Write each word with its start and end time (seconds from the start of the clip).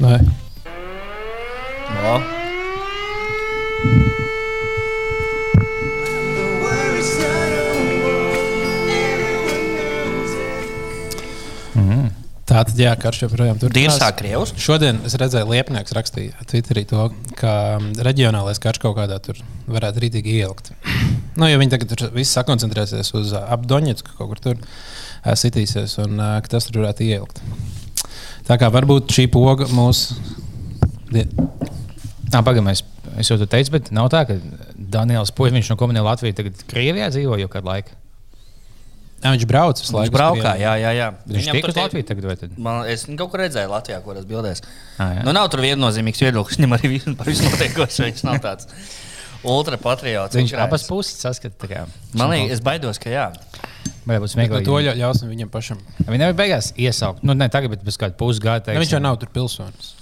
Vai. 0.00 0.20
No. 1.92 2.14
Tā 12.52 12.62
tad, 12.66 12.72
jā, 12.76 12.90
karš 13.00 13.22
joprojām 13.26 13.60
tur 13.60 13.72
Dirsā 13.72 14.08
Krievs. 14.16 14.54
Šodien 14.60 14.98
es 15.08 15.14
redzēju, 15.20 15.48
Liepnieks 15.52 15.92
rakstīja 15.96 16.44
Twitterī 16.48 16.82
to, 16.88 17.06
ka 17.36 17.80
reģionālais 18.04 18.60
karš 18.60 18.80
kaut 18.82 18.96
kādā 18.96 19.20
tur 19.24 19.38
varētu 19.68 20.02
rītīgi 20.04 20.34
ielikt. 20.40 20.72
Nu, 21.36 21.48
jo 21.48 21.60
viņi 21.60 21.72
tagad 21.72 21.92
tur 21.92 22.10
viss 22.16 22.32
sakoncentrēsies 22.36 23.12
uz 23.16 23.32
ap 23.36 23.64
Doņetsku, 23.68 24.16
kaut 24.18 24.32
kur 24.34 24.42
tur 24.44 24.60
sitīsies, 25.24 25.98
un 26.02 26.18
ā, 26.18 26.30
ka 26.42 26.48
tas 26.56 26.66
tur 26.68 26.82
varētu 26.82 27.06
ielikt. 27.06 27.38
Tā 28.48 28.56
kā 28.58 28.68
varbūt 28.74 29.12
šī 29.14 29.28
poga 29.30 29.68
mūs. 29.70 30.12
Die- 31.12 31.28
Pagaidām, 32.32 32.70
es, 32.72 32.80
es 33.20 33.28
jau 33.28 33.36
to 33.36 33.44
teicu, 33.46 33.74
bet 33.74 33.90
nav 33.92 34.08
tā, 34.08 34.22
ka 34.26 34.38
Daniels 34.74 35.30
Puisniņš 35.36 35.68
no 35.68 35.76
Komunijas 35.76 36.06
Latvijas 36.06 36.38
tagad 36.38 36.62
Krievijā 36.70 37.10
dzīvo 37.12 37.36
jau 37.38 37.48
kādu 37.52 37.68
laiku. 37.68 37.92
Jā, 39.22 39.30
viņš 39.36 39.44
brauc 39.46 39.76
uz 39.78 39.84
Viņš 39.84 39.94
laiku. 39.94 40.08
uz 40.10 40.16
braukā, 40.16 40.52
jā, 40.58 40.72
jā. 40.80 40.90
jā. 40.96 41.08
Viņš 41.28 41.50
tiek 41.52 41.68
uz 41.68 41.76
Latviju 41.78 42.06
tagad 42.08 42.24
vai 42.26 42.36
tad? 42.40 42.56
Man, 42.58 42.80
es 42.90 43.04
kaut 43.06 43.30
kur 43.30 43.42
redzēju 43.44 43.70
Latvijā, 43.70 44.00
kur 44.02 44.16
tas 44.18 44.24
bildēs. 44.26 44.64
Ah, 44.98 45.20
nu, 45.22 45.30
nav 45.36 45.46
tur 45.52 45.60
viennozīmīgs 45.62 46.24
viedoklis. 46.24 46.58
Viņam 46.58 46.74
arī 46.78 46.98
par 47.20 47.28
visu 47.30 47.44
notiekošo. 47.46 48.08
Viņš 48.08 48.24
nav 48.26 48.40
tāds 48.42 48.66
ultrapatriots. 49.44 50.34
Viņš 50.40 50.56
Ukrānis. 50.56 50.66
abas 50.66 50.88
puses 50.88 51.20
saskata. 51.22 51.84
Man 52.18 52.32
liekas, 52.32 52.56
es 52.58 52.64
baidos, 52.64 52.98
ka 53.02 53.12
jā. 53.12 53.28
No 54.06 54.18
smieklīgi? 54.26 54.64
to 54.66 54.78
ļa- 54.82 54.96
ļausim 54.98 55.30
viņam 55.30 55.50
pašam. 55.52 55.78
Viņi 56.06 56.18
nevar 56.18 56.34
beigās 56.38 56.72
iesaukt. 56.76 57.22
Nu, 57.22 57.34
ne 57.38 57.48
tagad, 57.48 57.70
bet 57.70 57.84
pēc 57.86 57.98
kāda 58.00 58.16
pusgada. 58.18 58.72
Ne, 58.74 58.80
viņš 58.82 58.96
jau 58.96 59.00
nav 59.02 59.18
tur 59.22 59.30
pilsonis. 59.34 59.92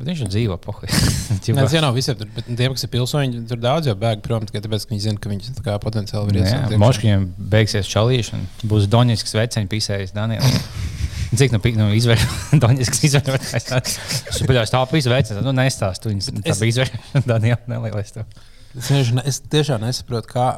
Bet 0.00 0.08
viņš 0.08 0.20
jau 0.24 0.28
dzīvo 0.32 0.56
pohi. 0.64 0.88
Nē, 1.52 1.60
tas 1.60 1.74
jau 1.76 1.82
nav 1.84 1.92
visiem, 1.92 2.16
tur, 2.16 2.28
bet 2.32 2.46
tiem, 2.48 2.72
kas 2.72 2.86
ir 2.86 2.90
pilsoņi, 2.94 3.42
tur 3.50 3.58
daudz 3.60 3.90
jau 3.90 3.94
bēg 4.00 4.22
prom, 4.24 4.46
tikai 4.48 4.62
tāpēc, 4.64 4.86
ka 4.88 4.94
viņi 4.94 5.02
zina, 5.04 5.20
ka 5.20 5.28
viņi 5.28 5.52
kā 5.60 5.74
potenciāli 5.82 6.30
var 6.30 6.38
iesākt. 6.40 6.70
iekšā. 6.72 6.78
Moškiņiem 6.80 7.26
beigsies 7.52 7.90
čalīšana. 7.92 8.48
Būs 8.70 8.88
Doņisks 8.88 9.36
veceņš 9.36 9.68
pisējis 9.74 10.14
Daniels. 10.16 10.56
Cik 11.38 11.52
nu, 11.52 11.60
nu 11.78 11.90
izvērtējis 11.94 12.60
Doņisks 12.64 13.04
izvērtējis? 13.10 13.98
Es 14.32 14.40
paļaujos 14.48 14.72
tā 14.72 14.80
pisa 14.90 15.12
vecens. 15.12 15.44
Nu, 15.44 15.52
nestāstu. 15.54 16.10
Viņas 16.14 16.32
tā 16.32 16.56
bija 16.62 16.72
izvērtēta 16.72 17.22
Daniela 17.28 17.60
nelielais. 17.70 18.16
to. 18.16 18.24
Es, 18.72 18.88
vienkārši 18.88 19.14
ne- 19.20 19.26
es 19.28 19.42
tiešām 19.52 19.84
nesaprotu, 19.84 20.32
kā, 20.32 20.48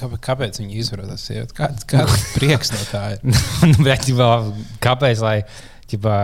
kāpēc 0.00 0.58
viņi 0.62 0.78
izvēlējās 0.82 1.10
tas 1.12 1.26
sievieti. 1.28 1.56
Kāds 1.58 1.86
kāds 1.90 2.24
prieks 2.36 2.72
no 2.74 2.80
tā 2.90 3.02
ir? 3.16 3.22
Nu, 3.70 3.76
bet, 3.86 4.04
ģibā, 4.08 4.28
kāpēc? 4.84 5.22
Lai, 5.24 5.36
ģibā, 5.92 6.16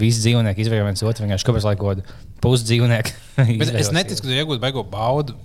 visi 0.00 0.22
dzīvnieki 0.24 0.64
izvēlējās 0.64 0.90
viens 0.90 1.04
otru. 1.06 1.26
Vienkārši 1.26 1.48
kāpēc? 1.50 1.66
Lai 1.68 1.74
kaut 1.80 1.90
kādu 2.02 2.06
pusdzīvnieku. 2.44 3.12
Bet 3.60 3.74
es 3.80 3.90
neticu, 3.94 4.22
ka 4.24 4.28
tu 4.30 4.34
iegūsi 4.36 4.62
baigo 4.62 4.82
baudu. 4.88 5.36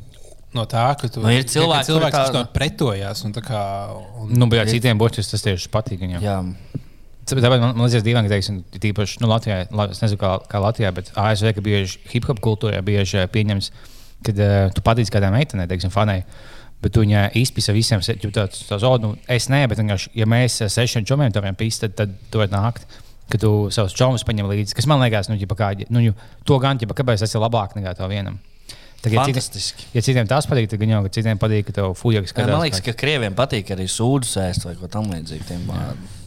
No 0.56 0.64
tā, 0.66 0.88
ka 0.98 1.06
tu 1.14 1.22
Nu, 1.22 1.30
ir 1.30 1.44
cilvēki, 1.46 1.86
kuri 1.86 1.92
cilvēks, 1.92 2.16
kas 2.16 2.32
tā- 2.34 2.40
to 2.40 2.54
pretojās. 2.56 3.20
un 3.28 3.34
tā 3.36 3.44
Kā, 3.46 3.60
un, 4.24 4.32
Nu, 4.34 4.48
bet 4.50 4.72
citiem 4.72 4.98
bočiem 4.98 5.22
tas 5.30 5.44
tieši 5.46 5.70
patīk. 5.70 6.02
Viņam. 6.02 6.24
jā. 6.26 6.38
Tāpēc 7.30 7.46
man, 7.54 7.76
man 7.78 7.86
liekas, 7.86 8.02
dīvaini, 8.02 8.26
ka, 8.26 8.34
teiksim, 8.34 8.56
tīpaši 8.74 9.20
nu, 9.22 9.28
Latvijā, 9.30 9.60
la- 9.70 9.86
es 9.94 10.00
nezinu, 10.02 10.18
kā, 10.18 10.32
kā 10.50 10.58
Latvijā, 10.64 10.90
bet 10.98 11.12
ASV, 11.14 11.52
ka 11.54 11.62
bieži 11.62 12.00
hip 12.10 12.26
hop 12.26 12.40
kultūrā 12.42 12.80
bieži 12.82 13.22
pieņems, 13.30 13.70
kad 14.26 14.42
uh, 14.42 14.72
tu 14.74 14.82
patīc 14.82 15.12
kādai 15.14 15.30
meitenei, 15.36 15.68
teiksim, 15.70 15.94
fanai. 15.94 16.24
Bet 16.80 16.94
tu 16.96 17.04
viņai 17.04 17.26
izpisa 17.36 17.76
visiem, 17.76 18.00
jau 18.24 18.32
tāds, 18.32 18.62
oh, 18.78 18.96
nu, 19.04 19.12
es 19.28 19.50
nē, 19.52 19.66
bet 19.68 19.82
vienkārši, 19.82 20.14
ja 20.16 20.28
mēs 20.30 20.62
sešiem 20.72 21.04
čomiem 21.08 21.34
tam 21.36 21.48
pīstam, 21.60 21.92
tad, 21.92 22.14
tad 22.16 22.32
tu 22.32 22.40
vari 22.40 22.54
nākt. 22.54 22.88
Kad 23.30 23.44
tu 23.44 23.52
savus 23.70 23.94
čomus 23.94 24.24
paņem 24.26 24.48
līdzi, 24.50 24.74
kas 24.78 24.88
man 24.90 25.04
liekas, 25.04 25.28
nu, 25.30 25.36
ģipa, 25.38 25.58
kā, 25.60 25.74
nu, 25.94 26.02
to 26.48 26.56
gan, 26.64 26.80
ģipa, 26.82 26.96
kāpēc 26.98 27.22
tas 27.22 27.36
ir 27.36 27.44
labāk 27.44 27.76
nekā 27.78 27.94
to 28.00 28.08
vienam. 28.10 28.40
Tagad, 29.00 29.14
ja, 29.16 29.24
Fantastiski. 29.30 29.86
citi, 29.86 29.96
ja 29.96 30.02
citiem 30.04 30.28
tas 30.28 30.44
patīk, 30.50 30.66
tad 30.68 30.80
gan 30.82 30.90
jau, 30.92 30.98
ka 31.06 31.10
citiem 31.16 31.38
patīk, 31.40 31.64
ka 31.70 31.72
tev 31.78 31.94
fujakas 31.96 32.34
Jā, 32.36 32.48
Man 32.50 32.64
liekas, 32.66 32.82
ka 32.84 32.92
krieviem 33.00 33.32
patīk 33.38 33.70
arī 33.72 33.86
sūdzes 33.88 34.34
ēst 34.44 34.66
vai 34.68 34.74
ko 34.76 34.90
tamlīdzīgu 34.92 35.46
tiem, 35.48 35.62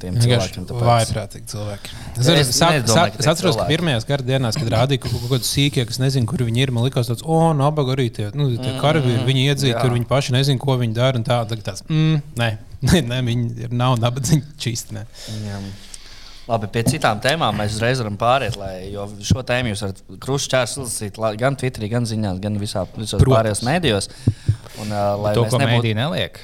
tiem 0.00 0.16
cilvēkiem. 0.16 0.64
tāpēc- 0.70 0.88
vājprātīgi 0.88 1.50
cilvēki. 1.52 1.90
Es, 2.16 2.22
Es 2.22 2.30
arī 2.32 2.44
sāk- 2.48 2.78
nedomāju, 2.80 3.12
ka 3.12 3.18
es 3.20 3.26
atceros, 3.34 3.56
ka 3.60 3.66
pirmajās 3.68 4.06
kara 4.08 4.22
dienās, 4.24 4.56
kad 4.56 4.72
rādīja 4.72 5.02
kaut 5.04 5.12
kaut 5.18 5.28
kādus 5.34 5.52
sīkie, 5.52 5.84
kas 5.86 5.98
nezinu, 6.00 6.26
kur 6.26 6.38
viņi 6.48 6.64
ir, 6.64 6.70
man 6.72 6.84
liekas, 6.88 7.12
tāds, 7.12 7.22
o, 7.28 7.52
nabaga 7.52 7.92
arī 7.94 8.08
tie, 8.10 8.30
nu, 8.32 8.48
tie 8.56 8.72
karavīri, 8.80 9.20
viņi 9.28 9.44
iedzīvo, 9.52 9.80
tur 9.84 9.90
viņi 9.98 10.08
paši 10.08 10.32
nezina, 10.32 10.58
ko 10.58 10.78
viņi 10.80 10.94
dara. 10.96 11.16
un 11.20 11.24
Tā, 11.28 11.42
tagad 11.46 11.64
tāds, 11.68 11.82
mm, 11.92 12.22
nē, 12.40 12.50
nē, 12.88 13.02
nē, 13.04 13.20
viņi 13.28 13.68
ir 13.68 13.68
nav 13.70 13.98
nabadzīgi 14.00 14.42
čīsti. 14.56 15.04
Labi, 16.50 16.66
pie 16.74 16.82
citām 16.88 17.20
tēmām 17.22 17.54
mēs 17.54 17.76
uzreiz 17.76 18.00
varam 18.02 18.16
pāriet, 18.18 18.56
lai, 18.58 18.88
jo 18.90 19.04
šo 19.22 19.44
tēmu 19.46 19.70
jūs 19.70 19.82
varat 19.84 20.00
krušķērs 20.24 20.72
izlasīt 20.80 21.18
la- 21.22 21.36
gan 21.38 21.54
Twitterī, 21.54 21.90
gan 21.92 22.08
ziņās, 22.08 22.40
gan 22.42 22.56
visā, 22.58 22.82
visos 22.96 23.20
Protams. 23.22 23.36
pārējos 23.36 23.62
mēdījos. 23.68 24.08
Un, 24.82 24.90
uh, 24.90 25.14
lai 25.22 25.34
to, 25.36 25.44
mēs 25.44 25.54
ko 25.54 25.60
nebūtu 25.62 25.76
mēdī 25.78 25.92
neliek. 25.94 26.40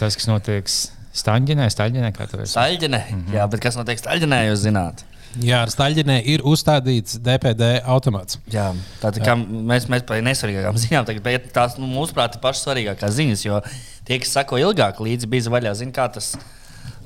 Tas, 0.00 0.16
kas 0.16 0.28
notiek 0.30 0.70
Staņģinē, 1.16 1.68
Staļģinē, 1.72 2.12
kā 2.16 2.26
tu 2.30 2.40
esi. 2.40 2.54
Staļģinē, 2.54 3.02
mm 3.10 3.20
-hmm. 3.20 3.36
jā, 3.36 3.44
bet 3.52 3.60
kas 3.60 3.76
notiek 3.76 4.00
Staļģinē, 4.00 4.40
jūs 4.50 4.64
zināt. 4.64 5.04
Jā, 5.44 5.62
ar 5.66 5.68
Staļģinē 5.72 6.16
ir 6.32 6.44
uzstādīts 6.48 7.18
DPD 7.20 7.82
automāts. 7.84 8.38
Jā, 8.52 8.70
tātad 9.02 9.20
kā 9.24 9.34
mēs, 9.36 9.88
mēs 9.92 10.04
par 10.08 10.22
nesvarīgākām 10.24 10.78
ziņām 10.84 11.08
tagad, 11.08 11.22
bet 11.22 11.50
tās, 11.52 11.76
nu, 11.76 11.88
mūsuprāt, 11.92 12.36
ir 12.36 12.44
pašas 12.44 12.64
svarīgākās 12.64 13.18
ziņas, 13.18 13.44
jo 13.44 13.60
tie, 14.04 14.18
kas 14.18 14.32
sako 14.32 14.56
ilgāk 14.64 15.00
līdzi, 15.00 15.28
bija 15.28 15.52
vaļā, 15.52 15.74
zina, 15.76 15.92
kā 15.92 16.08
tas. 16.12 16.36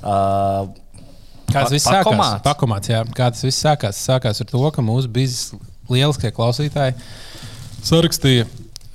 Uh, 0.01 0.71
Kā 1.53 1.63
tas 1.65 1.71
viss 1.75 1.85
sākās? 1.87 2.41
pakomāts. 2.45 2.89
Jā. 2.91 3.03
Kā 3.17 3.29
tas 3.33 3.43
viss 3.45 3.61
sākās? 3.65 3.99
Sākās 4.07 4.41
ar 4.41 4.47
to, 4.51 4.63
ka 4.71 4.81
mūsu 4.81 5.07
biznesa 5.11 5.59
lieliskie 5.91 6.31
klausītāji 6.31 6.95
sarakstīja 7.83 8.45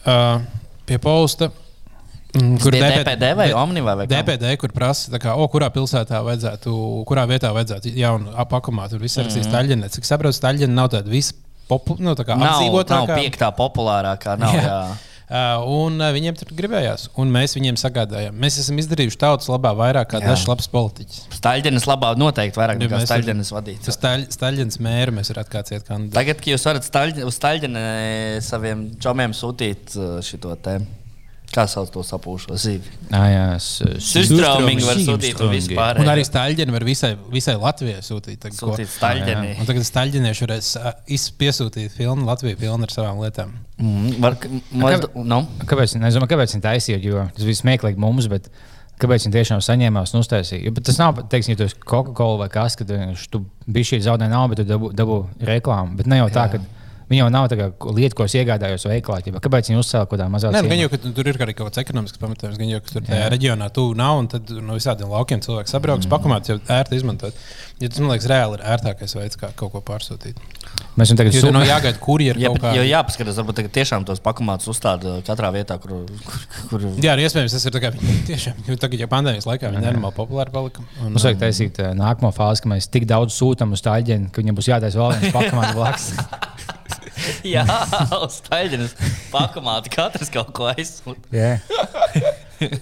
uh, 0.07 0.41
pie 0.87 0.99
posta. 1.03 1.51
mm, 2.37 2.59
Kur 2.63 2.73
bija 2.77 2.91
DPD 3.03 3.33
vai 3.39 3.49
Omnivā 3.57 3.97
vai? 4.01 4.07
DPD, 4.11 4.53
kur 4.61 4.73
prasa, 4.75 5.11
tā 5.15 5.21
kā, 5.23 5.35
o, 5.37 5.47
kurā 5.53 5.69
pilsētā 5.75 6.21
vajadzētu, 6.27 6.75
kurā 7.09 7.25
vietā 7.31 7.51
vajadzētu 7.57 7.93
jaunu 7.97 8.33
apakomātu. 8.45 8.97
Tur 8.97 9.05
viss 9.07 9.19
rakstīs 9.19 9.47
mm 9.47 9.51
-hmm. 9.51 9.57
Taļģinē. 9.59 9.89
Cik 9.97 10.05
saprotu, 10.05 10.41
Taļģina 10.45 10.73
nav 10.75 10.89
tāda 10.95 11.11
vispopulārākā, 11.11 12.05
nu, 12.05 12.15
tā 12.15 12.25
kā 12.25 12.37
Nav, 12.37 12.47
nav 12.47 12.55
apdzīvotākā. 12.61 13.17
piektā 13.21 13.49
populārākā. 13.57 14.39
Nav, 14.39 14.55
jā. 14.61 14.63
Jā. 14.63 14.97
Uh, 15.27 15.59
un 15.67 15.99
uh, 15.99 16.13
viņiem 16.15 16.37
tur 16.39 16.53
gribējās, 16.55 17.09
un 17.19 17.33
mēs 17.35 17.57
viņiem 17.57 17.75
sagādājām. 17.81 18.37
Mēs 18.39 18.61
esam 18.63 18.79
izdarījuši 18.79 19.19
tautas 19.19 19.49
labā 19.51 19.73
vairāk 19.75 20.13
kā 20.13 20.21
dažs 20.23 20.45
labs 20.47 20.69
politiķis. 20.71 21.25
Staļģenes 21.35 21.89
labā 21.91 22.13
noteikti 22.15 22.61
vairāk 22.61 22.79
nekā 22.79 23.01
Staļģenes 23.03 23.51
Tas 23.51 23.57
vadītājs. 23.57 24.29
Staļģins 24.37 24.79
mēra 24.87 25.17
mēs 25.17 25.33
varētu 25.35 25.51
kāds 25.57 25.75
iet 25.75 25.89
kandidēt. 25.89 26.15
Tagad, 26.15 26.39
kad 26.39 26.53
jūs 26.53 26.69
varat 26.71 26.87
staļģi, 26.87 27.27
uz 27.27 27.41
Staļģeni 27.41 27.83
saviem 28.47 28.87
čomiem 29.03 29.35
sūtīt 29.35 29.99
uh, 29.99 30.21
šo 30.23 30.55
tēmu, 30.63 30.87
kā 31.55 31.65
sauc 31.71 31.91
to 31.95 32.03
sapūšo 32.05 32.57
zīvi? 32.61 32.91
Ah, 33.15 33.27
jā, 33.31 33.45
s- 33.57 33.83
Surstrāmīgi 34.03 34.85
var 34.87 34.99
sūtīt 35.01 35.41
vispār. 35.53 36.01
Un 36.03 36.11
arī 36.13 36.25
Staļģini 36.27 36.75
var 36.75 36.85
visai, 36.85 37.13
visai 37.33 37.55
Latvijai 37.61 38.03
sūtīt. 38.05 38.39
Tagad, 38.43 38.59
ko. 38.59 38.73
Sūtīt 38.75 38.91
Staļģeni. 38.93 39.55
Un 39.63 39.69
tagad 39.71 39.87
Staļģinieši 39.89 40.47
varēs 40.47 40.71
piesūtīt 41.41 41.95
filmu 41.97 42.27
Latviju 42.29 42.59
pilnu 42.61 42.87
ar 42.89 42.93
savām 42.93 43.21
lietām. 43.25 43.53
Mm, 43.81 44.17
var, 44.25 44.37
maz, 44.73 45.07
no? 45.15 45.43
Kāpēc, 45.69 45.97
nezinu, 46.01 46.29
kāpēc 46.31 46.57
viņi 46.57 46.65
taisīja, 46.65 47.01
jo 47.05 47.27
tas 47.37 47.45
bija 47.49 47.61
smieklīgi 47.63 48.01
mums, 48.01 48.29
bet 48.33 48.49
kāpēc 49.03 49.27
viņi 49.27 49.35
tiešām 49.37 49.61
saņēmās 49.65 50.15
un 50.17 50.23
uztaisīja? 50.25 50.63
Jo, 50.65 50.73
bet 50.77 50.87
tas 50.89 50.97
nav, 51.01 51.19
teiksim, 51.33 51.53
ja 51.53 51.61
tu 51.61 51.67
esi 51.69 51.77
Coca-Cola 51.85 52.39
vai 52.45 52.49
kas, 52.53 52.77
kad 52.81 52.89
vienkārši 52.89 53.29
tu 53.35 53.43
biji 53.69 53.91
šī 53.95 53.99
zaudē 54.09 54.29
naudu, 54.33 54.55
bet 54.55 54.63
tu 54.65 54.71
dabū, 54.73 54.93
dabū 54.97 55.19
reklāmu. 55.45 55.97
Bet 56.01 56.09
ne 56.09 56.23
jau 56.23 56.31
tā, 56.33 56.47
ka 56.55 56.63
viņi 57.11 57.21
jau 57.23 57.29
nav 57.31 57.49
tā 57.53 57.57
kā 57.61 57.67
lieta, 57.97 58.15
ko 58.19 58.25
es 58.27 58.35
iegādājos 58.35 58.87
veikalā. 58.91 59.21
ķipa, 59.27 59.41
Kāpēc 59.45 59.71
viņi 59.71 59.79
uzcēla 59.83 60.07
kaut 60.09 60.17
kādā 60.19 60.27
mazā 60.33 60.51
Nē, 60.51 60.63
ciemā? 60.65 60.69
gan 60.73 60.79
jau, 60.85 60.89
ka 60.91 60.97
tu- 61.05 61.13
tur 61.15 61.29
ir 61.31 61.35
arī 61.47 61.55
kaut 61.55 61.71
kāds 61.71 61.83
ekonomisks 61.85 62.19
pamatojums, 62.19 62.59
gan 62.59 62.69
jau, 62.73 62.81
ka 62.83 62.91
tur 62.97 63.03
tajā 63.07 63.31
reģionā 63.35 63.71
tu 63.73 63.85
nav, 63.95 64.19
un 64.19 64.29
tad 64.29 64.51
no 64.51 64.75
visādiem 64.75 65.09
laukiem 65.13 65.41
cilvēks 65.41 65.71
sabrauks, 65.77 66.07
mm. 66.07 66.11
pakomāts 66.17 66.49
jau 66.51 66.59
ērti 66.67 66.97
izmantot. 66.99 67.35
Ja 67.79 67.89
tas, 67.93 68.01
man 68.01 68.11
liekas, 68.17 68.27
reāli 68.31 68.57
ir 68.57 68.65
ērtākais 68.73 69.15
veids, 69.19 69.37
kā 69.37 69.51
kaut 69.55 69.71
ko 69.75 69.81
pārsūtīt. 69.85 70.39
Mēs 70.97 71.11
viņam 71.13 71.19
tagad 71.21 71.33
tur 71.37 71.53
nav 71.53 71.63
sūtām. 71.63 71.69
jāgaida, 71.69 71.99
kur 72.01 72.23
ir 72.25 72.39
Jā, 72.41 72.49
kaut 72.49 72.61
bet, 72.63 72.75
jo 72.75 72.83
kā. 72.83 72.89
jāpaskatās, 72.89 73.37
varbūt 73.37 73.59
tagad 73.61 73.73
tiešām 73.77 74.07
tos 74.09 74.21
pakomātus 74.25 74.71
uzstāda 74.73 75.19
katrā 75.29 75.51
vietā, 75.53 75.77
kur. 75.79 76.07
kur, 76.25 76.41
kur 76.71 76.81
Jā, 77.05 77.13
arī 77.13 77.27
iespējams, 77.29 77.53
tas 77.53 77.67
ir 77.69 77.77
tā 77.77 77.83
kā 77.85 77.93
tiešām, 78.31 78.65
jo 78.67 78.77
tagad 78.81 79.05
jau 79.05 79.09
pandēmijas 79.13 79.47
laikā 79.47 79.71
viņi 79.71 79.85
nenormāli 79.85 80.17
populāri 80.17 80.51
palika. 80.57 80.81
Un, 81.05 81.13
Mums 81.13 81.29
vajag 81.29 81.39
taisīt 81.45 81.79
uh, 81.85 81.93
nākamo 81.95 82.33
fāzi, 82.35 82.65
ka 82.65 82.73
mēs 82.73 82.89
tik 82.89 83.05
daudz 83.07 83.37
sūtām 83.37 83.77
uz 83.77 83.85
tāļģeni, 83.85 84.33
ka 84.33 84.41
viņam 84.41 84.57
būs 84.57 84.71
jātaisa 84.73 84.97
vēl 85.03 85.13
viens 85.21 85.37
pakamāts 85.37 85.77
blakus. 85.79 86.09
Jā, 87.55 87.65
uz 88.23 88.41
Staļģenes 88.43 88.97
pakomātu 89.33 89.93
katrs 89.95 90.33
kaut 90.35 90.53
ko 90.57 90.69
aizsūta. 90.73 91.27
Jā. 91.35 91.57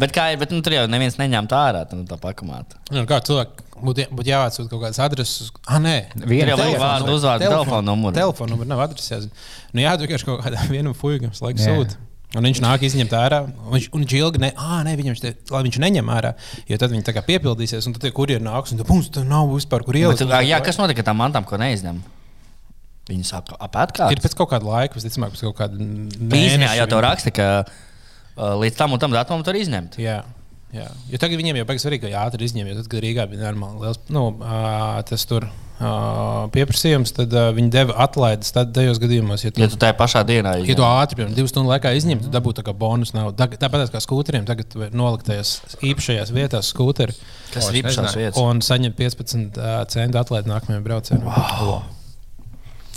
Bet, 0.00 0.10
kā, 0.10 0.26
ir, 0.34 0.40
bet 0.40 0.50
nu, 0.50 0.58
tur 0.64 0.74
jau 0.74 0.86
neviens 0.90 1.14
neņem 1.20 1.46
tā 1.48 1.60
ārā 1.70 1.84
nu, 1.94 2.02
tā 2.08 2.16
pakomāta. 2.20 2.80
Nu, 2.92 3.04
kā 3.08 3.20
cilvēki 3.24 3.62
būtu 3.84 4.06
būt 4.18 4.30
jāatsūta 4.30 4.70
kaut 4.72 4.82
kādas 4.82 4.98
adreses. 5.04 5.52
Ah, 5.70 5.78
nē, 5.82 5.94
Tur 6.16 6.32
jau 6.50 6.56
vārdu, 6.58 7.14
uzvārdu, 7.14 7.46
telefonu 7.46 7.86
numuru. 7.92 8.14
Telefonu 8.16 8.56
numuru 8.56 8.70
nav 8.72 8.82
adreses 8.88 9.12
jāzina. 9.12 9.44
Nu, 9.70 9.84
jā, 9.84 9.94
tu 9.94 10.04
vienkārši 10.08 10.28
kaut 10.28 10.42
kādam 10.42 10.66
vienam 10.74 10.96
fuigam 10.98 11.30
laikam 11.38 11.62
Jā. 11.62 11.76
sūta. 11.78 12.00
Un 12.34 12.48
viņš 12.48 12.60
nāk 12.64 12.82
izņemt 12.88 13.14
ārā. 13.14 13.44
un 13.46 13.76
Viņš, 13.76 13.86
un 13.94 14.02
viņš 14.02 14.16
ilgi 14.18 14.42
ne, 14.42 14.50
ah, 14.58 14.80
ne, 14.86 14.96
viņam 14.98 15.20
te, 15.22 15.36
lai 15.54 15.62
viņš 15.68 15.78
neņem 15.84 16.10
ārā, 16.10 16.32
jo 16.66 16.78
tad 16.82 16.90
viņi 16.90 17.06
tā 17.06 17.14
kā 17.14 17.22
piepildīsies, 17.28 17.86
un 17.86 17.94
tad 17.94 18.02
tie 18.08 18.10
kurjeri 18.16 18.42
nāks, 18.42 18.74
un 18.74 18.82
tad 18.82 18.90
mums 18.90 19.12
tur 19.14 19.22
nav 19.28 19.46
vispār 19.54 19.86
kur 19.86 19.94
Bet, 19.94 20.18
ielikt. 20.18 20.34
jā, 20.50 20.58
kas 20.66 20.80
notika 20.82 21.04
ar 21.04 21.12
tām 21.12 21.22
mantām, 21.22 21.46
ko 21.46 21.60
neizņem? 21.62 22.02
Viņi 23.08 23.26
sāk 23.28 23.50
apēst. 23.60 23.98
Ir 24.14 24.20
pēc 24.24 24.34
kaut 24.38 24.48
kāda 24.54 24.64
laika, 24.64 24.96
visticamāk, 24.96 25.34
pēc 25.34 25.42
kaut 25.50 25.58
kāda 25.58 25.76
mēneša. 25.78 26.76
jau 26.78 26.86
tev 26.88 26.98
viņi- 27.00 27.04
raksta, 27.08 27.32
ka 27.36 27.48
uh, 27.66 28.54
līdz 28.62 28.76
tam 28.80 28.92
un 28.96 28.98
tam 29.02 29.12
datumam 29.12 29.44
tur 29.44 29.54
izņemt. 29.60 29.98
Jā. 30.00 30.22
Jā. 30.74 30.88
Jo 31.12 31.18
tagad 31.22 31.38
viņiem 31.38 31.60
jau 31.60 31.66
beigas 31.68 31.84
svarīgi, 31.86 32.08
ka 32.10 32.24
ātri 32.26 32.48
izņem, 32.48 32.66
jo 32.66 32.74
tad, 32.80 32.88
kad 32.90 33.04
Rīgā 33.04 33.28
bija 33.30 33.44
normāli 33.52 33.84
liels 33.84 34.00
nu, 34.10 34.24
ā, 34.42 35.04
tas 35.06 35.22
tur 35.30 35.44
ā, 35.78 36.50
pieprasījums, 36.50 37.12
tad 37.14 37.30
ā, 37.30 37.44
viņi 37.54 37.70
deva 37.70 37.94
atlaides 38.02 38.50
tad 38.56 38.72
tajos 38.74 38.98
gadījumos. 38.98 39.44
Ja 39.46 39.52
tu, 39.54 39.60
Ja 39.62 39.68
tu 39.70 39.76
tajā 39.78 39.94
pašā 40.00 40.24
dienā 40.26 40.56
ja 40.56 40.64
izņem. 40.64 40.80
tu 40.80 40.82
ātri, 40.88 41.20
piemēram, 41.20 41.36
divu 41.38 41.46
stundu 41.52 41.70
laikā 41.70 41.92
izņem, 41.94 42.24
tad 42.26 42.34
dabūtu 42.40 42.58
tā 42.58 42.66
kā 42.66 42.74
bonus. 42.74 43.12
Nav. 43.14 43.34
Tāpat 43.38 43.86
kā 43.94 44.00
skūteriem, 44.02 44.48
tagad 44.50 44.66
tu 44.72 44.80
vari 44.82 44.96
nolikt 44.98 45.28
tajās 45.30 45.60
īpašajās 45.78 46.32
vietās 46.34 46.72
skūteri 46.74 47.14
kas 47.52 47.68
ir 47.70 47.82
īpašās 47.84 48.16
vietas. 48.18 48.40
un 48.42 48.58
saņemt 48.64 48.96
15 48.98 49.60
ā, 49.62 49.76
centu 49.94 50.18
atlaidi 50.18 50.50
nākamajam 50.50 50.82
braucienam. 50.82 51.30
Wow. 51.30 51.84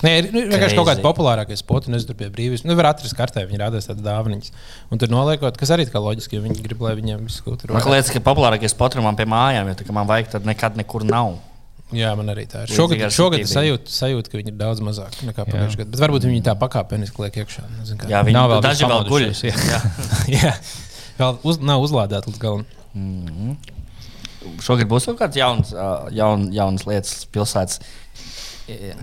Nē, 0.06 0.12
ir 0.20 0.28
ir 0.30 0.50
vienkārši 0.52 0.78
kaut 0.78 0.86
kāda 0.86 1.00
Crazy. 1.00 1.06
populārākā 1.08 1.56
spota, 1.58 1.90
tur 2.06 2.18
pie 2.20 2.28
brīvības. 2.30 2.64
Nu, 2.70 2.76
var 2.78 2.92
atrast 2.92 3.18
kartē, 3.18 3.48
viņi 3.50 3.62
rādās 3.64 3.90
tādas 3.90 4.06
dāvanas. 4.06 4.52
Un 4.94 5.02
tur 5.02 5.10
noliekot, 5.10 5.58
kas 5.58 5.72
arī 5.74 5.88
kā 5.90 6.02
loģiski, 6.04 6.38
jo 6.38 6.44
viņi 6.46 6.62
grib, 6.62 6.84
lai 6.86 6.94
viņiem 7.00 7.24
viss 7.26 7.42
skūteri. 7.42 7.74
Man 7.74 7.88
liekas, 7.90 8.12
ka 8.14 8.22
populārākais 8.22 8.76
spotri 8.76 9.02
man 9.02 9.18
pie 9.18 9.26
mājām, 9.26 9.72
jo 9.72 9.78
tā, 9.80 9.88
man 9.98 10.10
vajag, 10.10 10.30
tad 10.36 10.46
nekad 10.46 10.78
nekur 10.78 11.08
nav. 11.08 11.40
Jā, 11.96 12.12
man 12.20 12.28
arī 12.30 12.44
tā 12.52 12.66
ir. 12.66 12.74
Šogad, 12.76 13.00
šogad 13.16 13.42
es 13.46 13.54
sajūtu, 13.56 13.90
sajūtu, 13.90 14.30
ka 14.30 14.40
viņi 14.42 14.52
ir 14.52 14.58
daudz 14.60 14.82
mazāk 14.84 15.22
nekā 15.24 15.46
pagājušajā 15.48 15.80
gadā. 15.82 15.94
Bet 15.94 16.02
varbūt 16.04 16.26
viņi 16.28 16.42
tā 16.44 16.56
pakāpeniski 16.60 17.24
liek 17.24 17.38
iekšā. 17.46 17.64
Nezinu, 17.78 18.02
kā. 18.02 18.10
Jā, 18.12 18.24
viņi 18.28 18.36
Nav 18.36 18.50
vēl 18.52 18.66
daži 18.66 18.90
vēl 18.92 19.06
guļ. 19.08 19.28
pamodušies, 19.32 19.62
jā. 19.72 19.80
Jā. 20.36 20.52
Vēl 21.18 21.40
uz, 21.48 21.62
nav 21.64 21.86
uzlādēta 21.86 22.28
līdz 22.28 22.42
galam. 22.44 22.66
Šogad 24.68 24.92
būs 24.92 25.08
kaut 25.10 25.22
kāds 25.22 25.40
jauns, 25.40 25.72
ā, 25.72 25.88
jaun, 26.18 26.50
jauns 26.56 26.84
lietas 26.90 27.24
pilsētas 27.32 27.80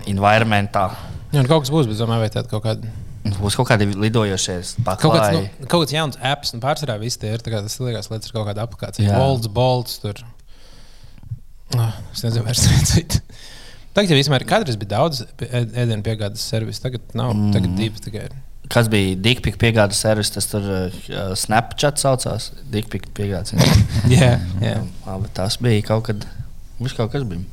environmentā. 0.09 0.87
Jā, 1.33 1.41
nu, 1.41 1.49
kaut 1.49 1.65
kas 1.65 1.73
būs, 1.73 1.89
bet 1.89 1.99
domāju, 1.99 2.25
vai 2.25 2.31
tāda 2.33 2.51
kaut 2.51 2.63
kāda. 2.65 2.93
Būs 3.39 3.55
kaut 3.57 3.65
kādi 3.71 3.87
lidojošie 3.89 4.59
Kaut 4.85 5.09
kāds, 5.09 5.33
nu, 5.33 5.65
kaut 5.65 5.81
kāds 5.81 5.95
jauns 5.95 6.19
apps, 6.21 6.53
un 6.53 6.61
pārsvarā 6.61 6.99
viss 7.01 7.17
tie 7.17 7.33
ir. 7.33 7.41
Tas 7.41 7.79
liekas, 7.81 8.11
lietas 8.11 8.29
ir 8.29 8.35
kaut 8.37 8.45
kāda 8.51 8.65
aplikācija. 8.67 9.17
Bolts, 9.17 9.49
bolts, 9.49 9.97
tur. 10.03 10.21
Ah, 11.73 11.95
Es 12.13 12.21
nezinu, 12.21 12.45
vairs 12.45 12.61
necīt. 12.69 13.19
Tagad 13.95 14.11
jau 14.11 14.19
vispār 14.19 14.43
kādreiz 14.47 14.77
bija 14.77 14.97
daudz 14.97 15.23
ēdienu 15.39 16.03
piegādes 16.05 16.43
servisu. 16.45 16.83
Tagad 16.83 17.15
nav. 17.17 17.33
Mm. 17.33 17.53
Tagad 17.55 17.77
divi 17.79 18.03
tikai 18.05 18.27
ir. 18.27 18.35
Kas 18.71 18.87
bija 18.89 19.13
Dikpika 19.21 19.59
piegādes 19.61 19.99
servis, 20.01 20.31
tas 20.33 20.47
tur 20.49 20.63
uh, 20.65 20.95
Snapchat 21.37 22.01
saucās. 22.01 22.49
Dikpika 22.73 23.11
piegādes. 23.15 23.53
Jā, 24.11 24.35
jā. 24.61 24.79
Labi, 25.05 25.29
tas 25.37 25.57
bija 25.61 25.85
kaut 25.89 26.07
kad. 26.09 26.25
Viņš 26.81 26.95
kaut 26.97 27.13
kas 27.13 27.25
bija. 27.29 27.45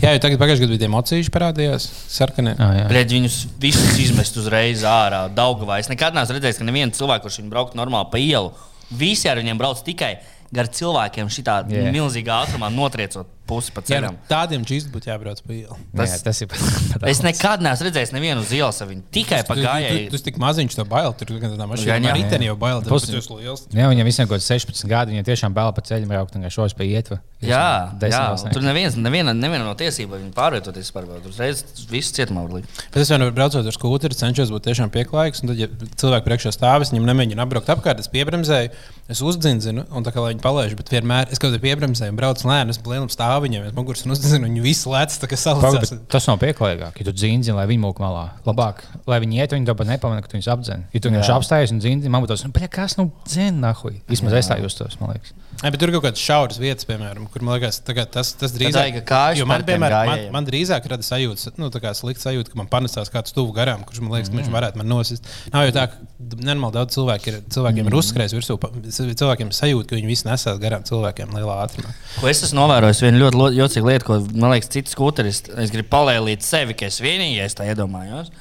Jā 0.00 0.14
jo 0.14 0.22
tagad 0.22 0.40
pagājušajā 0.40 0.64
gadā 0.64 0.74
bija 0.76 0.82
tie 0.84 0.90
mocīši 0.92 1.32
parādījās. 1.34 1.86
Sarkanie. 2.12 2.54
Ah, 2.56 2.74
jā. 2.80 2.84
Pret 2.90 3.12
viņus 3.12 3.38
visus 3.62 3.98
izmest 4.00 4.38
uzreiz 4.40 4.84
ārā. 4.88 5.26
Daugavā. 5.34 5.80
Es 5.82 5.90
nekad 5.92 6.16
neesmu 6.16 6.38
redzējis, 6.38 6.60
ka 6.62 6.68
neviens 6.68 6.96
cilvēks, 6.98 7.26
kurš 7.26 7.40
viņu 7.42 7.52
braukt 7.52 7.76
normāli 7.78 8.08
pa 8.12 8.22
ielu, 8.22 8.52
visi 8.96 9.28
ar 9.28 9.40
viņiem 9.42 9.60
brauc 9.60 9.82
tikai 9.84 10.14
gar 10.52 10.68
cilvēkiem 10.68 11.30
šitā 11.32 11.62
yeah. 11.72 11.92
milzīgā 11.94 12.42
ātrumā 12.44 12.68
notriecot 12.72 13.28
pusi 13.46 13.72
pa 13.74 13.82
Jā, 13.82 13.98
ceļam. 14.00 14.14
nu, 14.16 14.18
tādiem 14.30 14.62
čīstam 14.68 14.92
būtu 14.94 15.08
jābrauc 15.10 15.40
pa 15.46 15.52
ielu. 15.52 15.76
Tas, 15.96 16.10
Tas- 16.12 16.22
tas 16.22 16.40
ir 16.42 16.48
pat 16.52 17.08
Es 17.10 17.20
nekad 17.24 17.60
neesmu 17.64 17.88
redzējis 17.88 18.12
nevienu 18.14 18.40
uz 18.44 18.52
ielas, 18.54 18.78
viņu 18.80 19.02
tikai 19.12 19.42
pa 19.46 19.54
Tu- 19.54 19.60
tu- 19.60 19.66
gājēju. 19.66 20.08
Tu 20.10 20.14
esi 20.16 20.24
tik 20.24 20.38
maziņš, 20.38 20.74
to 20.78 20.84
bail. 20.84 21.12
Tur 21.12 21.26
gan 21.38 21.50
tādā 21.56 21.66
mašīnā 21.68 21.86
Gan 21.86 22.02
jā. 22.02 22.10
ar 22.10 22.16
riteni 22.16 22.46
jau 22.46 22.56
bail. 22.56 22.80
Tas 22.82 23.08
ir 23.08 23.20
liels. 23.20 23.66
Jā, 23.72 23.88
viņam 23.90 24.04
visiem 24.06 24.28
kaut 24.28 24.38
kāds 24.38 24.48
16 24.48 24.86
gadi. 24.88 25.12
Viņa 25.12 25.24
tiešām 25.26 25.52
vēl 25.54 25.74
pa 25.74 25.80
ceļam 25.82 26.08
braukt 26.08 26.36
un 26.36 26.42
šos 26.48 26.74
pa 26.76 26.84
ietvu. 26.84 27.18
Jā, 27.42 27.90
jā 27.98 28.52
tur 28.52 28.62
neviens, 28.62 28.94
neviena, 28.94 29.34
neviena 29.34 29.64
no 29.66 29.74
tiesībām 29.74 30.22
viņa 30.22 30.32
pārvietoties 30.36 30.92
par 30.94 31.02
vēl. 31.10 31.26
Uzreiz 31.26 31.64
visu 31.90 32.14
cietumā 32.14 32.46
var 32.46 32.60
likt. 32.60 32.68
Bet 32.92 33.02
es 33.02 33.10
vienmēr 33.10 33.32
braucot 33.34 33.66
ar 33.66 33.74
skūteri, 33.74 34.14
cenšos 34.14 34.52
būt 34.54 34.62
tiešām 34.70 34.90
pieklājīgs. 34.94 35.42
un 35.42 35.48
Tad, 35.48 35.58
ja 35.58 35.66
cilvēki 35.66 36.22
priekšā 36.28 36.52
stāvis, 36.54 36.92
viņam 36.94 37.08
nemēģina 37.10 37.42
apbraukt 37.42 37.66
apkārt, 37.74 37.98
es 37.98 38.06
piebremzēju, 38.08 38.70
es 39.10 39.20
uzdzinzinu, 39.20 39.86
un 39.90 40.04
tā 40.04 40.12
kā 40.14 40.22
lai 40.22 40.34
viņi 40.34 40.40
palaiž, 40.44 40.76
bet 40.76 40.88
vienmēr 40.94 41.32
es 41.32 41.38
kaut 41.42 41.50
kādā 41.52 41.58
piebremzēju 41.58 42.14
un 42.14 42.16
braucu 42.16 42.46
lēni, 42.46 42.70
es 42.70 42.78
pa 42.78 42.94
lielam 43.32 43.42
stāviņam, 43.42 43.66
es 43.68 43.76
muguras 43.76 44.04
un 44.04 44.14
uzdzinu, 44.14 44.40
un 44.40 44.50
viņi 44.50 44.62
visi 44.64 44.88
lēc, 44.90 45.16
tā 45.22 45.28
kā 45.30 45.38
bet 45.80 45.92
Tas 46.12 46.26
nav 46.28 46.40
pieklājīgāk. 46.42 46.98
Ja 47.00 47.06
tu 47.06 47.14
dzini, 47.16 47.54
lai 47.56 47.66
viņi 47.70 47.82
mūk 47.82 48.00
malā, 48.02 48.24
labāk, 48.46 48.84
lai 49.08 49.20
viņi 49.22 49.40
iet, 49.40 49.54
viņi 49.56 49.68
to 49.68 49.76
pat 49.78 49.88
nepamanā, 49.88 50.22
ka 50.22 50.30
tu 50.30 50.38
viņus 50.38 50.50
apdzen. 50.52 50.84
Ja 50.92 51.00
tu 51.00 51.12
viņus 51.12 51.32
apstājies 51.32 51.72
un 51.72 51.80
dzini, 51.82 52.10
man 52.12 52.24
būtu 52.24 52.36
tas, 52.36 52.44
nu, 52.46 52.68
kas 52.72 52.98
nu 53.00 53.10
dzini, 53.26 53.58
nahuj. 53.62 54.02
Vismaz 54.10 54.36
es 54.40 54.50
tā 54.50 54.58
jūtos, 54.60 54.98
man 55.00 55.14
liekas. 55.14 55.34
Ai, 55.62 55.70
bet 55.70 55.78
tur 55.78 55.92
ir 55.92 55.94
kaut 55.94 56.08
kādas 56.08 56.22
šauras 56.22 56.56
vietas, 56.58 56.86
piemēram, 56.88 57.28
kur 57.30 57.44
man 57.46 57.54
liekas, 57.54 57.76
tas, 57.86 58.32
tas 58.34 58.54
drīzāk 58.56 58.80
vajag 58.80 59.04
kājas 59.06 59.46
man, 59.46 59.62
piemēram, 59.66 60.08
man, 60.08 60.22
man 60.34 60.48
drīzāk 60.48 60.88
rada 60.90 61.06
sajūta, 61.06 61.52
nu, 61.60 61.68
slikta 61.70 62.24
sajūta, 62.24 62.50
ka 62.50 62.58
man 62.58 62.70
panesās 62.72 63.12
kāds 63.14 63.36
tuvu 63.36 63.54
garām, 63.54 63.84
kurš 63.86 64.02
man 64.02 64.16
liekas, 64.16 64.32
ka 64.32 64.40
viņš 64.40 64.50
varētu 64.50 64.80
man 64.80 64.90
nosist. 64.90 65.30
Nav 65.54 65.68
jau 65.68 65.76
tā, 65.76 65.86
ka 65.92 66.42
nenormāli 66.42 66.78
daudz 66.80 66.96
cilvēku 66.98 67.30
ir, 67.30 67.38
cilvēkiem 67.54 67.92
ir 67.92 67.98
uzskrējis 68.00 68.34
virsū, 68.40 68.58
cilvēkiem 68.90 69.52
ir 69.52 69.58
sajūta, 69.60 69.90
ka 69.92 70.00
viņi 70.00 70.10
visi 70.10 70.26
nesās 70.26 70.58
garām 70.62 70.82
cilvēkiem 70.88 71.36
lielā 71.38 71.60
ātrumā. 71.68 71.94
Ko 72.18 72.30
es 72.32 72.42
esmu 72.42 72.58
novērojis, 72.64 73.04
viena 73.06 73.22
ļoti 73.22 73.60
jocīga 73.60 73.92
lieta, 73.92 74.08
ko 74.08 74.18
man 74.32 74.56
liekas, 74.56 74.72
cits 74.74 74.96
skūteris. 74.96 75.44
Es 75.62 75.70
gribu 75.74 75.92
palēlīt 75.94 76.42
sevi, 76.42 76.74
ka 76.74 76.90
es 76.90 76.98
vienīgais 77.04 77.54
tā 77.54 77.70
iedomājos. 77.70 78.34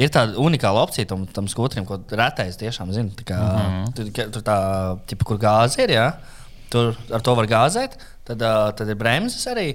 Ir 0.00 0.12
tāda 0.12 0.38
unikāla 0.40 0.82
opcija 0.86 1.08
tam, 1.10 1.26
tam 1.28 1.48
skūterim, 1.52 1.84
ko 1.88 1.98
retais 2.16 2.56
tiešām 2.60 2.92
zina. 2.96 3.12
Tā 3.18 3.26
kā, 3.28 3.38
mm 3.38 3.72
-hmm. 3.72 3.90
tur, 3.96 4.30
tur 4.36 4.44
tā, 4.46 4.58
tipa, 5.06 5.24
kur 5.28 5.38
gāze 5.38 5.82
ir, 5.84 5.90
jā, 5.90 6.06
tur 6.70 6.96
ar 7.12 7.20
to 7.20 7.34
var 7.34 7.46
gāzēt, 7.46 7.98
tad, 8.24 8.38
tad 8.76 8.88
ir 8.88 8.96
bremzes 8.96 9.44
arī. 9.46 9.74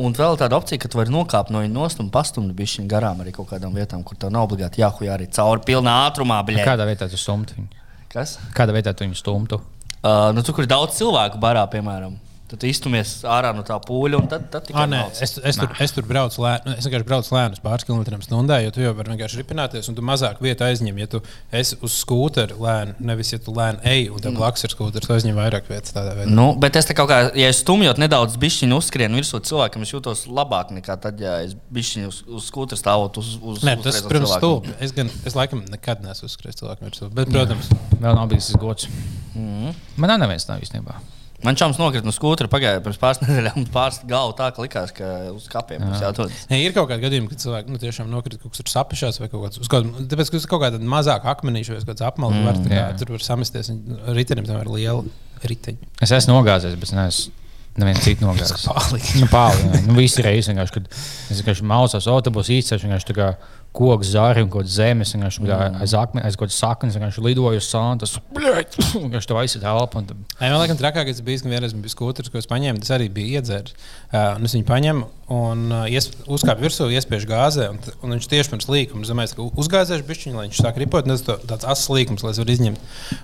Un 0.00 0.14
vēl 0.16 0.38
tāda 0.40 0.56
opcija, 0.56 0.78
ka 0.80 0.88
tu 0.88 0.98
vari 0.98 1.12
nokāpt 1.12 1.50
no 1.50 1.60
viņa 1.60 1.74
nost 1.74 2.00
un 2.00 2.08
pastumt 2.10 2.54
bišķiņu 2.56 2.88
garām 2.88 3.20
arī 3.20 3.32
kaut 3.32 3.50
kādām 3.50 3.74
vietām, 3.74 4.02
kur 4.02 4.16
tev 4.16 4.30
nav 4.32 4.48
obligāti 4.48 4.80
jāhuj 4.80 5.10
arī 5.12 5.28
cauri 5.28 5.60
pilnā 5.66 6.08
ātrumā. 6.08 6.40
Bļē. 6.46 6.64
Kādā 6.64 6.86
vietā 6.88 7.08
tu 7.10 7.16
stumtu 7.20 7.54
viņu? 7.58 7.68
Kas? 8.08 8.38
Kādā 8.56 8.72
vietā 8.72 8.94
tu 8.96 9.04
viņu 9.04 9.18
stumtu? 9.18 9.60
Uh, 10.02 10.32
nu, 10.34 10.42
tur, 10.42 10.54
kur 10.54 10.64
ir 10.64 10.70
daudz 10.70 10.96
cilvēku 10.96 11.38
barā, 11.38 11.66
piemēram. 11.70 12.16
Tad 12.52 12.60
tu 12.60 12.68
iztumies 12.68 13.14
ārā 13.24 13.54
no 13.56 13.62
tā 13.64 13.78
pūļa, 13.80 14.18
un 14.20 14.26
tad, 14.28 14.42
tad 14.52 14.66
tikai 14.68 14.82
Ah, 14.84 14.88
nē, 14.90 14.98
es, 15.24 15.38
es, 15.40 15.56
tur, 15.56 15.70
es 15.80 15.94
tur 15.96 16.04
braucu 16.04 16.42
lēni. 16.44 16.66
nu, 16.68 16.74
Es 16.76 16.84
vienkārši 16.84 17.06
braucu 17.08 17.32
lēnus 17.32 17.62
pāris 17.64 17.86
kilometriem 17.88 18.20
stundā, 18.24 18.58
jo 18.60 18.74
tu 18.76 18.82
jau 18.84 18.92
vari 18.98 19.14
vienkārši 19.14 19.40
ripināties, 19.40 19.88
un 19.88 19.96
tu 19.96 20.04
mazāk 20.04 20.42
vietu 20.44 20.66
aizņem. 20.66 20.98
Ja 21.00 21.08
tu 21.14 21.22
esi 21.48 21.78
uz 21.80 21.96
skūtera 22.02 22.58
lēni, 22.60 22.96
nevis 23.00 23.32
ja 23.32 23.38
tu 23.40 23.54
lēni 23.56 23.80
ej, 23.88 24.10
un 24.12 24.20
tev 24.20 24.36
blakus 24.36 24.66
ir 24.68 24.74
skūters, 24.74 25.06
tu 25.08 25.16
aizņem 25.16 25.38
vairāk 25.40 25.70
vietas 25.72 25.96
tādā 25.96 26.12
veidā. 26.18 26.28
Nu, 26.28 26.50
bet 26.60 26.76
es 26.76 26.90
kā, 26.92 27.06
kā, 27.08 27.22
ja 27.40 27.48
es 27.48 27.62
stumjot 27.64 28.02
nedaudz 28.02 28.36
bišķiņu 28.42 28.76
uzskrienu 28.82 29.16
virsū 29.20 29.40
cilvēkam, 29.48 29.86
es 29.86 29.94
jūtos 29.94 30.26
labāk 30.28 30.74
nekā 30.76 30.98
tad, 31.00 31.24
ja 31.24 31.38
es 31.46 31.56
bišķiņu 31.72 32.12
uz, 32.12 32.20
uz 32.28 32.50
skūtra 32.52 32.76
stāvot 32.76 33.16
uz, 33.22 33.32
uz 33.40 33.64
Nē, 33.64 33.78
tas, 33.80 34.02
uz 34.02 34.10
protams, 34.12 34.36
stulbi. 34.36 34.76
Es, 34.84 34.92
gan, 34.92 35.08
es 35.24 35.38
laikam 35.38 35.64
nekad 35.72 36.04
neesmu 36.04 36.28
uzskrējis 36.28 36.60
cilvēkam 36.60 36.90
virsū. 36.90 37.08
Bet, 37.16 37.32
protams, 37.32 37.72
Vēl 38.02 38.16
nav 38.18 38.28
bijis 38.32 38.50
tas 38.50 38.60
gods. 38.60 38.88
Mhm. 39.32 39.74
Man 39.96 40.10
nav 40.12 40.22
neviens 40.24 40.48
nav 40.50 40.62
īstenībā. 40.64 40.98
Man 41.42 41.58
čoms 41.58 41.78
nokrita 41.80 42.06
no 42.06 42.14
skūtra 42.14 42.46
pagājušajā 42.52 42.84
pirms 42.84 43.00
pāris 43.02 43.20
nedēļām, 43.24 43.58
un 43.64 43.68
pāris 43.74 43.98
galvu 44.08 44.36
tā, 44.38 44.48
ka 44.54 44.62
likās, 44.64 44.94
ka 44.94 45.10
uz 45.32 45.48
kapiem 45.50 45.82
būs 45.88 46.04
jāatrodas. 46.04 46.44
ne, 46.52 46.62
ir 46.62 46.74
kaut 46.76 46.86
kādi 46.90 47.02
gadījumi, 47.06 47.30
kad 47.32 47.42
cilvēki 47.42 47.74
nu, 47.74 47.82
tiešām 47.82 48.10
nokrīt 48.12 48.38
kaut 48.42 48.54
kas 48.54 48.62
tur 48.62 48.72
sapišās 48.72 49.18
vai 49.22 49.30
kaut 49.32 49.46
kāds. 49.48 49.62
uz 49.62 49.70
Kaut, 49.72 49.90
tāpēc, 50.12 50.30
ka 50.30 50.38
uz 50.38 50.48
kaut 50.50 50.62
kāda 50.62 50.80
mazāka 50.94 51.32
akmenīša 51.34 51.74
vai 51.74 51.82
uz 51.82 51.88
kāds 51.88 52.06
apmals, 52.06 52.38
mm, 52.38 52.48
var, 52.48 52.62
tā 52.62 52.70
kā, 52.70 52.80
jā. 52.80 52.88
tur 53.02 53.14
var 53.16 53.26
samesties. 53.26 53.72
un 53.74 54.02
Ritenim 54.14 54.46
tam 54.46 54.62
ir 54.62 54.70
liela 54.70 55.04
riteņa. 55.42 55.94
Es 56.06 56.14
esmu 56.14 56.38
nogāzies, 56.38 56.78
bet 56.78 56.92
es 56.92 56.96
neesmu 56.96 57.40
neviens 57.80 58.04
cits 58.04 58.22
nogāzies. 58.22 58.66
Pālīgi. 58.68 59.22
Nu, 59.22 59.28
Pāli, 59.32 59.82
nu, 59.86 59.96
visi 59.96 60.24
reizes 60.24 60.50
vienkārši, 60.50 60.74
kad 60.76 60.88
es 60.92 61.40
vienkārši 61.40 61.68
mausās 61.68 62.08
autobusu 62.10 62.52
īstenībā, 62.58 62.88
vienkārši 62.88 63.08
tā 63.08 63.16
kā 63.16 63.28
koks, 63.72 64.10
zāri 64.12 64.42
un 64.44 64.50
kaut 64.52 64.66
kādas 64.66 64.76
zemes, 64.76 65.14
vienkārši 65.16 65.44
mm. 65.46 65.78
aiz 65.80 65.94
akmeni, 65.96 66.26
aiz 66.28 66.36
kaut 66.36 66.50
kādas 66.50 66.58
saknes, 66.60 66.96
vienkārši 66.98 67.24
lidoju 67.24 67.62
uz 67.62 67.68
sānu, 67.68 68.02
tas 68.02 68.16
vienkārši 69.04 69.30
tev 69.30 69.40
aizsit 69.40 69.64
elpu. 69.64 70.02
un 70.02 70.10
man 70.42 70.60
liekas, 70.60 70.80
trakākais 70.82 71.22
bija, 71.24 71.40
ka 71.44 71.52
vienreiz 71.52 71.72
bija 71.76 71.94
skūters, 71.94 72.28
ko 72.32 72.40
es 72.42 72.50
paņēmu. 72.50 72.82
Tas 72.84 72.92
arī 72.98 73.08
bija 73.12 73.40
iedzērs. 73.40 73.76
Uh, 74.12 74.34
un 74.36 74.44
es 74.44 74.52
viņu 74.52 74.66
paņēmu 74.68 75.06
un 75.32 75.60
uh, 75.72 75.86
ies, 75.88 76.10
uzkāpu 76.28 76.60
virsū, 76.66 76.90
iespiežu 76.92 77.24
gāzē. 77.30 77.70
Un, 77.72 77.78
un 78.04 78.10
viņš 78.18 78.26
tieši 78.28 78.50
pirms 78.52 78.66
līkuma 78.68 79.06
zemēs, 79.08 79.30
ka 79.32 79.46
uzgāzēšu 79.62 80.04
bišķiņu, 80.04 80.34
lai 80.36 80.42
viņš 80.50 80.58
sāk 80.60 80.76
ripot. 80.82 81.06
un 81.08 81.14
Tas 81.14 81.22
to- 81.24 81.38
tāds 81.48 81.64
asins 81.64 81.88
līkums, 81.96 82.20
lai 82.26 82.34
es 82.34 82.40
varu 82.42 82.52
izņemt. 82.52 82.82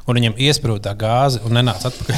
Un 0.08 0.16
viņam 0.16 0.38
iesprūda 0.40 0.86
tā 0.88 0.94
gāze 0.96 1.42
un 1.44 1.52
nenāca 1.58 1.90
atpakaļ. 1.90 2.16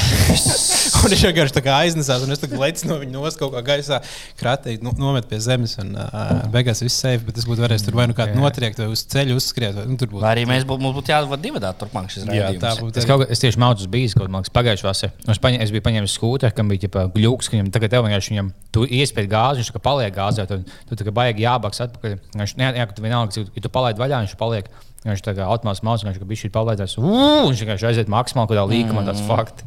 un 1.01 1.11
viņš 1.11 1.25
vienkārši 1.27 1.55
tā 1.57 1.63
kā 1.65 1.75
aiznesās, 1.83 2.23
un 2.23 2.31
es 2.31 2.39
tagad 2.39 2.63
lecu 2.63 2.87
no 2.87 2.97
viņa 3.01 3.11
nost 3.17 3.41
kaut 3.41 3.51
kā 3.57 3.65
gaisā, 3.73 3.99
krātīgi 4.39 4.87
nu, 4.87 4.95
nomet 5.01 5.27
pie 5.27 5.41
zemes. 5.43 5.75
Un 5.83 5.91
uh, 5.99 6.47
beigās 6.55 6.79
viss 6.85 7.03
safe, 7.03 7.25
bet 7.27 7.41
es 7.43 7.49
būtu 7.49 7.65
varējis 7.65 7.89
tur 7.89 7.99
vai 7.99 8.07
nu 8.07 8.15
kādu 8.15 8.37
Jā. 8.37 8.39
notriekt, 8.39 8.79
vai 8.79 8.87
uz 8.95 9.03
ceļa 9.11 9.35
uzskriet. 9.35 9.75
Vai, 9.75 9.87
nu, 9.91 9.99
tur 9.99 10.13
būtu. 10.15 10.23
Vai 10.23 10.31
arī 10.37 10.47
mēs 10.47 10.63
būtu, 10.69 10.85
mums 10.87 10.95
būtu 11.01 11.11
jāvada 11.11 11.41
divi 11.43 11.59
tādi 11.59 11.83
turpmāk 11.83 12.07
šis 12.15 12.23
Jā, 12.31 12.31
tā 12.55 12.71
raidījums. 12.71 12.81
būtu. 12.87 13.03
Es, 13.03 13.09
kaut, 13.11 13.25
kā- 13.25 13.31
es 13.35 13.43
tieši 13.43 13.59
mācos 13.59 13.91
bijis 13.91 14.15
kaut 14.15 14.31
kādā 14.31 14.55
pagājušā 14.55 14.87
vasarā. 14.87 15.11
Es, 15.27 15.43
paņem, 15.43 15.67
es 15.67 15.75
biju 15.75 15.83
paņēmis 15.89 16.15
skūteri, 16.15 16.55
kam 16.55 16.71
bija 16.71 16.87
gļuks, 17.11 17.49
ka 17.51 17.57
viņam 17.59 17.73
tagad 17.75 17.97
tev 17.97 18.07
vienkārši 18.07 18.37
viņam 18.37 18.53
tu 18.71 18.85
iespēja 18.85 19.31
gāzi, 19.31 19.63
viņš 19.63 19.83
paliek 19.83 20.13
gāzē, 20.15 20.45
tad 20.49 20.69
tu 20.89 20.95
tā 20.99 21.07
kā 21.07 21.13
baigi 21.15 21.45
jābaks 21.45 21.83
atpakaļ. 21.87 22.17
Viņš 22.37 22.55
ne, 22.59 22.71
jā, 22.77 22.87
tu 22.95 23.05
vienalga, 23.05 23.43
ja 23.43 23.65
tu 23.65 23.73
palaidi 23.73 24.01
vaļā, 24.03 24.23
viņš 24.25 24.37
paliek. 24.39 24.71
Viņš 25.01 25.23
tā 25.25 25.33
kā 25.33 25.47
automātiski 25.49 26.19
ka 26.21 26.27
viņš 26.29 26.45
ir 26.45 26.53
palaidis. 26.53 26.97
Viņš 27.01 27.63
vienkārši 27.63 27.87
aiziet 27.89 28.11
maksimāli, 28.11 28.51
kādā 28.51 28.67
līkumā 28.69 29.01
tāds 29.07 29.23
fakts. 29.25 29.65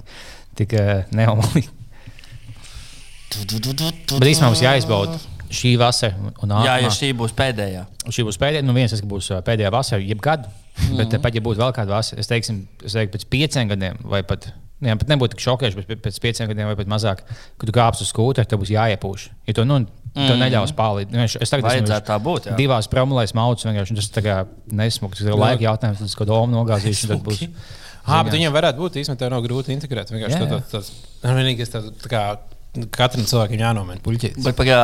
Tik 0.55 0.77
neomāli. 1.11 1.65
Bet 3.35 4.29
īstenībā 4.31 4.53
mums 4.53 4.63
jāizbauda 4.63 5.19
šī 5.55 5.75
vasara 5.81 6.33
un 6.43 6.55
Jā, 6.65 6.77
ja 6.83 6.91
šī 6.93 7.13
būs 7.19 7.35
pēdējā. 7.37 7.85
Šī 8.15 8.27
būs 8.27 8.39
pēdējā, 8.41 8.65
nu 8.67 8.75
viens 8.77 8.95
tas, 8.95 9.03
ka 9.03 9.09
būs 9.11 9.31
ā, 9.35 9.41
pēdējā 9.47 9.71
vasara, 9.75 10.03
jebkad. 10.03 10.47
Mm 10.47 10.85
-hmm. 10.85 10.97
Bet, 10.99 11.23
pat 11.23 11.35
ja 11.35 11.43
būtu 11.45 11.63
vēl 11.63 11.73
kāda 11.75 11.95
vasara, 11.95 12.21
es 12.21 12.31
teiktu, 12.31 12.57
es 12.85 12.97
teiktu 12.97 13.19
pēc 13.19 13.27
pieciem 13.31 13.69
gadiem, 13.71 13.99
vai 14.03 14.23
pat, 14.27 14.49
nu, 14.51 14.63
jā, 14.87 14.97
pat 15.00 15.12
nebūtu 15.12 15.35
tik 15.35 15.45
šokējuši, 15.45 15.85
bet 15.91 16.03
pēc 16.05 16.19
pieciem 16.23 16.50
gadiem 16.50 16.71
vai 16.71 16.76
pat 16.79 16.91
mazāk, 16.91 17.23
kad 17.26 17.69
tu 17.69 17.75
kāpsi 17.75 18.05
uz 18.05 18.11
skūta, 18.12 18.45
tev 18.49 18.62
būs 18.62 18.73
jāiepūš. 18.75 19.26
Ja 19.49 19.57
tu, 19.59 19.67
nu, 19.69 19.81
mm. 19.85 20.26
tu 20.29 20.37
neļaus 20.41 20.75
pārlīt. 20.76 21.14
Nu, 21.14 21.25
es 21.25 21.53
tagad 21.53 21.71
esmu 21.73 22.00
tā 22.07 22.19
būt. 22.23 22.50
jā. 22.50 22.59
divās 22.59 22.91
promulēs 22.93 23.35
maucis, 23.37 23.69
vienkārši 23.69 23.95
un 23.95 24.00
tas 24.00 24.11
tā 24.14 24.25
kā 24.25 24.37
nesmuks. 24.83 25.23
Tas 25.23 25.31
ir 25.31 25.41
laika 25.41 25.67
jautājums, 25.67 26.05
tas, 26.05 26.19
ko 26.19 26.29
domu 26.29 26.59
nogāzīšu, 26.59 27.11
tad 27.12 27.25
būs. 27.26 27.45
Ah, 28.05 28.21
bet 28.21 28.35
viņiem 28.37 28.53
varētu 28.53 28.83
būt 28.83 28.99
īstenībā 29.00 29.17
tā 29.17 29.31
nav 29.33 29.41
grūti 29.47 29.73
integrēt. 29.73 30.11
Vienkārši 30.12 30.37
Jā, 30.37 30.49
tā, 30.50 30.59
tā, 30.69 30.83
tas 30.83 30.91
vienīgais, 31.25 31.71
tā, 31.73 31.81
tā 32.03 32.11
kā 32.12 32.25
katram 32.95 33.26
cilvēkam 33.28 33.61
jānomēna 33.61 34.02
puļķis. 34.04 34.38
Bet, 34.45 34.57
pagā, 34.59 34.78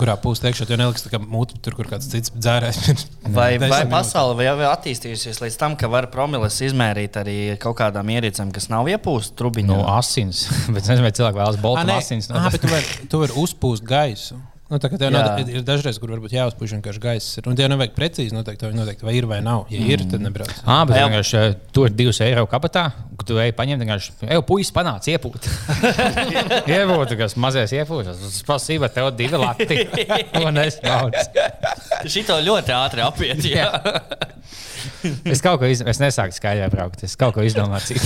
Kurā 0.00 0.16
pusē 0.20 0.48
teikšu, 0.48 0.66
jo 0.70 0.78
neliks 0.80 1.04
tā 1.04 1.12
kā 1.12 1.20
mūtu, 1.22 1.58
tur 1.62 1.76
kur 1.78 1.88
kāds 1.90 2.08
cits 2.10 2.32
dzērājs. 2.34 3.04
vai, 3.34 3.50
vai 3.72 3.82
pasaule 3.90 4.36
vai 4.38 4.48
jau 4.48 4.56
ir 4.60 4.68
attīstījusies 4.70 5.42
līdz 5.44 5.58
tam, 5.60 5.76
ka 5.78 5.90
var 5.92 6.10
promiles 6.14 6.58
izmērīt 6.66 7.18
arī 7.22 7.36
kaut 7.62 7.78
kādām 7.80 8.10
ierīcēm, 8.16 8.52
kas 8.54 8.68
nav 8.72 8.90
iepūstas 8.90 9.36
trubiņā? 9.38 9.70
Nu, 9.70 9.82
asins. 9.94 10.46
bet 10.74 10.82
es 10.82 10.90
nezinu, 10.92 11.06
vai 11.06 11.14
cilvēki 11.18 11.42
vēlas 11.42 11.88
nē, 11.88 11.98
asins. 12.00 12.30
ah, 12.34 12.50
bet 12.50 12.64
tu 12.64 12.72
vari, 12.72 13.06
tu 13.12 13.22
vari 13.22 13.38
uzpūst 13.44 13.86
gaisu. 13.86 14.40
Nu, 14.72 14.78
tā 14.80 14.88
kā 14.88 14.96
tev 14.96 15.10
Jā. 15.10 15.20
nav, 15.20 15.50
ir 15.52 15.64
dažreiz, 15.68 15.98
kur 16.00 16.14
varbūt 16.14 16.32
jāuzpūš 16.32 16.70
vienkārši 16.78 17.00
gaisa. 17.02 17.32
Ir. 17.36 17.48
Un 17.50 17.58
tev 17.58 17.68
nevajag 17.68 17.92
precīzi 17.92 18.32
noteikt, 18.32 18.62
vai, 18.64 18.70
noteikti, 18.78 19.04
vai 19.04 19.12
ir 19.18 19.26
vai 19.28 19.42
nav. 19.44 19.66
Ja 19.68 19.82
ir, 19.84 20.04
tad 20.08 20.24
nebrauc. 20.24 20.54
Ah, 20.64 20.86
bet 20.88 20.96
Jā. 20.96 21.10
vienkārši 21.10 21.36
eh, 21.42 21.56
tur 21.76 21.90
ir 21.90 21.96
2 21.98 22.14
eiro 22.24 22.46
kabatā, 22.48 22.86
kad 23.20 23.28
tu 23.28 23.36
ej 23.42 23.52
paņemt 23.58 23.84
vienkārši, 23.84 24.14
ej, 24.30 24.40
puisis 24.48 24.72
panāc 24.72 25.10
iepūt. 25.12 25.50
iepūt, 26.72 27.12
kas 27.20 27.36
mazais 27.36 27.76
iepūšas. 27.76 28.24
Tas 28.24 28.40
pasīva 28.48 28.88
tev 28.96 29.12
divi 29.18 29.42
lati. 29.44 29.82
Un 30.46 30.64
es 30.64 30.80
naudas. 30.80 31.28
Šito 32.08 32.40
ļoti 32.40 32.72
ātri 32.80 33.04
apiet. 33.04 33.44
Jā. 33.52 33.68
Es 35.26 35.42
kaut 35.42 35.58
ko 35.60 35.66
izdomāju, 35.70 35.92
es 35.92 36.00
nesāku 36.02 36.34
skaļā 36.36 36.66
braukt. 36.70 37.02
Es 37.06 37.14
kaut 37.18 37.34
ko 37.36 37.42
izdomāju. 37.46 37.98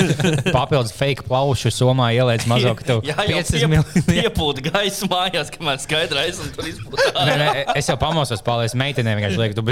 Papildus 0.56 0.92
fake 0.94 1.24
plaušu 1.26 1.70
somā 1.74 2.10
ielēdz 2.16 2.46
mazo, 2.50 2.72
ka 2.78 2.86
tev 2.86 3.02
Jā, 3.06 3.16
jau 3.28 3.38
5 3.38 3.52
piep, 3.54 3.70
miljonus. 3.70 4.06
piepūta 4.08 4.64
gaisa 4.66 5.08
mājās, 5.10 5.52
kamēr 5.54 5.80
skaidrs 5.82 6.09
un 6.42 6.48
tur 6.54 6.62
Nē, 6.64 6.68
izpūta. 6.72 7.04
nē, 7.26 7.48
es 7.78 7.86
jau 7.90 7.96
pamosos, 8.00 8.40
paldies 8.46 8.74
meitenei. 8.78 9.14
Vienkārši 9.18 9.38
lieku, 9.40 9.54
tu 9.58 9.62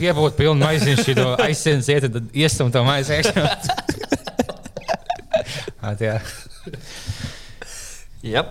piepūti 0.00 0.34
pilnu 0.40 0.60
maizi, 0.64 0.86
viņš 0.94 1.04
to 1.20 1.26
aizsēns, 1.44 1.86
iet, 1.94 2.04
tad 2.14 2.24
iestum 2.34 2.68
to 2.74 2.80
maizi 2.86 3.10
iekšā. 3.20 3.42
At, 5.84 6.00
jā. 6.00 6.16
Yep. 8.24 8.46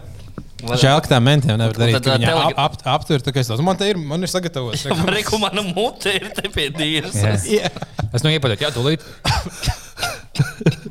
Žēl, 0.64 1.00
ka 1.04 1.08
tā 1.12 1.18
mentiem 1.20 1.58
nevar 1.60 1.76
darīt. 1.76 1.96
tad, 1.98 2.06
ka 2.06 2.14
Viņa 2.16 2.28
telegra- 2.30 2.56
ap, 2.56 2.60
ap, 2.78 2.84
aptur, 2.94 3.20
tā 3.26 3.32
kā 3.36 3.40
es 3.42 3.48
teicu, 3.50 3.64
man 3.68 3.76
te 3.80 3.86
ir, 3.92 3.98
man 4.00 4.22
ir 4.24 4.30
sagatavots. 4.32 4.86
Reku 5.18 5.36
mana 5.42 5.62
mute 5.66 6.10
ir 6.16 6.26
te 6.38 6.46
pie 6.54 6.68
dīras. 6.72 7.16
Jā. 7.20 7.34
Jā. 7.58 7.68
Es 8.16 8.22
nu 8.24 8.30
iepadotu, 8.32 8.64
jā, 8.64 8.70
tūlīt. 8.76 9.02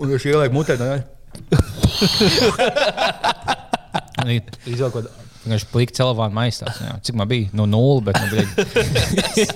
Un 0.02 0.06
viņš 0.12 0.24
ieliek 0.28 0.52
mutē. 0.52 0.74
Izvēlēt, 4.22 5.08
Viņš 5.42 5.64
plīka 5.72 5.96
celvānu 5.96 6.36
maistās. 6.36 6.76
Jā. 6.78 6.92
Cik 7.02 7.16
man 7.18 7.26
bija? 7.30 7.48
Nu, 7.56 7.64
nulle, 7.66 8.04
bet 8.06 8.18
nu, 8.22 8.42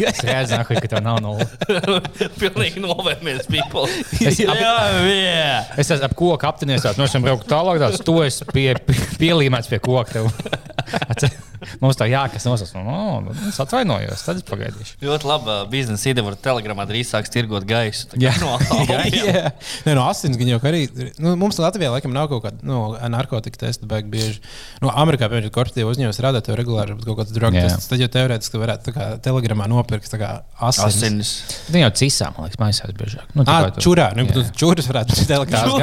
es 0.08 0.22
redzu, 0.26 0.58
ka 0.66 0.80
tev 0.82 1.02
nav 1.04 1.20
nulle. 1.22 1.46
Pilnīgi 2.40 2.82
novērmies, 2.82 3.46
people. 3.46 3.86
Es- 4.18 4.40
jā, 4.42 4.56
jā. 4.56 5.60
Es 5.78 5.92
esmu 5.94 6.08
ap 6.08 6.16
koku 6.18 6.48
aptinies, 6.50 6.86
no 6.98 7.06
šiem 7.10 7.26
braukt 7.26 7.46
tālāk, 7.50 7.78
tāds 7.84 8.02
tu 8.06 8.18
esi 8.26 8.48
pie, 8.50 8.72
pie, 8.88 8.98
pielīmēts 9.22 9.70
pie 9.70 9.78
koka. 9.84 10.26
Mums 11.82 11.98
tā 11.98 12.08
jākas 12.10 12.46
nosauc. 12.48 12.72
No, 12.86 13.32
es 13.48 13.58
atvainojos, 13.62 14.22
tad 14.26 14.40
es 14.40 14.46
pagaidīšu. 14.46 14.98
Ļoti 15.04 15.28
laba 15.28 15.56
biznesa 15.70 16.10
ideja. 16.10 16.26
Var 16.26 16.36
telegramā 16.42 16.86
drīz 16.88 17.10
sāks 17.12 17.32
tirgot 17.32 17.66
gaisu. 17.68 18.08
Jā. 18.20 18.32
No. 18.42 18.56
Jā, 18.90 19.50
Nē, 19.86 19.94
no 19.96 20.06
asins 20.10 20.38
gan 20.40 20.50
jau 20.50 20.60
arī. 20.68 20.84
Nu, 21.22 21.34
mums 21.38 21.58
Latvijā 21.62 21.90
laikam 21.94 22.14
nav 22.14 22.28
kaut 22.32 22.44
kāda 22.46 22.66
nu, 22.66 22.80
narkotika 23.12 23.66
testa, 23.66 23.88
bet 23.88 24.08
bieži. 24.12 24.40
Nu, 24.82 24.90
Amerikā, 24.90 25.28
piemēram, 25.30 25.52
korporatīva 25.54 25.92
uzņēmuma 25.94 26.16
strādā, 26.16 26.42
tev 26.44 26.58
regulāri 26.60 26.96
kaut 27.04 27.20
kāds 27.22 27.34
drug 27.36 27.56
tests. 27.56 27.88
Tad 27.90 28.02
jau 28.02 28.10
teorētiski 28.18 28.62
varētu 28.62 28.94
kā 28.96 29.08
telegramā 29.24 29.68
nopirkt 29.70 30.12
kā 30.16 30.30
asins. 30.68 30.86
Asinis. 30.96 31.34
Viņa 31.72 31.88
jau 31.88 31.94
cisā, 32.02 32.30
man 32.36 32.48
liekas, 32.48 32.60
maisās 32.62 32.94
biežāk. 32.96 33.34
Nu, 33.36 33.46
tu- 33.46 33.86
čurā. 33.88 34.10
Nu, 34.16 34.28
čuras 34.56 34.88
varētu 34.92 35.18
būt 35.18 35.26
telegramā. 35.32 35.76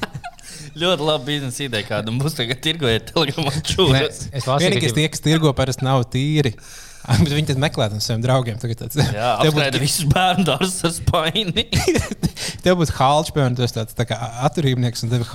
Ļoti 0.80 1.04
labi 1.04 1.34
biznesa 1.34 1.66
ideja, 1.66 1.86
kāda 1.88 2.12
mums 2.14 2.36
tagad 2.38 2.60
tirgoja 2.64 3.02
telegramā 3.10 3.52
Nē, 3.52 3.64
čūras. 3.68 4.22
Es 4.32 4.46
Vienīgais, 4.48 4.94
ka 4.94 4.96
tie, 4.96 5.08
kas 5.12 5.24
tirgo, 5.24 5.52
parasti 5.56 5.84
nav 5.84 6.06
tīri. 6.12 6.54
Bet 7.20 7.32
viņi 7.32 7.48
tad 7.50 7.60
meklē 7.60 7.88
tam 7.90 8.00
saviem 8.04 8.22
draugiem. 8.24 8.58
Tagad 8.60 8.84
tāds, 8.84 9.00
Jā, 9.00 9.32
tev 9.42 9.54
būs, 9.54 9.58
apskaida 9.58 9.82
visus 9.82 10.08
bērnu 10.10 10.46
dārzus 10.48 10.86
ar 10.86 10.94
spaini. 10.96 11.66
tev 12.64 12.78
būs 12.80 12.94
halčs, 12.98 13.32
piemēram, 13.34 13.58
tas 13.58 13.76
tāds 13.76 13.96
tā 13.98 14.06
kā 14.08 14.18
atturībnieks 14.48 15.04
un 15.04 15.12
tev 15.12 15.24
ir 15.24 15.30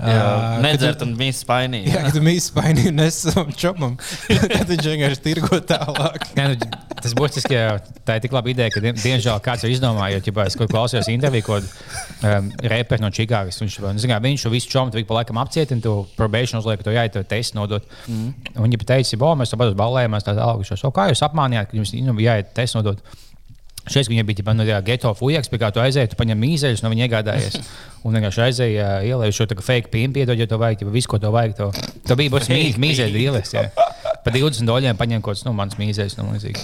halčs. 0.00 0.62
Nedzert 0.64 1.04
un 1.04 1.14
visu 1.18 1.42
spaini. 1.44 1.82
Jā, 1.88 2.02
kad 2.06 2.16
tu 2.16 2.22
mīli 2.24 2.42
spaini 2.42 2.86
un 2.90 2.98
nes 3.00 3.18
savam 3.24 3.52
čomam, 3.56 3.96
tad 4.54 4.70
viņš 4.70 4.88
vienkārši 4.92 5.22
tirgo 5.24 5.60
tālāk. 5.68 6.26
Nē, 6.38 6.46
nu, 6.52 6.70
tas 7.00 7.14
būtiski, 7.18 7.54
ka 7.54 8.00
tā 8.08 8.18
ir 8.18 8.24
tik 8.24 8.34
laba 8.36 8.52
ideja, 8.52 8.72
ka 8.74 8.82
diemžēl 8.84 9.40
kāds 9.44 9.64
to 9.64 9.70
izdomāja. 9.72 10.18
Jo, 10.18 10.34
ja 10.40 10.46
es 10.50 10.58
kaut 10.58 10.72
klausījos 10.72 11.10
intervijā, 11.12 11.46
ko 11.46 11.60
um, 11.60 12.52
reperis 12.72 13.04
no 13.04 13.12
Čikāgas, 13.14 13.60
viņš, 13.62 13.78
nu, 13.86 13.94
zin 14.02 14.14
kā, 14.14 14.20
viņš 14.24 14.46
visu 14.52 14.72
čomu 14.72 15.06
pa 15.08 15.20
laikam 15.20 15.40
apcietina, 15.42 15.84
to 15.84 15.96
probation 16.18 16.60
uzliek, 16.60 16.82
to 16.84 16.94
jāiet 16.94 17.16
to 17.16 17.24
testu 17.26 17.60
nodot. 17.60 17.86
Mm. 18.06 18.32
Un 18.56 18.68
viņi 18.68 18.84
teica, 18.84 19.20
ka 19.20 19.34
mēs 19.40 19.54
tāpat 19.54 19.72
uz 19.72 19.80
ballējumās 19.80 20.26
tā 20.26 20.36
tālāk, 20.38 20.94
kā 20.96 21.10
jūs 21.12 21.26
apmānījāt, 21.26 21.70
ka 21.70 21.80
jums 21.80 21.94
nu, 22.06 22.16
jāiet 22.22 22.54
testu 22.56 22.80
nodot. 22.80 23.02
Šeit 23.90 24.10
viņa 24.10 24.22
bija 24.26 24.44
jau 24.44 24.54
no 24.54 24.66
tā 24.66 24.78
geto 24.86 25.10
fujaks, 25.18 25.50
pie 25.50 25.58
kā 25.58 25.72
tu 25.74 25.82
aizēji, 25.82 26.12
tu 26.12 26.18
paņem 26.20 26.38
mīzeļus, 26.38 26.82
no 26.84 26.92
viņa 26.92 27.06
iegādājies. 27.08 27.58
Un 28.06 28.16
vienkārši 28.16 28.44
aizēji, 28.46 28.76
ielēji 29.10 29.36
šo 29.36 29.48
tā 29.50 29.58
fake 29.58 29.90
pīnu, 29.92 30.14
piedod, 30.14 30.38
ja 30.38 30.46
to 30.48 30.60
vajag, 30.60 30.86
ja 30.86 30.94
visu, 30.94 31.10
ko 31.10 31.18
to 31.20 31.32
vajag. 31.34 31.56
To, 31.58 31.66
to 32.06 32.16
bija 32.16 32.32
būs 32.32 32.48
mīz, 32.52 32.78
mīzeļu 32.80 33.24
ielēs. 33.26 33.50
jā. 33.56 33.66
Pa 34.24 34.32
20 34.32 34.68
dolāriem 34.68 34.96
paņem 35.00 35.20
kaut 35.24 35.34
kāds, 35.34 35.44
nu, 35.48 35.52
mans 35.56 35.76
mīzeļus, 35.80 36.16
nu, 36.20 36.30
līdzīgi. 36.36 36.60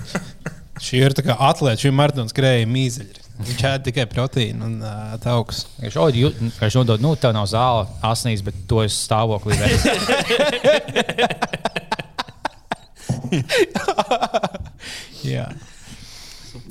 Šī 0.84 0.96
ir 1.04 1.12
tā 1.16 1.22
kā 1.26 1.34
atlēta, 1.44 1.82
šī 1.82 1.90
maratona 1.92 2.32
skrēja 2.32 2.68
mīzeļi. 2.68 3.20
Viņš 3.40 3.62
ēd 3.68 3.84
tikai 3.86 4.04
proteīnu 4.08 4.64
un 4.66 4.74
uh, 4.84 5.14
taukus. 5.20 5.58
Viņš 5.80 6.76
nodod, 6.76 7.00
nu, 7.04 7.14
tev 7.20 7.32
nav 7.36 7.46
zāle, 7.48 7.86
asnīs, 8.04 8.42
bet 8.44 8.54
to 8.68 8.78
es 8.84 8.96
stāvoklī. 9.06 9.56
Jā. 15.30 15.46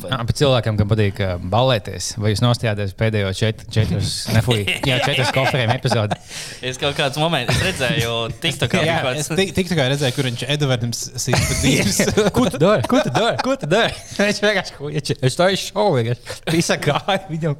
Jā, 0.07 0.17
bet 0.23 0.37
cilvēkam, 0.39 0.77
kam 0.79 0.87
patīk 0.91 1.17
uh, 1.25 1.33
balēties, 1.51 2.13
vai 2.21 2.31
jūs 2.31 2.41
nostājāties 2.45 2.93
pēdējo 2.99 3.33
čet, 3.35 3.65
četrus, 3.73 4.11
četrus 4.87 5.31
koferiem 5.35 5.73
epizodi. 5.75 6.15
Es 6.63 6.79
kaut 6.79 6.95
kāds 6.97 7.19
moments 7.19 7.59
redzēju, 7.65 8.13
TikTokā 8.43 8.83
Jā, 8.87 8.99
kāds. 9.03 9.31
tik, 9.35 9.51
tik 9.57 9.71
tā 9.73 9.77
kā 9.79 9.89
redzēju, 9.91 10.15
kur 10.15 10.29
viņš 10.29 10.45
Edvards 10.55 11.03
sīk 11.25 11.35
pa 11.35 11.57
dīvs. 11.65 11.99
Ko 12.37 12.45
tu 12.47 12.61
dari? 12.61 12.87
Ko 12.87 13.01
tu 13.03 13.11
dari? 13.17 13.37
Ko 13.43 13.57
tu 13.59 13.69
dari? 13.69 13.93
Viņš 14.21 14.41
vienkārši 14.45 14.77
huiči. 14.79 15.17
Es 15.25 15.35
to 15.39 15.49
izšauju, 15.51 15.97
vienkārši. 15.99 16.39
Visa 16.55 16.79
kāja 16.79 17.19
viņam. 17.29 17.57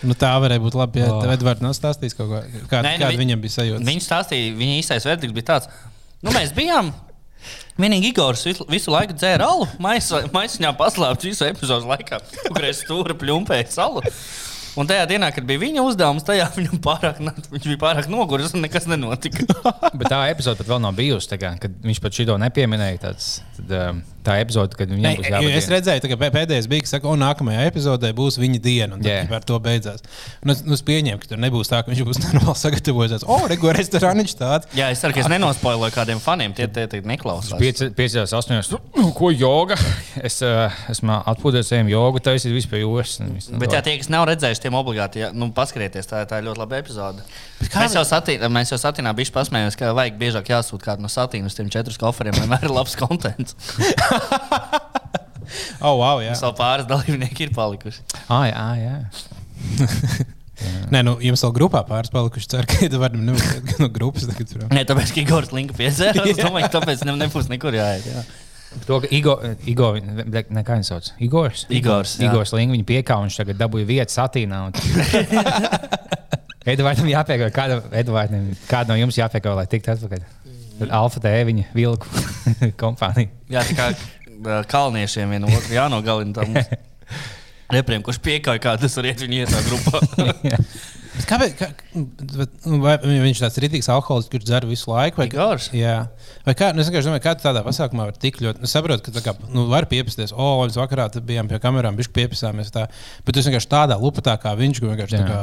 Nu, 0.00 0.14
tā 0.16 0.30
varēja 0.40 0.62
būt 0.64 0.76
labi, 0.80 1.02
ja 1.02 1.10
Oh. 1.12 1.26
Edvards 1.34 1.60
nav 1.60 1.74
stāstījis 1.76 2.14
kaut 2.16 2.30
ko. 2.32 2.38
Kā, 2.70 2.80
Nē, 2.86 2.94
nu, 2.96 3.04
kāda 3.04 3.12
vi- 3.12 3.20
viņam 3.20 3.42
bija 3.42 3.56
sajūta? 3.58 3.84
Viņš 3.84 4.06
stāstīja, 4.08 4.54
viņa 4.56 4.78
īstais 4.80 5.04
verdikts 5.10 5.36
bija 5.36 5.48
tāds, 5.52 5.68
nu 6.24 6.32
mēs 6.32 6.54
bijām. 6.56 6.88
Vienīgi 7.80 8.12
Igors 8.12 8.44
visu, 8.44 8.66
visu 8.68 8.92
laiku 8.92 9.16
dzēra 9.16 9.48
alu, 9.48 9.66
maisiņā 9.80 10.74
paslēpts 10.78 11.28
visu 11.30 11.46
epizodu 11.48 11.88
laikā, 11.90 12.20
kur 12.50 12.68
es 12.68 12.84
stūri 12.84 13.16
pļumpēju 13.18 13.72
salu. 13.72 14.04
Un 14.78 14.86
tajā 14.86 15.02
dienā, 15.10 15.32
kad 15.34 15.46
bija 15.48 15.60
viņa 15.64 15.82
uzdevums, 15.82 16.24
tajā 16.26 16.46
viņam 16.54 16.78
pārāk, 16.84 17.18
viņš 17.50 17.66
bija 17.66 17.80
pārāk 17.80 18.06
noguris 18.10 18.54
un 18.54 18.62
nekas 18.64 18.86
nenotika. 18.90 19.46
Bet 19.98 20.06
tā 20.12 20.20
epizode 20.30 20.60
pat 20.60 20.70
vēl 20.70 20.82
nav 20.84 20.94
bijusi. 20.98 21.32
Kā, 21.40 21.56
kad 21.60 21.74
viņš 21.82 22.02
pat 22.04 22.20
šito 22.20 22.36
nepieminēja. 22.38 23.00
Tāds, 23.08 23.30
tad, 23.56 23.74
um, 23.74 24.02
tā 24.26 24.36
epizode, 24.42 24.76
kad 24.78 24.90
viņam 24.90 25.18
būs 25.20 25.28
jābūt. 25.30 25.54
es 25.56 25.68
redzēju, 25.72 26.02
ka 26.12 26.18
pē- 26.20 26.30
pēdējais 26.34 26.68
bija, 26.70 26.84
ka 26.84 26.90
saka, 26.92 27.08
o, 27.10 27.16
nākamajā 27.20 27.66
epizodē 27.70 28.10
būs 28.16 28.38
viņa 28.40 28.60
diena, 28.64 28.98
un 28.98 29.06
yeah. 29.06 29.28
ar 29.32 29.44
to 29.46 29.58
beidzās. 29.62 30.04
Un 30.44 30.54
es, 30.54 30.62
nu, 30.66 30.76
es 30.76 30.84
pieņēmu, 30.86 31.20
ka 31.22 31.30
tur 31.32 31.40
nebūs 31.40 31.70
tā, 31.72 31.80
ka 31.84 31.92
viņš 31.92 32.02
būs 32.08 32.20
normāli 32.26 32.56
sagatavojies. 32.60 33.26
O, 33.26 33.38
rego 33.50 33.74
restorāniņš 33.76 34.36
tāds. 34.40 34.70
Jā, 34.76 34.90
es 34.94 35.02
ceru, 35.02 35.16
ka 35.16 35.24
es 35.24 35.30
nenospoiloju 35.32 35.96
kādiem 35.96 36.22
faniem, 36.22 36.54
tie 36.56 36.68
tie, 36.70 36.86
tie 36.90 37.02
neklausās. 37.06 37.56
5, 37.60 38.18
8, 38.28 38.80
nu, 39.00 39.10
ko 39.16 39.32
joga? 39.34 39.78
Es 40.20 40.40
uh, 40.44 40.68
esmu 40.92 41.20
atpūties, 41.32 41.72
ejam 41.76 41.90
jogu, 41.92 42.20
taisīt 42.24 42.52
vispār 42.54 42.84
jūras. 42.84 43.18
un. 43.24 43.38
Bet, 43.60 43.72
jā, 43.72 43.80
tie, 43.86 43.96
kas 44.00 44.10
nav 44.12 44.26
redzējuši, 44.30 44.64
tiem 44.66 44.76
obligāti 44.78 45.24
jā, 45.24 45.30
nu, 45.36 45.50
paskatieties, 45.56 46.08
tā, 46.10 46.22
tā 46.28 46.40
ir 46.40 46.50
ļoti 46.50 46.62
laba 46.64 46.80
epizode. 46.80 47.24
Mēs 47.60 47.94
jau, 47.94 48.04
satī, 48.08 48.38
mēs 48.48 48.72
jau 48.72 48.78
satīnā 48.80 49.12
bijām 49.16 49.34
pasmējušies, 49.36 49.76
ka 49.78 49.92
vajag 49.96 50.16
biežāk 50.20 50.48
jāsūta 50.52 50.86
kādu 50.90 51.04
no 51.04 51.10
satīna 51.12 51.50
uz 51.50 51.56
tiem 51.58 51.68
četriem 51.72 52.00
koferiem, 52.00 52.36
lai 52.38 52.46
vienmēr 52.46 52.68
ir 52.68 52.74
labs 52.74 52.96
konteksts. 52.98 53.56
Oh, 55.82 55.96
wow, 55.98 56.20
jā. 56.22 56.34
Savu 56.38 56.54
pāris 56.58 56.86
dalībnieki 56.86 57.48
ir 57.48 57.54
palikuši. 57.56 58.04
Ah, 58.30 58.44
jā, 58.46 58.66
jā. 58.78 59.86
Nē, 60.92 61.00
nu, 61.06 61.14
jums 61.24 61.42
vēl 61.46 61.54
grupā 61.56 61.80
pāris 61.88 62.12
palikuši. 62.12 62.50
Ceru, 62.52 62.68
ka 62.68 62.84
Edvards 62.86 63.18
nu, 63.18 63.34
no 63.82 63.88
grupas 63.92 64.28
tagad 64.28 64.50
tur. 64.50 64.66
Nē, 64.70 64.84
tāpēc, 64.88 65.14
ka 65.16 65.22
Igors 65.24 65.50
Linka 65.56 65.76
piedzēra. 65.78 66.26
Es 66.30 66.40
domāju, 66.40 66.68
ka 66.68 66.74
tāpēc 66.78 67.04
ne, 67.08 67.16
nebūs 67.24 67.50
nekur 67.52 67.76
jāiet. 67.76 68.06
Jā. 68.10 68.24
To, 68.86 69.00
ka 69.02 69.10
Igor, 69.10 69.42
Igor 69.66 69.98
ne, 70.04 70.62
kā 70.62 70.76
viņš 70.78 70.90
sauc? 70.92 71.08
Igors. 71.18 71.64
Igors, 71.74 72.14
jā. 72.20 72.28
Igors 72.28 72.54
Linga 72.54 72.76
viņa 72.76 72.86
piekāva, 72.86 73.26
viņš 73.26 73.40
tagad 73.40 73.58
dabūja 73.58 73.88
vietu 73.88 74.14
satīnā. 74.14 74.60
Edvardam 76.68 77.08
jāpiekāva, 77.08 77.52
kādam, 77.56 77.84
Edvardam, 77.96 78.50
kādam 78.68 78.92
no 78.92 79.00
jums 79.00 79.16
jāpiekāva, 79.16 79.62
lai 79.62 79.68
tiktu 79.70 79.94
atpakaļ. 79.94 80.26
Alfa 80.96 81.20
TV 81.20 81.44
viņa 81.48 81.64
vilku 81.76 82.08
kompānija. 82.82 83.32
jā, 83.52 83.64
tā 83.68 83.76
kā 83.76 83.88
kalniešiem 84.68 85.34
vienu 85.36 85.48
otru 85.52 85.76
jānogalina 85.76 86.44
repriem, 87.74 88.02
kurš 88.04 88.20
piekāja, 88.24 88.60
kā 88.62 88.76
tas 88.80 88.96
var 88.96 89.08
iet 89.10 89.24
viņa 89.24 89.44
ietā 89.44 89.60
grupā. 89.68 90.00
Bet 91.20 91.28
Kāpēc? 91.28 91.52
Kā, 91.58 91.66
bet, 92.32 92.52
nu, 92.64 92.78
vai 92.80 92.96
viņš 93.04 93.40
ir 93.40 93.44
tāds 93.44 93.58
rītīgs 93.60 93.88
alkoholists, 93.92 94.30
kurš 94.32 94.46
dzer 94.48 94.66
visu 94.68 94.88
laiku? 94.88 95.20
Vai, 95.20 95.26
Igors? 95.28 95.68
Jā. 95.76 95.96
Vai 96.46 96.54
kā, 96.56 96.70
nu, 96.72 96.80
es 96.80 96.88
domāju, 96.88 97.22
kā 97.24 97.34
tādā 97.36 97.62
pasākumā 97.66 98.06
var 98.08 98.16
tik 98.16 98.40
ļoti. 98.40 98.64
Es 98.64 98.72
saprotu, 98.72 99.04
ka 99.06 99.14
tā 99.18 99.24
kā, 99.24 99.34
nu, 99.52 99.66
var 99.70 99.88
piepasties. 99.90 100.32
O, 100.32 100.40
oh, 100.40 100.64
mēs 100.64 100.78
vakarā 100.80 101.10
tad 101.12 101.26
bijām 101.28 101.50
pie 101.50 101.60
kamerām, 101.62 101.98
viņš 102.00 102.10
piepisāmies 102.16 102.72
tā. 102.72 102.86
Bet 103.26 103.36
tu 103.36 103.44
vienkārši 103.44 103.70
tādā 103.70 103.98
lupatā 104.00 104.38
kā 104.40 104.54
viņš, 104.58 104.82
vienkārši 104.86 105.20
tā 105.20 105.28
kā. 105.28 105.40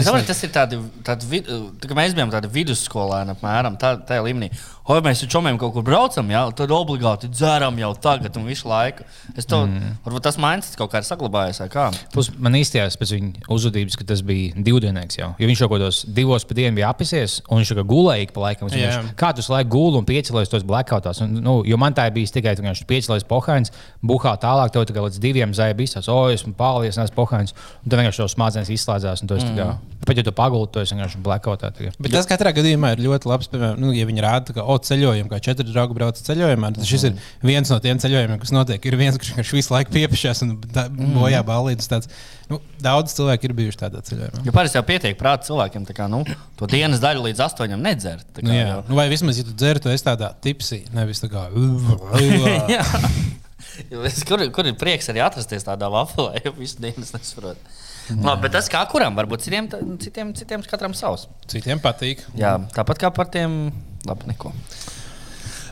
Es 0.00 0.10
domāju, 0.10 0.28
tas 0.32 0.42
ir 0.42 0.54
tāds, 0.54 0.82
tād, 1.06 1.26
vid, 1.30 1.50
tā, 1.78 1.90
kā 1.90 1.98
mēs 1.98 2.16
bijām 2.18 2.34
tādi 2.34 2.50
vidusskolēni, 2.52 3.36
apmēram 3.36 3.78
tā, 3.80 3.94
tajā 4.08 4.26
līmenī. 4.26 4.50
Oi, 4.90 4.98
mēs 4.98 5.20
ar 5.22 5.28
čomiem 5.30 5.58
kaut 5.62 5.76
kur 5.76 5.84
braucam, 5.86 6.26
jā, 6.34 6.40
tad 6.58 6.72
obligāti 6.74 7.28
dzeram 7.30 7.76
jau 7.78 7.92
tagad 8.02 8.34
un 8.40 8.48
visu 8.50 8.66
laiku. 8.66 9.06
Es 9.38 9.46
to, 9.46 9.60
mm. 9.68 10.00
varbūt 10.02 10.24
tas 10.26 10.40
mindset 10.42 10.74
kaut 10.80 10.90
kā 10.90 10.98
ir 10.98 11.06
saglabājies. 11.06 11.60
vai 11.62 11.68
Kā? 11.70 11.84
Plus, 12.10 12.32
man 12.34 12.58
īstenībā 12.58 12.88
pēc 12.98 13.12
viņa 13.14 13.46
uzvedības, 13.54 13.98
ka 14.00 14.08
tas 14.10 14.24
bija 14.26 14.56
divdienīgs 14.58 15.11
jau. 15.18 15.30
Jo 15.38 15.48
viņš 15.50 15.62
jau 15.62 15.68
kaut 15.70 15.78
kādos 15.80 16.00
divos 16.18 16.46
pa 16.48 16.56
dienu 16.58 16.76
bija 16.78 16.90
apisies, 16.92 17.38
un 17.48 17.60
viņš 17.60 17.72
jau 17.74 17.84
gulēja 17.92 18.30
pa 18.32 18.44
laikam. 18.46 18.68
Es 18.70 18.76
vienkārši, 18.76 19.14
Kā 19.18 19.32
tu 19.36 19.44
laiku 19.52 19.70
gulēji 19.76 20.00
un 20.02 20.08
piecēlies 20.08 20.52
tos 20.52 20.66
blackoutās? 20.66 21.22
Un, 21.24 21.38
nu, 21.44 21.54
jo 21.68 21.78
man 21.80 21.94
tā 21.96 22.08
bija 22.14 22.32
tikai 22.32 22.56
tā, 22.56 22.62
ka 22.62 22.68
viņš 22.68 22.84
piecēlies 22.90 23.26
pohāns, 23.28 23.72
buhā 24.02 24.34
tālāk, 24.42 24.72
tev 24.74 24.86
kā 24.88 25.06
līdz 25.06 25.20
diviem 25.22 25.54
zāja 25.56 25.76
bija 25.78 25.98
tas, 25.98 26.08
o, 26.12 26.18
esmu 26.32 26.54
pālies, 26.58 26.98
nes 27.00 27.14
pohāns, 27.14 27.54
un 27.82 27.90
tad 27.92 28.00
vienkārši 28.00 28.22
tos 28.24 28.36
smadzenes 28.36 28.72
izslēdzās. 28.72 29.22
un 29.22 29.30
tā 29.30 29.40
Kā, 29.42 29.66
pat 30.06 30.18
ja 30.18 30.24
tu 30.26 30.32
pagulti, 30.34 30.72
tu 30.74 30.80
esi 30.82 30.96
vienkārši 30.96 31.20
blackoutā. 31.22 31.70
tā 31.70 31.86
kā. 31.86 31.92
Bet 32.02 32.14
tas 32.14 32.26
katrā 32.26 32.50
gadījumā 32.56 32.94
ir 32.96 33.04
ļoti 33.04 33.28
labs. 33.30 33.50
Piemēram, 33.52 33.78
nu, 33.82 33.92
ja 33.94 34.06
viņi 34.08 34.24
rāda, 34.24 34.54
ka, 34.56 34.64
o, 34.64 34.78
ceļojumi, 34.82 35.30
kā 35.30 35.38
četri 35.44 35.68
draugi 35.68 35.94
brauc 35.94 36.18
ceļojumā, 36.18 36.72
tad 36.74 36.88
šis 36.88 37.06
ir 37.10 37.18
viens 37.46 37.70
no 37.70 37.78
tiem 37.84 38.00
ceļojumiem, 38.02 38.40
kas 38.42 38.54
notiek. 38.54 38.82
Ir 38.88 38.98
viens, 38.98 39.18
kurš 39.20 39.52
visu 39.54 39.74
laiku 39.74 39.94
piepiešās 39.94 40.42
un 40.46 40.56
bojā 41.14 41.42
balīdzes. 41.46 42.08
Nu, 42.52 42.58
daudz 42.84 43.14
cilvēku 43.16 43.48
ir 43.48 43.54
bijuši 43.56 43.80
tādā 43.80 44.02
ceļojumā. 44.04 44.42
Jo 44.46 44.52
parasti 44.54 44.76
jau 44.78 44.84
pietiek 44.86 45.16
prāta 45.20 45.48
cilvēkiem, 45.48 45.86
kā, 45.96 46.08
nu, 46.12 46.22
to 46.60 46.68
dienas 46.70 47.00
daļu 47.02 47.24
līdz 47.30 47.40
astoņiem 47.48 47.80
nedzert. 47.88 48.28
kā 48.36 48.44
Nu, 48.44 48.52
jā, 48.54 48.66
jau- 48.74 48.82
nu, 48.90 48.98
vai 49.00 49.08
vismaz, 49.12 49.38
ja 49.40 49.46
tu 49.48 49.54
dzer, 49.56 49.80
tu 49.82 49.88
esi 49.92 50.04
tādā 50.06 50.32
tipsī, 50.44 50.82
nevis 50.92 51.22
tā 51.24 51.30
kā. 51.32 51.46
Es- 54.04 54.22
Kur, 54.28 54.42
kur 54.52 54.66
ir 54.68 54.74
prieks 54.76 55.08
arī 55.08 55.22
atrasties 55.24 55.64
tādā 55.64 55.88
vaflē, 55.92 56.42
jau 56.44 56.52
visu 56.58 56.76
dienu 56.82 57.00
es 57.06 57.12
nesaprotu. 57.14 57.56
Labi, 58.12 58.42
bet 58.44 58.52
tas 58.56 58.66
kā 58.68 58.82
kuram, 58.90 59.14
varbūt 59.16 59.44
citiem, 59.46 59.68
citiem, 60.02 60.32
citiem 60.36 60.64
katram 60.68 60.92
savs. 60.98 61.24
Citiem 61.48 61.80
patīk. 61.80 62.20
Jā, 62.36 62.56
tāpat 62.74 62.98
kā 63.00 63.08
par 63.14 63.30
tiem, 63.32 63.70
labi, 64.08 64.28
neko. 64.32 64.52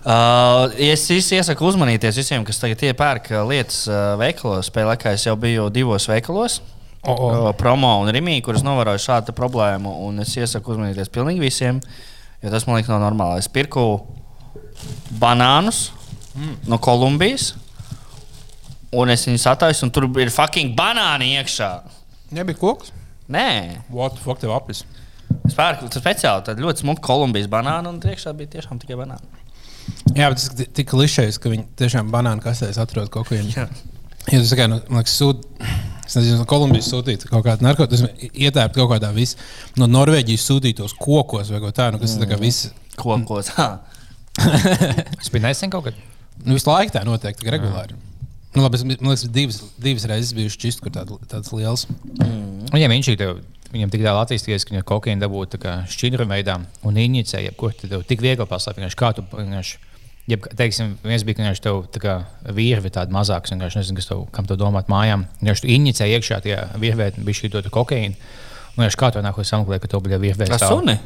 Uh, 0.00 0.71
es, 0.80 1.02
es 1.12 1.26
iesaku 1.37 1.66
uzmanīties 1.69 2.16
visiem, 2.23 2.45
kas 2.49 2.57
tagad 2.62 2.80
iepērk 2.88 3.26
uh, 3.35 3.42
lietas 3.45 3.83
uh, 3.90 4.14
veikalos. 4.21 4.71
Pēc 4.73 4.87
laikā 4.88 5.12
es 5.12 5.26
jau 5.26 5.35
biju 5.37 5.66
divos 5.75 6.07
veikalos. 6.09 6.61
O, 7.04 7.12
o. 7.12 7.28
uh, 7.28 7.49
Promo 7.57 7.90
un 8.00 8.09
Rīgā, 8.12 8.38
kuras 8.47 8.64
novēroju 8.64 9.02
šādu 9.04 9.35
problēmu. 9.37 9.92
Un 10.09 10.23
es 10.25 10.33
iesaku 10.38 10.73
uzmanīties 10.73 11.12
pilnīgi 11.12 11.44
visiem, 11.44 11.83
jo 12.40 12.53
tas 12.53 12.64
man 12.68 12.79
liekas 12.79 12.92
nav 12.94 13.03
normāli. 13.05 13.42
Es 13.44 13.51
pirku 13.53 13.85
banānus 15.20 15.90
mm. 16.33 16.62
no 16.70 16.81
Kolumbijas, 16.81 17.51
un 18.96 19.12
es 19.12 19.27
viņus 19.29 19.44
attaisu, 19.53 19.85
un 19.85 19.92
tur 19.92 20.09
ir 20.22 20.33
fucking 20.33 20.72
banāni 20.79 21.35
iekšā. 21.37 21.70
Nebija 22.38 22.61
koks. 22.62 22.94
Nē, 23.31 23.85
What 23.92 24.16
the 24.16 24.24
fuck 24.24 24.40
tev 24.42 24.57
aplis? 24.57 24.81
es 25.46 25.55
pērku 25.55 25.87
speciāli 25.94 26.46
tādu 26.46 26.64
ļoti 26.64 26.85
smuku 26.85 27.05
Kolumbijas 27.05 27.51
banānu, 27.51 27.92
un 27.92 28.01
iekšā 28.03 28.33
bija 28.38 28.57
tiešām 28.57 28.81
tikai 28.83 28.98
banāni. 28.98 29.39
Jā, 30.16 30.27
bet 30.27 30.40
tas 30.40 30.49
ir 30.51 30.71
tik 30.75 30.90
klišejs, 30.90 31.38
ka 31.43 31.53
viņi 31.53 31.69
tiešām 31.79 32.11
banānu 32.12 32.43
kasēs 32.45 32.81
atrod 32.83 33.11
kaut 33.12 33.29
ko 33.29 33.38
Jā. 33.38 33.47
tādu. 33.55 33.87
Ja 34.31 34.40
tu 34.40 34.47
saki, 34.47 34.66
nu, 34.69 34.81
man 34.90 35.01
liekas, 35.01 35.14
sūd, 35.16 35.47
es 36.05 36.16
nezinu, 36.19 36.40
no 36.43 36.47
Kolumbijas 36.49 36.90
sūtīt 36.93 37.25
kaut 37.31 37.45
kādu 37.47 37.64
narkotiku, 37.64 38.11
ietērpt 38.31 38.77
kaut 38.77 38.90
kādā 38.93 39.12
vis, 39.16 39.37
no 39.81 39.88
Norvēģijas 39.90 40.45
sūtītos 40.51 40.95
kokos 41.01 41.51
vai 41.55 41.62
ko 41.62 41.73
tādu, 41.75 41.97
nu, 41.97 42.03
kas 42.03 42.16
ir 42.16 42.25
tā 42.25 42.29
kā 42.31 42.38
viss. 42.40 42.69
Kokos. 43.01 43.53
ha. 43.57 43.71
Tas 44.37 45.33
bija 45.33 45.47
nesen 45.49 45.73
kaut 45.73 45.88
kad. 45.88 46.05
Nu, 46.45 46.55
visu 46.57 46.69
laiku 46.71 46.95
tā 46.95 47.05
notiek, 47.07 47.37
tā 47.37 47.55
regulāri. 47.55 47.97
Nu, 48.55 48.64
labi, 48.64 48.81
es, 48.81 48.85
man 48.88 49.12
liekas, 49.12 49.25
divas, 49.33 49.62
divas 49.81 50.07
reizes 50.11 50.35
bijuši 50.37 50.61
čist, 50.66 50.85
kur 50.85 50.93
tād, 50.95 51.12
tāds 51.31 51.53
liels. 51.55 51.87
Un, 52.21 52.79
ja 52.81 52.90
viņš 52.90 53.12
ir 53.12 53.19
tev, 53.21 53.40
viņam 53.74 53.92
tik 53.92 54.02
tālu 54.04 54.22
attīstījies, 54.22 54.66
ka 54.66 54.74
viņa 54.74 54.87
kokaīna 54.88 55.24
dabūja 55.24 55.76
šķidra 55.90 56.26
veidā 56.30 56.59
un 56.87 56.98
inicē, 57.00 57.42
jebkur 57.46 57.76
tev 57.80 58.04
tik 58.09 58.24
viegli 58.24 58.46
vienkārši 58.46 58.98
kā 58.98 59.12
tu 59.16 59.24
vienkārši. 59.30 59.87
Jeb, 60.30 60.44
teiksim, 60.54 60.92
viens 61.02 61.24
bija, 61.26 61.38
ka 61.38 61.46
viņš 61.48 61.62
tev 61.64 61.78
tā 61.90 62.02
kā 62.02 62.16
virvi 62.54 62.90
tāda 62.94 63.11
mazāka, 63.14 63.50
vienkārši 63.50 63.80
nezinu, 63.80 63.98
kas 63.98 64.11
tev, 64.11 64.26
kam 64.35 64.46
tev 64.46 64.61
domāt 64.61 64.90
mājām. 64.92 65.24
Viņš 65.40 65.64
tu 65.64 65.70
inicē 65.72 66.06
iekšā 66.06 66.42
tajā 66.44 66.61
virvē, 66.78 67.09
bija 67.18 67.40
šī 67.40 67.50
to 67.50 67.64
kokaīna. 67.72 68.14
Un 68.76 68.85
viņš 68.85 68.98
kā 69.00 69.11
to 69.11 69.24
nākotnē 69.24 69.48
sameklē, 69.48 69.80
ka 69.83 69.90
tev 69.90 70.04
bija 70.04 70.20
virvē. 70.22 70.46
Tas 70.52 70.68
suni. 70.68 71.00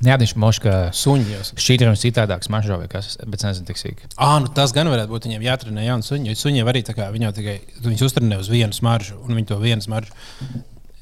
Jā, 0.00 0.14
viņš 0.16 0.32
moškā 0.40 0.74
Suņos. 0.96 1.50
šķidra 1.60 1.90
un 1.92 1.98
citādāks 2.00 2.48
mažo 2.48 2.78
vai 2.80 2.86
kas, 2.88 3.18
bet 3.20 3.42
nezinu, 3.44 3.66
tik 3.68 3.76
sīk. 3.76 3.98
Ah, 4.16 4.38
nu 4.40 4.48
tas 4.48 4.72
gan 4.72 4.88
varētu 4.88 5.12
būt. 5.12 5.26
Viņiem 5.28 5.44
jātrenē 5.44 5.84
jaunu 5.84 6.06
suņu. 6.06 6.30
Jo 6.32 6.40
suņiem 6.40 6.70
arī 6.72 6.80
tā 6.88 6.94
kā 6.96 7.10
viņi 7.12 7.32
tikai 7.36 7.58
viņus 7.84 8.06
uztrenē 8.08 8.38
uz 8.40 8.48
vienu 8.48 8.72
smaržu, 8.72 9.18
un 9.20 9.36
viņi 9.36 9.50
to 9.52 9.58
vienu 9.60 9.84
smaržu. 9.84 10.16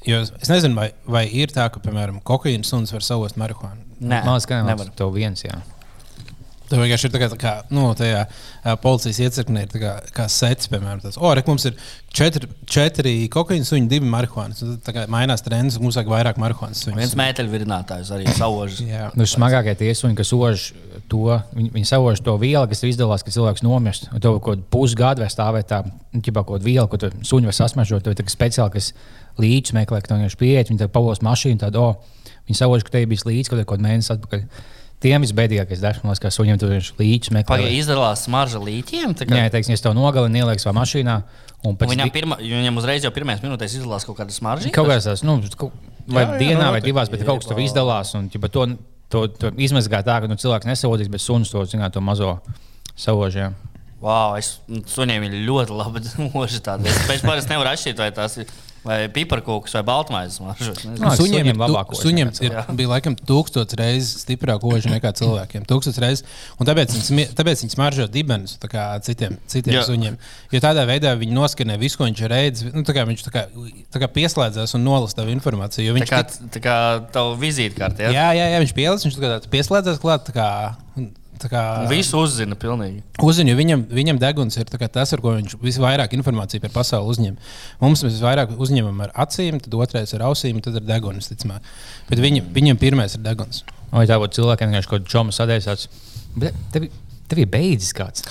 Jo 0.07 0.21
es 0.23 0.47
nezinu, 0.51 0.77
vai, 0.79 0.91
vai 1.09 1.25
ir 1.27 1.51
tā, 1.51 1.65
ka, 1.73 1.81
piemēram, 1.83 2.21
kokaīna 2.25 2.67
suns 2.67 2.93
var 2.95 3.03
savost 3.03 3.39
marihuānu. 3.39 3.83
Nē, 3.99 4.21
nevar. 4.23 4.69
nevar. 4.71 4.93
Tev 4.95 5.11
viens, 5.15 5.43
jā. 5.43 5.57
Tur 6.69 6.83
vienkārši 6.83 7.07
ir 7.09 7.13
tā 7.13 7.21
kā, 7.21 7.27
tā 7.31 7.37
kā 7.41 7.53
nu, 7.73 7.87
tajā 7.97 8.25
ā, 8.27 8.75
policijas 8.81 9.19
iecirknē, 9.25 9.63
ir 9.65 9.81
kā, 9.81 9.93
kā 10.13 10.27
sets, 10.29 10.69
piemēram, 10.69 11.01
tāds, 11.01 11.17
o, 11.17 11.31
re, 11.33 11.41
mums 11.47 11.65
ir 11.65 11.77
četri, 12.13 12.49
četri 12.69 13.13
kokaīna 13.33 13.65
suņi, 13.65 13.89
divi 13.89 14.09
marihuānas. 14.09 14.61
Tā 14.85 14.93
kā 14.93 15.05
mainās 15.09 15.41
trends, 15.45 15.79
mums 15.81 15.97
vajag 15.97 16.11
vairāk 16.13 16.41
marihuānas 16.41 16.83
suņu. 16.85 16.99
Viens 16.99 17.15
mēteļvirinātājs 17.17 18.13
arī 18.13 18.29
sauž. 18.37 18.83
Jā. 18.91 19.09
Nu, 19.17 19.25
smagākie 19.29 19.73
tie 19.81 19.95
suņi, 19.97 20.17
kas 20.19 20.33
ož 20.37 20.69
to, 21.09 21.39
viņi, 21.57 21.73
viņi 21.73 21.89
sauž 21.89 22.21
to 22.25 22.37
vielu, 22.41 22.65
kas 22.69 22.85
izdalās, 22.85 23.25
ka 23.25 23.33
cilvēks 23.33 23.65
nomirst. 23.65 24.09
Un 24.13 24.21
tev 24.23 24.37
kaut 24.45 24.65
pusgadu 24.73 25.25
vai 25.25 25.29
stāvēt 25.33 25.71
tā, 25.73 25.81
nu, 26.13 26.21
ķipā, 26.21 26.43
kaut 26.43 26.59
kāda 26.59 26.69
viela, 26.69 26.87
ko 26.91 27.01
tu 27.01 27.09
suņi 27.31 27.49
var 27.49 27.57
sasmažot. 27.57 28.05
Tev 28.05 28.13
ir 28.13 28.21
tā 28.21 28.29
speciāli, 28.29 28.77
kas 28.77 28.93
līdzi 29.41 29.77
meklē, 29.77 30.03
ka 30.05 30.17
viņi 30.17 30.29
ir 30.29 30.39
pieiet, 30.39 30.69
viņi 30.69 30.83
tev 30.83 30.93
pavos 30.93 31.23
mašīnu, 31.25 31.61
tad, 31.65 31.77
o, 31.79 31.95
viņi 32.49 32.61
sauž, 32.61 32.85
ka 32.85 32.97
te 32.97 33.07
bija 33.09 33.29
līdzi 33.29 33.53
kaut 33.53 33.65
kādā 33.65 33.85
mēnesī 33.89 34.15
atpakaļ. 34.17 34.45
Tiem 34.99 35.23
visbēdīgākais 35.23 35.79
liekas, 35.79 36.19
kā 36.19 36.27
suņiem 36.33 36.57
tur 36.59 36.73
ir 36.75 36.83
līdzi 36.99 37.31
meklē. 37.31 37.53
Pagaidām 37.55 37.75
izdalās 37.77 38.25
smarža 38.27 38.59
līķiem. 38.59 39.13
tā 39.15 39.27
kā- 39.29 39.37
Jā, 39.39 39.51
teiksim, 39.53 39.71
ja 39.71 39.83
tev 39.85 39.93
nogalina, 39.95 40.41
ieliek 40.43 40.59
savā 40.59 40.75
mašīnā. 40.81 41.23
Un 41.63 41.75
Un 41.79 41.87
Viņam, 41.87 42.11
pirma, 42.11 42.35
viņam 42.39 42.77
uzreiz 42.79 43.03
jau 43.03 43.11
pirmajās 43.11 43.41
minūtēs 43.43 43.77
izdalās 43.79 44.05
kaut 44.05 44.17
kāda 44.17 44.31
smarža. 44.31 44.71
Kaut 44.71 44.87
kādā 44.87 45.03
tās, 45.03 45.23
nu, 45.23 45.37
vai 46.07 46.23
Jā, 46.25 46.31
jā, 46.33 46.37
dienā, 46.39 46.65
nu, 46.67 46.71
vai 46.71 46.81
divās, 46.81 47.09
bet 47.11 47.23
kaut 47.25 47.39
kas 47.41 47.47
tur 47.49 47.57
izdalās. 47.59 48.13
Un, 48.15 48.29
ķipa, 48.29 48.49
to, 48.51 48.65
to, 49.09 49.27
to 49.27 49.51
izmazgā 49.55 50.03
tā, 50.03 50.19
ka 50.23 50.27
nu, 50.27 50.35
cilvēks 50.35 50.67
nesavodīs, 50.67 51.09
bet 51.11 51.19
suns 51.23 51.49
to, 51.51 51.63
zināt, 51.67 51.91
to 51.95 52.01
mazo 52.01 52.39
savožiem. 52.95 53.55
Wow, 53.99 54.35
es, 54.39 54.59
nu, 54.71 54.79
suņiem 54.87 55.25
ir 55.27 55.33
ļoti 55.47 55.75
labi 55.75 55.99
mūži 56.31 56.61
tādi. 56.63 56.87
Es 56.87 56.99
pēc 57.07 57.23
pāris 57.27 57.47
nevaru 57.51 57.71
atšķirt, 57.73 57.97
vai 57.99 58.11
tās 58.15 58.37
ir 58.39 58.47
vai 58.89 58.97
piparkūks 59.13 59.75
vai 59.77 59.83
baltmaizes 59.87 60.39
smaržas. 60.39 60.81
Nu, 60.89 61.11
Suņiem, 61.19 61.51
ir, 61.51 61.57
labāk 61.59 61.93
suņiem 61.99 62.31
ir, 62.45 62.55
bija 62.79 62.91
laikam 62.91 63.15
tūkstoš 63.17 63.75
reizes 63.79 64.23
stiprāk 64.25 64.65
oža 64.65 64.91
nekā 64.91 65.11
cilvēkiem. 65.19 65.67
Tūkstoš 65.69 65.99
reizes. 66.03 66.25
Un 66.57 66.69
tāpēc 66.69 66.95
viņi, 66.97 67.27
tāpēc 67.37 67.63
viņi 67.65 67.75
smaržo 67.75 68.07
dibenus 68.11 68.57
citiem, 69.05 69.37
citiem 69.49 69.77
Jā. 69.77 69.85
suņiem. 69.87 70.17
Jo 70.55 70.63
tādā 70.63 70.85
veidā 70.89 71.13
viņi 71.19 71.35
noskanē 71.37 71.77
visu, 71.81 71.99
ko 72.01 72.09
viņš 72.09 72.25
redzējis. 72.33 72.73
Nu, 72.73 72.83
tā 72.87 72.95
kā 72.97 73.05
viņš 73.09 73.25
tā 73.27 73.33
kā, 73.35 73.45
tā 73.93 74.03
kā 74.03 74.11
pieslēdzās 74.19 74.75
un 74.77 74.85
nolasa 74.87 75.21
tavu 75.21 75.33
informāciju. 75.35 75.85
jo 75.89 75.93
Tā 75.93 75.99
Viņš 75.99 76.13
kā, 76.13 76.21
tā 76.57 76.63
kā 76.63 76.75
tavu 77.13 77.37
vizītkārti. 77.41 78.07
Ja? 78.07 78.11
jā, 78.15 78.27
jā, 78.39 78.51
jā, 78.55 78.61
viņš 78.65 78.75
pielāgojas, 78.77 79.07
viņš 79.07 79.19
tā 79.19 79.25
kā 79.27 79.53
pieslēdzās 79.57 80.01
klāt. 80.01 80.25
tā 80.29 80.35
kā- 80.35 81.09
kā- 81.47 81.87
Visu 81.87 82.19
uzzina 82.19 82.55
pilnīgi. 82.59 83.01
Uzzina, 83.23 83.53
jo 83.53 83.55
viņam, 83.55 83.85
viņam 83.87 84.19
deguns 84.19 84.57
ir 84.57 84.65
tas, 84.65 85.13
ar 85.13 85.21
ko 85.23 85.37
viņš 85.37 85.55
visvairāk 85.63 86.11
informāciju 86.19 86.61
par 86.61 86.69
pasauli 86.69 87.07
uzņem. 87.07 87.37
Mums 87.79 88.03
mēs 88.03 88.19
vairāk 88.19 88.57
uzņemam 88.57 88.99
ar 89.07 89.11
acīm, 89.25 89.61
tad 89.63 89.73
otrais 89.73 90.13
ar 90.13 90.19
ausīm, 90.27 90.61
tad 90.61 90.75
ar 90.75 90.81
degunu. 90.81 91.19
ticamāk. 91.19 91.61
Bet 92.09 92.19
viņam, 92.19 92.51
viņam 92.51 92.77
pirmais 92.77 93.15
ir 93.15 93.21
deguns. 93.21 93.63
Vai 93.91 94.05
tā 94.05 94.19
būtu 94.19 94.41
cilvēkiem, 94.41 94.73
kas 94.73 94.85
kaut 94.85 95.01
kādā 95.05 95.07
čomu 95.07 95.31
sadēsās. 95.31 95.87
Bet 96.35 96.53
tev, 96.71 96.89
Tev 97.29 97.37
ir 97.43 97.45
beidzis 97.45 97.91
kāds. 97.93 98.23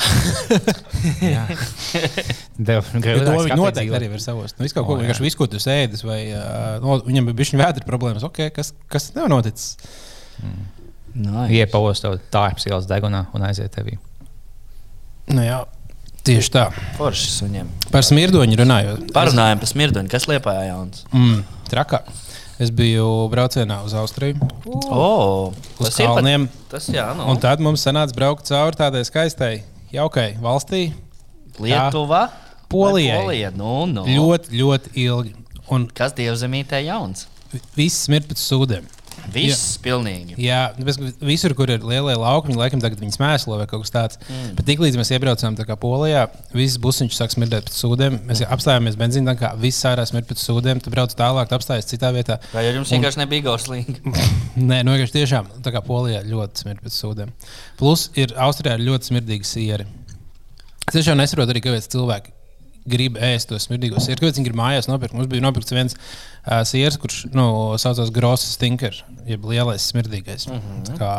Jā, 1.22 1.44
Tev, 2.58 2.82
gribētu 2.98 3.30
viņi 3.30 3.44
skatīt 3.44 3.60
noteikti 3.60 3.94
arī 3.94 4.08
var 4.10 4.22
savos. 4.24 4.56
Nu, 4.58 4.66
kaut 4.74 4.88
ko 4.88 4.96
O, 4.96 4.96
jā. 4.98 5.04
vienkārši 5.04 5.22
visu, 5.22 5.38
ko 5.38 5.46
tu 5.46 5.60
sēdi, 5.62 6.00
vai 6.02 6.16
uh, 6.34 6.80
no, 6.82 6.96
viņam 7.06 7.28
bija 7.30 7.38
bijusi 7.38 7.60
vētra 7.60 7.86
problēmas. 7.86 8.26
Okay, 8.26 8.50
kas, 8.50 8.72
kas 8.90 9.12
nav 9.14 9.28
noticis? 9.30 9.76
Nice. 11.14 11.52
Iepaust 11.58 12.02
tev 12.04 12.18
tārps 12.32 12.66
ielas 12.68 12.86
degunā 12.90 13.26
un 13.34 13.42
aiziet 13.48 13.72
tevī. 13.74 13.96
Nu, 15.28 15.42
jā, 15.44 15.58
tieši 16.24 16.50
tā. 16.54 16.66
Foršs 16.96 17.42
viņiem. 17.44 17.68
Par 17.92 18.04
smirdoņu 18.06 18.56
runājot. 18.60 19.10
Parunājām 19.16 19.60
par 19.62 19.68
smirdoņu, 19.72 20.08
kas 20.12 20.26
liepā 20.30 20.54
jauns. 20.68 21.04
Mm, 21.12 21.42
trakā. 21.70 22.02
Es 22.58 22.72
biju 22.74 23.28
braucienā 23.30 23.76
uz 23.86 23.92
Austriju, 23.94 24.40
Oh, 24.90 25.52
uz 25.78 25.86
tas 25.92 25.98
ir 26.00 26.06
pat- 26.08 26.16
kalniem. 26.16 26.48
Tas 26.68 26.88
jā, 26.90 27.04
nu. 27.16 27.28
Un 27.30 27.38
tad 27.38 27.60
mums 27.62 27.84
sanāca 27.86 28.14
braukt 28.16 28.48
cauri 28.50 28.74
tādai 28.76 29.04
skaistai, 29.06 29.62
jaukai 29.94 30.32
valstī. 30.42 30.92
Lietuva. 31.60 32.28
Polijai. 32.68 33.16
Vai 33.16 33.24
Polija. 33.24 33.50
Nu, 33.56 33.86
nu. 33.86 34.02
Ļoti, 34.04 34.50
ļoti 34.60 34.90
ilgi. 35.04 35.34
Un 35.70 35.86
Kas 35.86 36.12
dievzemītē 36.12 36.82
jauns? 36.84 37.26
viss 37.76 38.04
smird 38.06 38.26
pēc 38.28 38.42
sūdiem. 38.42 38.84
Viss 39.32 39.76
pilnīgi. 39.82 40.36
Jā, 40.40 40.72
nu, 40.78 40.86
visur, 41.24 41.54
kur 41.58 41.70
ir 41.72 41.84
lielie 41.84 42.14
laukumi, 42.18 42.56
laikam 42.58 42.80
tagad 42.82 43.00
viņi 43.02 43.16
smēslo 43.16 43.58
vai 43.60 43.66
kaut 43.70 43.84
kas 43.84 43.94
tāds. 43.94 44.20
Mm. 44.28 44.54
Bet 44.58 44.68
tiklīdz 44.70 44.98
mēs 45.00 45.12
iebraucām 45.16 45.58
Polijā, 45.78 46.24
viss 46.54 46.80
busiņš 46.82 47.18
sāk 47.18 47.34
smirdēt 47.34 47.68
pēc 47.68 47.76
sūdiem. 47.82 48.18
Mēs 48.28 48.42
apstājāmies 48.46 48.96
benzīnā, 49.00 49.34
kā 49.38 49.52
viss 49.60 49.86
ārā 49.88 50.06
smird 50.08 50.28
pēc 50.30 50.42
sūdiem. 50.42 50.82
Tu 50.82 50.92
brauc 50.94 51.12
tālāk, 51.18 51.50
tu 51.50 51.58
apstājies 51.58 51.90
citā 51.90 52.10
vietā. 52.14 52.38
Vai 52.54 52.64
ar 52.70 52.80
jums 52.80 52.94
vienkārši 52.94 53.22
nebija 53.22 53.46
gauslīgi? 53.50 53.98
Nē, 54.70 54.80
nu 54.86 54.94
vienkārši 54.94 55.18
tiešām 55.20 55.52
tā 55.64 55.74
kā 55.74 55.84
Polijā 55.84 56.24
ļoti 56.26 56.64
smird 56.64 56.82
pēc 56.86 56.96
sūdiem. 56.96 57.36
Plus 57.78 58.08
ir 58.18 58.34
Austrijā 58.48 58.78
ļoti 58.80 59.12
smirdīgi 59.12 59.48
sieri. 59.48 59.86
Es 60.88 60.96
tiešām 60.96 61.20
nesaprotu 61.20 61.52
arī, 61.52 61.62
kāpēc 61.66 61.90
cilvēki 61.92 62.37
grib 62.90 63.18
ēst 63.22 63.50
to 63.50 63.58
smirdīgo 63.62 64.00
sieru. 64.02 64.20
Kāpēc 64.22 64.38
viņi 64.40 64.48
grib 64.50 64.60
mājās 64.60 64.88
nopirkt? 64.90 65.16
Mums 65.16 65.30
bija 65.30 65.44
nopirkts 65.44 65.74
viens 65.76 65.96
uh, 65.98 66.62
sieris, 66.68 66.98
kurš 67.00 67.26
nu, 67.34 67.48
saucās 67.80 68.12
Gross 68.14 68.46
Stinker, 68.54 68.96
jeb 69.28 69.44
lielais 69.48 69.84
smirdīgais. 69.92 70.48
Mm 70.48 70.62
-hmm. 70.62 70.98
kā, 71.00 71.12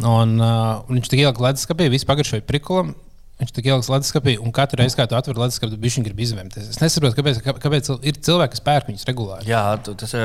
un, 0.00 0.40
uh, 0.40 0.82
un 0.88 0.98
viņš 0.98 1.08
tik 1.12 1.22
ielikt 1.24 1.40
leduskapī, 1.40 1.90
visu 1.90 2.06
pagaršoja 2.10 2.46
prikulam. 2.46 2.94
Viņš 3.40 3.54
tik 3.56 3.64
ieliks 3.70 3.88
leduskapī, 3.88 4.34
un 4.36 4.52
katru 4.52 4.76
reizi, 4.82 4.96
kad 4.98 5.12
atver 5.16 5.38
leduskapi, 5.40 5.78
viņš 5.80 6.02
grib 6.04 6.18
izvēlēties. 6.20 6.66
Es 6.74 6.80
nesaprotu, 6.82 7.16
kāpēc, 7.16 7.38
kā- 7.40 7.54
kāpēc 7.56 7.88
ir 8.04 8.18
cilvēki, 8.20 8.50
kas 8.52 8.60
pērk 8.66 8.90
viņus 8.90 9.06
regulāri. 9.08 9.48
Jā, 9.48 9.62
tu, 9.82 9.94
tas 9.94 10.12
ir. 10.12 10.20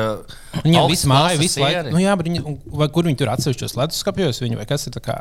Augsts 0.66 0.90
viss 0.92 1.06
māja, 1.08 1.38
laiks. 1.40 1.54
sieri. 1.54 1.94
Nu, 1.96 2.02
jā, 2.04 2.16
bet 2.20 2.28
viņi, 2.28 2.58
vai, 2.68 2.90
kur 2.90 3.08
viņi 3.08 3.18
tur 3.22 3.32
atsevišķos 3.32 3.78
leduskapjos, 3.80 4.42
viņi, 4.44 4.58
vai 4.60 4.66
kas 4.66 4.88
ir 4.88 4.98
tā 4.98 5.00
kā. 5.00 5.16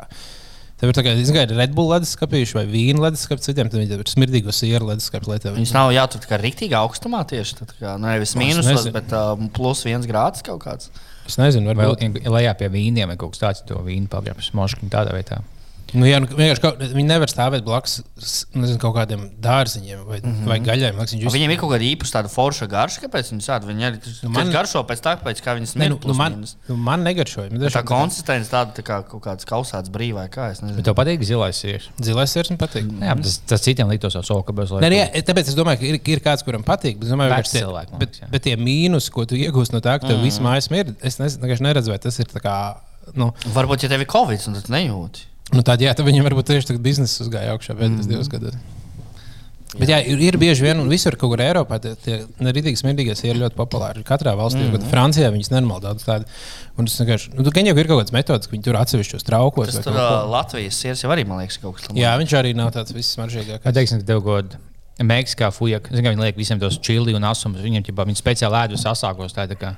Tev 0.75 0.91
ir 0.91 0.97
tā 0.97 1.03
kā, 1.05 1.11
kā 1.15 1.43
ir 1.47 1.53
Red 1.55 1.71
Bull 1.75 1.87
leduskapīši 1.93 2.57
vai 2.57 2.65
vīna 2.67 2.99
leduskapi, 3.05 3.43
citiem 3.45 3.69
tad 3.71 3.79
viņi 3.79 3.95
ir 3.95 4.09
smirdīgo 4.11 4.51
sieru 4.51 4.89
leduskapi. 4.89 5.29
lai 5.31 5.37
tev- 5.39 5.55
Viņas 5.55 5.71
nav 5.71 5.93
jātur 5.95 6.25
kā 6.27 6.35
rīktīgi 6.41 6.75
augstumā 6.75 7.21
tieši. 7.29 7.55
Tad, 7.61 7.71
kā, 7.79 7.93
nu, 7.95 8.09
nevis 8.11 8.35
mīnusos, 8.35 8.67
nezinu. 8.67 8.91
bet 8.97 9.13
uh, 9.15 9.39
plus 9.55 9.85
viens 9.87 10.05
grāds 10.05 10.43
kaut 10.43 10.59
kāds. 10.67 10.91
Es 11.25 11.39
nezinu, 11.39 11.71
varbūt. 11.71 12.19
lejā 12.27 12.51
pie 12.59 12.67
vīniem 12.69 13.07
vai 13.07 13.15
kaut 13.17 13.31
kas 13.37 13.39
tāds, 13.45 13.63
to 13.65 13.79
vīnu 13.87 14.11
pagrabs, 14.11 14.51
moškiņu 14.53 14.91
tādā 14.91 15.15
veidā. 15.15 15.39
Nu, 15.93 16.05
jā, 16.07 16.17
nu, 16.19 16.27
vienkārši 16.27 16.61
kaut, 16.63 16.79
viņi 16.81 17.05
nevar 17.07 17.29
stāvēt 17.29 17.63
blakus 17.65 17.99
nezinu, 18.55 18.79
kaut 18.81 18.95
kādiem 18.97 19.27
dārziņiem 19.43 20.01
vai, 20.07 20.17
mm 20.17 20.31
-hmm. 20.31 20.49
vai 20.49 20.57
gaļām. 20.63 20.97
Viņš 20.97 21.33
Viņiem 21.35 21.53
ir 21.53 21.59
kaut 21.61 21.71
kāda 21.75 21.85
īpaša 21.85 22.15
tāda 22.17 22.31
forša 22.31 22.67
garša, 22.71 23.01
kāpēc 23.05 23.29
viņi 23.31 23.45
tādu 23.45 23.69
viņi 23.69 23.87
arī 23.89 23.99
Nu, 24.23 24.31
man... 24.33 24.51
garšo 24.51 24.81
pēc 24.87 25.03
tā, 25.05 25.15
pēc 25.21 25.41
kā 25.45 25.55
viņas 25.57 25.75
ne, 25.75 25.89
nu, 25.93 25.99
nu, 26.03 26.15
man, 26.17 26.37
nu, 26.67 26.75
man 26.75 27.03
negaršoja. 27.05 27.51
Man 27.51 27.69
Tā 27.75 27.83
konsistence 27.85 28.49
tāda 28.51 28.73
tā 28.75 28.85
kā 28.85 29.01
kaut 29.07 29.21
kāds 29.23 29.47
kausāts 29.47 29.91
brīvā, 29.93 30.25
kā 30.31 30.49
es 30.53 30.63
nezinu. 30.63 30.79
Bet 30.79 30.89
tev 30.89 30.97
patīk 30.97 31.25
zilais 31.27 31.59
sieris. 31.61 31.89
Zilais 32.01 32.31
sirds 32.31 32.53
man 32.53 32.59
patīk. 32.63 32.87
Jā, 32.87 33.17
bet 33.19 33.27
tas, 33.27 33.37
tas 33.53 33.65
citiem 33.65 33.91
liktos 33.91 34.17
jau 34.17 34.23
soka 34.25 34.55
bez 34.55 34.73
Nē, 34.73 34.89
laika. 34.89 35.11
nē, 35.13 35.23
tāpēc 35.29 35.51
es 35.51 35.59
domāju, 35.59 35.81
ka 35.83 35.91
ir, 35.91 35.99
ir 36.15 36.23
kāds, 36.23 36.45
kuram 36.47 36.65
patīk. 36.65 36.97
Bet, 36.99 37.07
es 37.09 37.13
domāju, 37.13 37.37
tie, 37.43 37.61
cilvēki, 37.61 38.01
bet, 38.01 38.19
jā. 38.23 38.31
bet 38.31 38.47
tie 38.47 38.55
mīnus, 38.57 39.11
ko 39.13 39.27
tu 39.29 39.37
iegūsi 39.39 39.75
no 39.75 39.83
tā, 39.83 39.99
ka 39.99 40.09
tev 40.09 40.17
mm. 40.17 40.25
viss 40.25 40.43
mājas 40.43 40.71
ir, 40.71 40.95
es 41.05 41.19
nez, 41.21 41.37
vienkārši 41.41 41.67
neredzu, 41.67 41.93
vai 41.93 41.99
tas 41.99 42.19
ir 42.19 42.31
tā 42.31 42.41
kā. 42.43 42.57
Nu, 43.13 43.31
Varbūt, 43.53 43.85
ja 43.85 43.91
tev 43.91 44.01
ir 44.01 44.09
covid, 44.09 44.41
tad 44.41 44.65
tu 44.65 44.73
nejūti. 44.73 45.34
Nu, 45.53 45.61
tad, 45.65 45.83
jā, 45.83 45.93
tad 45.93 46.07
viņam 46.07 46.25
varbūt 46.25 46.49
tieši 46.49 46.71
tagad 46.71 46.81
biznesa 46.85 47.21
uzgāja 47.25 47.53
augšā 47.53 47.75
pēdējos 47.77 48.07
mm. 48.07 48.11
divus 48.11 48.31
gadus. 48.31 48.57
Bet 49.75 49.89
jā, 49.91 49.97
ir, 50.07 50.21
ir 50.23 50.37
bieži 50.39 50.63
vien, 50.63 50.79
un 50.79 50.87
visur, 50.91 51.17
kur 51.19 51.41
Eiropā, 51.43 51.77
tie, 51.83 51.91
tie 51.99 52.19
rītīgi 52.39 52.79
smirdīgie 52.79 53.15
ir 53.27 53.39
ļoti 53.41 53.57
populāri. 53.57 54.05
Katrā 54.07 54.31
valstī, 54.39 54.61
mm. 54.63 54.77
-hmm. 54.77 54.91
Francijā 54.91 55.31
viņas 55.33 55.51
nenormāli 55.51 55.83
daudz 55.83 56.05
tādu. 56.07 56.29
Un 56.79 56.87
tas 56.87 56.95
vienkārši, 57.01 57.33
nu, 57.35 57.43
gan 57.55 57.67
jau 57.67 57.75
ir 57.75 57.89
kaut 57.89 57.99
kāds 58.03 58.15
metods, 58.15 58.47
ka 58.47 58.55
viņi 58.55 58.67
tur 58.69 58.79
atsevišķos 58.79 59.27
traukos. 59.27 59.73
Tas 59.73 59.81
vai 59.81 59.83
tur 59.89 60.29
Latvijas 60.31 60.79
sirds 60.79 61.03
jau 61.03 61.11
arī, 61.11 61.27
man 61.27 61.43
liekas, 61.43 61.59
kaut 61.59 61.75
kas 61.75 61.89
tāds. 61.89 61.99
Jā, 61.99 62.13
viņš 62.21 62.37
arī 62.39 62.55
nav 62.55 62.71
tāds 62.75 62.95
viss 62.95 63.17
smaržīgākais. 63.17 63.65
Kā 63.65 63.75
teiksim, 63.75 64.05
tev 64.07 64.23
god 64.23 64.55
Meksikā 65.03 65.51
fuja, 65.51 65.81
zinu, 65.91 66.13
viņi 66.13 66.23
liek 66.23 66.37
visiem 66.39 66.59
tos 66.61 66.79
čili 66.79 67.15
un 67.17 67.27
asumus. 67.27 67.59
Viņiem 67.59 67.83
ķipā, 67.83 68.05
viņi 68.07 68.21
speciāli 68.21 68.61
ēd 68.61 68.77
uz 68.77 68.85
asākos. 68.87 69.35
Tā 69.35 69.43
tā 69.51 69.57
kā, 69.59 69.73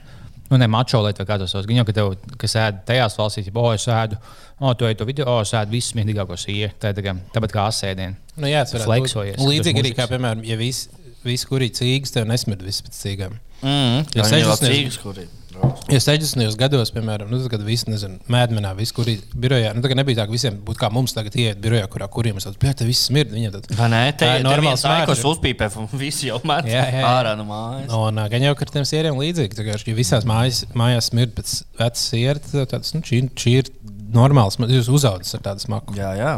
nu, 0.52 0.60
ne 0.62 0.68
mačo, 0.72 1.02
lai 1.04 1.14
tā 1.18 1.26
kā 1.28 1.38
tos 1.42 1.56
tos. 1.56 1.68
Viņi 1.70 1.82
jau, 1.82 1.88
ka 1.88 1.96
tev, 1.98 2.14
kas 2.42 2.56
ēd 2.62 2.84
tajās 2.88 3.18
valstīs, 3.20 3.50
ja, 3.50 3.56
oh, 3.60 3.72
es 3.76 3.88
ēdu, 3.92 4.20
oh, 4.60 4.76
tu 4.78 4.88
ej 4.88 4.98
to 5.00 5.08
video, 5.10 5.28
oh, 5.32 5.42
es 5.46 5.54
ēdu 5.58 5.76
visu 5.76 5.94
smieklīgāko 5.94 6.38
sīru. 6.40 6.72
Tā 6.82 6.94
ir 6.94 7.00
tā 7.00 7.06
kā, 7.06 7.16
tāpat 7.36 7.56
kā 7.56 7.68
asēdienu. 7.72 8.18
Nu, 8.38 8.52
jā, 8.52 8.64
tas 8.68 8.88
būt. 8.88 9.18
Un 9.36 9.52
Līdzīgi 9.52 9.84
arī, 9.84 9.96
kā, 9.98 10.08
piemēram, 10.12 10.46
ja 10.48 10.60
viss 10.60 10.90
vis, 11.28 11.44
kur 11.48 11.66
ir 11.66 11.74
cīgas, 11.76 12.14
tev 12.16 12.28
nesmird 12.30 12.64
viss 12.66 12.86
pēc 12.86 13.02
cīgām. 13.02 13.36
Mm, 13.64 14.08
jā, 14.16 14.30
viņi 14.30 14.48
vēl 14.48 14.64
60. 14.64 15.37
Ir. 15.58 15.94
Ja 15.94 16.00
60. 16.04 16.56
gados, 16.60 16.92
piemēram, 16.96 17.30
nu, 17.32 17.40
tad, 17.42 17.52
kad 17.56 17.64
viss, 17.66 17.86
nezinu, 17.90 18.20
mēdmenā, 18.32 18.72
viss, 18.78 18.94
kur 18.96 19.10
ir 19.12 19.22
birojā, 19.36 19.74
nu, 19.78 19.84
nebija 20.00 20.22
tā, 20.22 20.28
ka 20.30 20.36
visiem 20.36 20.60
būtu 20.68 20.82
kā 20.82 20.90
mums 20.94 21.16
tagad 21.16 21.36
iet 21.40 21.62
birojā, 21.64 21.88
kurā 21.92 22.08
kuriem 22.12 22.40
tas 22.42 22.58
bija, 22.60 22.76
viss 22.88 23.08
smird. 23.10 23.34
Viņam 23.36 23.56
tad 23.58 23.70
Vai 23.78 23.90
ne? 23.94 24.02
Te 24.14 24.26
Tā 24.26 24.32
ir 24.38 24.44
ir 24.44 24.48
normāls 24.48 24.84
smarža. 24.86 25.18
uzpīpē, 25.32 25.70
un 25.82 25.90
visi 26.00 26.32
jau 26.32 26.40
met 26.48 26.68
Jā, 26.70 26.86
jā, 26.88 27.02
jā. 27.02 27.12
ārā 27.12 27.36
no 27.40 27.48
mājas. 27.50 27.92
Un 27.98 28.22
uh, 28.22 28.30
gan 28.32 28.48
jau 28.48 28.56
ar 28.58 28.74
tiem 28.78 28.88
sieriem 28.88 29.20
līdzīgi. 29.20 29.58
Tā 29.58 29.68
kā 29.68 29.78
ja 29.78 29.98
visās 29.98 30.28
mājās, 30.28 30.64
mājās 30.78 31.12
smird 31.12 31.36
pēc 31.38 31.56
vecas 31.80 32.08
sieras, 32.12 32.52
tad 32.54 32.74
tāds, 32.76 32.96
nu, 32.96 33.04
šī, 33.08 33.24
šī 33.38 33.56
ir 33.62 33.72
normāls. 34.14 34.60
Jūs 34.60 34.92
uzaugat 34.94 35.30
ar 35.38 35.46
tādu 35.52 35.66
smaku. 35.68 35.98
Jā, 35.98 36.12
jā. 36.20 36.34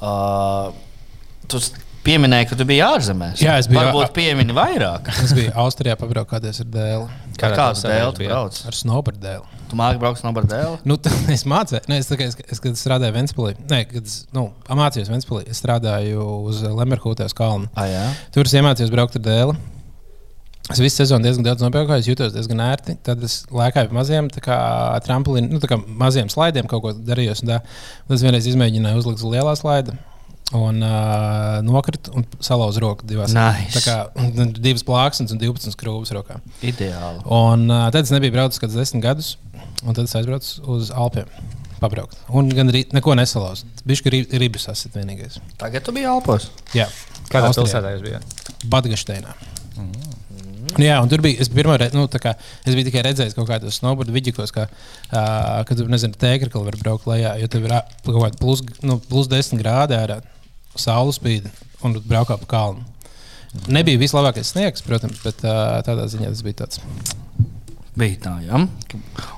Uh, 0.00 0.72
tu 1.50 1.60
pieminēji, 2.06 2.48
ka 2.50 2.56
tu 2.58 2.66
biji 2.68 2.82
ārzemēs. 2.84 3.40
Jā, 3.44 3.58
es 3.60 3.68
biju 3.70 3.80
Varbūt 3.82 4.14
piemini 4.16 4.54
vairāk. 4.56 5.10
Es 5.24 5.34
biju 5.36 5.52
Austrijā 5.60 5.96
pabraukāties 6.00 6.62
ar 6.64 6.70
dēlu. 6.72 7.08
Kā 7.40 7.50
kāds 7.56 7.82
tev 7.84 7.94
dēls 7.94 8.18
tu 8.18 8.28
brauc? 8.28 8.60
Ar 8.68 8.76
snowboard 8.76 9.22
dēlu. 9.22 9.60
Tu 9.70 9.78
māki 9.78 10.00
braukt 10.02 10.24
no 10.26 10.32
Bardēla? 10.34 10.78
Nu, 10.88 10.96
tad 10.98 11.14
es 11.34 11.44
mācījos, 11.48 11.86
ne, 11.90 12.00
es, 12.02 12.10
es, 12.10 12.38
es, 12.42 12.62
kad 12.62 12.78
strādāju 12.78 13.14
Ventspīlī, 13.14 13.54
ne, 13.70 13.82
kad 13.86 14.06
es 14.06 14.24
nu, 14.34 14.48
mācījos 14.66 15.10
Ventspīlī, 15.12 15.44
es 15.52 15.60
strādāju 15.62 16.26
uz 16.50 16.64
Lemberhūtēs 16.66 17.36
kalnu. 17.38 17.70
Ah, 17.78 17.86
jā. 17.90 18.06
Tur 18.34 18.50
es 18.50 18.56
iemācījos 18.58 18.90
braukt 18.92 19.20
ar 19.20 19.24
dēlu. 19.28 19.54
Es 20.70 20.78
visu 20.78 21.00
sezonu 21.00 21.26
diezgan 21.26 21.46
daudz 21.46 21.64
nobraucu, 21.64 21.96
es 21.96 22.06
jutos 22.06 22.34
diezgan 22.34 22.60
ērti. 22.62 22.94
Tad 23.06 23.22
es 23.26 23.40
lēkāju 23.50 23.90
pa 23.90 23.96
maziem 23.96 24.28
tā 24.30 24.42
kā 24.44 24.58
tramplīniem, 25.02 25.50
nu, 25.56 25.58
tā 25.62 25.70
kā 25.72 25.80
maziem 25.98 26.30
slaidiem, 26.30 26.68
kaut 26.70 26.84
ko 26.84 26.92
darījos. 26.94 27.42
un 27.42 27.50
tā. 27.50 27.58
Un 28.06 28.14
es 28.14 28.22
vienreiz 28.22 28.46
izmēģināju 28.46 29.02
uzlikt 29.02 29.24
uz 29.24 29.32
lielā 29.32 29.56
slaida. 29.58 29.96
Un 30.56 30.82
uh, 30.82 31.60
nokrita 31.62 32.10
un 32.18 32.24
salauza 32.42 32.82
roku 32.82 33.06
divās. 33.06 33.30
Nice. 33.36 33.76
Tā 33.76 33.82
kā 33.84 33.96
un 34.18 34.50
divas 34.56 34.82
plāksnes 34.86 35.30
un 35.30 35.38
12 35.38 35.76
skrūves 35.76 36.10
rokā. 36.16 36.40
Ideāli. 36.66 37.22
Un 37.30 37.68
uh, 37.70 37.86
tad 37.94 38.02
es 38.08 38.10
nebiju 38.14 38.34
braucis 38.34 38.62
kādus 38.62 38.80
desmit 38.80 39.04
gadus, 39.04 39.36
un 39.84 39.94
tad 39.94 40.08
es 40.08 40.16
aizbraucu 40.18 40.66
uz 40.74 40.90
Alpiem. 40.90 41.30
Pabraukt. 41.80 42.18
Un 42.36 42.50
gan 42.52 42.68
arī 42.68 42.82
neko 42.92 43.14
nesalauzu. 43.16 43.68
Viņš 43.88 44.02
ir 44.10 44.18
ribs 44.42 44.66
asit 44.68 44.98
vienīgais. 44.98 45.38
Tagad 45.60 45.86
tu 45.86 45.94
biji 45.96 46.10
Alpos. 46.10 46.50
Jā, 46.76 46.90
Kādā 47.30 47.48
Austrijā. 47.48 47.64
pilsētā 47.64 47.94
jūs 47.94 48.04
bijāt? 48.04 48.50
Badgašteinā. 48.74 49.38
Nu, 50.70 50.84
jā, 50.84 50.98
un 51.02 51.08
tur 51.10 51.22
bija. 51.24 51.40
Es, 51.42 51.48
pirmo 51.50 51.74
reizi, 51.78 51.96
nu, 51.96 52.04
tā 52.10 52.20
kā, 52.22 52.34
es 52.66 52.74
biju 52.76 52.86
tikai 52.90 53.02
redzējis 53.08 53.34
kaut 53.38 53.48
kādus 53.48 53.80
snowboard 53.80 54.12
vidžikos, 54.14 54.52
ka, 54.54 54.66
uh, 54.68 55.62
kad 55.66 55.72
tur, 55.78 55.88
nezinu, 55.90 56.14
tēkri 56.20 56.52
var 56.52 56.76
braukt 56.82 57.08
lejā, 57.10 57.32
jo 57.40 57.48
tur 57.50 57.64
ir 57.64 57.74
kaut 58.04 58.20
kāda 58.20 58.38
plus, 58.38 58.62
nu, 58.86 58.98
plus 59.10 59.30
10 59.32 59.58
grādi 59.60 59.96
ārā, 59.98 60.20
saules 60.78 61.18
spīd 61.20 61.48
un 61.86 61.96
braukā 62.04 62.36
pa 62.42 62.50
kalnu. 62.50 62.86
Nebija 63.70 63.98
vislabākais 63.98 64.52
sniegs, 64.52 64.84
protams, 64.86 65.18
bet 65.24 65.42
tādā 65.42 66.06
ziņā 66.10 66.30
tas 66.30 66.44
bija 66.46 66.62
tāds. 66.62 66.82
Bija 67.98 68.16
tā, 68.22 68.32
jā. 68.46 68.58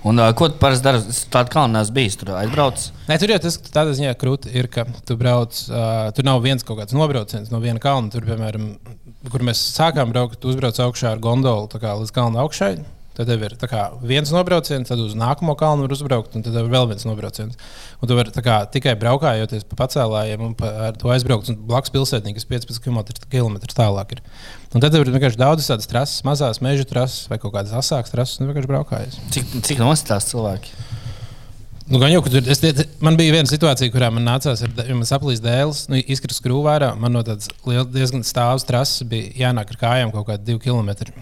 Un 0.07 0.21
uh, 0.21 0.29
ko 0.37 0.51
tu 0.53 0.59
parasti 0.61 0.85
dari? 0.85 1.01
Es 1.11 1.23
Tādu 1.33 1.55
kalnu 1.55 1.79
neesmu 1.79 1.97
bijis. 1.97 2.18
Tur 2.21 2.35
aizbrauc. 2.37 2.83
Nē, 3.09 3.16
tur 3.18 3.33
jau 3.33 3.38
tas 3.47 3.57
tādā 3.64 3.95
ziņā 3.97 4.12
krūti 4.21 4.53
ir, 4.53 4.68
ka 4.73 4.85
tu 5.09 5.16
brauc, 5.18 5.57
uh, 5.73 6.11
tur 6.14 6.29
nav 6.29 6.42
viens 6.45 6.66
kaut 6.66 6.83
kāds 6.83 6.95
nobrauciens 6.97 7.51
no 7.53 7.62
viena 7.64 7.81
kalna. 7.83 8.12
Tur, 8.12 8.27
piemēram, 8.29 8.75
kur 9.33 9.47
mēs 9.49 9.62
sākām 9.73 10.12
braukt, 10.12 10.45
uzbrauc 10.45 10.79
augšā 10.85 11.14
ar 11.14 11.23
gondolu 11.25 11.71
līdz 11.73 12.12
kalna 12.14 12.45
augšai. 12.45 12.77
Tad 13.12 13.29
tev 13.29 13.42
ir 13.44 13.55
kā, 13.68 13.83
viens 14.09 14.31
nobrauciens, 14.33 14.88
tad 14.88 15.01
uz 15.03 15.12
nākamo 15.18 15.53
kalnu 15.61 15.85
var 15.85 15.92
uzbraukt, 15.92 16.37
un 16.38 16.44
tad 16.46 16.57
vēl 16.57 16.87
viens 16.88 17.05
nobrauciens. 17.05 17.59
Un 18.01 18.09
tu 18.09 18.16
vari 18.16 18.33
kā, 18.44 18.62
tikai 18.72 18.94
braukājoties 19.01 19.66
pa 19.68 19.77
pacēlājiem 19.83 20.46
un 20.46 20.55
pa, 20.57 20.70
ar 20.88 20.96
to 20.96 21.12
aizbraukt. 21.12 21.53
Blakus 21.68 21.92
pilsētā, 21.92 22.33
kas 22.33 22.48
15 22.48 22.81
km 22.81 23.61
tālāk 23.77 24.16
ir. 24.16 24.25
Un 24.72 24.81
tad 24.81 24.96
ir 24.96 25.12
vienkārši 25.12 25.40
daudz 25.40 25.68
tādas 25.68 25.90
trases, 25.90 26.25
mazās 26.25 26.62
meža 26.64 26.88
trases 26.88 27.29
vai 27.29 27.37
kaut 27.42 27.53
kādas 27.53 27.77
asākas 27.77 28.14
trases, 28.14 28.40
un 28.40 28.48
vienkārši 28.48 28.72
braukājas. 28.72 29.20
Cik, 29.37 29.59
cik 29.68 29.85
nostās 29.85 30.33
cilvēki? 30.33 30.72
Nu, 31.90 31.99
gan 31.99 32.12
jau, 32.12 32.21
tur, 32.23 32.47
es, 32.47 32.61
man 33.03 33.16
bija 33.18 33.35
viena 33.35 33.49
situācija, 33.51 33.90
kurā 33.92 34.09
man 34.14 34.25
nācās, 34.27 34.62
ar, 34.64 34.71
ja 34.87 34.95
man 34.95 35.07
saplīst 35.09 35.42
dēls, 35.45 35.85
nu, 35.90 35.99
izkrist 35.99 36.38
skrūvā 36.38 36.77
ārā. 36.77 36.90
Man 36.99 37.14
no 37.16 37.23
tādas 37.27 37.51
liel- 37.66 37.88
diezgan 37.90 38.23
stāvas 38.27 38.64
trases 38.68 39.03
bija 39.09 39.33
jānāk 39.49 39.73
ar 39.75 39.81
kājām 39.81 40.12
kaut 40.14 40.29
kādi 40.31 40.47
divi 40.47 40.62
kilometri. 40.68 41.14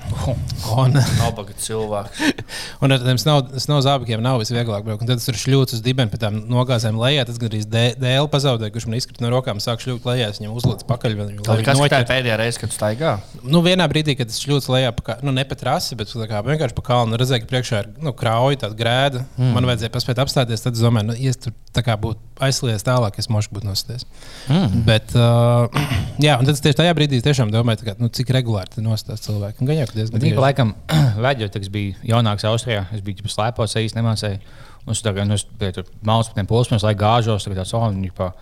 Un, 0.76 0.94
Nabaga 1.22 1.56
cilvēks. 1.64 2.20
un 2.84 2.94
ar 2.96 3.02
tiem 3.02 3.20
snow, 3.20 3.80
zābakiem 3.86 4.22
nav 4.24 4.40
visvieglāk 4.42 4.84
braukt. 4.86 5.04
Un 5.04 5.10
Tad 5.10 5.22
es 5.22 5.28
tur 5.28 5.38
šļūtu 5.40 5.78
uz 5.78 5.82
dibena 5.84 6.12
pēc 6.12 6.22
tam 6.26 6.42
nogāzēm 6.52 7.00
lejā. 7.00 7.24
Tas 7.28 7.40
gandrīz 7.40 7.66
dē- 7.70 7.96
dēlu 8.00 8.28
pazaudēja, 8.32 8.74
kurš 8.76 8.88
man 8.90 9.00
izkrita 9.00 9.24
no 9.24 9.32
rokām, 9.32 9.64
sāk 9.64 9.82
šļūt 9.82 10.06
lejā. 10.10 10.28
Es 10.34 10.42
viņam 10.42 10.54
uzliku 10.60 10.86
pakaļ. 10.92 11.18
Kas 11.66 11.80
ir 11.82 12.06
pēdējā 12.12 12.38
reize, 12.40 12.60
kad 12.62 12.76
staigā? 12.76 13.16
Nu, 13.42 13.64
vienā 13.64 13.88
brīdī, 13.90 14.14
kad 14.20 14.30
es 14.30 14.38
šļūtu 14.44 14.76
lejā, 14.76 14.92
pa, 14.94 15.18
nu, 15.24 15.34
ne 15.34 15.46
pa 15.48 15.58
trasi, 15.58 15.96
bet 15.98 16.12
kā, 16.12 16.44
vienkārši 16.46 16.76
pa 16.76 16.86
kalnu, 16.92 17.18
redzēju, 17.20 17.46
ka 17.46 17.50
priekšā 17.54 17.82
ir 17.84 17.90
nu, 18.04 18.14
krauja, 18.16 18.62
tāda 18.66 18.78
grēda. 18.78 19.24
Mm. 19.40 19.52
Man 19.56 19.68
vajadzēja 19.72 19.94
paspēt 19.96 20.22
apstāties. 20.22 20.59
Tad 20.64 20.76
es 20.76 20.82
domāju, 20.84 21.10
nu, 21.10 21.16
ja 21.18 21.32
es 21.32 21.40
tur 21.40 21.54
būtu 22.02 22.44
aizslies 22.44 22.84
tālāk, 22.86 23.18
es 23.20 23.28
mošu 23.32 23.52
būtu 23.56 23.68
nostājies. 23.68 24.06
Mm. 24.48 24.82
Bet, 24.86 25.14
uh, 25.16 25.66
jā, 26.26 26.36
un 26.38 26.48
tad 26.48 26.54
es 26.54 26.64
tieši 26.64 26.80
tajā 26.82 26.94
brīdī 26.98 27.20
tiešām 27.24 27.52
domāju, 27.54 27.84
kā, 27.88 27.96
nu, 28.00 28.10
cik 28.12 28.32
regulāri 28.36 28.74
tur 28.74 28.86
nostājas 28.86 29.24
cilvēki. 29.26 29.66
Gan 29.68 29.82
jau, 29.82 29.88
ka 29.90 29.98
diezgan 29.98 30.24
bieži. 30.24 30.40
laikam, 30.40 30.74
Vēģot, 31.26 31.58
kas 31.60 31.72
bija 31.72 31.98
jaunāks 32.12 32.46
Austrijā, 32.48 32.86
es 32.96 33.04
biju 33.04 33.30
slēpos, 33.30 33.74
es 33.74 33.90
īsti 33.90 34.00
nemācīju. 34.00 34.40
Un 34.86 34.96
es 34.96 35.02
tagad, 35.04 35.28
nu, 35.28 35.36
es 35.36 35.44
tur 35.76 35.84
malas 36.06 36.30
par 36.30 36.38
tiem 36.38 36.48
posmiem, 36.48 36.80
lai 36.82 36.96
gāžos, 36.98 37.44
tagad 37.44 37.62
tāds, 37.62 37.74
oh, 37.76 37.90
viņi 37.92 38.14
pa. 38.16 38.32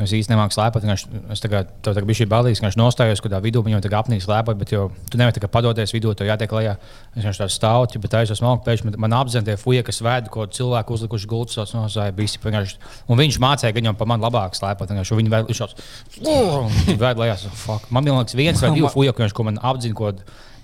Nu, 0.00 0.06
Es 0.08 0.14
īsti 0.16 0.32
nemāku 0.32 0.56
slēpot. 0.56 0.84
Es 1.30 1.42
tagad, 1.44 1.68
tev 1.84 1.92
tagad 1.94 2.08
bija 2.08 2.22
šī 2.22 2.26
balīgs, 2.30 2.62
ka 2.62 2.66
viņš 2.70 2.78
nostājās 2.80 3.20
kaut 3.20 3.28
kādā 3.30 3.40
vidū, 3.44 3.60
viņam 3.66 3.82
tagad 3.84 4.00
apnīk 4.00 4.24
slēpot, 4.24 4.56
bet 4.58 4.72
jau, 4.72 4.86
tu 5.12 5.20
nevari 5.20 5.36
tagad 5.36 5.52
padoties 5.52 5.92
vidū, 5.92 6.14
tev 6.16 6.30
jātiek 6.30 6.54
lejā. 6.56 6.76
Es 7.14 7.20
vienkārši 7.22 7.42
tādu 7.44 7.54
stāvu, 7.54 8.00
bet 8.00 8.16
es 8.22 8.32
esmu 8.34 8.48
malku 8.48 8.64
pēkšņi, 8.66 8.96
man- 8.96 9.16
apzināti 9.20 9.58
fuja, 9.60 9.84
kas 9.84 10.00
vēd, 10.00 10.30
ko 10.32 10.46
cilvēku 10.48 10.96
uzlikuši 10.96 11.28
gultas, 11.30 11.58
tos 11.60 11.74
nozāja 11.76 12.14
visi. 12.16 12.38
Un 13.08 13.18
viņš 13.20 13.38
mācīja, 13.38 13.74
ka 13.74 13.80
viņam 13.80 13.98
pa 14.00 14.08
man 14.08 14.20
labāk 14.24 14.56
slēpot. 14.56 14.88
Viņi 14.90 15.28
vēl 15.28 15.50
šāds 15.52 15.76
vēd 16.96 17.20
lejā. 17.20 17.36
fuck. 17.52 17.90
Man 17.90 18.04
liekas, 18.04 18.34
viens 18.34 18.60
vai 18.62 18.70
divi 18.74 18.88
fuja, 18.96 19.12
ko 19.12 19.44
man 19.44 19.58
apzina, 19.62 19.94
ko 19.94 20.12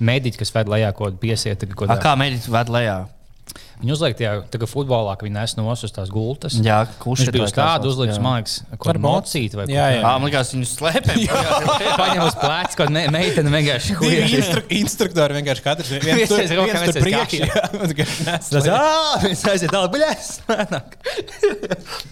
mediķi, 0.01 0.38
kas 0.38 0.53
vēd 0.53 0.72
lejā, 0.72 0.94
ko 0.96 1.11
piesiet. 1.12 1.62
Kā 2.01 2.16
mēģināt 2.16 2.49
ved 2.49 2.72
lejā? 2.72 2.96
Viņi 3.76 3.92
uzliek 3.92 4.16
tajā 4.16 4.32
tagad 4.52 4.70
futbolā, 4.70 5.14
ka 5.18 5.26
viņi 5.26 5.36
nes 5.36 5.54
no 5.58 5.66
ostas 5.68 5.92
tās 5.92 6.08
gultas. 6.12 6.56
Jā, 6.64 6.78
kurš 7.02 7.28
bija 7.34 7.44
uz 7.44 7.52
tādu 7.52 7.90
uzlicis, 7.92 8.20
man 8.24 8.40
liekas, 8.40 8.54
ko 8.72 8.88
Varbūt. 8.88 9.04
mocīti 9.04 9.58
vai 9.58 9.66
Jā, 9.68 9.88
jā. 9.92 9.98
Jā, 10.00 10.12
man 10.16 10.30
liekas, 10.30 10.52
viņu 10.54 10.68
slēpj. 10.70 11.26
Paņem 12.00 12.22
uz 12.24 12.38
pleca, 12.40 12.78
ko 12.80 12.86
ne, 12.92 13.02
meitene 13.12 13.52
vienkārši 13.52 13.98
huija. 14.00 14.24
instru, 14.38 14.62
instruktori 14.78 15.36
vienkārši 15.36 15.64
katrs 15.66 15.92
viens 15.92 16.32
tur, 16.32 16.40
viens 16.48 16.86
tur 16.88 17.02
priekšā. 17.04 17.50
Tas 18.46 18.70
ātrāk, 18.70 19.44
aiziet 19.52 19.74
tālāk, 19.74 19.92
bļas. 19.92 20.32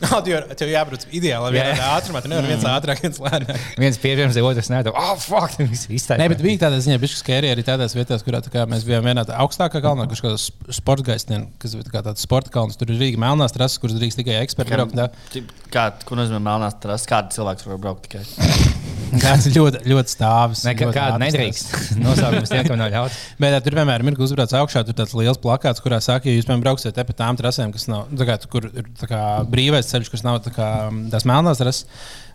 Nav, 0.04 0.28
jo 0.28 0.42
Tev 0.54 0.70
jābrauc 0.70 1.08
ideāli 1.10 1.54
vienā 1.56 1.88
ātrumā. 1.94 2.22
Tu 2.24 2.30
nevari 2.32 2.52
viens 2.52 2.66
ātrāk, 2.68 3.00
viens 3.04 3.20
lēnāk. 3.22 3.64
Viens 3.80 3.98
pieejams, 4.00 4.38
otrs 4.44 4.70
nē, 4.72 4.82
oh, 4.92 5.14
fuck, 5.20 5.56
viss 5.64 5.88
iztaigā. 5.88 6.20
Nē, 6.22 6.28
bet 6.32 6.44
bija 6.44 6.66
tādā 6.66 6.80
ziņā, 6.84 7.00
ka 7.00 7.10
skērija 7.20 7.56
arī 7.56 7.64
tādās 7.66 7.96
vietās, 7.96 8.24
kurā 8.26 8.42
tā 8.44 8.52
kā, 8.52 8.66
mēs 8.70 8.86
bijām 8.86 9.06
vienā 9.08 9.24
tā 9.28 9.38
augstākā 9.42 9.82
kalnā, 9.84 10.06
kurš 10.10 10.24
kā 10.24 10.34
sporta 10.76 11.08
gaisnē, 11.10 11.42
kas 11.62 11.76
kā 11.92 12.02
tāds 12.04 12.24
sporta 12.24 12.52
kalns. 12.54 12.78
Tur 12.80 12.92
ir 12.92 13.00
Rīga 13.00 13.20
melnās 13.20 13.54
trases, 13.54 13.80
kuras 13.82 13.96
drīkst 13.98 14.20
tikai 14.20 14.40
eksperti 14.42 14.76
braukt. 14.76 14.96
tā. 14.98 15.44
Kā, 15.74 15.88
ko 16.06 16.18
nozīmē 16.18 16.42
melnās 16.42 16.78
trases? 16.82 17.08
Kāda 17.10 17.34
cilvēks 17.34 17.68
var 17.68 17.80
braukt 17.82 18.08
tikai? 18.08 18.24
Tas 19.22 19.46
ir 19.46 19.54
ļoti, 19.54 19.82
ļoti 19.90 20.14
stāvs. 20.14 20.64
Nekā 20.66 20.88
ātras 20.90 21.20
nedrīkst. 21.22 21.72
Nosaukums 22.02 22.50
tiem, 22.50 22.64
kam 22.66 22.80
nav 22.80 22.90
ļauts. 22.94 23.20
Bet 23.40 23.54
tā, 23.54 23.60
tur 23.64 23.78
vienmēr 23.78 24.02
ir 24.02 24.20
uzbraucis 24.26 24.58
augšā. 24.58 24.82
Tur 24.86 24.94
ir 24.94 24.98
tāds 24.98 25.14
liels 25.18 25.40
plakāts, 25.42 25.82
kurā 25.84 26.00
saka, 26.04 26.28
ja 26.30 26.38
jūs 26.38 26.48
piemēram 26.48 26.64
brauksiet 26.64 26.96
te 26.96 27.04
pa 27.06 27.16
tām 27.16 27.38
trasēm, 27.38 27.72
kas 27.74 27.86
nav 27.90 28.10
tā 28.18 28.26
kā, 28.28 28.38
kur 28.50 28.68
ir 28.70 28.90
tā 28.98 29.08
kā, 29.10 29.22
brīvais 29.50 29.90
ceļš, 29.90 30.10
kas 30.12 30.26
nav 30.26 30.40
tā 30.44 30.54
kā, 30.56 30.68
tās 31.14 31.26
melnās 31.28 31.62
trases. 31.62 31.86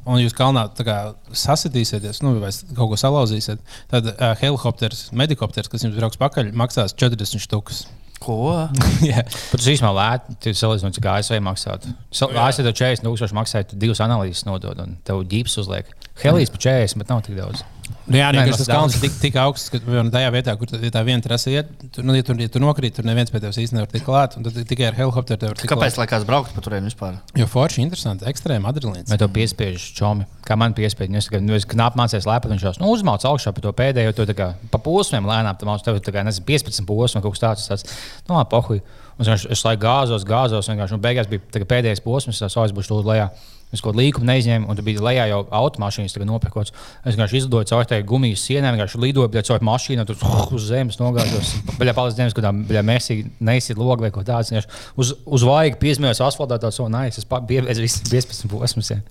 Un 0.08 0.22
jūs 0.22 0.34
kalnā 0.34 0.64
tā 0.74 0.86
kā, 0.88 0.98
sasitīsieties, 1.36 2.22
nu, 2.24 2.38
vai 2.40 2.54
kaut 2.72 2.94
ko 2.94 2.98
salauzīsiet. 2.98 3.60
Tad 3.92 4.08
uh, 4.14 4.32
helikopters, 4.40 5.10
medikopters, 5.12 5.68
kas 5.70 5.84
jums 5.84 5.98
brauks 6.00 6.20
pakaļ, 6.22 6.54
maksās 6.58 6.96
40 6.98 7.44
štukas. 7.44 7.84
Ko? 8.20 8.68
Jā. 9.10 9.24
Bet 9.24 9.56
tas 9.56 9.70
īstenībā 9.72 9.92
lēti, 9.96 10.38
tu 10.44 10.54
salīdzinot, 10.60 10.98
cik 10.98 11.10
ASV 11.14 11.40
maksātu. 11.46 11.94
ASV 12.12 12.66
tev 12.66 12.76
40 12.76 13.06
tūkstoši 13.08 13.38
maksāja, 13.38 13.70
tu 13.72 13.80
divas 13.80 14.02
analīzes 14.04 14.46
nodod 14.48 14.82
un 14.84 14.98
tev 15.08 15.24
ģips 15.32 15.60
uzliek. 15.64 15.92
Helijas 16.24 16.54
pa 16.54 16.64
40, 16.70 17.02
bet 17.02 17.12
nav 17.14 17.26
tik 17.26 17.38
daudz. 17.40 17.66
Nu, 18.10 18.18
jā, 18.18 18.30
nē, 18.34 18.44
tas 18.50 18.66
kalns 18.70 18.96
ir 18.98 19.04
tik, 19.04 19.16
tik 19.22 19.36
augsts, 19.38 19.70
ka 19.70 19.80
piemēram, 19.84 20.10
tajā 20.14 20.30
vietā, 20.34 20.54
kur 20.58 20.70
tā, 20.70 20.80
ja 20.82 20.90
tā 20.94 21.02
viena 21.06 21.22
trasa 21.22 21.52
iet, 21.54 21.70
tur, 21.94 22.06
nu, 22.06 22.16
ja 22.18 22.26
tur, 22.26 22.40
ja 22.42 22.50
tur 22.50 22.64
nokrīt, 22.64 22.96
tur 22.98 23.06
neviens 23.06 23.30
pie 23.30 23.42
tevis 23.42 23.60
īstenībā 23.62 23.84
nevar 23.84 23.92
tikt 23.92 24.06
klāt. 24.08 24.38
un 24.38 24.46
Tad 24.48 24.58
tikai 24.70 24.88
ar 24.90 24.98
helikopteru 24.98 25.42
tev 25.42 25.52
var 25.52 25.60
tikt 25.60 25.70
Kāpēc 25.70 26.00
lai 26.02 26.08
kāds 26.10 26.26
braukt 26.26 26.56
pa 26.56 26.64
turieni 26.66 26.90
vispār? 26.90 27.20
Jo 27.38 27.46
forši, 27.50 27.84
interesanti, 27.86 28.26
ekstrēma 28.30 28.74
adrenalīns. 28.74 29.12
Vai 29.14 29.20
to 29.22 29.30
piespiež 29.34 29.92
čomi? 29.98 30.26
Kā 30.46 30.58
man 30.58 30.74
piespiež? 30.78 31.12
Nu, 31.14 31.22
es 31.22 31.30
nu, 31.46 31.58
es 31.58 31.68
knapi 31.70 32.02
mācījos 32.02 32.26
lēpat, 32.30 32.54
viņš 32.56 32.66
jau 32.66 32.74
nu, 32.82 32.90
uzmāca 32.96 33.30
augšā 33.30 33.54
pa 33.54 33.66
to 33.66 33.76
pēdējo, 33.78 34.16
to 34.18 34.26
tā 34.32 34.38
kā 34.38 34.50
pa 34.74 34.82
posmiem 34.82 35.30
lēnām, 35.30 35.60
tam 35.62 35.76
tev 35.86 36.02
tā 36.02 36.16
kā, 36.16 36.26
nezinu, 36.26 36.48
15 36.50 36.90
posmu, 36.90 37.22
kaut 37.22 37.38
kas 37.38 37.46
tāds. 37.46 37.70
tāds 37.70 38.02
nu, 38.26 38.42
pohuj. 38.50 38.82
Un 39.20 39.28
Es, 39.28 39.44
es 39.52 39.62
laiku 39.68 39.84
gāzos, 39.84 40.24
gāzos, 40.24 40.70
vienkārši, 40.72 40.96
un 40.96 41.02
beigās 41.04 41.28
bija 41.28 41.66
pēdējais 41.68 42.00
posms, 42.06 42.40
tas 42.40 42.56
aizbūs 42.56 42.88
tur 42.88 43.04
lejā. 43.04 43.26
Es 43.70 43.84
kaut 43.84 43.94
kādu 43.94 44.02
līkumu 44.02 44.26
neizņēmu, 44.26 44.66
un 44.70 44.78
tur 44.78 44.86
bija 44.88 45.04
lejā 45.06 45.28
jau 45.30 45.44
automašīnas 45.60 46.18
nopirkots. 46.26 46.74
Es 47.04 47.14
vienkārši 47.14 47.42
izlidoju 47.44 47.70
caur 47.70 47.86
tai 47.90 48.00
gumijas 48.08 48.42
sienām, 48.48 48.74
vienkārši 48.74 49.02
lidoju 49.04 49.44
caur 49.46 49.66
mašīnu, 49.70 50.06
tur 50.10 50.24
uz 50.58 50.66
zemes 50.72 50.98
nogāzos. 51.02 51.54
Baļā 51.78 51.94
palīdz 51.98 52.18
zemes, 52.18 52.38
kad 52.38 52.50
tā 52.50 52.84
mēsī 52.86 53.20
neizsit 53.40 53.78
logu 53.78 54.08
vai 54.08 54.12
tādu. 54.14 54.50
Vienkārši 54.50 54.98
Uz, 55.00 55.14
uz 55.26 55.46
vaigu 55.46 55.78
piesmējos 55.82 56.24
asfaltā, 56.26 56.58
tāds 56.62 56.82
so 56.82 56.90
nice. 56.90 57.22
Es 57.22 57.84
visus 57.84 58.10
15 58.10 58.50
posmus. 58.50 58.90
jā. 58.96 59.04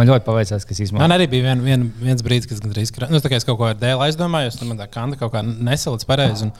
Man 0.00 0.08
ļoti 0.08 0.24
paveicās, 0.24 0.64
kas 0.64 0.78
izmanto. 0.80 1.02
Man 1.04 1.12
arī 1.12 1.26
bija 1.28 1.50
vien, 1.50 1.60
vien, 1.60 1.82
viens 2.00 2.22
brīdis, 2.24 2.48
kad 2.48 2.62
gandrīz 2.64 2.88
krā... 2.96 3.10
nu, 3.12 3.18
es 3.20 3.44
kaut 3.44 3.58
ko 3.60 3.66
ar 3.68 3.74
dēlu 3.76 4.00
aizdomājos, 4.06 4.56
tad 4.56 4.70
man 4.70 4.78
tā 4.80 4.86
kanta 4.88 5.18
kaut 5.20 5.34
kā 5.34 5.42
nesalicis 5.44 6.08
pareizi. 6.08 6.46
Un, 6.46 6.52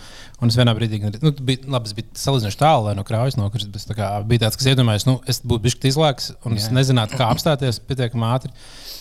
un 0.45 0.53
es 0.53 0.59
vienā 0.61 0.75
brīdī, 0.77 0.99
gandrīz, 1.01 1.25
nu, 1.25 1.33
bija, 1.49 1.65
labi, 1.73 1.89
es 1.89 1.97
biju 1.97 2.21
salīdzinoši 2.21 2.59
tālu, 2.61 2.91
lai 2.91 2.95
no 2.99 3.05
krājas 3.09 3.39
nokrist. 3.41 3.71
bet 3.73 3.81
es 3.81 3.89
tā 3.89 3.97
kā 3.97 4.11
Bija 4.29 4.45
tāds, 4.45 4.59
kas 4.61 4.69
iedomājās, 4.75 5.07
nu, 5.09 5.17
es 5.31 5.41
būtu 5.41 5.65
bijis 5.65 5.79
izlēks, 5.95 6.27
un 6.45 6.59
es 6.61 6.69
nezinātu, 6.75 7.17
kā 7.17 7.31
apstāties 7.33 7.81
pietiekami 7.89 8.29
ātri. 8.29 8.53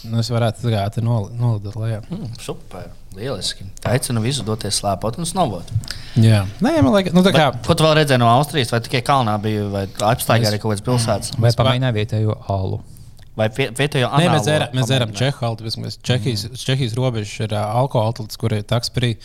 Nu, 0.07 0.21
es 0.23 0.29
varētu 0.31 0.63
tā 0.63 0.71
kā 0.71 0.85
te 0.95 1.03
nol- 1.03 1.27
nolidot 1.35 1.75
lejā. 1.75 1.97
Mm, 2.07 2.29
super, 2.39 2.85
lieliski. 3.17 3.65
Aicinu 3.91 4.23
visu 4.23 4.45
doties 4.47 4.79
slēpot 4.79 5.19
un 5.19 5.27
snovot. 5.27 5.67
Jā, 6.15 6.45
Nē, 6.63 6.77
man 6.79 6.95
liekas, 6.95 7.11
nu, 7.17 7.25
tā 7.27 7.33
kā. 7.35 7.49
Ko 7.67 7.75
tu 7.75 7.83
vēl 7.83 7.97
redzēji 7.99 8.23
no 8.23 8.29
Austrijas? 8.31 8.71
Vai 8.71 8.79
tikai 8.87 9.03
kalnā 9.03 9.35
bija, 9.43 9.67
vai 9.73 9.83
apstaigā 10.13 10.47
arī 10.47 10.61
kaut 10.63 10.71
kādas 10.71 10.85
pilsētas? 10.87 11.35
Vai 11.35 11.51
pamēģināja 11.51 11.97
vietējo 11.99 12.39
alu? 12.55 12.79
Vai 13.39 13.47
vie- 13.55 13.69
vietējo 13.75 14.09
Nē, 14.09 14.25
mēs 14.25 14.33
anālo 14.33 14.47
dzērām, 14.47 14.73
mēs 14.75 14.89
dzērām? 14.89 15.13
Čehu 15.15 15.45
alkoholu. 15.47 15.85
Mēs 15.85 16.01
Čehijas, 16.03 16.49
mm. 16.49 16.59
Čehijas 16.67 16.97
robežas 16.99 17.37
ir 17.45 17.55
uh, 17.55 17.77
alkohola 17.79 18.11
atlants, 18.11 18.39
kur 18.41 18.55
ir 18.57 18.67
taksprī. 18.67 19.15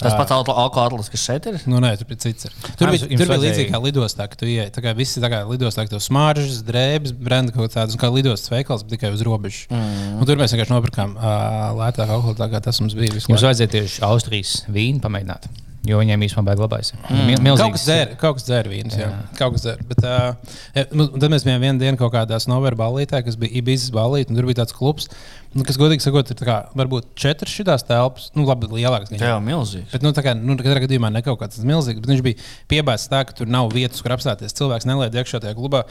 Tas 0.00 0.14
pats 0.16 0.32
alkohols, 0.32 1.10
kas 1.12 1.24
šeit 1.28 1.46
ir. 1.50 1.58
Nu, 1.68 1.76
nē, 1.84 1.90
tur 2.00 2.08
bija 2.08 2.22
cits. 2.24 2.48
Ir. 2.48 2.54
Tur 2.80 2.88
bija, 2.88 3.04
tur 3.04 3.32
bija 3.34 3.66
kā 3.68 3.80
lidostā, 3.84 4.26
ka 4.32 4.38
tu 4.40 4.48
ieej. 4.48 4.70
Tā 4.72 4.80
kā 4.84 4.94
visi 4.96 5.20
tā 5.20 5.28
kā 5.28 5.42
lidostā, 5.44 5.84
ka 5.84 5.92
tev 5.92 6.00
smaržas, 6.00 6.62
drēbes, 6.64 7.12
brenda 7.12 7.52
kaut 7.52 7.74
kādas, 7.74 7.98
kā 8.00 8.08
lidostas 8.08 8.48
veikals, 8.48 8.86
bet 8.86 8.96
tikai 8.96 9.12
uz 9.12 9.24
robežas. 9.28 9.66
Mm. 9.68 10.22
Un 10.22 10.30
tur 10.30 10.40
mēs 10.40 10.56
vienkārši 10.56 10.72
nopirkām 10.72 11.18
uh, 11.18 11.74
lētāku 11.82 12.16
alkoholu, 12.16 12.38
tā 12.40 12.48
kā 12.48 12.62
tas 12.64 12.80
mums 12.80 12.96
bija. 12.96 13.12
laiku. 13.12 13.36
vajadzēja 13.50 13.74
tieši 13.76 14.06
Austrijas 14.08 14.62
vīnu 14.72 15.04
pamēģināt. 15.04 15.52
Jo 15.90 15.98
viņiem 16.00 16.22
īstenībā 16.26 16.52
bija 16.52 16.60
glabājis. 16.60 16.92
Mm. 17.10 17.48
Kaut 17.58 17.74
kas 17.74 17.84
dzēra, 17.88 18.16
kaut 18.20 18.38
kas 18.38 18.46
dzēra 18.46 18.70
vīnus. 18.70 18.96
Jā. 19.00 19.08
Jā. 19.10 19.20
Kaut 19.38 19.56
kas 19.56 19.64
dzēra. 19.66 19.86
Bet, 19.90 20.06
uh, 20.06 21.10
tad 21.16 21.28
mēs 21.32 21.46
bijām 21.46 21.64
vienu 21.64 21.82
dienu 21.82 22.00
kaut 22.00 22.14
kādā 22.14 22.38
Snovēra 22.42 22.78
ballītē, 22.78 23.22
kas 23.26 23.38
bija 23.40 23.58
Ibizas 23.60 23.92
ballīte, 23.94 24.30
un 24.30 24.38
tur 24.38 24.48
bija 24.48 24.60
tāds 24.62 24.76
klubs, 24.76 25.08
nu, 25.56 25.64
kas, 25.66 25.78
godīgi 25.80 26.04
sakot, 26.04 26.30
ir 26.30 26.38
tā 26.38 26.46
kā, 26.46 26.58
varbūt 26.78 27.10
četras 27.18 27.54
šitās 27.54 27.86
telpas, 27.88 28.28
nu, 28.36 28.44
labi, 28.48 28.70
lielākas. 28.70 29.10
gan 29.12 29.24
Jā, 29.24 29.38
milzīgs. 29.44 29.90
Bet, 29.94 30.04
nu, 30.06 30.12
tā 30.16 30.24
kā 30.26 30.36
nu, 30.38 30.56
katrā 30.60 30.84
gadījumā 30.84 31.10
ne 31.14 31.24
kaut 31.26 31.40
kāds 31.42 31.58
milzīgs, 31.66 32.02
bet 32.02 32.12
viņš 32.12 32.22
bija 32.26 32.50
piebāzts 32.70 33.10
tā, 33.10 33.24
ka 33.26 33.36
tur 33.40 33.50
nav 33.50 33.72
vietas, 33.74 34.02
kur 34.04 34.14
apstāties. 34.14 34.54
Cilvēks 34.60 34.86
neliek 34.88 35.18
iekšā 35.18 35.42
tajā 35.42 35.58
klubā. 35.58 35.82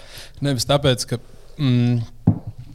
Nevis 0.46 0.68
tāpēc, 0.70 1.06
ka 1.12 1.20
mm, 1.60 2.00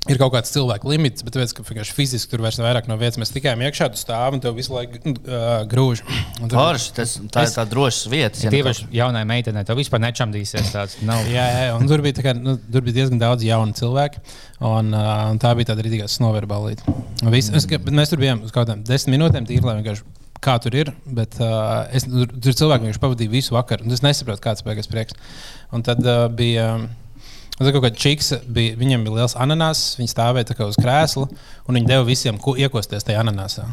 ir 0.08 0.18
kaut 0.20 0.32
kāds 0.34 0.50
cilvēku 0.52 0.90
limits, 0.90 1.22
bet 1.24 1.32
tāpēc, 1.36 1.52
ka 1.56 1.64
fiziski 1.96 2.28
tur 2.30 2.42
vairs 2.44 2.58
vairāk 2.60 2.88
nav 2.90 2.98
vietas. 3.00 3.16
Mēs 3.22 3.32
tikai 3.32 3.54
iekšā 3.56 3.88
tu 3.94 4.00
stāvam 4.00 4.36
un 4.36 4.42
tev 4.44 4.54
visu 4.58 4.74
laiku 4.74 5.00
uh, 5.14 5.62
grūž. 5.70 6.02
Forši, 6.52 6.90
tas, 6.98 7.14
tā 7.32 7.44
ir 7.46 7.52
tā 7.54 7.64
droša 7.70 8.10
vieta. 8.12 8.42
ja 8.44 8.52
Tieši 8.52 8.88
jaunai 8.98 9.22
meitenei 9.28 9.64
tev 9.64 9.78
vispār 9.80 10.02
nečamdīsies. 10.04 10.72
Tāds, 10.74 10.98
nav. 11.06 11.24
Jā, 11.32 11.44
jā, 11.56 11.70
un 11.78 11.88
tur 11.88 12.02
bija, 12.04 12.18
tā 12.18 12.26
kā, 12.26 12.34
nu, 12.36 12.56
tur 12.58 12.84
bija 12.84 12.98
diezgan 13.00 13.22
daudz 13.22 13.46
jaunu 13.46 13.72
cilvēku. 13.78 14.20
Un, 14.64 14.92
uh, 14.92 15.30
un 15.32 15.40
tā 15.42 15.54
bija 15.56 15.72
tāda 15.72 15.84
es- 17.56 17.66
ka- 17.70 17.78
bet 17.78 17.94
Mēs 17.94 18.12
tur 18.12 18.20
bijām 18.20 18.42
uz 18.44 18.52
kaut 18.52 18.66
kādām 18.68 18.84
desmit 18.84 19.16
minūtēm, 19.18 19.46
tīri, 19.48 19.64
lai 19.64 19.78
vienkārši 19.80 20.04
kā 20.44 20.58
tur 20.60 20.74
ir. 20.76 20.92
Bet 21.06 21.38
uh, 21.40 21.86
es, 21.96 22.04
tur, 22.04 22.26
tur 22.28 22.52
cilvēki 22.60 22.84
vienkārši 22.90 23.00
pavadīja 23.06 23.32
visu 23.32 23.54
vakaru. 23.56 23.86
un 23.88 23.96
Es 23.96 24.02
nesaprotu, 24.04 24.42
kāds 24.44 24.60
bija 24.66 24.76
prieks. 24.92 25.16
Un 25.72 25.82
tad 25.86 26.04
uh, 26.04 26.26
bija. 26.28 26.74
um, 26.76 26.88
Tad 27.54 27.70
kaut 27.70 27.84
kāda 27.84 27.98
čiks, 28.02 28.32
bija, 28.50 28.74
viņam 28.78 29.04
bija 29.06 29.20
liels 29.20 29.36
ananās, 29.38 29.82
viņi 30.00 30.10
stāvēja 30.10 30.56
uz 30.66 30.78
krēsla, 30.80 31.28
un 31.68 31.76
viņi 31.78 31.86
deva 31.86 32.06
visiem 32.06 32.38
ko, 32.42 32.56
iekosties 32.58 33.06
tajā 33.06 33.20
ananāsā. 33.22 33.68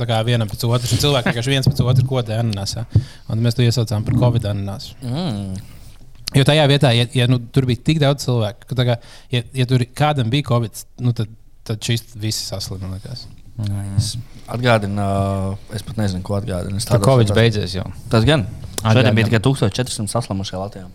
Tā 0.00 0.06
kā 0.08 0.18
vienam 0.26 0.50
pēc 0.50 0.64
otra, 0.66 0.90
un 0.90 1.02
cilvēki 1.02 1.30
vienkārši 1.30 1.52
viens 1.52 1.68
pēc 1.70 1.82
otra 1.84 2.06
kodēja 2.10 2.42
ananāsā. 2.42 2.82
Un 3.30 3.44
mēs 3.44 3.54
to 3.54 3.62
iesaucām 3.62 4.02
par 4.06 4.18
Covid 4.18 4.48
ananāsu. 4.50 4.96
Mm. 5.06 5.60
Jo 6.34 6.46
tajā 6.46 6.64
vietā, 6.70 6.90
ja, 6.94 7.06
ja 7.14 7.26
nu, 7.30 7.38
tur 7.54 7.66
bija 7.70 7.82
tik 7.86 8.00
daudz 8.02 8.26
cilvēku, 8.26 8.66
ka, 8.70 8.78
tā 8.78 8.86
kā, 8.86 8.96
ja, 9.34 9.42
ja 9.54 9.66
tur 9.70 9.82
kādam 9.98 10.30
bija 10.30 10.46
covid, 10.50 10.82
nu, 11.02 11.14
tad, 11.16 11.30
tad 11.66 11.82
šis 11.86 12.12
viss 12.18 12.50
man 12.70 12.96
liekas. 12.96 13.28
Atgādina, 14.50 15.06
uh, 15.06 15.74
es 15.76 15.82
pat 15.86 15.98
nezinu, 16.00 16.22
ko 16.26 16.38
atgādina. 16.38 16.82
Tādos 16.82 17.06
Covid 17.06 17.34
beidzies 17.36 17.74
jau. 17.76 17.86
Tas 18.10 18.26
gan. 18.26 18.46
Šodien 18.80 19.14
bija 19.14 19.28
tikai 19.28 19.42
1400 19.44 20.08
saslimušie 20.10 20.58
Latvijā. 20.58 20.86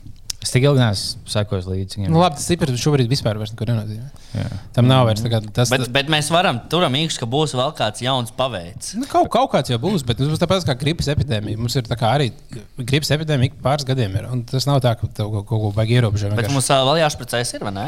Es 0.46 0.52
tik 0.54 0.62
ilgi 0.68 0.78
neesmu 0.78 1.32
sekojis 1.34 1.66
līdzi. 1.66 2.04
Nu, 2.06 2.20
labi, 2.22 2.38
tas 2.38 2.46
cipars 2.46 2.78
šobrīd 2.78 3.10
vispār 3.10 3.40
vairs 3.42 3.56
neko 3.56 3.66
nenozīmē. 3.66 4.10
Jā. 4.36 4.46
Tam 4.76 4.86
nav 4.86 5.08
vairs 5.08 5.24
kā 5.26 5.40
tas. 5.42 5.72
Bet, 5.74 5.88
bet 5.96 6.12
mēs 6.14 6.30
varam 6.34 6.60
turam 6.70 6.94
īkšķi, 7.00 7.24
ka 7.24 7.30
būs 7.34 7.56
vēl 7.58 7.74
kāds 7.80 8.04
jauns 8.06 8.34
paveids. 8.38 8.94
Nu, 9.00 9.10
kaut, 9.10 9.32
kaut 9.34 9.50
kāds 9.56 9.74
jau 9.74 9.80
būs, 9.82 10.06
bet 10.06 10.22
mums 10.22 10.42
tāpat 10.42 10.68
kā 10.70 10.78
gripas 10.78 11.10
epidēmija. 11.16 11.58
Mums 11.58 11.80
ir 11.82 11.90
tā 11.90 11.98
kā 11.98 12.14
arī 12.20 12.30
gripas 12.78 13.10
epidēmija 13.18 13.50
ik 13.50 13.58
pāris 13.66 13.90
gadiem. 13.90 14.20
Ir, 14.22 14.30
un 14.30 14.46
tas 14.46 14.70
nav 14.70 14.84
tā, 14.86 14.94
ka 15.00 15.10
tev 15.10 15.34
kaut, 15.34 15.48
ko 15.50 15.74
vajag 15.74 15.96
ierobežot. 15.98 16.38
Bet 16.38 16.54
mums 16.54 16.70
vēl 16.70 17.02
jāšpricējas, 17.02 17.56
ir 17.58 17.66
vai 17.66 17.74
ne? 17.80 17.88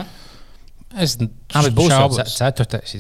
Es 0.98 1.18
Ah, 1.22 1.62
bet 1.62 1.76
būs 1.78 1.92
jau 1.94 2.10
ceturtais. 2.26 2.98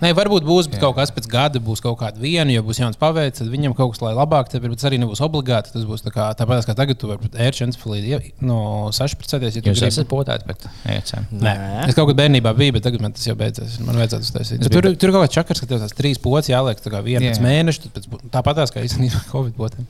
Nē, 0.00 0.12
varbūt 0.16 0.46
būs, 0.48 0.68
bet 0.72 0.80
kaut 0.80 0.94
kas 0.96 1.12
pēc 1.12 1.26
gada 1.30 1.60
būs 1.60 1.82
kaut 1.84 1.98
kāda 2.00 2.20
viena, 2.22 2.48
jo 2.54 2.62
būs 2.64 2.80
jauns 2.80 2.96
paveids, 3.00 3.40
tad 3.40 3.50
viņam 3.52 3.74
kaut 3.76 3.92
kas 3.92 4.00
lai 4.04 4.12
labāk, 4.16 4.48
tad, 4.48 4.62
bet 4.64 4.72
tas 4.78 4.88
arī 4.88 5.00
nebūs 5.02 5.20
obligāti. 5.24 5.74
Tas 5.74 5.84
būs 5.88 6.04
tā 6.06 6.12
kā, 6.14 6.30
tāpat 6.38 6.64
kā 6.68 6.76
tagad, 6.78 6.96
tu 7.00 7.10
vari 7.10 7.20
pret 7.20 7.36
ērču 7.48 7.66
encefalīdu 7.66 8.20
no 8.48 8.88
16. 8.96 9.36
Ja 9.44 9.52
tu 9.52 9.72
Jūs 9.72 9.82
gribi. 9.82 9.90
esat 9.92 10.08
potēti 10.10 10.48
pret 10.48 10.66
ECM. 10.96 11.28
Nē, 11.44 11.54
es 11.84 11.98
kaut 11.98 12.08
kādā 12.08 12.22
bērnībā 12.22 12.54
biju, 12.56 12.78
bet 12.78 12.86
tagad 12.88 13.04
man 13.04 13.16
tas 13.16 13.28
jau 13.28 13.36
beidzās. 13.38 13.76
Man 13.84 14.00
vajadzētu 14.00 14.28
uztaisīt. 14.28 14.64
Tur, 14.72 14.88
tur 14.88 15.12
ir 15.12 15.16
kaut 15.16 15.26
kāds 15.26 15.36
čakars, 15.36 15.62
ka 15.62 15.68
tev 15.70 15.84
tās 15.84 15.96
trīs 15.96 16.20
pocis 16.22 16.54
jāliek 16.54 16.80
tā 16.80 16.92
kā 16.92 17.04
viena 17.04 17.26
Jā. 17.26 17.34
pēc 17.34 17.44
mēneša, 17.44 17.84
tad 17.86 17.96
pēc, 17.98 18.28
tāpatās 18.32 18.72
kā 18.74 18.84
īstenībā 18.86 19.24
Covid 19.34 19.56
potiem. 19.58 19.88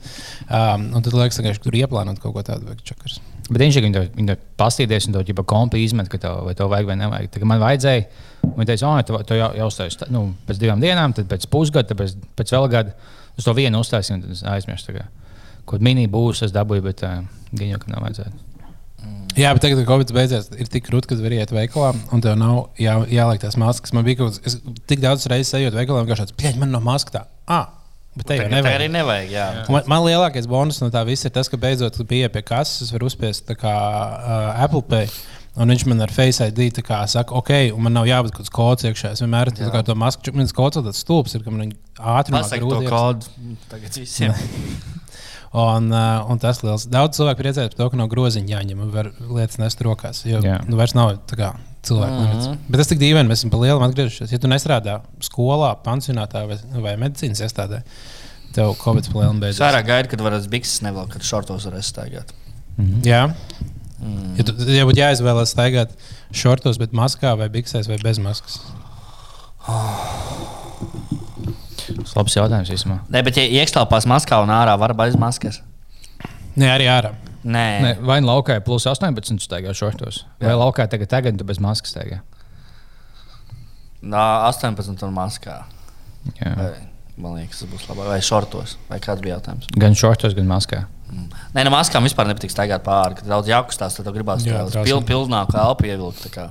Um, 0.49 0.89
un 0.97 1.07
tad 1.07 1.15
liekas, 1.15 1.39
ka 1.39 1.55
tur 1.63 1.79
ieplānot 1.79 2.19
kaut 2.23 2.35
ko 2.35 2.43
tādu 2.51 2.67
vajag 2.67 2.83
čakars. 2.91 3.21
Bet 3.51 3.59
viņš 3.65 3.77
jau 3.77 4.03
viņa 4.15 4.35
pastīties 4.59 5.09
un 5.09 5.15
to 5.17 5.23
jau 5.27 5.43
kompi 5.47 5.81
izmet, 5.83 6.07
ka 6.11 6.19
tev, 6.21 6.45
vai 6.47 6.53
tev 6.55 6.69
vajag 6.71 6.87
vai 6.87 6.95
nevajag. 7.01 7.31
Tā, 7.33 7.41
man 7.47 7.59
vajadzēja, 7.59 8.05
un 8.47 8.53
viņš 8.61 8.69
teica, 8.69 8.91
oh, 8.91 9.01
tu, 9.07 9.17
tu 9.27 9.39
jau, 9.39 9.49
jau 9.59 9.67
uztaisīji 9.67 10.11
nu, 10.15 10.21
pēc 10.47 10.61
divām 10.61 10.83
dienām, 10.83 11.15
tad 11.17 11.27
pēc 11.31 11.49
pusgada, 11.51 11.89
tad 11.89 11.99
pēc, 11.99 12.15
pēc 12.39 12.53
vēl 12.55 12.69
gada. 12.71 12.95
Uz 13.35 13.47
to 13.47 13.55
vienu 13.57 13.81
uztaisīju, 13.83 14.21
un 14.23 14.53
aizmirsu. 14.53 14.95
Kaut 15.67 15.83
mini 15.83 16.07
būs, 16.11 16.45
es 16.47 16.55
dabūju, 16.55 16.85
bet 16.87 17.03
uh, 17.07 17.19
viņa 17.51 17.75
jau 17.75 17.81
ka 17.83 17.91
nav 17.91 18.07
vajadzētu. 18.07 18.47
Jā, 19.39 19.51
bet 19.55 19.63
tagad, 19.63 19.79
kad 19.79 19.87
Covid 19.87 20.11
beidzās, 20.15 20.49
ir 20.59 20.67
tik 20.69 20.85
grūti, 20.89 21.09
ka 21.09 21.17
var 21.19 21.33
iet 21.33 21.53
veikalā, 21.55 21.91
un 22.11 22.23
tev 22.23 22.35
nav 22.39 22.57
jā, 22.81 22.97
jāliek 23.09 23.39
tās 23.41 23.55
maskas. 23.59 23.93
Man 23.95 24.03
bija 24.07 24.19
kaut 24.19 24.35
kas, 24.35 24.41
es 24.51 24.81
tik 24.91 25.03
daudz 25.03 25.27
reizes 25.31 25.55
ejot 25.57 25.77
veikalā, 25.77 26.01
un 26.01 26.07
vienkārši 26.07 26.25
tāds, 26.27 26.35
pieņem, 26.39 26.59
man 26.65 26.75
no 26.75 26.81
maskas. 26.83 27.29
Ah, 27.47 27.69
bet 28.15 28.27
te 28.27 28.37
jau 28.39 28.45
Tā 28.47 28.53
nevajag. 28.55 28.77
arī 28.79 28.87
nevajag. 28.91 29.29
Jā. 29.31 29.45
Un 29.67 29.73
Man, 29.77 29.83
man 29.87 30.03
lielākais 30.07 30.47
bonus 30.51 30.81
no 30.83 30.89
tā 30.93 31.05
visa 31.07 31.29
ir 31.29 31.35
tas, 31.35 31.47
ka 31.51 31.57
beidzot 31.57 31.99
bija 32.09 32.29
pie 32.33 32.41
kases, 32.43 32.81
es 32.87 32.91
varu 32.95 33.07
uzspiest 33.11 33.45
tā 33.47 33.55
kā 33.59 33.71
uh, 33.75 34.63
Apple 34.65 34.81
Pay. 34.91 35.07
Un 35.59 35.67
viņš 35.67 35.83
man 35.91 35.99
ar 36.05 36.11
Face 36.15 36.39
ID 36.47 36.69
tā 36.77 36.83
kā 36.87 37.01
saka, 37.11 37.35
ok, 37.35 37.49
un 37.75 37.81
man 37.83 37.91
nav 37.97 38.05
jābūt 38.07 38.31
kaut 38.31 38.45
kāds 38.45 38.53
kods 38.55 38.85
iekšā. 38.87 39.09
Es 39.17 39.19
vienmēr 39.23 39.49
esmu 39.51 39.65
tā 39.67 39.71
kā 39.73 39.81
to 39.83 39.95
masku, 39.99 40.23
čuk- 40.23 40.37
mans 40.39 40.53
kods 40.55 40.79
ir 40.79 40.85
tāds 40.85 41.01
stulbs, 41.03 41.35
ir, 41.35 41.43
ka 41.43 41.51
man 41.51 41.73
ātri 41.99 42.31
Pasaka 42.37 42.69
to 42.71 42.79
kodu 42.87 43.57
tagad 43.69 43.97
visiem. 43.99 44.31
Un, 45.51 45.89
uh, 45.91 46.23
un 46.31 46.39
tas 46.39 46.61
liels. 46.63 46.85
Daudz 46.87 47.17
cilvēku 47.19 47.41
priecājas 47.43 47.73
par 47.73 47.79
to, 47.81 47.89
ka 47.91 47.97
nav 47.99 48.07
groziņa 48.13 48.53
jāņem 48.53 48.85
un 48.85 48.91
var 48.93 49.09
lietas 49.19 49.57
nest 49.59 49.81
rokās. 49.83 50.21
Jo 50.23 50.39
Jā. 50.39 50.61
nu, 50.63 50.77
vairs 50.79 50.93
nav 50.95 51.17
tā 51.27 51.35
kā 51.35 51.49
cilvēku 51.83 52.13
Mhm. 52.17 52.25
limits. 52.31 52.47
Bet 52.69 52.77
tas 52.81 52.87
tik 52.87 52.99
dīvaini, 52.99 53.27
mēs 53.31 53.41
esam 53.41 53.49
pa 53.53 53.57
lielam 53.57 53.81
atgriežušies. 53.87 54.31
Ja 54.31 54.37
tu 54.37 54.47
nestrādā 54.47 55.01
skolā, 55.19 55.75
pansionātā 55.83 56.45
vai, 56.47 56.57
vai 56.81 56.95
medicīnas 56.97 57.41
iestādē, 57.41 57.81
tev 58.53 58.75
Covid 58.83 59.07
pa 59.11 59.19
lielam 59.19 59.39
beidzas. 59.41 59.59
vairāk 59.63 59.85
gaidu, 59.87 60.09
kad 60.09 60.19
varēs 60.19 60.47
bikses 60.47 60.81
nevēl, 60.85 61.09
kad 61.09 61.21
šortos 61.21 61.65
varēs 61.65 61.89
staigāt. 61.93 62.33
Jā. 63.03 63.33
Mm. 64.01 64.37
Ja, 64.37 64.43
tu, 64.43 64.53
ja 64.73 64.85
būtu 64.85 64.97
jāizvēlas 64.97 65.51
staigāt 65.53 65.89
šortos, 66.33 66.77
bet 66.79 66.91
maskā 66.91 67.37
vai 67.37 67.49
biksēs 67.49 67.87
vai 67.87 67.97
bez 68.01 68.17
maskas. 68.17 68.59
Tas 71.91 72.13
ir 72.13 72.17
labs 72.17 72.35
jautājums 72.37 72.71
vismaz. 72.71 72.99
Nē, 73.11 73.23
bet 73.25 73.37
ja 73.37 73.43
iekštelpās 73.61 74.07
maskā 74.09 74.39
un 74.43 74.49
ārā 74.53 74.77
var 74.79 74.93
bez 74.97 75.15
maskas. 75.19 75.61
Nē, 76.57 76.67
arī 76.77 76.87
ārā. 76.91 77.13
Nē, 77.43 77.65
Ne, 77.81 77.93
vai 78.05 78.19
nu 78.21 78.27
laukā 78.27 78.55
ir 78.59 78.61
plus 78.61 78.85
18 78.85 79.39
staigā 79.41 79.73
šortos, 79.73 80.25
vai 80.39 80.51
Jā. 80.51 80.57
laukā 80.61 80.85
tagad, 80.89 81.09
tagad 81.09 81.37
tu 81.39 81.43
bez 81.43 81.57
maskas 81.59 81.91
staigā. 81.95 82.19
Nā, 84.01 84.21
18 84.49 85.03
un 85.05 85.13
maskā. 85.13 85.59
Jā. 86.39 86.53
Vai, 86.57 86.69
man 87.21 87.35
liekas, 87.39 87.61
tas 87.61 87.69
būs 87.69 87.85
labāk. 87.89 88.07
Vai 88.09 88.19
šortos. 88.25 88.75
Vai 88.89 88.99
kāds 89.03 89.21
bija 89.21 89.37
jautājums? 89.37 89.67
Gan 89.77 89.93
šortos, 89.97 90.33
gan 90.37 90.47
maskā. 90.49 90.83
Nē, 91.53 91.65
no 91.67 91.71
maskām 91.73 92.05
vispār 92.07 92.29
nepatīk 92.29 92.53
staigāt 92.53 92.85
pāri. 92.85 93.17
Kad 93.19 93.27
daudz 93.29 93.49
jākustās, 93.51 93.97
tad 93.97 94.07
gribās 94.15 94.45
Jā, 94.47 94.63
tādu 94.71 94.85
pil, 94.87 95.01
pilnāku 95.09 95.57
elpu 95.59 95.89
ievilkt. 95.89 96.23
tā 96.25 96.31
kā. 96.33 96.45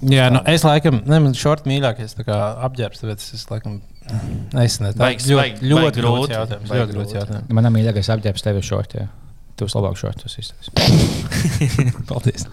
Jā, 0.00 0.30
nu, 0.32 0.40
es 0.48 0.62
laikam, 0.64 1.02
ne, 1.04 1.18
man 1.20 1.34
šort 1.36 1.66
mīļākais 1.68 2.14
tā 2.16 2.24
kā 2.24 2.38
apģērbs, 2.66 3.02
tāpēc 3.02 3.26
es 3.36 3.44
laikam. 3.50 3.80
Es 4.56 4.78
nezinu, 4.80 4.96
tā 4.96 5.10
Vajag- 5.10 5.26
ļoti, 5.28 5.68
ļoti 5.68 6.00
Ļoti 6.00 6.00
grūts 6.00 6.94
grūti. 6.94 7.14
jautājums. 7.18 7.50
Manā 7.52 7.70
mīļākais 7.74 8.08
apģērbs 8.16 8.42
tev 8.42 8.56
ir 8.56 8.62
šorti. 8.66 9.04
Tu 9.04 9.08
esi 9.68 9.76
labāk 9.78 9.98
šortos 10.00 10.38
izstāstījis. 10.40 12.00
Paldies. 12.10 12.46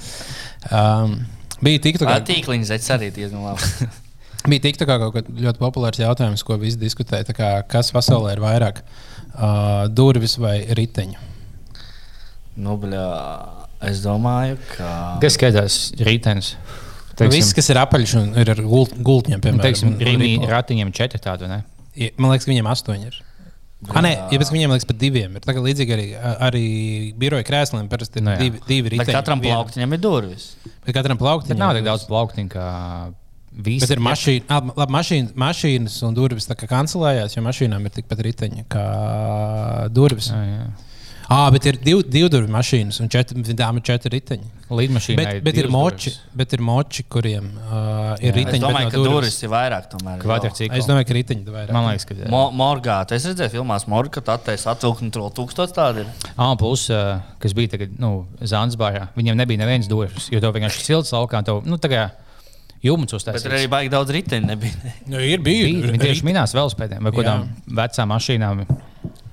Um, 0.71 1.19
bija 1.63 1.83
tik 1.85 2.01
tā 2.01 2.17
tīkliņa 2.27 2.69
zeķis 2.73 2.91
arī 2.97 3.11
diezgan 3.15 3.45
labi. 3.45 3.87
bija 4.51 4.65
tik 4.67 4.79
tā 4.81 4.87
kā 4.89 4.97
kaut 5.01 5.15
kāds 5.15 5.39
ļoti 5.45 5.61
populārs 5.63 6.01
jautājums, 6.01 6.43
ko 6.47 6.57
visi 6.61 6.79
diskutēja. 6.81 7.31
Kā, 7.37 7.53
kas 7.69 7.93
pasaulē 7.95 8.35
ir 8.37 8.43
vairāk? 8.43 8.83
Uh, 9.37 9.85
durvis 9.93 10.37
vai 10.41 10.59
riteņi? 10.77 11.17
nu, 12.57 12.73
bļā, 12.81 13.05
es 13.85 14.01
domāju, 14.01 14.57
ka. 14.73 14.91
Kas 15.21 15.35
skatās 15.37 15.75
rītdienas? 16.01 16.55
Teiksim, 17.17 17.33
Viss, 17.33 17.53
kas 17.57 17.69
ir 17.73 17.79
apaļš 17.81 18.13
un 18.19 18.33
ir 18.37 18.49
ar 18.53 18.59
gult, 18.65 18.93
gultņiem, 19.01 19.41
piemēram, 19.41 19.93
ripo. 20.01 20.49
ratiņiem 20.51 20.91
četri 20.93 21.21
tādi, 21.21 21.45
vai 21.47 21.55
ne? 21.55 21.63
Ja- 21.97 22.11
Man 22.17 22.33
liekas, 22.33 22.45
ka 22.45 22.51
viņiem 22.51 22.69
astoņi 22.69 23.07
ir. 23.09 23.15
Ah, 23.93 24.01
nē, 24.01 24.11
ja 24.33 24.39
pēc 24.41 24.49
viņiem 24.49 24.71
liekas, 24.73 24.87
pat 24.89 24.97
diviem 24.97 25.35
ir. 25.37 25.43
Tā 25.45 25.53
kā 25.53 25.61
līdzīgi 25.61 25.93
arī, 25.93 26.05
arī 26.47 26.61
biroja 27.21 27.45
krēsliem 27.45 27.85
parasti 27.91 28.17
ir 28.17 28.25
Nu 28.25 28.33
jā. 28.33 28.39
divi, 28.41 28.61
divi 28.65 28.93
riteņi. 28.95 29.13
katram 29.13 29.43
plauktiņam 29.43 29.93
ir 29.93 30.01
durvis. 30.01 30.47
Bet 30.85 30.97
katram 30.97 31.19
plauktiņam. 31.21 31.61
Nav 31.61 31.75
tik 31.77 31.85
daudz 31.85 32.07
plauktiņu 32.09 32.49
kā 32.55 32.65
visi. 33.53 33.85
Bet 33.85 33.93
ir 33.93 34.01
mašīna, 34.01 34.43
ah, 34.49 34.73
labi, 34.81 34.95
mašīna, 34.97 35.33
mašīnas 35.45 35.99
un 36.09 36.17
durvis 36.17 36.49
kancelējās, 36.49 37.37
jo 37.37 37.45
mašīnām 37.45 37.85
ir 37.85 37.95
tikpat 37.99 38.25
riteņi 38.31 38.65
kā 38.73 38.87
durvis. 39.93 40.31
Jā, 40.33 40.41
jā. 40.41 40.67
Ah, 41.29 41.49
bet 41.53 41.65
ir 41.69 41.77
div, 41.83 42.01
divu 42.07 42.31
durvju 42.33 42.49
mašīnas 42.57 43.01
un 43.03 43.09
četri, 43.13 43.43
tām 43.53 43.77
ir 43.77 43.85
četri 43.85 44.17
riteņi. 44.17 44.56
Līdmašīnai 44.67 45.17
Bet, 45.21 45.43
bet, 45.45 45.58
ir 45.62 45.69
moči, 45.71 46.12
bet 46.36 46.53
ir 46.58 46.63
moči, 46.67 47.06
kuriem 47.08 47.45
uh, 47.56 48.17
ir 48.19 48.30
Jā. 48.30 48.34
Es 48.34 48.36
riteņi. 48.36 48.63
domāju, 48.65 48.89
bet 48.89 48.95
ka 48.97 49.03
durvis 49.06 49.39
ir 49.45 49.51
vairāk. 49.53 49.88
Tomēr, 49.93 50.19
Kvadrcikli. 50.23 50.82
Es 50.82 50.89
domāju, 50.89 51.08
ka 51.08 51.17
riteņi 51.17 51.47
ir 51.47 51.56
vairāk. 51.56 51.73
Man 51.77 51.88
liekas, 51.88 52.08
ka. 52.10 52.17
Mo 52.34 52.43
Morgāta. 52.51 53.15
Es 53.15 53.27
redzēju, 53.30 53.53
filmās 53.56 53.88
Morgāta 53.88 54.36
attēlus 54.36 54.67
atvilkt 54.67 55.06
un 55.08 55.13
tur 55.15 55.32
tūkstots 55.39 55.75
tādu 55.77 56.03
ir. 56.03 56.13
Ah, 56.36 56.51
plus, 56.60 56.89
uh, 56.91 57.21
kas 57.39 57.56
bija 57.56 57.77
tagad, 57.77 57.95
nu, 58.01 58.25
Zanzibārā, 58.43 59.08
viņiem 59.15 59.39
nebija 59.39 59.63
nevienas 59.63 59.88
durvis, 59.91 60.27
jo 60.34 60.43
tev 60.43 60.58
vienkārši 60.58 60.84
silts 60.89 61.15
laukā, 61.15 61.45
tev, 61.47 61.63
nu, 61.63 61.80
jumts 62.84 63.13
Bet 63.13 63.19
uztaisīts. 63.21 63.45
tur 63.45 63.56
arī 63.58 63.69
baigi 63.71 63.91
daudz 63.93 64.13
riteņu 64.13 64.49
nebija. 64.51 64.93
Nu, 65.12 65.21
ir 65.23 65.41
bijis. 65.43 65.86
Viņi 65.88 66.01
tieši 66.01 66.27
minās 66.27 66.53
velospēdiem 66.58 67.08
vai 67.08 67.13
kādām 67.15 67.47
vecām 67.80 68.13
mašīnām. 68.13 68.63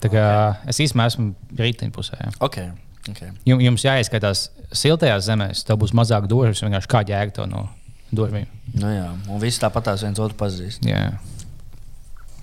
Tā 0.02 0.10
kā 0.12 0.24
es 0.70 0.80
īstenībā 0.84 1.08
esmu 1.10 1.32
rītdienpusē. 1.58 2.20
jā. 2.20 2.32
Okay. 2.44 2.70
Okay. 3.12 3.30
Jum- 3.44 3.60
Jums 3.60 3.84
jāizskatās 3.84 4.48
siltajās 4.72 5.26
zemēs, 5.28 5.64
tev 5.66 5.78
būs 5.82 5.92
mazāk 5.96 6.28
durvis, 6.30 6.62
vienkārši 6.64 6.90
kā 6.90 7.02
jēga 7.04 7.36
to 7.36 7.46
no 7.50 7.66
durvīm. 8.14 8.48
Nu, 8.72 8.88
jā, 8.88 9.08
un 9.28 9.40
viss 9.42 9.60
tāpat 9.60 9.90
tās 9.90 10.04
viens 10.06 10.20
otru 10.22 10.36
pazīst. 10.40 10.84
Jā. 10.88 11.12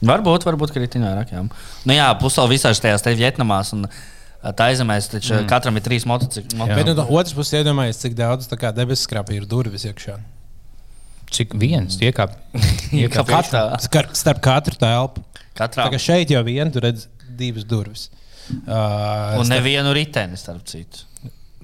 Varbūt, 0.02 0.46
varbūt, 0.48 0.74
ka 0.74 0.82
riteņi 0.82 1.08
vairāk. 1.08 1.34
Jā, 1.34 1.44
nu, 1.46 1.96
jā 1.96 2.10
pusaudži 2.22 2.56
visās 2.56 2.82
tajās 2.82 3.06
te 3.06 3.14
Vietnamās 3.18 3.74
un 3.76 3.86
ā, 3.88 4.54
tā 4.54 4.72
aizemēs, 4.72 5.10
taču 5.14 5.36
mm. 5.38 5.50
katram 5.50 5.78
ir 5.78 5.86
trīs 5.86 6.08
motocikli. 6.10 6.58
Jā. 6.58 6.78
Bet 6.78 6.90
nu, 6.90 6.96
no 6.98 7.06
otras 7.10 7.36
puses, 7.38 7.60
iedomājieties, 7.62 8.02
cik 8.06 8.18
daudz 8.18 8.50
debesu 8.50 9.06
skrapī 9.06 9.38
ir 9.38 9.50
durvis 9.50 9.86
iekšā. 9.90 10.18
Cik 11.32 11.54
viens 11.56 11.96
iekāp? 12.02 12.34
Kāpēc 12.52 12.90
iekāp? 13.54 13.78
Skar, 13.86 14.10
starp 14.18 14.42
katru 14.44 14.78
telpu. 14.82 15.24
Katrā. 15.58 15.86
Tā 15.86 15.94
kā 15.94 16.00
šeit 16.02 16.32
jau 16.34 16.42
vien 16.48 16.72
tur 16.74 16.86
redz 16.88 17.06
divas 17.38 17.68
durvis. 17.68 18.10
Uh, 18.66 19.40
Un 19.42 19.52
nevienu 19.52 19.94
riteni, 19.96 20.40
starp 20.40 20.66
citu. 20.70 21.06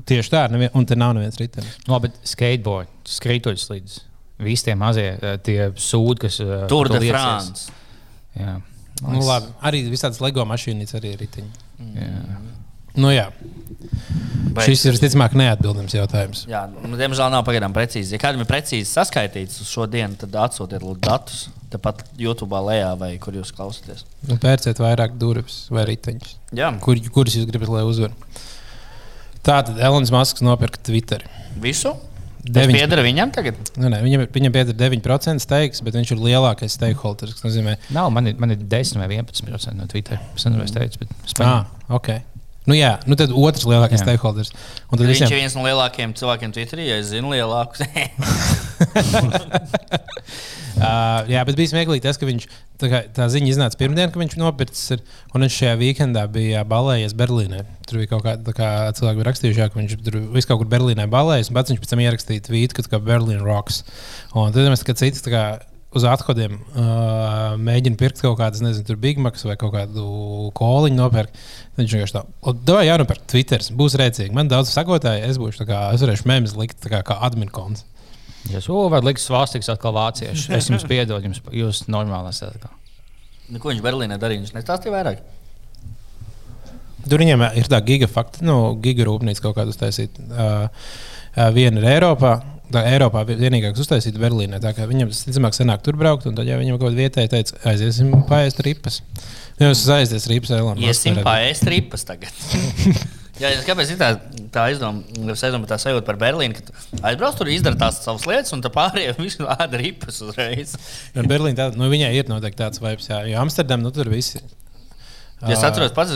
Tieši 0.08 0.32
tā, 0.32 0.44
nevien, 0.54 0.72
un 0.78 0.86
te 0.88 0.96
nav 0.96 1.16
neviens 1.18 1.40
ritenis. 1.40 1.80
No, 1.90 2.00
bet 2.04 2.16
skateboard, 2.28 2.92
skrituļs 3.12 3.66
līdz. 3.74 3.98
Visi 4.46 4.68
tie 4.68 4.76
mazie 4.78 5.08
eh, 5.16 5.40
tie 5.42 5.72
sūdi, 5.82 6.22
kas 6.28 6.38
uh, 6.44 6.68
Tur 6.70 6.92
de 6.94 7.02
liecies. 7.02 7.16
France. 7.18 7.72
Jā. 8.38 8.60
Nu, 9.02 9.24
labi, 9.26 9.50
arī 9.66 9.82
visādas 9.90 10.22
LEGO 10.22 10.46
mašīnas 10.48 10.94
arī 10.98 11.16
ir 11.16 11.24
riteņi. 11.26 11.66
Jā. 11.98 12.38
Nu, 12.98 13.12
jā, 13.14 13.28
Bet, 14.58 14.66
šis 14.66 14.88
ir 14.88 14.96
visticamāk 14.96 15.36
neatbildams 15.38 15.94
jautājums. 15.94 16.44
Jā, 16.50 16.64
nu, 16.72 16.98
diemžēl 16.98 17.30
nav 17.34 17.44
pagaidām 17.46 17.76
precīzi. 17.76 18.16
Ja 18.16 18.22
kādam 18.22 18.42
ir 18.42 18.50
precīzi 18.50 18.90
saskaitīts 18.90 19.62
uz 19.62 19.70
šo 19.70 19.86
dienu, 19.92 20.18
tad 20.18 20.34
atsūtiet 20.48 20.82
lūdzu 20.82 21.04
datus. 21.06 21.44
Tepat 21.68 22.06
YouTube 22.20 22.60
lejā 22.64 22.94
vai 23.00 23.10
kur 23.20 23.36
jūs 23.36 23.52
klausāties. 23.56 24.06
Nu, 24.28 24.38
pērciet 24.40 24.80
vairāk 24.80 25.18
durvis 25.20 25.66
vai 25.74 25.84
riteņus. 25.90 26.38
Jā, 26.56 26.72
Kur, 26.84 27.00
kurus 27.12 27.36
jūs 27.36 27.48
gribat, 27.50 27.72
lai 27.74 27.84
uzvar? 27.88 28.14
Tātad 29.44 29.80
Elonas 29.80 30.12
Masks 30.16 30.44
nopirka 30.44 30.80
Twitter. 30.84 31.26
Visu? 31.64 31.92
Tas 32.48 32.70
pieder 32.72 33.02
viņam 33.04 33.32
tagad. 33.36 33.60
Nu, 33.76 33.90
ne, 33.92 34.00
viņam, 34.04 34.24
viņam 34.32 34.54
pieder 34.56 34.78
9% 34.80 35.44
steigas, 35.44 35.84
bet 35.84 35.98
viņš 35.98 36.14
ir 36.16 36.24
lielākais 36.24 36.78
stakeholders. 36.80 37.36
Tas 37.36 37.50
nozīmē, 37.50 37.76
Nav, 37.96 38.08
man 38.16 38.32
ir, 38.32 38.38
man 38.40 38.56
ir 38.56 38.64
10 38.64 39.02
vai 39.02 39.10
11% 39.12 39.76
no 39.76 39.88
Twitter. 39.92 40.22
Es 40.36 40.48
nezinu, 40.48 40.62
vai 40.64 40.70
es 40.70 40.76
teicu, 40.76 41.04
bet 41.04 41.12
ah, 41.44 41.68
spēļ. 41.92 42.24
Nu, 42.68 42.76
jā, 42.76 42.98
nu 43.08 43.16
tad 43.20 43.32
otrs 43.32 43.64
lielākais 43.68 44.04
stakeholders. 44.04 44.52
Un 44.92 45.00
tad 45.00 45.06
Viņš 45.08 45.14
visiem, 45.14 45.32
ir 45.32 45.42
viens 45.46 45.56
no 45.56 45.64
lielākajiem 45.64 46.14
cilvēkiem 46.20 46.54
Twitterī, 46.56 46.90
ja 46.90 47.00
es 47.00 47.12
zinu, 47.14 47.32
lielākus. 47.32 47.80
Uh, 50.78 51.24
jā, 51.26 51.42
bet 51.48 51.58
bija 51.58 51.72
smieklīgi 51.72 52.04
tas, 52.04 52.20
ka 52.22 52.28
viņš 52.30 52.44
tā, 52.78 52.90
kā, 52.92 53.00
tā 53.10 53.26
ziņa 53.34 53.50
iznāca 53.50 53.80
pirmdien, 53.80 54.12
ka 54.14 54.20
viņš 54.22 54.36
nopircis. 54.38 54.92
Ir, 54.94 55.02
un 55.34 55.46
viņš 55.46 55.56
šajā 55.56 55.78
weekendā 55.80 56.26
bija 56.30 56.62
balējies 56.70 57.16
Berlīnē. 57.18 57.64
Tur 57.90 58.02
bija 58.02 58.12
kaut 58.12 58.22
kāda 58.28 58.54
kā, 58.54 58.70
cilvēka 59.00 59.18
bija 59.18 59.28
rakstījuši, 59.32 59.70
ka 59.74 59.80
viņš 59.80 59.96
tur 60.06 60.20
visu 60.36 60.52
kaut 60.52 60.62
kur 60.62 60.70
Berlīnē 60.70 61.08
balējas. 61.10 61.50
Un 61.50 61.58
pats 61.58 61.74
viņš 61.74 61.82
pēc 61.82 61.94
tam 61.94 62.04
ierakstīja 62.06 62.46
tvītu, 62.46 62.86
ka 62.92 63.02
Berlīna 63.02 63.42
rocks. 63.42 63.82
Un 64.38 64.54
tad 64.54 64.70
mēs 64.70 64.86
kā 64.86 64.94
kā, 65.34 65.44
uz 65.98 66.06
atkodiem 66.08 66.56
uh, 66.60 67.58
mēģina 67.60 68.00
pirkt 68.00 68.22
kaut 68.24 68.38
kādas, 68.40 68.62
nezinu, 68.64 68.86
tur 68.88 69.00
Big 69.02 69.20
Macs 69.22 69.46
vai 69.48 69.58
kaut 69.60 69.74
kādu 69.76 70.06
koliņu 70.58 71.00
nopirkt. 71.00 71.36
Tad 71.76 71.84
Viņš 71.84 71.98
vienkārši 71.98 72.16
tā, 72.16 72.24
"O, 72.42 72.54
jā, 72.86 72.96
nopirkt 73.02 73.28
Twitter, 73.30 73.66
būs 73.78 73.98
rēcīgi. 74.00 74.34
Man 74.38 74.50
daudz 74.52 74.72
sakotāji, 74.74 75.26
es 75.28 75.38
būšu 75.42 75.64
tā 75.64 75.70
kā, 75.70 75.84
es 75.94 76.02
varēšu 76.06 76.30
mēmus 76.30 76.56
likt 76.58 76.88
kā, 76.90 77.04
kā 77.04 77.20
admin 77.28 77.50
konts. 77.50 77.86
Ja 78.52 78.62
es 78.62 78.68
varu 78.70 79.04
likt 79.04 79.20
svāstīgs 79.20 79.68
atkal 79.72 79.96
vācieši. 79.98 80.52
Es 80.56 80.70
jums 80.72 80.86
piedodu, 80.88 81.26
jums, 81.28 81.42
jūs 81.52 81.88
normāli 81.92 82.32
esat. 82.32 82.70
nu, 83.50 83.60
ko 83.60 83.72
viņš 83.72 83.84
Berlīnē 83.84 84.18
darīja? 84.20 84.44
Viņš 84.44 84.56
nestāstīja 84.56 84.94
vairāk. 84.96 85.24
Tur 87.08 87.22
viņiem 87.24 87.44
ir 87.56 87.70
tā 87.72 87.80
gigafakta, 87.86 88.44
nu, 88.44 88.76
gigarūpnīca 88.84 89.44
kaut 89.44 89.56
kāda 89.60 89.72
uztaisīta. 89.72 90.24
Uh, 90.28 90.68
uh, 91.38 91.50
viena 91.56 91.80
ir 91.80 91.90
Eiropā. 91.96 92.34
Tā 92.68 92.84
Eiropā 92.90 93.22
vienīgā, 93.28 93.72
kas 93.72 93.86
uztaisīta 93.86 94.20
Berlīnē. 94.20 94.60
Tā 94.64 94.74
kā 94.76 94.88
Viņam 94.90 95.12
tas, 95.14 95.22
ticamāk, 95.28 95.56
senāk 95.56 95.84
tur 95.86 95.96
braukt, 96.00 96.28
un 96.28 96.36
tad 96.36 96.50
jau 96.50 96.58
viņam 96.60 96.80
kaut 96.80 96.90
kādā 96.90 97.00
vietā 97.00 97.24
teica, 97.32 97.56
aiziesim 97.72 98.12
paēst 98.28 98.60
ripas. 98.66 99.00
Nu, 99.58 99.70
Jūs 99.70 99.86
aizies 99.96 100.28
ripas, 100.30 100.52
Elonas. 100.58 100.84
Iesim 100.84 101.22
pāriest 101.24 101.64
ripas 101.72 102.04
tagad. 102.08 102.36
Jā, 103.38 103.52
es 103.54 103.66
kāpēc 103.68 103.92
tā, 104.00 104.10
tā 104.54 104.64
aizdoma, 104.72 105.04
es 105.30 105.44
aizdomāju, 105.46 105.70
tā 105.70 105.78
sajūta 105.82 106.06
par 106.08 106.18
Berlīnu, 106.22 106.58
ka 106.58 107.04
aizbrauc 107.12 107.38
tur, 107.38 107.52
izdara 107.54 107.78
tās 107.78 108.00
savas 108.02 108.26
lietas, 108.26 108.54
un 108.56 108.64
tā 108.66 108.72
pārējie 108.74 109.14
visi 109.22 109.46
ēda 109.46 109.82
ripas 109.82 110.18
uzreiz. 110.26 110.74
Ar 111.14 111.30
Berlīnu 111.30 111.60
tā, 111.60 111.70
nu, 111.78 111.90
viņai 111.94 112.16
ir 112.18 112.32
noteikti 112.32 112.64
tāds 112.64 112.82
vibes, 112.82 113.12
jā. 113.12 113.22
Jo 113.30 113.44
Amsterdam, 113.44 113.86
nu, 113.86 113.94
tur 113.94 114.10
visi. 114.10 114.42
Ja 115.44 115.54
es 115.54 115.62
atceros, 115.62 115.92
pats 115.94 116.16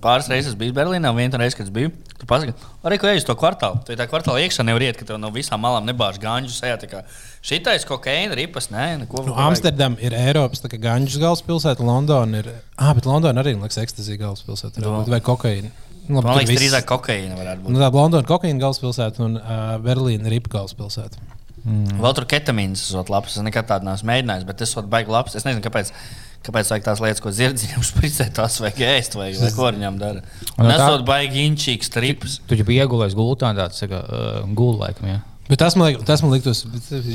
pāris 0.00 0.28
reizes 0.30 0.54
biju 0.56 0.72
Berlīnā, 0.76 1.10
un 1.12 1.18
vienu 1.18 1.40
reizi, 1.40 1.58
kad 1.58 1.66
es 1.66 1.72
biju, 1.74 1.90
tur 2.16 2.28
pasakā, 2.28 2.54
arī 2.88 2.96
ko 3.00 3.08
ej 3.10 3.20
uz 3.20 3.26
to 3.28 3.34
kvartālu. 3.36 3.80
Tur 3.84 3.98
tā 4.00 4.06
kvartāla 4.08 4.40
iekšā 4.44 4.64
nevar 4.64 4.84
iet, 4.84 4.96
ka 4.96 5.04
tev 5.08 5.18
no 5.20 5.28
visām 5.34 5.60
malām 5.60 5.84
nebāž 5.88 6.16
gāņu 6.22 6.52
sejā. 6.52 7.02
Šitais 7.44 7.84
kokaīna, 7.88 8.36
ripas, 8.38 8.70
nē, 8.72 8.86
neko. 9.02 9.26
Nu, 9.28 9.36
Amsterdam 9.44 9.98
ir 10.00 10.16
Eiropas 10.16 10.64
ganģis 10.64 11.20
galvaspilsēta, 11.20 11.84
Londona 11.84 12.40
ir. 12.40 12.48
Ah, 12.76 12.94
bet 12.96 13.08
Londona 13.08 13.44
arī 13.44 13.56
ir 13.56 13.82
ekstazīva 13.84 14.22
galvaspilsēta. 14.24 14.84
Vai 15.08 15.20
kokaīna? 15.24 15.72
Nu, 16.10 16.18
labi, 16.18 16.26
Man 16.26 16.40
liekas, 16.40 16.56
drīzāk 16.56 16.88
kokaīna 16.90 17.36
varētu 17.38 17.66
būt. 17.66 17.74
Nu, 17.76 17.82
tā 17.82 17.92
Londona 17.92 18.24
ir 18.24 18.30
kokaīna 18.30 18.64
galvaspilsēta 18.64 19.24
un 19.26 19.36
uh, 19.36 19.76
Berlīna 19.84 20.28
ir 20.28 20.38
ripa 20.38 20.56
galvaspilsēta. 20.56 21.20
Mm. 21.60 22.00
Vēl 22.00 22.16
tur 22.16 22.26
ketamīns 22.28 22.82
esot 22.88 23.12
labs. 23.12 23.36
Es 23.36 23.44
nekad 23.44 23.68
tādu 23.68 23.88
neesmu 23.88 24.08
mēģinājis, 24.10 24.46
bet 24.48 24.60
tas 24.62 24.72
ir 24.74 24.88
baigi 24.90 25.12
labs. 25.12 25.36
Es 25.36 25.46
nezinu, 25.46 25.62
kāpēc. 25.64 25.92
Kāpēc 26.40 26.70
vajag 26.72 26.84
tās 26.86 27.00
lietas, 27.04 27.20
ko 27.20 27.32
zirdziņam 27.36 27.82
spricēt, 27.90 28.30
tās 28.38 28.60
vajag 28.62 28.78
ēst, 28.88 29.16
vai, 29.18 29.30
vai 29.36 29.50
ko 29.56 29.66
viņam 29.68 29.98
dara? 30.00 30.22
Un 30.56 30.70
tas 30.70 30.86
ir 30.94 31.04
baigi 31.08 31.44
inčīgs 31.50 31.92
trips. 31.92 32.38
Tu 32.48 32.56
jau 32.60 32.68
biji 32.68 32.80
iegulējis 32.86 33.16
gultā, 33.18 33.52
tāds 33.58 33.82
tā 33.82 33.90
kā 33.90 34.00
uh, 34.00 34.38
gulta 34.56 34.86
laikam. 34.86 35.10
Ja? 35.10 35.18
Bet 35.50 35.58
tas 35.58 35.74
man, 35.74 35.90
liek, 35.90 36.02
tas 36.06 36.22
man 36.22 36.30
liktos 36.30 36.62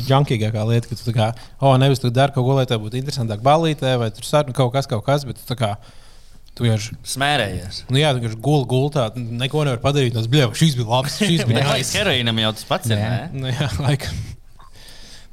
junkīgākā 0.10 0.66
lieta, 0.68 0.90
ka 0.92 0.98
tu 1.00 1.14
kā, 1.16 1.30
oh, 1.64 1.78
nevis 1.80 2.04
tu 2.04 2.12
dari 2.12 2.36
kaut 2.36 2.44
ko, 2.44 2.58
lai 2.58 2.66
tev 2.68 2.82
būtu 2.84 3.00
interesantāk 3.00 3.40
balītē, 3.46 3.96
vai 4.02 4.10
tur 4.14 4.28
saruna 4.28 4.56
kaut 4.58 4.74
kas, 4.76 4.90
kaut 4.92 5.06
kas, 5.08 5.24
bet 5.28 5.40
tu 5.40 5.58
kā. 5.58 5.78
Tu 6.56 6.64
vienkārši, 6.64 6.96
Smērējies. 7.12 7.82
nu 7.92 8.00
jā, 8.00 8.14
tu 8.14 8.22
vienkārši 8.22 8.40
gulēji 8.44 8.70
gultā, 8.72 9.10
neko 9.16 9.66
nevar 9.68 9.82
padarīt. 9.84 10.14
Tas 10.16 10.30
bija, 10.32 10.48
šis 10.56 10.78
bija 10.80 10.88
labs, 10.88 11.18
šis 11.20 11.44
bija 11.50 11.66
nice. 11.68 11.96
heroīnam 11.98 12.40
jau 12.46 12.54
tas 12.56 12.70
pats 12.70 12.92
ir. 12.96 13.04
Nu, 13.36 13.52
jā, 13.52 13.72
laikam. 13.84 14.24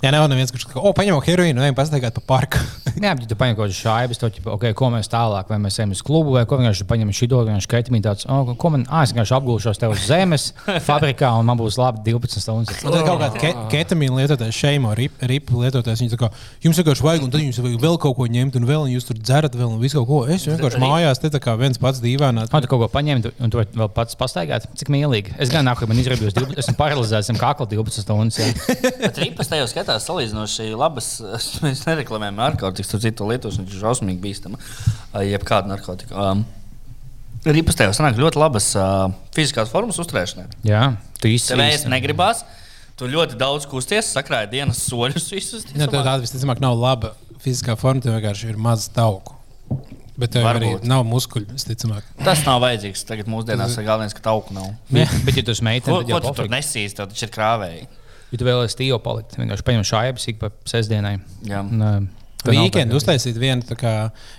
Jā, 0.02 0.10
nav 0.10 0.24
neviens, 0.26 0.50
kurš 0.50 0.64
saka, 0.66 0.80
o, 0.82 0.90
paņemam 0.98 1.20
heroīnu, 1.22 1.62
ejam 1.62 1.76
pastaigāt 1.78 2.16
pa 2.16 2.22
parku. 2.26 2.58
Jā, 3.02 3.12
bet 3.14 3.28
tu 3.30 3.36
paņem 3.38 3.54
kaut 3.54 3.68
kādu 3.68 3.76
šādu 3.76 4.16
stūri, 4.16 4.40
okay, 4.50 4.74
ko 4.74 4.88
mēs 4.90 5.06
tālāk, 5.10 5.46
vai 5.46 5.58
mēs 5.62 5.76
ejam 5.78 5.92
uz 5.94 6.00
klubu, 6.02 6.32
vai 6.34 6.42
ko 6.50 6.58
vienkārši 6.58 6.86
paņemam 6.90 7.14
šī 7.14 7.28
domu, 7.30 7.44
vienkārši 7.46 7.70
ketamīnu 7.70 8.02
tāds, 8.08 8.26
oh, 8.26 8.50
ko 8.58 8.70
man, 8.74 8.82
ah, 8.90 9.04
es 9.06 9.12
vienkārši 9.14 9.36
apgūšos 9.38 9.78
te 9.78 9.86
uz 9.92 10.02
zemes, 10.08 10.48
fabrikā, 10.88 11.30
un 11.38 11.46
man 11.46 11.60
būs 11.60 11.78
labi 11.78 12.02
12 12.08 12.42
stundas. 12.42 12.82
Un 12.82 12.96
tad 12.96 13.06
kaut 13.06 13.22
kāda 13.22 13.38
ke 13.38 13.52
ketamīna 13.76 14.18
lietotājs, 14.24 14.58
šeimo 14.58 14.90
ripu 14.98 15.30
rip 15.30 15.52
lietotājs, 15.54 16.02
viņi 16.02 16.12
saka, 16.16 16.32
jums 16.66 16.82
vienkārši 16.82 17.06
vajag, 17.06 17.22
un 17.28 17.32
tad 17.36 17.44
jums 17.46 17.62
vajag 17.62 17.78
vēl 17.86 17.98
kaut 18.02 18.18
ko 18.18 18.26
ņemt, 18.34 18.58
un 18.58 18.66
vēl 18.68 18.84
un 18.88 18.92
jūs 18.96 19.06
tur 19.06 19.22
dzerat, 19.22 19.54
vēl 19.54 19.70
un 19.70 19.78
visu 19.82 20.02
kaut 20.02 20.10
ko. 20.10 20.20
Es 20.34 20.48
vienkārši 20.50 20.82
mājās 20.82 21.22
te 21.22 21.30
tā 21.30 21.38
kā 21.46 21.54
viens 21.62 21.78
pats 21.78 22.02
dīvainā. 22.02 22.48
Ah, 22.50 22.58
tu 22.62 22.70
kaut 22.74 22.82
ko 22.82 22.90
paņēmi, 22.90 23.22
tu- 23.28 23.34
un 23.38 23.54
tu 23.54 23.62
vēl 23.62 23.90
pats 23.94 24.18
pastaigāt. 24.18 24.66
Cik 24.82 24.90
mīlīgi. 24.92 25.38
Es 25.42 25.54
gan 25.54 25.66
nāku, 25.70 25.86
man 25.90 26.02
izrādījās 26.02 26.34
12, 26.36 26.58
esmu 26.58 26.76
paralizēts, 26.78 27.30
esmu 27.30 27.38
kakla 27.40 27.70
12 27.70 28.02
stundas. 28.02 28.40
jā. 29.92 30.00
Skatās 30.00 30.08
salīdzinoši 30.08 30.70
labas. 30.78 31.10
Mēs 31.64 31.84
nereklamējam 31.88 32.40
narkotikas, 32.40 32.90
tur 32.90 33.02
citu 33.02 33.28
lietos, 33.28 33.58
viņš 33.60 33.76
ir 33.76 33.84
šausmīgi 33.84 34.20
bīstama. 34.22 34.60
Jebkāda 35.28 35.70
narkotika. 35.70 36.16
Um, 36.16 36.44
ripas 37.44 37.76
tajā 37.78 37.92
sanāk 37.96 38.18
ļoti 38.20 38.40
labas 38.40 38.72
uh, 38.78 39.12
fiziskās 39.36 39.72
formas 39.72 40.00
uzturēšanai. 40.02 40.48
Jā, 40.68 40.94
tu 41.18 41.26
Tev 41.26 41.36
īsti 41.36 41.58
ēst 41.68 41.90
negribās. 41.92 42.44
Tu 42.96 43.08
ļoti 43.08 43.38
daudz 43.40 43.64
kusties, 43.66 44.10
sakrāji 44.14 44.50
dienas 44.52 44.82
soļus 44.84 45.30
visus. 45.32 45.64
Ja 45.72 45.88
tev 45.88 46.02
tāda 46.04 46.20
visticamāk 46.22 46.60
nav 46.62 46.76
laba 46.78 47.14
fiziskā 47.42 47.76
forma, 47.80 48.04
tev 48.04 48.14
vienkārši 48.18 48.52
ir 48.52 48.60
maz 48.60 48.86
tauku. 48.92 49.38
Bet 50.12 50.34
tev 50.34 50.44
arī 50.44 50.74
Varbūt. 50.74 50.84
nav 50.86 51.06
muskuļu, 51.08 51.48
visticamāk. 51.56 52.04
Tas 52.20 52.44
nav 52.44 52.60
vajadzīgs. 52.62 53.06
Tagad 53.08 53.30
mūsdienās 53.32 53.78
ir 53.80 53.86
galvenais, 53.88 54.14
ka 54.14 54.22
tauku 54.28 54.54
nav. 54.54 54.68
Bet, 54.92 55.10
bet 55.24 55.40
ja 55.40 55.44
tu 55.46 55.54
esi 55.56 55.64
meitene, 55.64 55.96
tad 55.96 56.04
ko 56.04 56.12
jau 56.12 56.20
tu 56.26 56.34
tur 56.42 56.52
nesīs? 56.52 56.94
Tev 56.98 57.08
taču 57.10 57.26
ir 57.26 57.32
krāvēji. 57.32 57.88
Ja 58.32 58.40
tu 58.40 58.48
vēlaties 58.48 58.78
tījo 58.78 58.98
palikt, 59.04 59.36
vienkārši 59.36 59.68
paņem 59.68 59.86
šādu 59.86 60.22
sīku 60.22 60.40
pa 60.40 60.52
sestdienai. 60.68 61.18
Jā. 61.48 61.62
Un, 61.62 62.10
nav 62.42 62.64
Weekendu 62.66 62.96
tā, 62.96 62.98
uztaisīt 62.98 63.36
vienu, 63.38 63.62
tā 63.66 63.76
kā, 63.78 63.92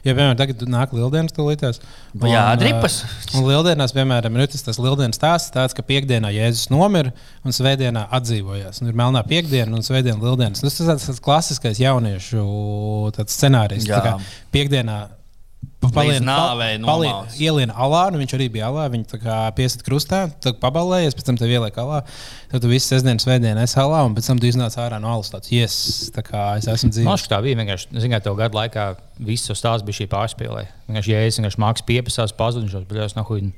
ja, 0.03 0.11
piemēram, 0.11 0.35
tagad 0.39 0.63
nāk 0.67 0.91
lieldienas 0.95 1.35
tūlītās. 1.35 1.79
Jā, 2.27 2.43
dripas. 2.59 2.99
Un 3.37 3.47
lieldienās, 3.47 3.93
piemēram, 3.95 4.39
ir 4.39 4.51
tas, 4.51 4.65
tas 4.65 4.79
lieldienas 4.81 5.19
stāsts 5.19 5.53
tāds, 5.53 5.75
ka 5.77 5.85
piekdienā 5.87 6.33
Jēzus 6.35 6.67
nomira 6.73 7.13
un 7.47 7.55
svētdienā 7.55 8.05
atdzīvojās. 8.19 8.81
Un 8.83 8.91
ir 8.91 8.99
melnā 8.99 9.23
piekdiena 9.27 9.77
un 9.77 9.85
svētdiena 9.85 10.19
lieldienas. 10.19 10.63
Nu, 10.63 10.71
tas 10.71 10.83
ir 10.83 10.91
tāds, 10.91 11.07
tāds 11.09 11.23
klasiskais 11.23 11.79
jauniešu 11.83 12.43
tāds 13.15 13.39
scenārijs. 13.39 13.87
Jā. 13.87 13.99
Tā 13.99 14.03
kā 14.09 14.41
piekdienā. 14.55 15.03
Līdz 15.83 16.23
nāvei 16.25 16.77
nomāc. 16.81 17.35
Ielien 17.43 17.73
alā, 17.75 18.05
nu 18.13 18.21
viņš 18.21 18.35
arī 18.37 18.47
bija 18.53 18.69
alā. 18.71 18.85
Kā 19.23 19.39
piesat 19.57 19.83
krustā, 19.85 20.23
tad 20.43 20.59
pabalējies, 20.63 21.17
pēc 21.17 21.27
tam 21.27 21.39
te 21.39 21.49
ieliek 21.49 21.77
alā. 21.83 22.01
Tad 22.53 22.63
tu 22.63 22.71
visu 22.71 22.87
sestdienas, 22.93 23.25
svētdienu 23.25 23.61
esi 23.63 23.77
alā, 23.81 24.03
un 24.07 24.15
pēc 24.15 24.29
tam 24.31 24.41
tu 24.41 24.47
iznāc 24.49 24.77
ārā 24.79 24.99
no 25.03 25.11
alas. 25.11 25.31
Tāds, 25.33 25.51
yes, 25.53 25.77
tā 26.15 26.23
kā 26.25 26.45
es 26.59 26.69
esmu 26.69 26.89
Man 26.89 26.95
dzīvojis. 26.97 27.13
liekas, 27.13 27.31
tā 27.33 27.41
bija 27.43 27.59
vienkārši. 27.61 27.93
Zināt, 28.05 28.25
tev 28.25 28.39
gadu 28.39 28.59
laikā 28.59 28.87
viss 29.19 29.49
tas 29.49 29.59
stāsts 29.59 29.85
bija 29.87 30.01
šī 30.01 30.09
pārspīlē. 30.11 30.67
Vienkārši, 30.89 31.13
ja 31.13 31.23
es 31.27 31.39
vienkārši 31.39 31.63
mākslinieks 31.63 31.89
piepasās, 31.89 32.35
pazudušos, 32.37 32.87
bet 32.89 33.03
es 33.05 33.17
nahuļ. 33.19 33.49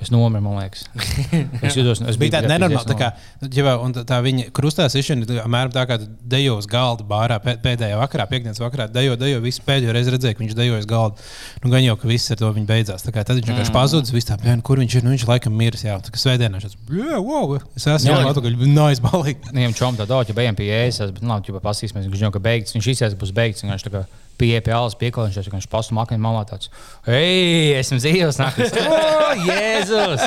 Es 0.00 0.08
nomiru, 0.08 0.40
man 0.40 0.56
liekas. 0.62 0.86
Es 1.66 1.74
jūtos, 1.76 2.00
es 2.08 2.16
bija 2.20 2.38
tāda 2.38 2.48
nenormāla. 2.54 2.86
Tā, 2.88 2.94
kā, 2.96 3.08
ģivā, 3.52 3.74
un 3.84 3.92
tā, 3.92 4.16
viņa 4.24 4.46
krustā 4.56 4.86
sišana, 4.88 5.26
tā 5.28 5.36
apmēram 5.42 5.72
tā 5.74 5.82
kā 5.88 5.98
tu 6.00 6.06
dejo 6.32 6.54
uz 6.56 6.68
galda 6.70 7.04
bārā 7.04 7.36
pē- 7.44 7.58
pēdējā 7.60 7.98
vakarā, 8.00 8.24
piekdienas 8.30 8.62
vakarā. 8.62 8.86
Dejo, 8.92 9.18
dejo, 9.20 9.42
visu 9.44 9.60
pēdējo 9.66 9.92
reizi 9.92 10.14
redzēju, 10.14 10.38
ka 10.38 10.44
viņš 10.44 10.56
dejo 10.56 10.78
uz 10.80 10.88
galda. 10.88 11.20
Nu, 11.60 11.72
gan 11.74 11.84
jau, 11.84 11.98
ka 12.00 12.08
viss 12.08 12.32
ar 12.32 12.40
to 12.40 12.48
viņa 12.56 12.70
beidzās. 12.72 13.04
Tā 13.04 13.12
kā 13.12 13.26
Tad 13.28 13.36
viņš 13.36 13.50
vienkārši 13.52 13.74
pazudis, 13.76 14.14
viss 14.16 14.26
tā, 14.30 14.38
"Bļen, 14.40 14.62
kur 14.64 14.80
viņš 14.80 14.96
ir. 14.96 15.04
Nu, 15.04 15.12
viņš 15.12 15.26
laikam 15.28 15.52
miris. 15.54 15.84
Jā, 15.84 16.00
tā 16.00 16.10
kā 16.10 16.18
svētdienā 16.18 16.56
viņš 16.56 16.72
ir. 16.72 17.20
Wow, 17.20 17.58
es 17.76 17.84
esmu 17.86 18.10
jau 18.10 18.32
atpakaļ, 18.32 18.56
nāc, 18.72 19.04
balīgi. 19.04 19.52
Viņam 19.52 19.76
čom 19.76 20.00
tā 20.00 20.08
daudz, 20.08 20.32
ja 20.32 20.34
bijām 20.34 20.56
pie 20.56 20.72
ēsas, 20.80 21.12
bet, 21.12 21.22
nu, 21.22 21.28
labi, 21.34 21.52
ja 21.52 21.60
pasīsimies, 21.60 22.08
viņš 22.08 22.24
jau 22.26 22.32
ka 22.32 22.42
beigts, 22.42 22.72
viņš 22.74 22.88
izsēs, 22.96 23.14
būs 23.20 23.36
beigts, 23.36 23.62
viņš 23.62 23.86
kā 24.40 24.46
pie 24.46 24.60
pie 24.64 24.72
alas 24.74 24.96
piekolviņš, 24.96 25.36
viņš 25.36 25.48
vienkārši 25.50 25.70
pastu 25.70 25.94
makņu 25.96 26.18
malā 26.22 26.44
tāds, 26.48 26.70
hei, 27.06 27.74
esmu 27.76 27.98
dzīvs, 28.00 28.38
nākas, 28.40 28.72
o, 28.80 29.00
Jēzus, 29.44 30.24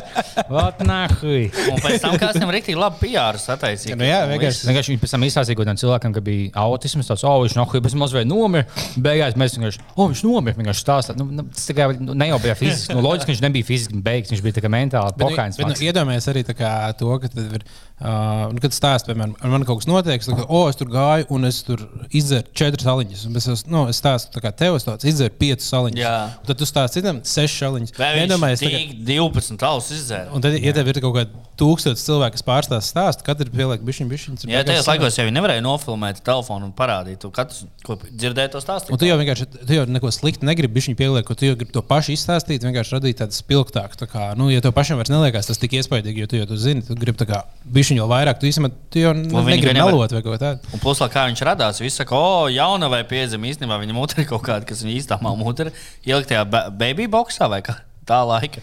vat 0.51 0.81
nahui. 0.85 1.49
Un 1.71 1.81
pēc 1.81 2.03
tam 2.03 2.17
kāds 2.21 2.39
tam 2.39 2.51
rīktīgi 2.53 2.79
labi 2.79 2.99
PR 3.01 3.39
sataisīja. 3.41 3.97
Nu 3.99 4.07
jā, 4.07 4.23
vienkārši. 4.29 4.67
Vienkārši 4.69 4.93
viņš 4.93 5.03
pēc 5.03 5.15
tam 5.15 5.25
izstāstīja 5.27 5.57
kaut 5.57 5.65
kādam 5.65 5.79
cilvēkam, 5.81 6.15
ka 6.15 6.23
bija 6.25 6.51
autisms, 6.63 7.09
tāds, 7.09 7.25
oh, 7.27 7.39
viņš 7.43 7.57
nahui, 7.57 7.81
bet 7.83 7.97
mazliet 7.99 8.29
nomira, 8.29 8.67
beigās 9.07 9.37
mēs 9.39 9.57
vienkārši, 9.57 9.83
oh, 9.95 10.11
viņš 10.11 10.23
nomira, 10.27 10.57
vienkārši 10.59 10.85
stāstā, 10.85 11.17
nu, 11.19 11.27
nu, 11.39 11.47
tas 11.53 11.69
tā 11.69 11.77
kā 11.77 11.89
nu, 11.97 12.17
ne 12.17 12.29
jau 12.29 12.41
bija 12.43 12.57
fiziski, 12.59 12.97
nu, 12.97 13.05
loģiski, 13.05 13.29
ka 13.29 13.33
viņš 13.33 13.43
nebija 13.47 13.69
fiziski 13.69 14.03
beigts, 14.05 14.33
viņš 14.33 14.43
bija 14.45 14.59
tā 14.59 14.65
kā 14.65 14.71
mentāli 14.73 15.13
nu, 15.17 15.23
pokains. 15.25 15.59
bet, 15.59 15.71
nu, 15.71 15.79
iedomājieties 15.89 16.29
arī 16.33 16.45
tā 16.47 16.57
kā 16.57 16.73
to, 16.99 17.11
ka 17.23 17.31
tad 17.33 17.57
ir, 17.59 17.65
uh, 18.01 18.49
nu, 18.53 18.63
kad 18.63 18.75
stāsta, 18.75 19.11
piemēram, 19.11 19.35
ar 19.39 19.53
mani 19.53 19.69
kaut 19.69 19.81
kas 19.81 19.89
notiek, 19.89 20.25
kā, 20.25 20.47
oh, 20.47 20.67
es 20.71 20.79
tur 20.79 20.91
gāju 20.93 21.29
un 21.33 21.49
es 21.49 21.61
tur 21.67 21.85
izdzeru 22.11 22.53
četras 22.57 22.89
aliņas. 22.93 23.27
un 23.29 23.41
Es, 23.43 23.47
es, 23.49 23.65
nu, 23.67 23.87
es 23.91 23.99
stāsti, 24.03 24.33
tā 24.35 24.43
kā 24.43 24.51
tev 24.63 24.77
stāsts, 24.83 25.07
izdzer 25.07 25.31
piecus 25.39 25.71
saliņus. 25.71 26.03
Jā. 26.03 26.15
Un 26.41 26.51
Tad 26.51 26.59
tu 26.59 26.67
stāsti 26.67 26.99
citam 26.99 27.23
sešas 27.23 27.73
viņš 27.73 27.95
Iedomājies, 27.95 28.63
tagad- 28.63 28.93
12 29.07 29.63
ausis 29.63 30.03
izdzēra? 30.03 30.33
Un 30.35 30.41
tad, 30.43 30.59
ja 30.59 30.73
tev 30.75 30.87
ir 30.91 30.99
kaut 31.01 31.15
kāda 31.15 31.43
tūkstoša 31.59 32.01
cilvēku, 32.01 32.35
kas 32.37 32.45
pārstāsta 32.45 32.89
stāstu, 32.89 33.25
katrs 33.27 33.51
pieliek 33.53 33.83
bišķiņu, 33.85 34.09
bišķiņu. 34.09 34.49
Jā, 34.51 34.63
tajos 34.65 34.87
laikos 34.89 35.17
jau 35.19 35.27
nevarēja 35.33 35.63
nofilmēt 35.63 36.21
telefonu 36.25 36.69
un 36.69 36.73
parādīt. 36.75 37.19
Tu 37.23 37.29
katrs, 37.33 37.63
ko 37.85 37.97
dzirdēji 38.01 38.53
to 38.55 38.61
stāstu. 38.63 38.93
Un 38.93 39.01
tu 39.01 39.05
jau 39.05 39.17
vienkārši 39.21 39.47
tu 39.53 39.77
jau 39.77 39.85
neko 39.85 40.11
sliktu 40.13 40.47
negribi, 40.49 40.81
viņš 40.81 40.97
pieliek, 40.97 41.25
ka 41.27 41.37
tu 41.37 41.45
jau 41.45 41.55
gribi 41.59 41.75
to 41.75 41.83
pašu 41.85 42.15
izstāstīt, 42.15 42.65
vienkārši 42.65 42.97
radīt 42.97 43.21
tādu 43.21 43.37
spilgtāku. 43.37 43.99
Tā 44.01 44.09
kā, 44.09 44.31
nu, 44.39 44.49
ja 44.53 44.63
tev 44.65 44.73
pašam 44.75 44.97
vairs 44.99 45.13
neliekas 45.13 45.49
tas 45.51 45.61
tik 45.61 45.77
iespaidīgi, 45.77 46.25
jo 46.25 46.31
tu 46.31 46.41
jau 46.41 46.49
tu 46.49 46.57
zini, 46.57 46.81
tu 46.85 46.97
gribi 46.97 47.21
tā 47.21 47.29
kā 47.29 47.43
bišķiņu 47.69 48.01
vēl 48.03 48.11
vairāk, 48.11 48.41
tu 48.41 48.49
īstenībā 48.49 48.73
tu 48.89 49.03
jau 49.03 49.13
negribi 49.13 49.77
melot 49.77 50.17
vai 50.17 50.23
ko 50.25 50.37
tādu. 50.41 50.73
Un 50.73 50.81
plus, 50.81 51.03
kā 51.13 51.27
viņš 51.29 51.45
radās, 51.45 51.81
viņš 51.83 52.01
saka, 52.01 52.17
o, 52.17 52.47
jauna 52.49 52.89
vai 52.89 53.03
piedzima 53.07 53.47
īstenībā 53.51 53.77
viņa 53.93 54.01
mutē 54.01 54.23
ir 54.23 54.29
kaut 54.29 54.43
kāda, 54.45 54.67
kas 54.67 54.83
viņa 54.83 54.99
īstā 54.99 55.19
mutē 55.21 55.69
ielikt 56.03 56.33
tajā 56.33 56.43
ba- 56.49 56.69
baby 56.73 57.05
boxā 57.11 57.49
vai 57.49 57.61
kā. 57.65 57.77
Tā 58.03 58.19
laika. 58.27 58.59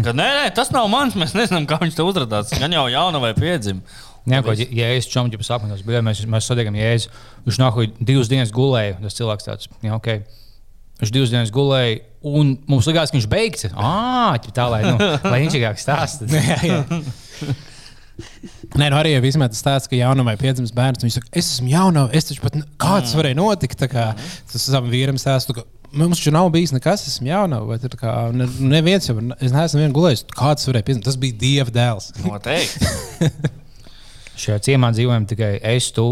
Kad, 0.00 0.16
nē, 0.16 0.26
nē, 0.38 0.44
tas 0.56 0.70
nav 0.72 0.86
mans. 0.88 1.12
Mēs 1.18 1.34
nezinām, 1.36 1.66
kā 1.68 1.76
viņš 1.82 1.98
te 1.98 2.06
uzrādās. 2.08 2.54
Gan 2.56 2.72
jau 2.72 2.86
jauna 2.88 3.20
vai 3.20 3.34
piedzima. 3.36 3.82
Jā, 4.28 4.40
ko 4.44 4.54
jēzus 4.56 5.10
čomģi 5.12 5.40
sapņos 5.44 5.84
bija. 5.84 6.00
Mēs, 6.04 6.22
mēs 6.28 6.48
satiekam 6.48 6.76
jēzu. 6.76 7.12
Viņš 7.44 7.60
nākamā 7.60 7.90
divas 8.00 8.30
dienas 8.32 8.52
gulēja. 8.54 8.96
Tas 9.02 9.16
cilvēks 9.18 9.48
tāds, 9.48 9.68
jā, 9.84 9.92
ok. 9.92 10.08
Viņš 11.02 11.12
divas 11.14 11.32
dienas 11.32 11.52
gulēja, 11.54 12.00
un 12.26 12.56
mums 12.68 12.88
likās, 12.88 13.12
ka 13.12 13.18
viņš 13.18 13.28
beigts. 13.30 13.68
Ah, 13.76 14.34
tā 14.56 14.64
lai, 14.72 14.80
nu, 14.88 14.96
lai 14.98 15.44
viņš 15.44 15.58
stāsta. 15.84 16.26
jā, 16.34 16.58
jā. 16.64 16.80
Nē, 18.78 18.88
nu 18.90 18.96
arī 18.98 19.12
jau 19.14 19.22
vismaz 19.24 19.52
tas 19.54 19.60
stāsts, 19.62 19.90
ka 19.90 19.96
jaunamai 19.98 20.34
piedzimis 20.40 20.72
bērns. 20.74 21.04
Viņš 21.06 21.16
saka, 21.20 21.30
es 21.38 21.50
esmu 21.54 21.70
jaunā, 21.72 22.06
es 22.18 22.26
taču 22.28 22.42
pat, 22.42 22.56
ne- 22.58 22.66
kā 22.80 22.96
tas 23.04 23.14
varēja 23.18 23.38
notikt. 23.38 23.84
Kā, 23.92 24.08
tas 24.52 24.64
savam 24.66 24.90
vīram 24.92 25.18
stāsta, 25.20 25.54
ka 25.56 25.64
mums 25.92 26.18
taču 26.18 26.32
nav 26.34 26.50
bijis 26.54 26.74
nekas, 26.74 27.06
esmu 27.10 27.30
jaunā. 27.30 27.60
Vai 27.68 27.78
tur 27.82 27.94
kā, 28.00 28.14
ne, 28.34 28.48
neviens 28.74 29.06
jau, 29.08 29.16
es 29.40 29.54
neesmu 29.54 29.84
vien 29.84 29.94
gulējis. 29.96 30.26
Kā 30.34 30.50
tas 30.58 30.66
varēja 30.68 30.88
piedzimt? 30.90 31.06
Tas 31.08 31.20
bija 31.20 31.38
Dieva 31.40 31.74
dēls. 31.74 32.10
Noteikti. 32.24 33.30
Šajā 34.42 34.58
ciemā 34.68 34.92
dzīvojam 34.94 35.24
tikai 35.30 35.54
es, 35.74 35.88
tu 35.94 36.08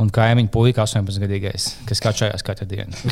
un 0.00 0.08
kaimiņu 0.14 0.50
puika 0.54 0.84
18 0.86 1.20
gadīgais, 1.22 1.64
kas 1.88 2.00
kačājās 2.02 2.44
katru 2.46 2.66
dienu. 2.70 2.94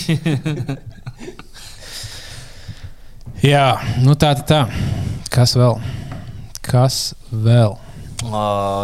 Jā, 3.45 3.67
nu 4.03 4.15
tā, 4.19 4.33
tā, 4.41 4.45
tā. 4.49 4.61
Kas 5.31 5.53
vēl? 5.59 5.77
Kas 6.65 7.13
vēl? 7.31 7.77
O, 8.27 8.39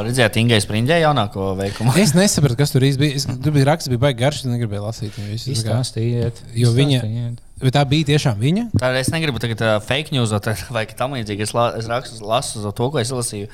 Redzējāt, 0.07 0.37
Ingai 0.39 0.61
Sprindē 0.63 1.01
jaunāko 1.03 1.53
veikumu. 1.59 1.91
Es 1.99 2.13
nesapratu, 2.15 2.55
kas 2.61 2.71
tur 2.71 2.85
īsti 2.87 3.01
bija. 3.01 3.17
Es, 3.19 3.27
tur 3.27 3.55
bija 3.57 3.67
raksts, 3.73 3.91
bija 3.91 4.03
baigi 4.05 4.21
garš, 4.21 4.45
es 4.45 4.51
negribēju 4.53 4.85
lasīt 4.85 5.19
Izstāstiet. 5.35 6.39
Jo 6.55 6.71
viņa-. 6.77 7.03
Bet 7.65 7.75
tā 7.75 7.83
bija 7.89 8.13
tiešām 8.13 8.39
viņa. 8.39 8.69
Tā 8.79 8.93
es 9.01 9.11
negribu 9.15 9.43
tagad 9.43 9.63
uh, 9.65 9.77
fake 9.83 10.15
news 10.15 10.35
vai 10.75 10.87
kā 10.87 10.97
tam 10.99 11.17
līdzīgi. 11.19 11.49
Es, 11.49 11.55
la, 11.57 11.73
es 11.81 11.91
rakstu, 11.91 12.23
lasu 12.29 12.63
to, 12.71 12.91
ko 12.95 13.03
es 13.03 13.11
lasīju 13.15 13.51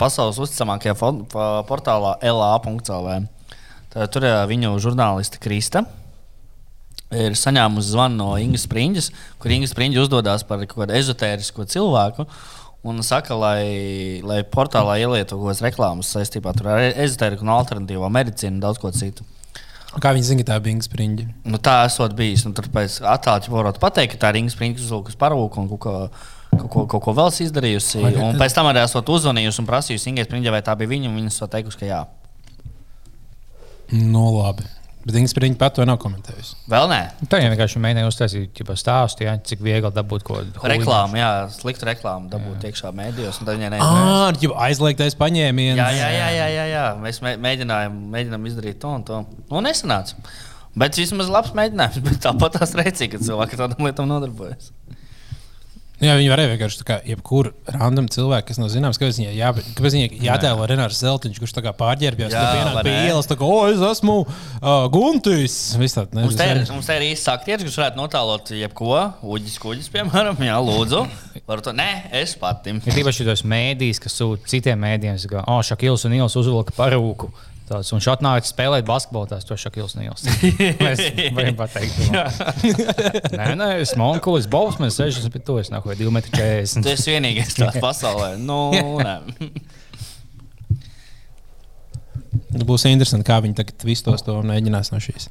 pasaules 0.00 0.40
uzticamākajā 0.42 0.96
portālā 1.68 2.16
LA.CLV. 2.32 3.18
Tur 3.92 4.26
uh, 4.26 4.42
viņu 4.50 4.74
žurnāliste 4.82 5.42
Krista 5.42 5.84
ir 7.12 7.36
saņēmusi 7.36 7.92
zvanu 7.92 8.18
no 8.18 8.28
Ingas 8.40 8.64
Springļas, 8.66 9.10
kur 9.40 9.52
Inga 9.52 9.68
Springļa 9.70 10.04
uzdodas 10.06 10.44
par 10.48 10.62
kaut 10.64 10.84
kādu 10.84 10.96
ezotērisku 10.96 11.66
cilvēku. 11.68 12.26
Un 12.82 12.98
saka, 13.06 13.36
lai, 13.38 14.18
lai 14.26 14.40
portālā 14.42 14.96
ielietu 14.98 15.36
kaut 15.38 15.52
kādas 15.52 15.62
reklāmas 15.62 16.08
saistībā 16.16 16.50
ar 16.50 16.80
ezotēriku 17.04 17.44
un 17.46 17.52
alternatīvo 17.54 18.08
medicīnu 18.10 18.56
un 18.56 18.64
daudz 18.64 18.80
ko 18.82 18.90
citu. 18.90 19.22
Kā 20.02 20.10
viņi 20.16 20.24
zina, 20.32 20.42
ka 20.42 20.54
tā 20.54 20.56
bija 20.64 20.74
Inga 20.74 20.86
Springļa? 20.88 21.26
Nu, 21.52 21.58
tā 21.62 21.76
esot 21.86 22.14
bijis. 22.18 22.42
Nu, 22.48 22.54
tad 22.56 22.66
pēc 22.74 22.96
attēliem 23.06 23.52
varētu 23.54 23.82
pateikt, 23.82 24.16
ka 24.16 24.24
tā 24.24 24.32
ir 24.32 24.40
Inga 24.40 24.54
Springļa 24.54 24.82
uzlūkus 24.82 25.18
parūku 25.20 25.60
un 25.62 25.68
kaut 25.70 25.82
ko, 25.84 25.92
kaut 26.56 26.70
ko, 26.72 26.84
kaut 26.96 27.04
ko 27.06 27.14
vēl 27.20 27.30
izdarījusi. 27.46 28.00
Vai- 28.02 28.14
Un 28.16 28.40
pēc 28.40 28.56
tam 28.56 28.66
arī 28.72 28.82
esot 28.82 29.06
uzvanījusi 29.14 29.60
un 29.62 29.68
prasījusi 29.68 30.16
Springļai, 30.26 30.50
vai 30.56 30.62
tā 30.66 30.74
bija 30.80 30.88
viņa. 30.96 31.12
Viņa 31.12 31.30
esot 31.36 31.52
teikusi, 31.54 31.78
ka 31.78 31.86
jā. 31.86 32.00
No 33.92 34.30
labi. 34.40 34.64
Bet 35.02 35.16
Inga 35.18 35.30
Springļa 35.32 35.58
pat 35.58 35.74
to 35.74 35.84
nav 35.88 35.96
komentējusi. 35.98 36.52
Vēl 36.70 36.84
nē. 36.92 36.98
Tā 37.26 37.40
jau 37.42 37.48
vienkārši 37.50 37.80
mēģināja 37.82 38.06
uztaisīt 38.12 38.52
stāstu, 38.78 39.24
jā, 39.26 39.32
cik 39.42 39.58
viegli 39.66 39.90
dabūt 39.96 40.22
ko 40.28 40.36
tādu. 40.44 40.62
Reklāmu, 40.70 41.18
jā, 41.18 41.30
sliktu 41.50 41.88
reklāmu 41.88 42.30
dabūt 42.30 42.62
iekšā 42.70 42.92
mēdījos. 42.94 43.40
un 43.42 43.48
Ah, 43.82 44.30
jau 44.46 44.54
aizliegtais 44.68 45.18
paņēmiens. 45.18 45.80
Jā, 45.82 45.90
jā, 45.98 46.08
jā, 46.14 46.28
jā, 46.38 46.46
jā, 46.54 46.66
jā. 46.70 46.84
Mēs 47.02 47.18
mē- 47.24 47.34
mēģinājām, 47.48 47.98
mēģinājām 48.14 48.46
izdarīt 48.52 48.78
to 48.84 48.94
un 48.94 49.02
to. 49.10 49.24
Nu, 49.50 49.60
nesanāca. 49.66 50.14
Bet 50.78 50.94
vismaz 50.96 51.28
labs 51.28 51.50
mēģinājums. 51.58 51.98
Bet 52.06 52.22
tāpat 52.22 52.60
tās 52.60 52.76
rēcīgi, 52.78 53.16
ka 53.16 53.24
cilvēki 53.26 53.58
ar 53.58 53.64
tādām 53.66 53.88
lietām 53.90 54.06
nodarbojas. 56.02 56.10
Jā, 56.12 56.16
viņi 56.18 56.30
varēja 56.32 56.50
vienkārši 56.52 56.78
tā 56.80 56.86
kā 56.86 56.96
jebkuru 57.06 57.52
random 57.70 58.08
cilvēku, 58.10 58.48
kas 58.48 58.58
nav 58.58 58.70
zināms, 58.72 58.98
kāpēc 58.98 59.18
viņai, 59.20 59.34
jā, 59.38 59.50
kāpēc 59.76 59.96
viņai 59.96 60.20
jātēlo 60.26 60.66
Renārs 60.70 60.98
Zeltiņš, 61.02 61.38
kurš 61.42 61.54
tā 61.54 61.62
kā 61.62 61.72
pārģērbjās, 61.78 62.34
Jā, 62.34 62.42
tad 62.42 62.74
vai 62.76 62.84
pie 62.86 62.94
ielas, 63.06 63.28
tā 63.30 63.36
kā, 63.38 63.46
o, 63.46 63.60
es 63.70 63.82
esmu 63.86 64.16
uh, 64.26 64.88
Guntis. 64.92 65.58
Viss 65.80 65.96
tāds, 65.98 66.10
ne, 66.16 66.26
Mums 66.26 66.38
te, 66.38 66.48
ir, 66.50 66.62
mums 66.72 66.90
te 66.90 66.98
ir 66.98 67.06
īsts 67.12 67.30
aktieris, 67.32 67.66
kurš 67.68 67.78
varētu 67.82 68.00
notēlot 68.02 68.52
jebko, 68.58 68.98
uģis, 69.22 69.58
kuģis, 69.62 69.92
piemēram. 69.94 70.42
Jā, 70.42 70.58
lūdzu. 70.62 71.04
Var 71.48 71.62
to, 71.64 71.76
nē, 71.76 71.88
es 72.22 72.34
pati. 72.40 72.74
Ir 72.82 73.00
īpaši 73.04 73.28
tos 73.28 73.46
mēdījus, 73.48 74.02
kas 74.02 74.18
sūta 74.18 74.50
citiem 74.50 74.82
mēdījiem, 74.82 75.22
kā 75.30 75.46
oh, 75.46 75.62
Šakils 75.66 76.06
un 76.08 76.18
Ielas 76.18 76.36
uzvilka 76.38 76.74
parūku. 76.76 77.30
Tāds, 77.72 77.90
un 77.96 78.02
šādi 78.04 78.26
nāca 78.26 78.48
spēlēt 78.48 78.86
basketbolu. 78.88 79.30
Tas 79.30 79.46
ir 79.46 79.60
Šakils 79.62 79.96
un 79.96 80.04
Ielas. 80.04 80.26
Mēs 80.84 81.02
varam 81.36 81.56
pateikt, 81.56 82.00
nē, 83.38 83.46
nē, 83.58 83.68
es 83.84 83.94
monkulis, 83.98 84.48
Bovs, 84.50 84.76
man 84.82 84.92
60, 84.92 85.32
bet 85.32 85.46
to 85.48 85.56
es 85.62 85.72
nav 85.72 85.86
2,40 85.88 86.76
m. 86.78 86.84
Tu 86.84 86.92
esi 86.92 87.14
vienīgais 87.14 87.56
tādā 87.56 87.82
pasaulē. 87.86 88.34
Nu, 88.40 88.60
nē. 89.00 89.18
Nu, 92.52 92.64
Būs 92.68 92.84
interesanti, 92.88 93.24
kā 93.28 93.38
viņi 93.44 93.56
tagad 93.62 93.84
visu 93.88 94.10
tos 94.10 94.24
to 94.26 94.38
mēģinās 94.44 94.92
no 94.92 95.00
šīs 95.00 95.30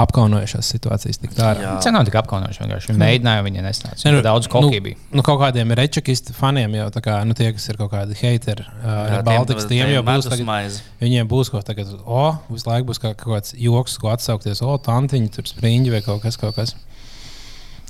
apkaunojušās 0.00 0.68
situācijas 0.72 1.20
tikt 1.20 1.40
ārā. 1.42 1.60
Jā. 1.60 1.72
Tas 1.82 1.92
nav 1.92 2.06
tik 2.08 2.16
apkaunojoši. 2.20 2.62
vienkārši. 2.62 2.90
Viņi 2.90 3.00
mēģināja, 3.02 3.44
viņi 3.46 3.64
nesnāca. 3.66 3.98
Ne, 4.06 4.12
Nu, 4.16 4.22
daudz 4.24 4.48
koki 4.48 4.80
bija. 4.84 4.96
Nu, 5.10 5.20
nu, 5.20 5.24
kaut 5.26 5.40
kādiem 5.42 5.74
rečakistu 5.76 6.32
faniem 6.36 6.78
jau 6.78 6.88
tā 6.94 7.02
kā 7.04 7.18
nu, 7.28 7.36
tie, 7.36 7.50
kas 7.52 7.68
ir 7.68 7.80
kaut 7.80 7.92
kādi 7.92 8.16
hateri, 8.16 8.64
uh, 8.80 9.18
Baltikas, 9.26 9.66
tiem 9.68 9.92
jau 9.92 10.04
būs 10.06 10.30
tagad, 10.30 10.46
maize. 10.48 10.80
viņiem 11.02 11.28
būs 11.28 11.52
kaut 11.52 11.68
kas, 11.68 11.92
o, 12.04 12.24
visu 12.48 12.70
laiku 12.70 12.88
būs 12.92 13.02
kaut 13.02 13.20
kāds 13.20 13.56
joks, 13.58 13.98
ko 14.00 14.12
atsaukties, 14.14 14.62
o, 14.64 14.76
tantiņi, 14.80 15.32
tur 15.36 15.48
spriņģi 15.50 15.92
vai 15.96 16.02
kaut 16.06 16.22
kas, 16.24 16.40
kaut 16.40 16.56
kas. 16.56 16.76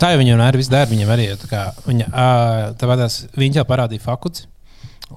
Tā 0.00 0.10
jau 0.14 0.22
viņam 0.22 0.42
arī 0.42 0.58
viss 0.58 0.72
dara, 0.72 0.90
viņam 0.90 1.12
arī 1.14 1.28
ir 1.30 1.38
tā 1.38 1.50
kā, 1.50 1.66
viņa, 1.86 2.08
uh, 2.10 2.72
tās 2.80 3.22
viņš 3.38 3.62
jau 3.62 3.68
parādīja 3.68 4.02
fakuts. 4.02 4.48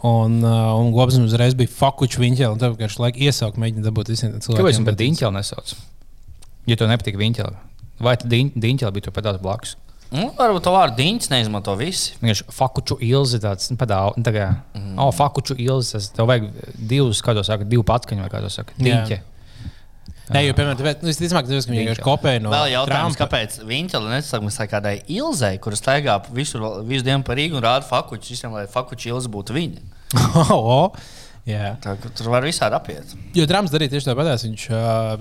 Un, 0.04 0.42
uh, 0.44 0.76
un 0.76 0.92
Gobs 0.92 1.16
uzreiz 1.16 1.56
bija 1.56 1.72
fakučs 1.72 2.20
viņa, 2.20 2.50
un 2.52 2.60
tā 2.60 2.68
vienkārši 2.74 3.00
laika 3.00 3.22
iesaukt, 3.30 3.60
mēģina 3.62 3.86
dabūt 3.88 4.12
visiem 4.12 4.34
cilvēkiem. 4.36 4.60
Kāpēc 4.60 4.80
viņi 4.82 4.90
par 4.90 4.98
diņķeli 5.00 5.38
nesauc? 5.38 5.72
Ja 6.66 6.78
tev 6.80 6.90
nepatīk 6.90 7.18
viņa, 7.20 7.50
vai 8.04 8.16
tad 8.20 8.32
diņķeli 8.34 8.96
bija 8.96 9.08
turpat 9.08 9.28
tās 9.28 9.42
blakus? 9.42 9.76
Nu, 10.14 10.30
varbūt 10.38 10.64
to 10.68 10.72
vārdu 10.74 11.00
diņķis 11.00 11.32
neizmanto 11.32 11.74
visi. 11.80 12.14
Vienkārši 12.22 12.46
fakuču 12.54 12.98
ilzi 13.04 13.40
tāds 13.44 13.72
nu, 13.72 13.78
padāv, 13.80 14.14
tā 14.24 14.34
kā, 14.36 14.50
mm. 14.78 14.98
oh, 15.02 15.10
fakuču 15.16 15.58
ilzi, 15.60 15.96
tas 15.96 16.12
tev 16.14 16.30
vajag 16.30 16.52
divus, 16.78 17.24
kā 17.26 17.34
to 17.36 17.44
saka, 17.46 17.66
divu 17.68 17.86
patskaņu 17.88 18.26
vai 18.26 18.30
kā 18.32 18.44
to 18.44 18.52
saka, 18.54 18.76
diņķi. 18.78 19.18
Nē, 20.26 20.42
jo, 20.42 20.54
piemēram, 20.58 20.78
tāpēc, 20.80 21.04
nu, 21.06 21.12
es 21.12 21.20
ticamāk, 21.20 21.46
ka 21.46 21.54
viņi 21.54 21.82
vienkārši 21.84 22.02
kopēja 22.06 22.42
no 22.42 22.54
Vēl 22.54 22.72
jautājums, 22.72 23.18
Trumpa. 23.18 23.28
kāpēc 23.30 23.58
viņš 23.70 23.98
nesakās 24.10 24.72
kādai 24.72 24.96
ilzei, 25.14 25.60
kuras 25.62 25.84
staigā 25.84 26.16
visur, 26.34 26.64
visu 26.88 27.06
dienu 27.06 27.22
par 27.26 27.38
Rīgu 27.38 27.60
un 27.60 27.66
rāda 27.66 27.86
fakuču, 27.86 28.34
visiem, 28.34 28.56
lai 28.56 28.66
fakuču 28.72 29.12
ilze 29.12 29.30
būtu 29.30 29.54
viņa. 29.54 29.84
o, 30.58 30.80
jā. 31.50 31.72
Tā, 31.84 31.96
tur 32.18 32.30
var 32.34 32.46
visādi 32.46 32.78
apiet. 32.78 33.16
Jo 33.38 33.48
Trumps 33.50 33.74
darīja 33.74 33.96
tieši 33.96 34.10
tāpat. 34.12 34.32
Viņš, 34.46 34.68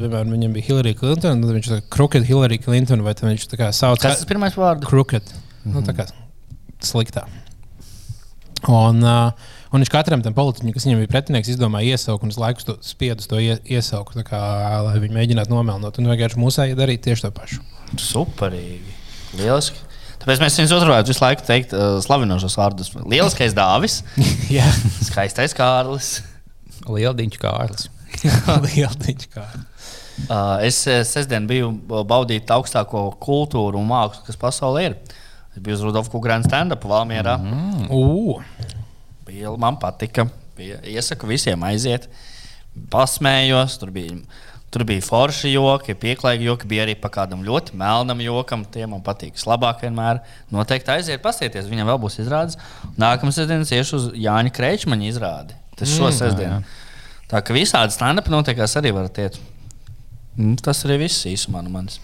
piemēram, 0.01 0.35
viņam 0.35 0.57
bija 0.57 0.69
Hillary 0.71 0.95
Clinton, 0.99 1.45
tad 1.45 1.57
viņš 1.57 1.71
ir 1.71 1.83
Crooked 1.93 2.29
Hillary 2.29 2.61
Clinton, 2.63 3.05
vai 3.07 3.17
viņš 3.19 3.49
tā 3.53 3.61
kā 3.61 3.71
sauc 3.77 4.03
Kas 4.03 4.23
tas 4.23 4.29
pirmais 4.29 4.57
vārds? 4.59 4.87
Crooked. 4.89 5.35
Mm 5.35 5.73
-hmm. 5.73 5.75
nu, 5.75 5.87
tā 5.87 5.97
kā 5.97 6.09
sliktā. 6.85 7.27
Un, 8.65 9.03
uh, 9.05 9.33
un 9.73 9.83
viņš 9.83 9.91
katram 9.93 10.23
tam 10.25 10.35
politiķim, 10.37 10.73
kas 10.73 10.87
viņam 10.87 11.03
bija 11.03 11.13
pretinieks, 11.13 11.51
izdomāja 11.53 11.95
iesaukt, 11.95 12.25
un 12.25 12.33
uz 12.33 12.39
laiku 12.41 12.65
to 12.65 12.77
spiedu 12.81 13.21
uz 13.21 13.29
to 13.29 13.41
ie, 13.43 13.59
iesaukt, 13.77 14.17
kā, 14.25 14.41
lai 14.87 14.99
viņi 15.03 15.19
mēģinātu 15.19 15.53
nomelnot. 15.53 15.99
Un 15.99 16.09
vienkārši 16.13 16.41
mūsēji 16.41 16.79
darīt 16.79 17.05
tieši 17.05 17.27
to 17.27 17.31
pašu. 17.31 17.61
Superīgi. 18.01 18.97
Lieliski. 19.37 19.94
Tāpēc 20.25 20.41
mēs 20.41 20.55
viens 20.57 20.73
otru 20.73 20.89
varētu 20.89 21.13
visu 21.13 21.21
laiku 21.21 21.45
teikt 21.45 21.75
uh, 21.77 21.99
slavinošos 22.01 22.57
vārdus. 22.57 22.95
Lieliskais 23.05 23.53
dāvis, 23.57 24.01
Jā, 24.57 24.65
skaistais 25.05 25.53
Kārlis. 25.57 26.15
Liela 26.89 27.15
diņķa 27.17 27.41
kārlis. 27.41 27.89
lieldiņš 28.69 29.29
kā. 29.33 29.45
Uh, 30.29 30.63
es 30.63 30.79
eh, 30.87 31.01
sestdien 31.07 31.47
biju 31.49 31.73
baudīt 32.07 32.51
augstāko 32.55 33.09
kultūru 33.23 33.81
un 33.81 33.89
mākslu, 33.89 34.23
kas 34.29 34.39
pasaulē 34.41 34.87
ir. 34.91 34.97
Es 35.55 35.63
biju 35.63 35.79
uz 35.79 35.85
Rudolfa 35.87 36.13
Kungrāna 36.13 36.47
stand-up 36.47 36.85
Valmjerā. 36.91 37.37
Mm. 37.43 37.89
Ugh! 37.95 38.43
Bija, 39.27 39.55
man 39.61 39.79
patika. 39.83 40.27
Bija, 40.59 40.81
iesaku 40.87 41.31
visiem 41.31 41.63
aiziet. 41.67 42.09
Pasmējos. 42.91 43.79
Tur 43.81 43.93
bija, 43.95 44.17
Tur 44.75 44.83
bija 44.89 45.05
forši 45.07 45.53
joki, 45.53 45.95
pieklājīgi 46.03 46.49
joki, 46.49 46.67
bija 46.67 46.83
arī 46.83 46.97
pa 46.99 47.07
kādam 47.15 47.45
ļoti 47.47 47.77
melnam 47.79 48.19
jokam. 48.25 48.65
Tie 48.75 48.89
man 48.91 49.05
patīk. 49.07 49.37
Labāk 49.47 49.85
vienmär. 49.85 50.19
Noteikti 50.51 50.91
aiziet, 50.97 51.23
paskatieties, 51.23 51.69
viņam 51.71 51.93
vēl 51.93 52.01
būs 52.03 52.19
izrādes. 52.25 52.59
Nākamā 52.99 53.31
sestdiena 53.37 53.63
iešu 53.63 54.01
uz 54.01 54.09
Jāņa 54.19 54.51
Kreičmaņa 54.57 55.07
izrādi. 55.13 55.55
Tas 55.79 55.93
šo 55.93 56.09
mm, 56.09 56.17
sestdienu. 56.19 56.59
Tā 57.31 57.43
kā 57.47 57.55
visādi 57.55 57.95
stand-up 57.95 58.33
notiekās 58.35 58.75
arī 58.81 58.91
varat 58.97 59.23
iet. 59.23 59.39
Mm, 60.35 60.59
tas 60.59 60.83
arī 60.89 61.05
viss 61.05 61.23
īsumā 61.31 61.63
no 61.63 61.71
manis. 61.71 62.01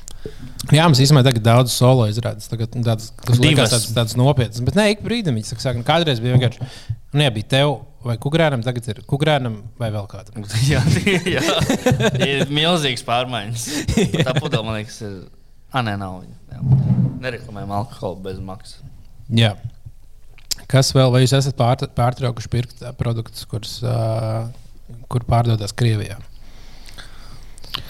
Jā, 0.71 0.85
mums 0.85 1.01
īstenībā 1.03 1.25
tagad 1.27 1.43
daudz 1.43 1.75
solo 1.75 2.07
izrādes. 2.11 2.47
Tagad 2.51 2.75
tāds, 2.87 3.11
tas 3.25 3.43
liekas 3.43 3.75
tāds, 3.75 3.91
tāds 3.97 4.17
nopietns. 4.21 4.63
Bet 4.63 4.79
ne, 4.79 4.91
ik 4.95 5.03
brīdim 5.03 5.43
saka, 5.43 5.73
ka 5.81 5.87
kādreiz 5.95 6.23
bija 6.23 6.37
vienkārši, 6.37 6.71
nu, 7.15 7.25
jā, 7.25 7.31
bija 7.35 7.51
tev 7.57 7.75
vai 8.05 8.17
kukurēnam, 8.21 8.63
tagad 8.65 8.87
ir 8.93 9.03
kukurēnam 9.09 9.59
vai 9.81 9.91
vēl 9.93 10.07
kādam. 10.11 10.47
jā, 10.71 10.81
jā, 11.29 11.43
ir 12.25 12.53
milzīgs 12.53 13.05
pārmaiņas. 13.07 13.67
Tā 14.25 14.37
pudele, 14.39 14.65
man 14.67 14.81
liekas, 14.81 15.03
ir. 15.05 15.21
Ah, 15.71 15.85
nē, 15.87 15.95
nav 16.01 16.23
viņa. 16.23 16.63
Nereklamējam 17.21 17.77
alkoholu 17.77 18.19
bez 18.25 18.41
maksas. 18.43 18.81
Jā. 19.31 19.53
Kas 20.71 20.91
vēl, 20.95 21.13
vai 21.13 21.23
jūs 21.23 21.35
esat 21.37 21.55
pār, 21.59 21.85
pārtraukuši 21.95 22.51
pirkt 22.51 22.83
produktus, 22.99 23.47
kurus, 23.49 23.79
uh, 23.87 24.49
kur 25.11 25.25
pārdodas 25.29 25.75
Krievijā? 25.77 26.19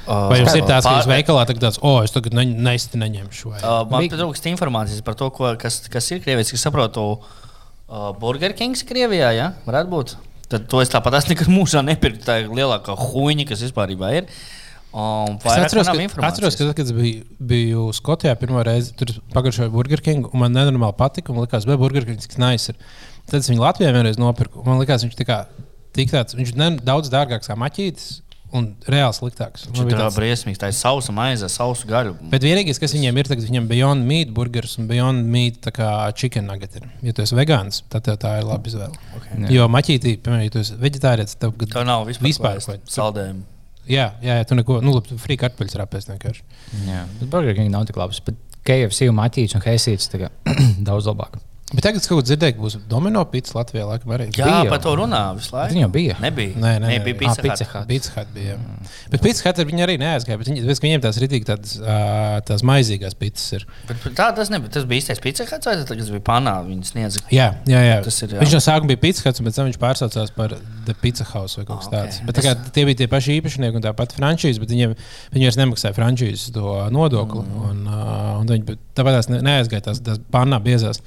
Vai 0.04 0.40
jums 0.40 0.56
ir 0.58 0.66
tāds, 0.68 0.84
ka 0.84 0.98
jūs 0.98 1.08
veikalā 1.08 1.44
tagad 1.48 1.64
tāds, 1.68 1.78
oh, 1.86 2.00
es 2.04 2.12
tagad 2.12 2.34
ne, 2.36 2.44
neisti 2.68 3.00
neņemšu? 3.00 3.52
Vai? 3.52 3.60
Uh, 3.62 3.82
man 3.88 4.04
pietrūkst 4.04 4.48
informācijas 4.50 5.04
par 5.06 5.16
to, 5.16 5.30
ko, 5.34 5.54
kas, 5.60 5.80
kas 5.92 6.10
ir 6.12 6.20
Krievijas. 6.24 6.52
Es 6.56 6.64
saprotu, 6.66 7.06
uh, 7.16 7.49
Burger 8.20 8.54
Kings 8.54 8.84
Krievijā, 8.86 9.32
ja? 9.34 9.52
varētu 9.66 9.90
būt. 9.90 10.16
Tad 10.50 10.66
to 10.70 10.80
es 10.82 10.90
tāpat 10.90 11.20
esmu 11.20 11.34
nekad 11.34 11.50
mūžā 11.50 11.82
nepirku. 11.86 12.22
Tā 12.26 12.40
ir 12.44 12.50
lielākā 12.54 12.96
huīņa, 12.98 13.46
kas 13.50 13.62
vispār 13.66 13.94
ir. 13.94 14.30
Um, 14.90 15.36
es 15.38 15.54
atceros, 15.54 15.86
ka, 15.86 16.24
atceros, 16.26 16.56
ka 16.58 16.64
tad, 16.64 16.72
kad 16.74 16.88
es 16.88 16.94
biju, 16.94 17.22
biju 17.38 17.82
Skotijā 17.94 18.32
pirmo 18.38 18.62
reizi, 18.66 18.90
tur 18.98 19.12
pagājušajā 19.30 19.70
Burger 19.70 20.02
King, 20.02 20.26
un 20.26 20.42
man 20.42 20.50
nenormāli 20.50 20.96
patika, 20.98 21.30
un 21.30 21.44
likās, 21.44 21.62
ka 21.62 21.76
Burger 21.78 22.08
King 22.08 22.18
ir 22.18 22.42
nice. 22.42 22.74
Tad 23.30 23.38
es 23.38 23.50
viņu 23.52 23.62
Latvijā 23.62 23.92
vienreiz 23.94 24.18
nopirku, 24.18 24.64
un 24.64 24.72
man 24.72 24.82
likās, 24.82 25.04
viņš 25.06 25.14
tā 25.20 25.28
kā, 25.28 25.38
tik 25.94 26.10
tāds, 26.10 26.34
viņš 26.34 26.50
ir 26.56 26.80
daudz 26.82 27.12
dārgāks 27.14 27.52
kā 27.52 27.54
maķītis, 27.62 28.08
un 28.56 28.66
reāli 28.90 29.16
sliktāks. 29.16 29.66
Viņš 29.68 29.82
ir 29.84 29.94
tāds 29.94 30.16
briesmīgs, 30.18 30.60
tā 30.60 30.70
ir 30.70 30.76
sausa 30.76 31.14
maize, 31.14 31.48
sausa 31.52 31.88
gaļa. 31.90 32.16
Bet 32.32 32.44
vienīgais, 32.46 32.80
kas 32.82 32.94
viņiem 32.96 33.20
ir, 33.20 33.30
tagad 33.30 33.46
viņam 33.46 33.66
ir 33.66 33.70
Beyond 33.70 34.06
Meat 34.08 34.34
burgers 34.36 34.76
un 34.80 34.88
Beyond 34.90 35.30
Meat 35.30 35.70
chicken 36.18 36.50
nugget. 36.50 36.76
Ir. 36.80 36.88
Ja 37.06 37.14
tu 37.16 37.24
esi 37.24 37.38
vegāns, 37.38 37.82
tad 37.92 38.08
tā 38.10 38.34
ir 38.40 38.48
laba 38.48 38.70
izvēle. 38.70 39.00
Okay. 39.20 39.46
Jo 39.54 39.68
maķītī, 39.72 40.16
piemēram, 40.24 40.46
ja 40.46 40.54
tu 40.54 40.62
esi 40.64 40.78
veģetārietis, 40.80 41.38
tad 41.40 41.56
tev 41.62 41.86
nav 41.88 42.06
vispār, 42.10 42.58
vispār 42.58 42.82
saldējumu. 42.90 43.46
Jā, 43.90 44.10
jā, 44.22 44.36
jā, 44.38 44.46
tu 44.46 44.58
neko, 44.58 44.78
nu, 44.84 44.94
labi, 44.98 45.16
frī 45.18 45.38
kartupeļs 45.40 45.78
rāpēs 45.80 46.10
vienkārši. 46.10 46.44
Jā, 46.86 47.04
bet 47.18 47.30
burger 47.32 47.56
king 47.56 47.72
nav 47.72 47.88
tik 47.88 47.98
labs. 47.98 48.20
Bet 48.22 48.38
KFC 48.66 49.08
un 49.10 49.16
maķītis 49.18 49.56
un 49.58 49.64
heisītis 49.64 50.10
daudz 50.88 51.08
labāk. 51.10 51.40
Bet 51.70 51.84
tagad, 51.86 52.02
kad 52.02 52.26
dzirdēju, 52.26 52.54
ka 52.56 52.62
būs 52.64 52.74
domino 52.90 53.20
pizza 53.30 53.54
Latvijā, 53.54 53.84
laikam 53.86 54.10
arī. 54.16 54.24
Jā, 54.34 54.46
bija, 54.48 54.70
par 54.72 54.80
to 54.82 54.94
runā 54.98 55.20
visu 55.36 55.52
laiku. 55.54 55.76
Viņa 55.76 55.88
bija. 55.94 56.16
Nebija. 56.18 56.56
Nē, 56.58 56.72
nē, 56.82 56.88
nē. 56.90 56.96
bija 57.04 57.18
pizza. 57.20 57.44
Pizza 57.44 57.66
hut. 57.70 57.86
Pizza 57.86 58.14
hut 58.16 58.32
bija. 58.34 58.56
Mm. 58.58 58.88
Bet 59.12 59.22
pizza 59.22 59.46
hut 59.46 59.60
viņi 59.68 59.84
arī 59.86 59.94
neaizgāja. 60.02 60.40
Viņi, 60.42 60.64
viņiem 60.66 61.04
tās 61.04 61.20
ritīgi 61.22 61.46
tādas, 61.46 61.76
tās 62.48 62.64
maizīgās 62.66 63.14
pizzas 63.20 63.60
ir. 63.60 63.66
Bet 63.86 64.02
tā 64.18 64.26
tas 64.34 64.50
nebija. 64.50 64.74
Tas 64.80 64.88
bija 64.90 65.04
īstais 65.04 65.22
pizza 65.22 65.46
huts 65.46 65.70
vai 65.70 65.76
tas 65.86 66.10
bija 66.16 66.24
panā? 66.26 66.56
Viņi 66.66 66.90
sniedza. 66.90 67.22
Jā, 67.30 67.52
jā, 67.70 67.84
jā. 67.86 68.02
Tas 68.08 68.18
ir. 68.26 68.34
Jā. 68.34 68.42
Viņš 68.42 68.58
no 68.58 68.62
sākuma 68.66 68.90
bija 68.90 69.04
pizza 69.06 69.28
huts, 69.28 69.46
bet 69.46 69.62
viņš 69.62 69.78
pārsaucās 69.86 70.34
par 70.34 70.58
The 70.90 70.96
Pizza 70.98 71.28
House 71.30 71.60
vai 71.60 71.68
kaut 71.68 71.84
kas 71.84 71.90
tāds. 71.92 72.18
Okay. 72.18 72.26
Bet 72.26 72.38
tā 72.40 72.46
kā, 72.48 72.56
tie 72.74 72.86
bija 72.88 73.02
tie 73.02 73.10
paši 73.10 73.38
īpašnieki 73.38 73.78
un 73.78 73.84
tāpat 73.84 74.16
frančīze, 74.16 74.58
bet 74.62 74.72
viņiem, 74.74 74.96
viņi 75.36 75.46
vairs 75.46 75.58
nemaksāja 75.60 75.94
frančīzes 75.94 76.50
to 76.56 76.74
nodokli. 76.94 77.44
Mm. 77.44 77.66
Un, 77.68 77.82
uh, 77.86 78.40
un 78.40 78.50
viņi, 78.50 78.78
tāpēc 78.98 79.20
tās 79.20 79.30
neaizgāja 79.30 79.86
tās, 79.90 80.02
tās 80.06 80.22
panā 80.34 80.58
biezās. 80.64 81.02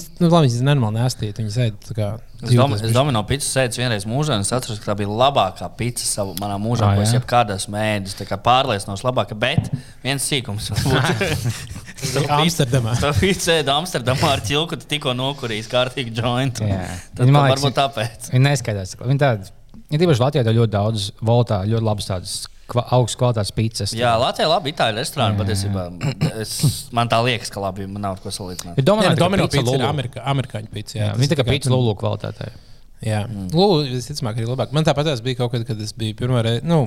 Viņas, 0.00 0.20
nu, 0.20 0.28
labi, 0.30 0.48
viņas 0.48 0.64
nenormāli 0.64 0.96
nēstīt. 0.96 1.38
Viņas 1.40 1.56
ēd 1.64 1.88
kā. 1.96 2.08
Es, 2.40 2.52
dom, 2.56 2.72
es 2.72 2.94
domāju, 2.94 3.20
pīcis 3.28 3.50
sēdzu 3.52 3.82
vienreiz 3.82 4.06
mūžā, 4.08 4.38
un 4.38 4.46
es 4.46 4.52
atceros, 4.56 4.80
ka 4.80 4.90
tā 4.90 4.96
bija 4.96 5.12
labākā 5.12 5.68
pizza 5.76 6.06
savā 6.08 6.32
manā 6.40 6.56
mūžā, 6.62 6.88
ah, 6.88 6.96
ko 6.96 7.04
es 7.04 7.12
jebkad 7.12 7.52
esmu 7.52 7.74
mēģinājis. 7.76 8.16
Tā 8.16 8.26
kā 8.30 8.38
pārliecinos 8.40 9.04
labāka, 9.04 9.36
bet 9.38 9.68
viens 10.04 10.24
sīkums. 10.24 10.70
Tas 12.00 12.14
bija 12.16 12.38
Amsterdamā. 12.38 12.96
Tā 13.02 13.12
pizza 13.18 13.58
ēda 13.60 13.76
Amsterdamā 13.76 14.32
ar 14.38 14.44
ķilku, 14.46 14.80
tu 14.80 14.88
tikko 14.94 15.12
nokurījis 15.18 15.68
kārtīgi 15.70 16.16
jointu. 16.16 16.64
Tad 16.64 17.28
man 17.28 17.50
liekas, 17.50 17.60
varbūt 17.60 17.76
tāpēc. 17.76 18.30
Viņi 18.32 18.46
neskaidrs. 18.46 18.96
Viņi 19.04 19.20
tādi, 19.20 19.52
ja 19.92 20.00
tīpaši 20.00 20.24
Latvijā 20.24 20.46
ir 20.46 20.58
ļoti 20.62 20.74
daudz 20.78 21.10
voltā, 21.20 21.60
ļoti 21.68 21.90
labas 21.90 22.08
tādas 22.08 22.38
augstas 22.78 23.18
kvalitātes 23.20 23.54
pizzas. 23.56 23.94
Jā, 23.96 24.14
Latvijā 24.20 24.46
ir 24.46 24.52
labi 24.52 24.72
itāļu 24.74 25.00
restorāni. 25.00 25.38
Patiesībā 25.40 25.86
es, 26.42 26.56
man 26.96 27.10
tā 27.10 27.20
liekas, 27.26 27.52
ka 27.52 27.62
labi, 27.64 27.86
man 27.90 28.06
nav 28.08 28.20
ko 28.22 28.32
salīdzināt. 28.34 28.80
Ir 28.80 28.86
domāju, 28.86 29.12
ka 29.14 29.22
Domino 29.24 29.46
pizza 29.50 29.76
ir 29.76 29.86
Amerika, 29.86 30.24
amerikāņu 30.32 30.74
pizza. 30.74 30.98
Jā, 30.98 31.10
jā 31.10 31.20
viņa 31.20 31.32
tā 31.34 31.40
kā 31.40 31.48
pizza 31.50 31.72
lulu 31.74 31.94
kvalitātē. 32.00 32.50
Jā, 33.04 33.24
mm. 33.24 33.48
lulu 33.56 33.86
visticamāk 33.88 34.38
arī 34.38 34.50
labāk. 34.50 34.76
Man 34.76 34.84
tāpat 34.86 35.14
bija 35.24 35.40
kaut 35.40 35.54
kad, 35.54 35.64
kad 35.68 35.80
es 35.80 35.96
biju 35.96 36.18
pirmo 36.18 36.42
reizi. 36.44 36.66
Nu, 36.68 36.84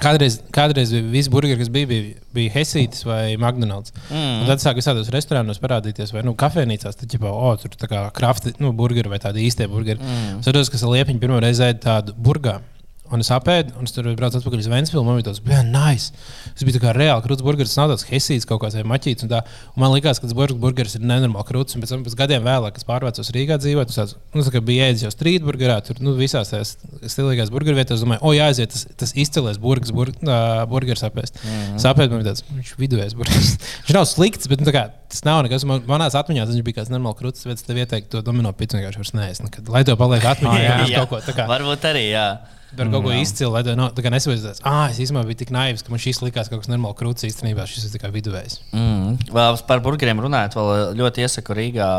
Kādreiz, 0.00 0.38
kādreiz 0.54 0.90
visi 1.12 1.30
burgeri, 1.30 1.58
kas 1.60 1.68
bija, 1.72 1.86
bija, 1.90 2.14
bija 2.32 2.52
Helsītis 2.54 3.04
vai 3.04 3.36
McDonald's. 3.36 3.92
Mm. 4.08 4.40
Un 4.40 4.48
tad 4.48 4.62
sāk 4.62 4.78
visādos 4.80 5.10
restorānos 5.12 5.60
parādīties, 5.62 6.14
vai 6.14 6.22
nu, 6.24 6.32
kafejnīcās, 6.38 6.96
tad 6.96 7.12
jau 7.12 7.28
oh, 7.28 7.52
tur 7.60 7.76
tā 7.76 7.90
kā 7.90 8.06
krafti, 8.16 8.54
nu, 8.62 8.72
burgeri 8.76 9.12
vai 9.12 9.20
tādi 9.22 9.44
īstie 9.44 9.68
burgeri. 9.70 10.00
Mm. 10.00 10.40
Es 10.40 10.48
saprotu, 10.48 10.72
ka 10.72 10.92
Liepiņa 10.94 11.22
pirmo 11.22 11.42
reizi 11.44 11.66
ēda 11.68 11.82
tādu 11.84 12.16
burgeru. 12.16 12.64
Un 13.12 13.20
es 13.20 13.28
apēdu, 13.34 13.74
un 13.76 13.84
es 13.84 13.92
tur 13.92 14.06
braucu 14.16 14.38
atpakaļ 14.38 14.60
uz 14.62 14.68
Vēnspilsnu. 14.72 15.04
Man 15.04 15.18
bija 15.18 15.26
tāds, 15.26 15.40
bija 15.44 15.60
nice. 15.66 16.14
Tas 16.54 16.64
bija 16.64 16.80
kā 16.80 16.92
reāli 16.96 17.24
krūts 17.24 17.44
burgeris, 17.44 17.74
nav 17.76 17.90
tāds 17.90 18.06
hesīts 18.08 18.46
kaut 18.48 18.62
kāds 18.62 18.78
maķīts. 18.88 19.26
Un 19.26 19.32
tā, 19.32 19.42
un 19.74 19.82
man 19.82 19.92
liekas, 19.92 20.20
ka 20.22 20.30
tas 20.30 20.54
burgeris 20.62 20.96
ir 20.96 21.04
nenormāli 21.04 21.44
krūts. 21.50 21.76
Un 21.76 21.84
pēc 21.84 21.92
tam, 21.92 22.06
pēc 22.06 22.16
gadiem 22.22 22.46
vēlāk, 22.46 22.78
kad 22.78 22.86
pārvācos 22.88 23.28
Rīgā 23.34 23.58
dzīvot, 23.60 23.92
tas 23.92 24.14
nu, 24.32 24.44
tā 24.46 24.62
bija 24.64 24.86
ēdis 24.88 25.04
jau 25.04 25.12
strīd 25.12 25.44
burgerā, 25.44 25.76
tur 25.84 26.00
nu, 26.00 26.14
visās 26.16 26.54
tās 26.54 26.76
stilīgās 27.02 27.52
burgeru 27.52 27.76
vietās. 27.76 27.98
Es 27.98 28.06
domāju, 28.06 28.22
o, 28.24 28.32
jāaiziet, 28.38 28.72
tas, 28.72 28.86
tas 29.02 29.12
izcēlēs 29.26 29.60
burgeris, 29.60 29.92
bur, 29.98 30.14
uh, 30.22 30.62
burgeris 30.70 31.04
apēst. 31.04 31.42
Mm 31.42 31.52
-hmm. 31.58 31.82
Sapēt, 31.84 32.08
man 32.08 32.22
bija 32.22 32.32
tāds, 32.32 32.46
viņš 32.48 32.72
viduvējs 32.80 33.18
burgeris. 33.18 33.52
viņš 33.84 33.98
nav 33.98 34.08
slikts, 34.08 34.48
bet 34.48 34.64
nu, 34.64 34.72
kā, 34.72 34.86
tas 35.12 35.20
nav 35.28 35.42
nekas. 35.44 35.68
Man, 35.68 35.84
manās 35.90 36.16
atmiņās 36.16 36.54
viņš 36.54 36.64
bija 36.64 36.80
kāds 36.80 36.94
nenormāls 36.94 37.20
krūts, 37.20 37.44
bet 37.44 37.60
es 37.60 37.68
tev 37.68 37.82
ieteiktu 37.82 38.16
to 38.16 38.24
domino 38.24 38.54
pitu 38.56 38.80
vienkārši 38.80 39.04
vairs 39.04 39.14
neēst. 39.18 39.68
Lai 39.68 39.84
to 39.84 40.00
paliek 40.00 40.24
atmiņā, 40.32 40.64
jā, 40.68 40.80
jā, 40.94 41.04
kaut 41.04 41.12
ko 41.12 41.22
tādu. 41.28 41.48
Varbūt 41.50 41.88
arī, 41.92 42.08
jā. 42.14 42.26
Par 42.72 42.88
kaut 42.88 43.04
ko 43.04 43.10
mm, 43.10 43.20
izcilu, 43.20 43.50
lai 43.52 43.74
no, 43.76 43.90
nesaprotu. 43.92 44.54
Ah, 44.64 44.86
es 44.88 45.00
īstenībā 45.02 45.26
biju 45.28 45.42
tik 45.42 45.50
naivs, 45.52 45.84
ka 45.84 45.92
man 45.92 46.00
šis 46.00 46.22
likās 46.24 46.48
kaut 46.48 46.62
kas 46.62 46.70
normāls 46.72 46.96
krūts. 46.96 47.26
Īstenībā 47.28 47.66
šis 47.68 47.84
ir 47.88 47.92
tikai 47.98 48.08
viduvējs. 48.14 48.62
Mm. 48.72 49.18
Vēl 49.28 49.60
par 49.68 49.82
burgeriem 49.84 50.22
runājot, 50.24 50.56
vēl 50.56 50.96
ļoti 50.96 51.26
iesaku 51.26 51.56
Rīgā 51.58 51.90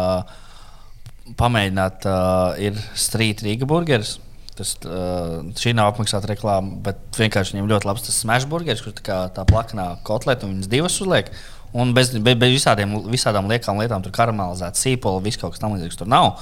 pamēģināt. 1.38 2.08
Uh, 2.10 2.64
ir 2.66 2.82
Street 2.98 3.46
Rīga 3.46 3.70
burgeris. 3.70 4.18
Tas, 4.58 4.74
uh, 4.86 5.40
šī 5.58 5.76
nav 5.78 5.94
apmaksāta 5.94 6.30
reklāma, 6.34 6.80
bet 6.86 7.22
vienkārši 7.22 7.56
viņam 7.56 7.70
ļoti 7.70 7.90
labs 7.90 8.08
tas 8.10 8.20
smash 8.26 8.50
burgeris, 8.50 8.82
kur 8.86 8.98
tā, 8.98 9.06
kā, 9.06 9.20
tā 9.34 9.46
plaknā 9.50 9.92
kotleta 10.06 10.48
un 10.48 10.58
viņas 10.58 10.74
divas 10.74 10.98
uzliek. 11.06 11.30
Un 11.74 11.94
bez, 11.94 12.12
bez, 12.18 12.38
bez 12.38 12.54
visādiem, 12.54 13.00
visādām 13.10 13.50
liekām 13.50 13.80
lietām, 13.82 14.02
tur 14.06 14.14
karamelizēta 14.14 14.78
sīpola, 14.78 15.22
viss 15.26 15.42
kaut 15.42 15.56
kas 15.56 15.62
tamlīdzīgs 15.62 16.02
tur 16.02 16.10
nav. 16.10 16.36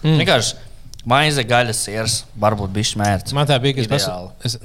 Mm. 0.00 0.20
Vienkārši 0.20 0.67
Maize, 1.08 1.40
gaļas, 1.48 1.78
sirds, 1.86 2.14
varbūt 2.40 2.72
bija 2.74 2.90
smērts. 2.90 3.32
Man 3.36 3.46
tā 3.48 3.56
bija, 3.62 3.78
ka 3.78 3.96
es, 3.96 4.06
es, 4.44 4.56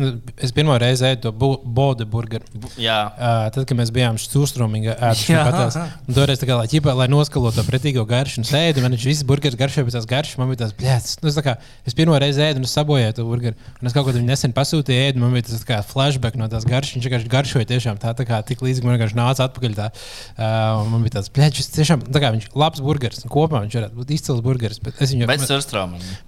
es 0.44 0.52
pirmo 0.56 0.76
reizi 0.82 1.06
ēdu 1.08 1.30
to 1.30 1.52
bodu 1.64 2.08
burgeru. 2.10 2.44
Jā. 2.82 2.98
Uh, 3.16 3.46
tad, 3.54 3.64
kad 3.70 3.78
mēs 3.80 3.94
bijām 3.96 4.18
stūrstrūmīgi 4.20 4.92
ēduši, 4.94 5.38
tad 5.38 5.78
toreiz 6.18 6.42
tā 6.42 6.50
kā, 6.50 6.58
lai, 6.60 6.68
ķipā, 6.72 6.96
lai 7.00 7.08
noskalotu 7.12 7.62
to 7.62 7.66
pretīgo 7.68 8.04
garšu 8.10 8.42
un 8.42 8.48
sēdi, 8.50 8.84
man 8.84 8.96
viņš 8.98 9.06
viss 9.08 9.28
burgeris 9.28 9.56
garšoja 9.60 9.88
pēc 9.88 9.96
tās 9.96 10.10
garšas, 10.10 10.40
man 10.42 10.52
bija 10.52 10.66
tās 10.66 10.76
blēts. 10.80 11.16
Nu, 11.24 11.32
tā 11.38 11.46
kā, 11.46 11.56
es 11.88 11.96
pirmo 11.96 12.20
reizi 12.20 12.44
ēdu 12.44 12.60
un 12.60 12.68
es 12.68 12.76
sabojāju 12.76 13.16
to 13.22 13.28
burgeru. 13.30 13.72
Un 13.80 13.88
es 13.88 13.96
kaut 13.96 14.10
ko 14.10 14.16
tādu 14.16 14.26
nesen 14.28 14.56
pasūtīju, 14.58 15.08
ēdu, 15.08 15.24
man 15.24 15.38
bija 15.38 15.48
tas 15.48 15.64
kā 15.68 15.80
flashback 15.88 16.36
no 16.40 16.50
tās 16.52 16.68
garšas. 16.68 16.98
Viņš 16.98 17.08
vienkārši 17.08 17.32
garšoja 17.32 17.70
tiešām 17.72 18.02
tā, 18.04 18.12
tā 18.20 18.28
kā 18.28 18.42
tik 18.48 18.64
līdzīgi 18.66 18.88
man 18.88 18.98
vienkārši 18.98 19.20
nāca 19.20 19.48
atpakaļ. 19.48 19.78
Tā, 19.80 19.90
uh, 19.94 20.84
man 20.92 21.06
bija 21.06 21.20
tāds 21.20 21.32
blēts, 21.34 21.72
tiešām, 21.78 22.04
tā 22.10 22.24
kā 22.24 22.34
viņš 22.36 22.52
labs 22.58 22.84
burgeris. 22.84 23.24
Kopumā 23.32 23.64
viņš 23.66 23.80
varētu 23.80 24.00
būt 24.02 24.14
izcils 24.18 24.44
burgeris. 24.46 24.82
Bet 24.84 25.00
es 25.04 25.14
viņu. 25.14 25.30
Bet, 25.30 25.46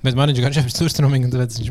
bet 0.06 0.18
man 0.18 0.32
viņš 0.32 0.42
garšo 0.44 0.64
pēc 0.66 0.78
turstrumīgi, 0.80 1.30
tāpēc 1.34 1.58
viņš 1.60 1.70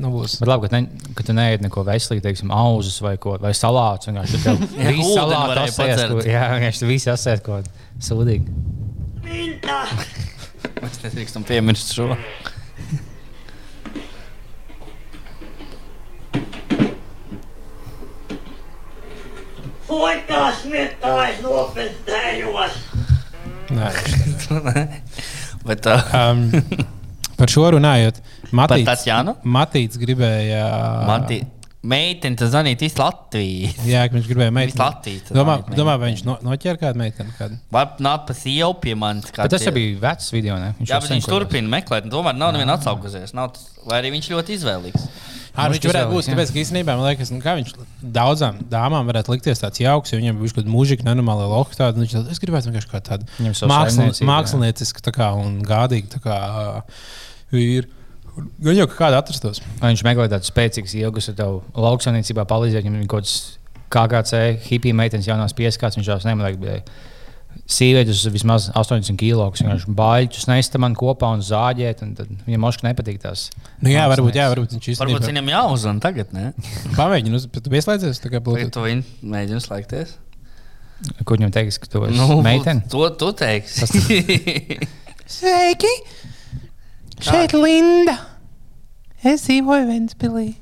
nav 0.00 0.14
būs. 0.14 0.36
Bet 0.40 0.50
labi, 0.50 0.68
ka, 0.68 0.80
ne, 0.80 1.10
ka 1.16 1.26
tu 1.26 1.36
neēdi 1.36 1.66
neko 1.66 1.84
veselīgu, 1.86 2.24
teiksim, 2.24 2.52
auzus 2.54 3.00
vai, 3.04 3.16
ko, 3.20 3.36
vai 3.42 3.52
salātus. 3.56 4.10
Vienkārši 4.10 4.40
tur 4.44 4.60
viss 4.60 5.12
salātu 5.14 5.64
asēs, 5.66 6.04
jā, 6.34 6.44
vienkārši 6.56 6.88
visi 6.88 7.12
asēs 7.12 7.44
ko 7.44 7.60
sūdīgi. 8.02 8.46
Mēs 10.80 11.02
nedrīkstam 11.04 11.44
piemirst 11.48 11.94
šo. 11.96 12.14
Poikās 19.90 20.64
mietājs 20.70 21.40
nopestējos! 21.44 22.78
Nē, 23.70 23.90
Bet, 25.66 25.86
uh, 25.86 26.14
um, 26.14 26.50
Par 27.40 27.52
šo 27.52 27.70
runājot, 27.76 28.20
Matīts, 28.52 29.06
Matīts 29.58 30.00
gribēja. 30.00 30.66
Matī. 31.08 31.40
Meitene, 31.80 32.36
tas 32.36 32.50
zvanīt 32.52 32.82
visu 32.84 33.00
Latviju. 33.00 33.70
Jā, 33.88 34.02
ka 34.04 34.18
viņš 34.18 34.26
gribēja 34.28 34.50
Visu 34.50 34.56
meiteni. 34.58 34.80
Latviju. 34.82 35.20
tas 35.24 35.32
Domā, 35.38 35.54
zvanīt 35.62 35.78
domā, 35.80 35.94
vai 35.96 36.10
viņš 36.10 36.22
no, 36.28 36.34
noķēra 36.44 36.80
kādu 36.82 37.00
meiteni? 37.00 37.32
Kādu? 37.38 37.56
Vai 37.72 37.86
nāk 38.04 38.26
pa 38.28 38.36
sievu 38.36 38.74
pie 38.82 38.92
manis? 39.00 39.32
tas 39.32 39.64
jau 39.64 39.72
bija 39.72 39.96
vecs 40.02 40.28
video. 40.34 40.58
Ne? 40.60 40.74
Jā, 40.82 40.90
jau 40.92 41.00
bet 41.06 41.14
viņš 41.14 41.28
turpina 41.32 41.72
meklēt, 41.78 42.10
tomēr 42.12 42.36
nav 42.36 42.52
neviena 42.52 42.76
atsaukusies. 42.76 43.32
Nav 43.38 43.54
tas- 43.56 43.70
Vai 43.88 44.02
arī 44.02 44.10
viņš 44.12 44.28
ļoti 44.28 44.58
izvēlīgs. 44.58 45.06
Jā, 45.50 45.64
Nu, 45.64 45.72
viņš 45.72 45.80
viņš 45.80 45.90
varētu 45.92 46.12
būt. 46.12 46.26
jā. 46.28 46.34
Tāpēc, 46.34 46.52
ka 46.52 46.58
īstenībā 46.60 46.94
man 46.94 47.06
liekas, 47.08 47.30
nu, 47.32 47.40
viņš 47.58 47.72
daudzām 48.14 48.60
dāmām 48.70 49.08
varētu 49.08 49.32
likties 49.34 49.58
tāds 49.64 49.80
jauks, 49.82 50.12
jo 50.12 50.20
viņam 50.20 50.38
bija 50.38 50.52
kaut 50.52 50.60
kāda 50.64 50.74
mūžīga, 50.76 51.06
nenormāla 51.08 51.48
loka. 51.50 51.74
Tāda, 51.74 51.96
viņš 51.98 52.12
tād, 52.14 52.30
es 52.30 52.38
gribētu 52.38 52.70
vienkārši 52.70 52.90
kā 52.92 53.00
tādu 53.00 53.26
jā. 54.20 54.28
māksliniecisku 54.30 55.00
tā 55.02 55.12
kā, 55.16 55.32
un 55.34 55.58
gādīgu 55.66 56.12
tā 56.12 56.20
kā, 56.22 56.36
ā, 56.36 56.82
vīru. 57.54 57.88
Gan 58.62 58.76
jau 58.78 58.86
kā 58.88 58.96
kāda 58.96 59.20
atrastos. 59.20 59.60
Vai 59.80 59.92
viņš 59.92 60.04
meklē 60.06 60.28
tādu 60.30 60.48
spēcīgu 60.48 60.92
ilgus, 61.02 61.28
ar 61.32 61.38
tevu 61.40 61.62
lauksaimniecībā 61.76 62.46
palīdzēt, 62.48 62.86
viņam 62.86 63.00
ir 63.02 63.08
kaut 63.10 63.26
kāds 63.26 63.38
KKC, 63.90 64.42
hipija 64.68 64.96
meitenes 64.96 65.26
jaunās 65.28 65.56
pieskats, 65.56 65.98
viņš 65.98 66.12
tās 66.12 66.28
nemanīja. 66.28 66.82
Sīvietis 67.70 68.22
uz 68.22 68.32
vismaz 68.34 68.68
80 68.78 69.18
kg. 69.18 69.48
Viņš 69.50 69.64
vienkārši 69.64 69.92
baļķus 69.98 70.46
nesta 70.50 70.78
man 70.82 70.94
kopā 70.98 71.32
un 71.34 71.42
zāģēt. 71.42 72.04
Un 72.06 72.14
tad 72.18 72.30
viņam 72.46 72.62
moškā 72.62 72.86
nepatīk 72.86 73.18
tās. 73.22 73.48
Nu, 73.82 73.90
jā, 73.90 74.06
varbūt, 74.10 74.38
jā, 74.38 74.46
varbūt 74.52 74.76
viņš 74.76 74.88
Varbūt 75.02 75.26
īstenībā 75.26 75.42
viņam 75.42 75.50
jāuzzina 75.54 76.02
tagad, 76.02 76.30
ne? 76.34 76.52
bet 77.50 77.62
Tu 77.66 77.74
pieslēdzies 77.74 78.22
tā 78.22 78.30
kā 78.30 78.42
Bluetooth. 78.42 78.74
tu 78.74 78.86
viņu 78.86 79.30
mēģini 79.34 79.62
slēgties? 79.66 80.14
Ko 81.24 81.34
viņam 81.34 81.52
teiks, 81.54 81.78
ka 81.82 81.90
tu 81.90 82.04
esi 82.06 82.18
nu, 82.18 82.40
meitene? 82.44 82.86
To 82.92 83.06
tu 83.18 83.30
teiksi. 83.34 83.88
Sveiki! 85.40 85.94
Šeit 87.20 87.52
Linda! 87.52 88.16
Es 89.20 89.42
dzīvoju 89.44 89.84
Ventspīlī. 89.90 90.54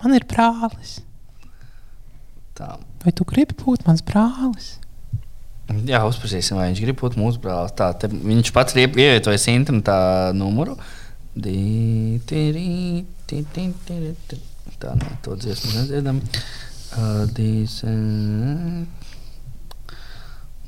Man 0.00 0.16
ir 0.16 0.24
brālis. 0.28 1.00
Tā. 2.56 2.76
Vai 3.02 3.12
tu 3.12 3.26
gribi 3.28 3.56
būt 3.60 3.84
mans 3.84 4.00
brālis? 4.06 4.76
Jā, 5.84 6.00
uzprasīsim, 6.08 6.56
vai 6.56 6.70
viņš 6.70 6.80
grib 6.84 7.00
būt 7.02 7.18
mūsu 7.20 7.42
brālis. 7.42 7.74
Tā, 7.76 7.90
te, 8.00 8.08
viņš 8.08 8.52
pats 8.56 8.76
ir 8.76 8.86
ie- 8.86 9.02
ievietojis 9.04 9.48
internetā 9.52 9.96
numuru. 10.36 10.78
Di, 11.36 11.56
ti, 12.24 12.44
ri, 12.54 12.70
ti, 13.28 13.42
ti, 13.52 13.66
ti, 13.84 13.98
ri, 14.00 14.14
ti. 14.30 14.38
Tā, 14.80 14.94
nē, 14.96 15.18
to 15.24 15.36
dziesmu 15.36 15.74
nedziedam. 15.74 16.22
Uh, 16.96 17.26
dis, 17.36 17.82
uh, 17.84 17.90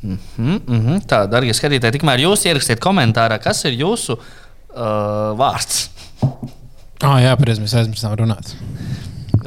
mm 0.02 0.18
-hmm, 0.36 0.61
mm 0.66 0.80
-hmm. 0.84 1.06
Tā, 1.06 1.24
darbie 1.30 1.54
skatītāji, 1.54 1.96
tikmēr 1.96 2.20
jūs 2.26 2.44
ierakstiet 2.44 2.80
komentārā, 2.80 3.40
kas 3.40 3.64
ir 3.64 3.72
jūsu 3.72 4.12
uh, 4.12 4.22
vārds. 5.39 5.89
Ah, 7.03 7.18
jā, 7.22 7.35
pareizi, 7.39 7.62
mēs 7.62 7.74
aizmirsām 7.79 8.16
runāt. 8.18 8.55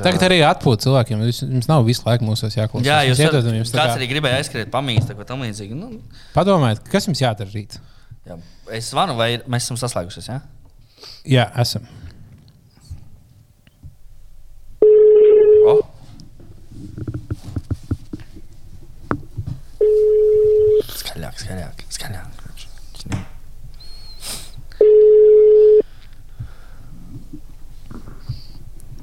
Tagad 0.01 0.23
arī 0.25 0.37
atpūta 0.47 0.85
cilvēkiem. 0.87 1.19
Jums 1.27 1.67
nav 1.69 1.83
visu 1.85 2.05
laiku 2.07 2.25
mūsos 2.25 2.55
jāklausās. 2.57 2.87
Jā, 2.87 3.01
jūs 3.09 3.19
iedodam 3.21 3.51
varat, 3.51 3.59
jums 3.59 3.73
tā 3.73 3.77
kāds 3.81 3.91
kā- 3.91 3.97
arī 3.99 4.07
gribēja 4.09 4.39
aizskriet, 4.39 4.71
pamīst, 4.73 5.11
ko 5.17 5.25
tam 5.27 5.43
līdzīgi. 5.43 5.75
Nu, 5.77 5.91
Padomājiet, 6.33 6.81
kas 6.89 7.05
jums 7.09 7.21
jādara 7.21 7.51
rīt? 7.53 7.77
jā. 8.25 8.37
Es 8.71 8.89
zvanu, 8.93 9.17
vai 9.19 9.33
mēs 9.51 9.67
esam 9.67 9.77
saslēgušies. 9.77 10.29
Ja? 10.31 10.39
Jā, 11.27 11.49
esam. 11.61 11.83
O. 15.67 15.75
Skaļāk, 21.01 21.41
skaļāk, 21.43 21.83
skaļāk. 21.93 22.40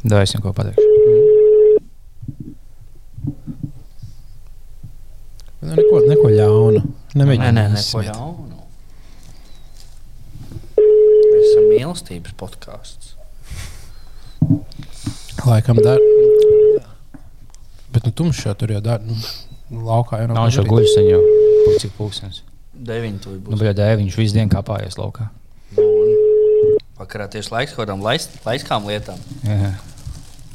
Da, 0.08 0.22
es 0.24 0.32
viņam 0.32 0.44
ko 0.46 0.52
pateikšu. 0.56 0.86
Nu, 5.58 5.74
neko, 5.74 6.00
neko 6.08 6.28
ļaunu. 6.32 6.80
Nē, 6.84 7.18
Nemēģiniet 7.22 7.56
nē, 7.56 7.64
nē, 7.74 7.82
ko 7.90 8.02
ļaunu. 8.06 8.58
Mēs 10.78 11.48
esam 11.48 11.66
mīlestības 11.72 12.36
podkāsts. 12.38 13.14
Laikam 15.48 15.80
dar. 15.82 16.00
Bet 17.92 18.04
nu 18.06 18.12
tumšā 18.14 18.54
tur 18.60 18.70
jau 18.76 18.80
dara. 18.84 19.02
Nu, 19.02 19.16
laukā 19.88 20.22
jau 20.22 20.30
Nav 20.30 20.46
viņš 20.48 20.60
jau 20.60 20.66
guļus, 20.70 20.94
sen 20.94 21.08
jau 21.10 21.20
cik 21.82 21.92
pūkstens. 21.98 22.42
Deviņi 22.78 23.18
tur 23.24 23.34
Nu, 23.34 23.42
būs. 23.50 23.60
bija 23.64 23.74
dēļ, 23.74 23.96
viņš 24.04 24.16
visu 24.20 24.36
dienu 24.38 24.52
kāpājies 24.52 24.96
laukā. 25.00 25.28
Nu, 25.76 25.84
un 25.84 26.08
Vakarā 26.98 27.26
tieši 27.30 27.50
laiks 27.54 27.74
kaut 27.74 27.84
kādām 27.86 28.00
lais- 28.02 28.28
laiskām 28.46 28.86
lietām. 28.88 29.18
Jā, 29.46 29.72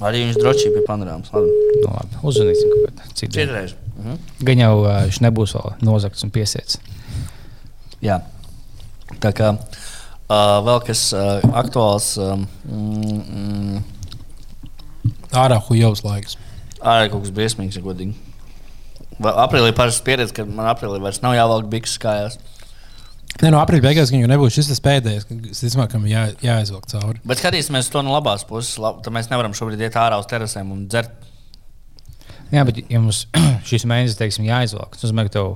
Arī 0.03 0.25
viņš 0.27 0.39
drošība 0.41 0.79
pie 0.79 0.85
panorāmas. 0.87 1.31
Labi. 1.33 1.53
nu 1.83 1.93
labi. 1.93 2.19
Uzvanīsim 2.27 2.73
kaut 2.73 2.85
kādā 2.87 3.09
citā. 3.13 3.33
Četreiz. 3.37 3.75
Mhm. 3.97 4.19
Gan 4.49 4.63
jau 4.63 4.73
ā, 4.83 4.97
viņš 5.07 5.19
nebūs 5.23 5.55
vēl 5.57 5.75
nozagts 5.85 6.25
un 6.25 6.33
piesiets. 6.33 6.79
Jā. 8.03 8.19
Tā 9.23 9.31
kā 9.35 9.53
uh, 9.55 10.59
vēl 10.65 10.83
kas 10.87 11.05
uh, 11.15 11.39
aktuāls. 11.63 12.13
Um, 12.19 12.47
mm, 12.67 13.83
Ārā 15.33 15.57
hujovs 15.69 16.03
laiks. 16.05 16.37
Ārā 16.79 17.09
kaut 17.11 17.23
kas 17.25 17.33
briesmīgs, 17.33 17.79
ja 17.79 17.83
godīgi. 17.85 18.13
Aprīlī 19.23 19.71
parasti 19.77 20.03
pieredze, 20.05 20.33
ka 20.35 20.45
man 20.45 20.67
aprīlī 20.71 20.99
vairs 21.01 21.21
nav 21.23 21.35
jāvelk 21.37 21.69
bikses 21.71 22.01
kājās. 22.01 22.37
Nē, 23.41 23.49
no 23.49 23.59
aprīļa 23.63 23.83
beigās 23.83 24.11
viņa 24.13 24.29
nebūs 24.29 24.53
šis 24.53 24.69
tas 24.69 24.81
pēdējais, 24.83 25.25
kas 25.27 25.75
kam 25.89 26.05
jā, 26.07 26.27
jāizvelk 26.43 26.85
cauri. 26.91 27.21
Bet 27.27 27.41
skatīsimies 27.41 27.89
to 27.91 28.03
no 28.05 28.13
labās 28.13 28.45
puses. 28.47 28.77
Lab, 28.81 29.01
mēs 29.15 29.31
nevaram 29.31 29.55
šobrīd 29.57 29.81
iet 29.81 29.97
ārā 29.99 30.19
uz 30.21 30.29
terasēm 30.29 30.69
un 30.75 30.85
dzert. 30.91 31.11
Jā, 32.53 32.61
bet 32.67 32.83
ja 32.85 33.01
mums 33.01 33.23
šis 33.69 33.87
mēnesis, 33.89 34.19
teiksim, 34.19 34.45
jāizvelk, 34.45 34.93
tas 34.93 35.07
nozīmē, 35.07 35.25
ka 35.27 35.37
tev 35.39 35.55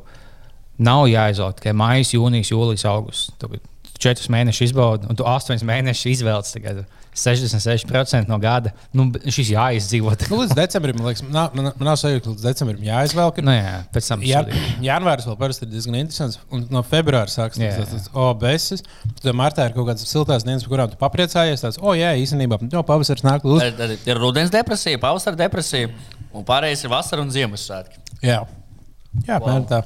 nav 0.82 1.06
jāizvelk 1.12 1.60
tikai 1.60 1.76
maija, 1.78 2.08
jūnijas, 2.18 2.52
jūlijas, 2.54 2.88
augusts. 2.90 3.36
Tev 3.38 3.60
četrus 3.98 4.32
mēnešus 4.34 4.72
izbaudi, 4.72 5.10
un 5.10 5.18
tu 5.18 5.26
astoņus 5.30 5.66
mēnešus 5.68 6.10
izvēlējies. 6.16 6.82
Tagad 7.18 7.50
66% 7.50 8.28
no 8.28 8.38
gada. 8.38 8.72
Nu, 8.94 9.08
šis 9.26 9.52
jāizdzīvot. 9.54 10.28
Nu, 10.32 10.40
līdz 10.42 10.56
decembrim, 10.58 10.98
man 11.00 11.10
liekas, 11.10 11.24
nav, 11.26 11.56
man, 11.58 11.70
man 11.72 11.90
nav 11.90 11.98
sajūta, 12.00 12.24
ka 12.26 12.34
līdz 12.34 12.46
decembrim 12.46 12.84
jāizvelk. 12.86 13.42
Nu, 13.46 13.54
jā, 13.56 13.74
pēc 13.94 14.10
tam 14.12 14.26
Jā, 14.26 14.44
janvāris 14.84 15.28
vēl 15.28 15.38
parasti 15.40 15.66
ir 15.66 15.72
diezgan 15.74 16.00
interesants. 16.02 16.40
Un 16.54 16.68
no 16.74 16.84
februāra 16.86 17.32
sākas 17.32 17.62
Jā, 17.62 17.74
tas, 17.80 17.94
tas 17.94 18.10
obesis. 18.14 18.84
Tad 19.22 19.38
martā 19.38 19.68
ir 19.70 19.76
kaut 19.76 19.90
kādas 19.90 20.08
siltās 20.10 20.46
dienas, 20.46 20.66
par 20.66 20.76
kurām 20.76 20.92
tu 20.94 21.00
papriecājies. 21.02 21.66
Tāds, 21.66 21.82
o, 21.82 21.96
jā, 21.98 22.14
īstenībā, 22.22 22.60
jau 22.74 22.84
pavasaris 22.88 23.26
nāk 23.26 23.48
līdzi. 23.48 23.72
Ir, 23.74 23.96
ir, 23.98 24.04
ir 24.12 24.22
rudens 24.22 24.54
depresija, 24.54 25.02
pavasara 25.02 25.40
depresija, 25.40 25.92
un 26.34 26.46
pārējais 26.48 26.86
ir 26.86 26.94
vasara 26.94 27.26
un 27.26 27.34
Ziemassvētki. 27.34 28.04
Jā, 28.26 28.44
jā 29.28 29.40
wow. 29.44 29.64
tā. 29.70 29.84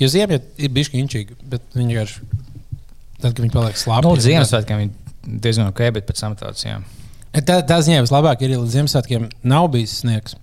Jo 0.00 0.10
ziema 0.10 0.36
ir 0.36 0.72
bijusi 0.74 0.98
inčīga, 0.98 1.36
bet 1.48 1.64
viņi 1.76 1.94
vienkārši. 1.94 2.30
Tad, 3.22 3.30
kad 3.30 3.40
viņi 3.40 3.54
paliek 3.54 3.78
slāpīgi. 3.78 4.10
Nu, 4.10 4.24
Ziemassvētkiem 4.24 4.82
ir 4.82 4.92
diezgan 5.26 5.68
ok, 5.72 5.82
bet 5.96 6.06
pēc 6.08 6.20
tam 6.20 6.36
tāds, 6.36 6.64
jā. 6.66 6.78
Tā, 7.34 7.60
tā 7.66 7.80
ziņā 7.82 8.02
vislabāk 8.04 8.42
ir, 8.46 8.54
ja 8.54 8.58
līdz 8.62 8.74
Ziemassvētkiem 8.76 9.28
nav 9.50 9.68
bijis 9.74 9.96
sniegs. 10.04 10.36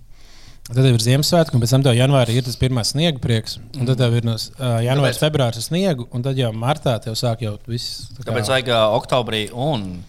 Tad 0.68 0.84
ir 0.86 0.98
Ziemassvētku, 1.02 1.56
un 1.56 1.62
pēc 1.64 1.72
tam 1.74 1.82
tev 1.82 1.96
janvārī 1.96 2.36
ir 2.38 2.44
tas 2.46 2.56
pirmais 2.60 2.92
sniega 2.92 3.18
prieks. 3.22 3.56
Un 3.78 3.88
tad 3.88 3.98
tev 3.98 4.14
ir 4.14 4.24
no 4.28 4.34
uh, 4.36 4.76
janvāra, 4.84 5.16
februāra 5.18 5.62
sniega, 5.64 6.04
un 6.14 6.22
tad 6.22 6.38
jau 6.38 6.52
martā 6.54 6.94
tev 7.02 7.16
sāk 7.18 7.42
jau 7.42 7.56
viss. 7.66 8.08
tā 8.14 8.22
kā- 8.22 8.28
Tāpēc 8.30 8.50
vajag 8.52 8.68
ā, 8.76 8.82
oktobrī 9.00 9.40
un 9.52 10.04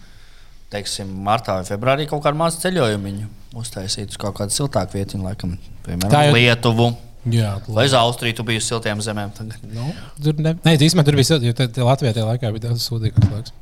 teiksim, 0.74 1.10
martā 1.26 1.56
vai 1.58 1.64
februārī 1.68 2.06
kaut 2.10 2.22
kādu 2.24 2.38
mazu 2.38 2.60
ceļojumu 2.62 3.26
uztaisīt 3.58 4.10
uz 4.14 4.20
kaut 4.20 4.36
kādu 4.38 4.54
siltāku 4.54 4.94
vietu, 4.98 5.18
laikam, 5.22 5.56
Tā 5.56 5.88
piemēram, 5.88 6.14
jau- 6.28 6.34
Lietuvu. 6.38 6.96
Jā, 7.32 7.54
Vai 7.72 7.86
uz 7.88 7.94
Austriju, 7.96 8.36
tu 8.36 8.44
biji 8.44 8.60
uz 8.60 8.66
siltiem 8.68 8.98
zemēm? 9.00 9.30
Tagad. 9.32 9.56
Nu, 9.72 9.94
tur 10.22 10.34
ne, 10.36 10.52
ne, 10.62 10.74
īstenībā 10.76 11.04
tur 11.06 11.16
bija 11.16 11.24
silti, 11.24 11.46
jo 11.48 11.86
Latvijā 11.88 12.12
tajā 12.12 12.26
laikā 12.28 12.50
bija 12.52 12.66
daudz 12.68 12.84
sūdīgāks 12.84 13.30
laiks. 13.32 13.52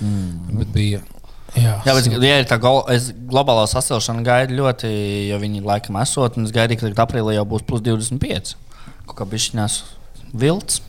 Mm. 0.00 0.58
Bet 0.60 0.72
bija. 0.74 1.02
Jā, 1.56 1.76
Jā, 1.86 1.94
bet 1.94 2.08
ja 2.10 2.38
ir 2.42 2.48
tā 2.50 2.58
globālā 2.60 3.64
sasilšana, 3.70 4.24
gaidu 4.26 4.58
ļoti, 4.58 4.90
jo 5.30 5.38
viņi 5.40 5.62
laikam 5.64 5.96
esot, 6.02 6.36
un 6.36 6.44
es 6.44 6.52
gaidīju, 6.52 6.80
ka 6.80 6.88
tagad 6.90 7.04
aprīlī 7.06 7.36
jau 7.38 7.46
būs 7.48 7.64
plus 7.68 7.80
25. 7.86 8.56
Kaut 9.06 9.16
kā 9.16 9.24
bišķiņās 9.30 9.78
vilts. 10.36 10.82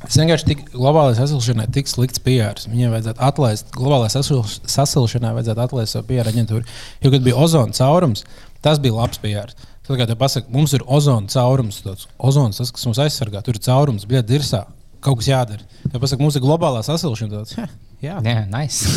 Es 0.00 0.16
vienkārši 0.16 0.46
tik 0.48 0.60
globālajai 0.72 1.18
sasilšanai 1.20 1.66
tik 1.72 1.88
slikts 1.88 2.20
PR. 2.24 2.56
Viņiem 2.72 2.92
vajadzētu 2.94 3.20
atlaist, 3.20 3.66
globālajai 3.76 4.14
sasil- 4.14 4.44
sasilšanai 4.64 5.34
vajadzētu 5.36 5.64
atlaist 5.66 5.92
savu 5.96 6.08
PR 6.08 6.30
aģentūru. 6.32 6.64
Jo, 7.04 7.10
kad 7.12 7.24
bija 7.26 7.36
ozona 7.36 7.76
caurums, 7.76 8.24
tas 8.64 8.80
bija 8.80 8.96
labs 8.96 9.20
PR. 9.20 9.52
Tad, 9.86 9.98
kad 9.98 10.08
te 10.08 10.16
pasaka, 10.16 10.48
mums 10.52 10.72
ir 10.72 10.84
ozona 10.86 11.28
caurums, 11.28 11.82
tāds 11.84 12.06
ozons, 12.18 12.56
tas, 12.60 12.70
kas 12.72 12.86
mums 12.88 13.00
aizsargā, 13.02 13.42
tur 13.44 13.56
ir 13.58 13.60
caurums, 13.64 14.06
bija 14.08 14.22
dirzā. 14.22 14.64
Kaut 15.04 15.20
kas 15.20 15.28
jādara. 15.28 15.64
Tad 15.90 16.00
pasaka, 16.00 16.20
mums 16.20 16.36
ir 16.36 16.44
globālā 16.44 16.80
sasilšana. 16.84 17.30
Tāds, 17.40 17.54
"Heh, 17.56 17.68
Jā, 18.00 18.16
Jā, 18.24 18.46
nice. 18.48 18.88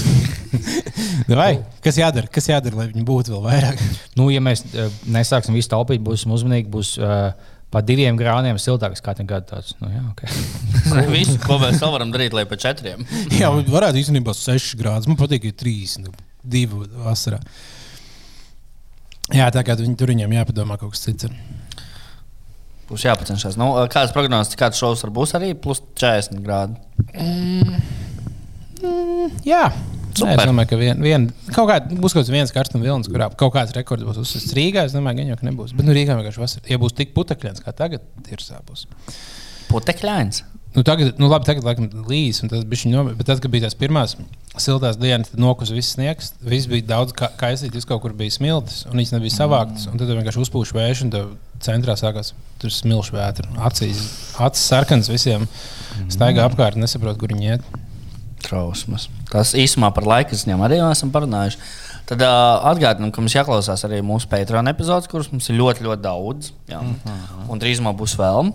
vai? 1.28 1.58
Kas 1.84 1.98
jādara? 2.00 2.30
Kas 2.32 2.48
jādara, 2.48 2.78
lai 2.80 2.86
viņi 2.92 3.04
būtu 3.08 3.34
vēl 3.34 3.42
vairāk? 3.44 3.82
nu, 4.20 4.30
ja 4.32 4.40
mēs 4.44 4.64
uh, 4.72 4.88
nesāksim 5.12 5.58
visu 5.58 5.74
taupīt, 5.74 6.00
būsim 6.06 6.32
uzmanīgi, 6.32 6.72
būs 6.72 6.94
uh, 7.02 7.34
pa 7.74 7.82
diviem 7.84 8.16
grādiem 8.20 8.60
siltāks 8.62 9.04
katru 9.04 9.26
gadu. 9.28 9.50
Tāds, 9.50 9.74
nu, 9.82 9.90
jā, 9.92 10.04
okay. 10.14 10.30
Visu, 11.16 11.40
ko 11.44 11.58
mēs 11.62 11.82
vēl 11.82 11.96
varam 11.96 12.14
darīt, 12.14 12.36
lai 12.38 12.46
pa 12.48 12.60
četriem. 12.60 13.02
Jā, 13.42 13.50
varētu 13.52 14.00
īstenībā 14.04 14.36
6 14.38 14.78
grādus. 14.80 15.10
Man 15.10 15.18
patīk, 15.20 15.50
ir 15.50 15.58
3, 15.58 16.08
2 16.54 16.84
vasarā. 17.08 17.42
Jā, 19.34 19.48
tā 19.56 19.64
kā 19.66 19.76
viņi 19.80 19.98
tur 19.98 20.12
viņiem 20.14 20.36
jāpadomā 20.36 20.78
kaut 20.78 20.94
kas 20.94 21.06
cits. 21.08 21.28
ir. 21.28 21.36
Būs 22.90 23.06
jāpacenšas. 23.08 23.58
Nu, 23.58 23.72
kādas 23.90 24.14
prognozes, 24.14 24.58
kāds 24.60 24.78
šovs 24.78 25.02
var 25.08 25.14
būt 25.16 25.36
arī 25.40 25.54
plus 25.58 25.82
40 25.98 26.44
grādi? 26.44 26.78
Jā. 29.48 29.66
Nē, 30.14 30.18
Super. 30.20 30.44
es 30.44 30.46
domāju, 30.46 30.70
ka 30.70 30.78
vien, 30.78 31.00
vien, 31.02 31.24
kaut 31.56 31.70
kā, 31.72 31.80
būs 31.98 32.14
kaut 32.14 32.28
viens 32.30 32.52
karstums 32.54 32.86
vilnis, 32.86 33.10
kurā 33.10 33.32
kaut 33.34 33.56
kāds 33.56 33.74
rekords 33.74 34.06
būs 34.06 34.20
uzsākts 34.22 34.54
Rīgā. 34.54 34.86
Es 34.86 34.94
domāju, 34.94 35.24
ka 35.24 35.26
viņa 35.26 35.48
nebūs. 35.50 35.74
Bet 35.74 35.88
nu, 35.88 35.96
Rīgā 35.98 36.18
vienkārši 36.20 36.44
vasarā. 36.44 36.70
Ja 36.70 36.78
būs 36.82 36.94
tik 36.98 37.16
putekļains 37.16 37.64
kā 37.66 37.74
tagad, 37.74 38.06
ir 38.30 38.44
sāpes. 38.44 38.86
Putekļains. 39.72 40.44
Nu, 40.74 40.82
tagad, 40.86 41.20
nu, 41.22 41.30
labi, 41.30 41.46
tagad 41.46 41.66
laikam 41.66 41.90
līs, 42.10 42.40
un 42.42 42.50
tas 42.50 42.64
bija 42.66 42.90
no, 42.90 43.04
bet 43.14 43.28
tad, 43.30 43.42
kad 43.42 43.52
bija 43.54 43.68
tās 43.68 43.76
pirmās 43.78 44.16
siltās 44.58 44.98
dienas, 45.02 45.30
tad 45.30 45.42
nokus 45.42 45.70
viss 45.74 45.94
sniegs. 45.94 46.32
Viss 46.42 46.70
bija 46.70 46.86
daudz 46.96 47.14
ka 47.18 47.30
kaisīts, 47.38 47.76
viss 47.78 47.90
kaut 47.90 48.02
kur 48.02 48.16
bija 48.18 48.34
smilts, 48.34 48.84
un 48.90 48.98
viņas 48.98 49.14
nebija 49.16 49.36
savāktas. 49.36 49.86
Un 49.90 50.02
tad 50.02 50.10
vienkārši 50.10 50.42
uzpūš 50.42 50.74
vējš, 50.78 51.04
un 51.06 51.14
tev 51.14 51.32
centrā 51.62 51.94
sākās 51.98 52.34
smilšu 52.64 53.18
vētra. 53.18 53.50
Acīs, 53.70 54.02
acis 54.42 54.66
sarkanas 54.72 55.12
visiem 55.14 55.46
staigā 56.14 56.46
apkārt, 56.50 56.80
nesaprot, 56.82 57.20
kur 57.22 57.34
viņi 57.36 57.54
iet. 57.54 57.74
Trausmas. 58.44 59.08
Tas 59.32 59.56
īsumā 59.58 59.90
par 59.96 60.08
laika 60.10 60.38
ziņām 60.38 60.64
arī 60.66 60.80
esam 60.90 61.12
parunājuši. 61.14 61.60
Tad 62.10 62.24
uh, 62.26 62.66
atgādinām, 62.74 63.14
ka 63.16 63.24
mums 63.24 63.36
jāklausās 63.36 63.86
arī 63.88 64.02
mūsu 64.04 64.28
Patreon 64.32 64.68
epizodes, 64.72 65.08
kuras 65.12 65.30
mums 65.32 65.48
ir 65.50 65.56
ļoti, 65.62 65.86
ļoti 65.88 66.04
daudz. 66.04 66.52
Jā. 66.68 66.82
Mm 66.82 66.98
-hmm. 67.06 67.46
Un 67.54 67.62
drīzumā 67.64 67.94
būs 67.96 68.18
vēl. 68.20 68.52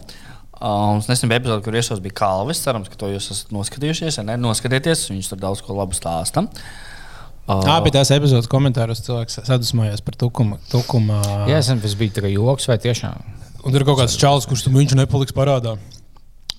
Uh, 0.59 0.93
mums 0.93 1.09
nesen 1.09 1.31
bija 1.31 1.41
epizode, 1.41 1.65
kur 1.65 1.75
iesos 1.75 2.03
bija 2.05 2.19
Kalvis. 2.21 2.61
Cerams, 2.61 2.89
ka 2.89 2.97
to 3.01 3.09
jūs 3.09 3.31
esat 3.33 3.53
noskatījušies. 3.55 4.19
Ja 4.19 4.23
ne, 4.23 4.37
noskatieties, 4.37 5.09
viņš 5.11 5.33
tur 5.33 5.39
daudz 5.39 5.63
ko 5.63 5.75
labu 5.75 5.97
stāsta. 5.97 6.45
Uh, 6.45 7.63
Tā 7.65 7.79
bija 7.81 7.95
tās 7.97 8.11
epizodes 8.13 8.49
komentāros, 8.51 9.01
cilvēks 9.07 9.41
sadusmojās 9.47 10.03
par 10.05 10.19
tukuma. 10.21 10.59
tukuma 10.69 11.23
Jā, 11.49 11.63
es 11.63 11.71
nezinu, 11.71 11.81
tas 11.81 11.95
bija 11.97 12.19
tikai 12.19 12.35
joks 12.35 12.69
vai 12.69 12.77
tiešām. 12.83 13.23
Un 13.65 13.73
tur 13.73 13.81
ir 13.81 13.87
kaut 13.89 14.03
kāds 14.03 14.19
čalis, 14.21 14.45
kurš 14.49 14.67
tam 14.67 14.77
viņš 14.77 14.93
nepaliks 14.99 15.33
parādā. 15.33 15.79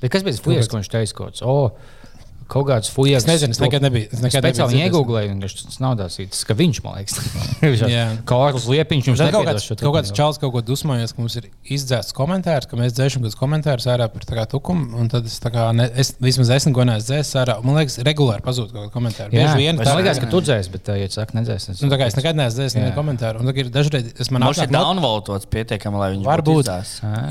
Bet 0.02 0.10
kas 0.16 0.26
bija 0.26 0.34
tas 0.34 0.42
fujas, 0.42 0.70
ko 0.72 0.80
viņš 0.80 0.90
teica? 0.90 1.16
Kaut 1.20 1.44
oh, 1.46 1.76
kaut 2.50 2.68
kāds 2.70 2.92
fujas. 2.94 3.24
Es 3.24 3.30
nezinu, 3.30 3.56
es 3.56 3.62
nekad 3.64 3.84
nebiju. 3.86 4.10
Es 4.12 4.24
nekad 4.24 4.44
Speciāli 4.46 4.84
iegūlēju, 4.86 5.34
un 5.36 5.42
tas 5.46 5.80
nav 5.82 5.96
tāds 6.00 6.20
īsts, 6.24 6.46
ka 6.50 6.58
viņš 6.60 6.82
man 6.86 7.00
liekas. 7.00 7.20
Viņš. 7.64 7.84
Kārlis 8.30 8.66
Liepiņš 8.70 9.10
jums 9.12 9.20
Tad 9.22 9.34
kaut 9.36 9.48
kāds, 9.48 9.66
šo 9.68 9.76
kaut 9.80 9.96
kāds 9.98 10.14
čalis 10.16 10.40
kaut 10.42 10.54
ko 10.56 10.62
dusmojas, 10.66 11.14
ka 11.14 11.22
mums 11.22 11.36
ir 11.40 11.50
izdzēsts 11.76 12.16
komentārs, 12.16 12.68
ka 12.70 12.80
mēs 12.80 12.96
dzēšam 12.98 13.26
kādus 13.26 13.38
komentārus 13.40 13.88
ārā 13.92 14.08
par 14.12 14.26
tā 14.26 14.38
kā 14.38 14.46
tukumu. 14.50 14.98
Un 15.00 15.10
tad 15.12 15.28
es, 15.30 15.38
tā 15.44 15.52
kā, 15.54 15.68
ne, 15.76 15.90
es 16.00 16.14
vismaz 16.24 16.50
esmu 16.56 16.74
gonājis 16.78 17.10
dzēst 17.10 17.38
ārā. 17.44 17.58
Man 17.66 17.78
liekas, 17.78 18.00
regulāri 18.08 18.44
pazūd 18.46 18.72
kaut 18.74 18.88
kāda 18.88 18.94
komentāra. 18.96 19.30
Jā, 19.30 19.46
Bieži 19.46 19.60
vien 19.62 19.78
man 19.80 19.86
tā- 19.86 19.98
liekas, 20.00 20.22
ka 20.24 20.32
tu 20.32 20.42
dzēsi, 20.46 20.72
bet, 20.74 20.90
ja 20.90 21.10
tu 21.12 21.20
saki, 21.20 21.38
nedzēsi. 21.38 21.76
Nu, 21.84 21.92
tā 21.92 22.00
kā 22.02 22.08
es 22.10 22.18
nekad 22.18 22.40
neesmu 22.40 22.58
dzēsis 22.60 22.78
Jā. 22.78 22.84
nevienu 22.84 22.98
komentāru. 22.98 23.44
Un 23.44 23.52
tagad 23.52 23.68
ir 23.68 23.72
dažreiz, 23.76 24.10
es 24.20 24.32
man 24.34 24.46
Mums 24.48 24.58
ir 24.58 24.66
atnāk 24.68 24.80
downvotots 24.80 25.50
pietiekami, 25.54 26.02
lai 26.02 26.10
viņš 26.16 26.30
Varbūt. 26.30 26.72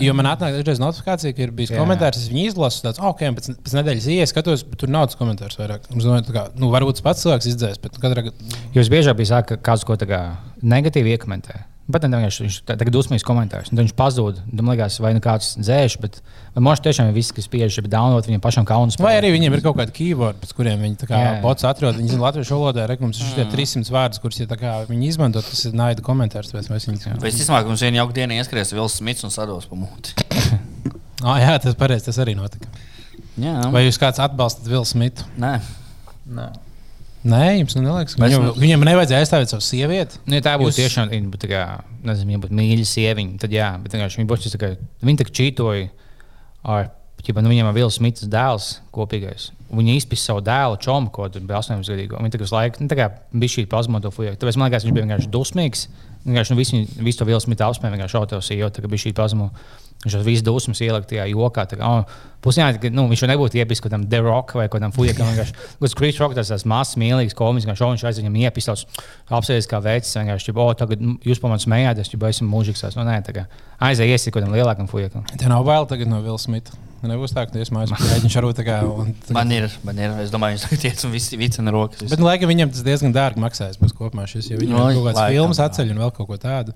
Jo 0.04 0.14
man 0.14 0.30
atnāk 0.30 0.60
dažreiz 0.60 0.82
notifikācija, 0.82 1.34
ka 1.34 1.42
ir 1.46 1.54
bijis 1.56 1.74
komentārs, 1.74 2.20
es 2.22 2.28
viņu 2.30 2.52
izlasu, 2.52 2.84
tāds, 2.86 3.00
ok, 3.02 3.24
pēc, 3.38 3.50
nedēļas 3.78 4.08
ienāku, 4.12 4.32
skatos, 4.32 4.64
bet 4.68 4.82
tur 4.84 4.92
nav 4.92 5.07
tas 5.10 5.18
komentārs 5.20 5.58
vairāk. 5.60 5.88
Es 5.90 6.04
domāju, 6.04 6.28
kā, 6.36 6.44
nu, 6.60 6.70
varbūt 6.74 6.98
tas 7.00 7.06
pats 7.08 7.24
cilvēks 7.26 7.50
izdzēs, 7.54 7.80
bet 7.82 7.98
katrā 8.02 8.28
gadījumā 8.28 8.62
Jūs 8.76 8.92
biežāk 8.92 9.18
bija 9.18 9.32
saka, 9.34 9.56
ka 9.56 9.72
kāds 9.72 9.88
ko 9.88 9.96
negatīvi 10.62 11.16
iekomentē. 11.16 11.64
Bet 11.88 12.04
ne, 12.04 12.18
vienkārši 12.20 12.42
viņš 12.44 12.56
tā- 12.68 12.74
tagad 12.76 12.92
dusmīgs 12.92 13.24
komentārs. 13.24 13.70
un 13.72 13.78
tad 13.78 13.86
Viņš 13.86 13.94
pazūd. 13.96 14.40
Man 14.52 14.76
liekas, 14.76 14.98
vai 15.00 15.14
nu 15.16 15.22
kāds 15.24 15.54
dzēš, 15.56 15.94
bet 16.02 16.18
man 16.52 16.76
tiešām 16.84 17.08
ir 17.08 17.14
viss, 17.16 17.32
kas 17.32 17.46
spiež, 17.48 17.78
bet 17.80 17.88
download 17.94 18.28
viņam 18.28 18.42
pašam 18.44 18.66
kauns. 18.68 18.98
Vai 19.00 19.14
arī 19.16 19.30
viņiem 19.32 19.56
ir 19.56 19.62
kaut 19.64 19.78
kādi 19.78 19.94
keyword, 19.96 20.36
pēc 20.42 20.52
kuriem 20.52 20.84
viņi 20.84 21.40
bots 21.40 21.64
atrod. 21.64 21.96
Viņi 21.96 22.12
zina 22.12 22.26
latviešu 22.28 22.58
valodā, 22.58 22.84
rekomendācijas 22.92 23.32
ir 23.32 23.40
šie 23.40 23.48
300 23.56 23.94
vārdus, 23.96 24.20
kurus 24.20 24.42
ja 24.42 24.44
viņi 24.84 25.08
izmanto. 25.08 25.40
Tas 25.40 25.64
ir 25.64 25.72
naida 25.72 26.04
komentārs. 26.04 26.52
Viņus. 26.52 27.24
Pēc 27.24 27.40
tam, 27.46 27.56
kad 27.56 27.72
mums 27.72 27.80
vienā 27.80 28.02
jauka 28.02 28.12
dienā 28.20 28.36
ieskries 28.36 28.74
Vils 28.76 29.00
Smits 29.00 29.24
un 29.24 29.32
sados 29.32 29.64
pa 29.64 29.74
muti. 29.80 30.12
Ah, 31.18 31.40
jā, 31.42 31.56
tas 31.58 31.74
pareizi. 31.74 32.04
Tas 32.06 32.18
arī 32.22 32.36
notika. 32.38 32.68
Jā, 33.38 33.70
Vai 33.72 33.84
jūs 33.86 33.98
kāds 34.00 34.18
atbalstat 34.22 34.66
Vilnu 34.66 34.86
Smitu? 34.88 35.24
Nē. 35.38 35.58
Nē, 37.28 37.42
jums 37.58 37.74
nu 37.76 37.82
neliekas. 37.82 38.14
ka 38.14 38.22
Viņam, 38.22 38.44
nu- 38.46 38.54
viņam 38.54 38.84
nevajadzēja 38.86 39.22
aizstāvēt 39.24 39.50
savu 39.52 39.64
sievieti. 39.64 40.18
Nu, 40.26 40.34
ja 40.38 40.40
tā 40.40 40.54
būtu 40.58 40.70
Jūs- 40.70 40.82
tiešām 40.86 41.10
tā 41.38 41.48
kā, 41.50 41.62
nezinu, 42.04 42.30
viņa 42.32 42.42
būtu 42.44 42.54
mīļa 42.54 42.86
sieviete. 42.86 43.38
Tad 43.38 43.50
jā, 43.50 43.82
bet 43.82 43.92
vienkārši 43.92 44.18
viņa 44.22 44.28
būtu 44.28 44.52
tā 44.54 44.58
kā 44.58 44.76
viņa 45.02 45.18
tā 45.18 45.26
kā 45.26 45.32
čītoja 45.34 45.90
ar. 46.64 46.90
Ķipa, 47.18 47.42
nu, 47.42 47.50
viņam 47.50 47.66
ir 47.70 47.74
Vils 47.74 47.96
Smits 47.98 48.22
dēls 48.30 48.78
kopīgais. 48.94 49.50
Viņa 49.74 49.96
izpēta 49.98 50.22
savu 50.22 50.40
dēlu, 50.40 50.78
čomu, 50.78 51.10
ko 51.10 51.28
tur 51.28 51.42
bija 51.42 51.58
18 51.58 51.90
gadīgo. 51.90 52.16
Viņa 52.16 52.30
tagad 52.30 52.52
laikam 52.54 52.80
nu, 52.80 52.88
tā 52.88 52.96
kā 52.96 53.08
bija 53.34 53.50
šī 53.56 53.66
pazmoto 53.66 54.12
fuja. 54.14 54.36
Tāpēc 54.38 54.56
man 54.56 54.70
liekas, 54.70 54.84
viņš 54.86 54.94
bija 54.94 55.04
vienkārši 55.04 55.28
dusmīgs. 55.28 55.88
Vienkārši 56.24 56.50
nu, 56.54 56.56
visu, 56.56 56.86
visu 57.02 57.18
to 57.18 57.24
Vils 57.24 57.42
Smits 57.44 57.60
apspēja, 57.60 57.90
vienkārši 57.98 58.14
šautos, 58.14 58.48
jo 58.54 58.70
tā 58.70 58.80
kā 58.84 58.88
bija 58.88 59.02
šī 59.10 59.12
pazmo. 59.18 59.50
Viņš 60.04 60.14
jau 60.14 60.20
visu 60.22 60.44
dusmas 60.46 60.78
ielikt 60.84 61.08
tajā 61.10 61.24
jokā. 61.32 61.64
Tā 61.66 61.78
kā, 61.80 61.88
oh, 61.90 62.18
Pusjā, 62.38 62.68
nu, 62.94 63.08
viņš 63.10 63.24
jau 63.24 63.28
nebūtu 63.32 63.58
iepis 63.58 63.80
kaut 63.82 63.90
kādam 63.90 64.04
The 64.06 64.20
Rock 64.22 64.54
vai 64.54 64.68
kādam 64.70 64.94
fujekam. 64.94 65.32
Viņš 65.82 65.96
Chris 65.98 66.20
Rock 66.22 66.38
tas 66.38 66.62
mazs, 66.70 66.94
mīlīgs, 67.02 67.34
komisks, 67.38 67.74
šovs, 67.74 67.96
viņš 67.96 68.06
aiz 68.06 68.20
viņam 68.22 68.38
iepisās, 68.44 68.86
apsēdies 69.26 69.66
kā 69.66 69.82
veids. 69.82 70.14
Vienkārši, 70.14 70.54
oh, 70.54 70.70
tagad 70.78 71.02
jūs 71.26 71.42
pa 71.42 71.50
man 71.50 71.62
smējāties, 71.62 72.14
jau 72.14 72.22
esmu 72.30 72.46
mūžīgs. 72.52 72.86
tās." 72.86 72.98
Nu, 72.98 73.02
nē, 73.08 73.18
tā 73.26 73.34
kā 73.40 73.48
aiziet 73.90 74.14
iesi 74.14 74.30
kaut 74.30 74.44
kādam 74.44 74.54
lielākam 74.54 74.86
fujekam. 74.86 75.26
Te 75.34 75.50
nav 75.50 75.66
bail 75.66 75.90
tagad 75.90 76.14
no 76.14 76.22
Vilna 76.22 76.38
Smita. 76.46 76.87
Nebūs 77.02 77.30
tā, 77.30 77.44
ka 77.46 77.52
tu 77.54 77.60
iesmājies. 77.62 77.92
Viņš 78.24 78.36
arī 78.40 78.48
tā 78.58 78.64
kā. 78.66 78.76
un 78.82 79.12
tagad- 79.14 79.34
Man 79.36 79.52
ir, 79.52 79.66
man 79.86 79.98
ir. 79.98 80.10
Es 80.24 80.30
domāju, 80.34 80.56
viņš 80.56 80.64
tagad 80.66 80.84
iet 80.88 81.04
un 81.06 81.12
visi 81.12 81.36
vicina 81.38 81.70
rokas. 81.70 82.08
Bet, 82.10 82.18
nu, 82.18 82.26
laikam, 82.26 82.50
viņam 82.50 82.72
tas 82.74 82.82
diezgan 82.82 83.14
dārgi 83.14 83.38
maksājas. 83.38 83.78
Būs 83.78 83.94
kopumā 83.94 84.26
šis, 84.26 84.50
jo 84.50 84.58
viņam 84.58 84.74
No, 84.74 84.88
ir 84.90 84.98
kaut 84.98 85.06
kāds 85.12 85.30
filmas 85.30 85.60
atceļ 85.62 85.92
un 85.94 86.02
vēl 86.02 86.12
kaut 86.16 86.26
ko 86.26 86.36
tādu. 86.42 86.74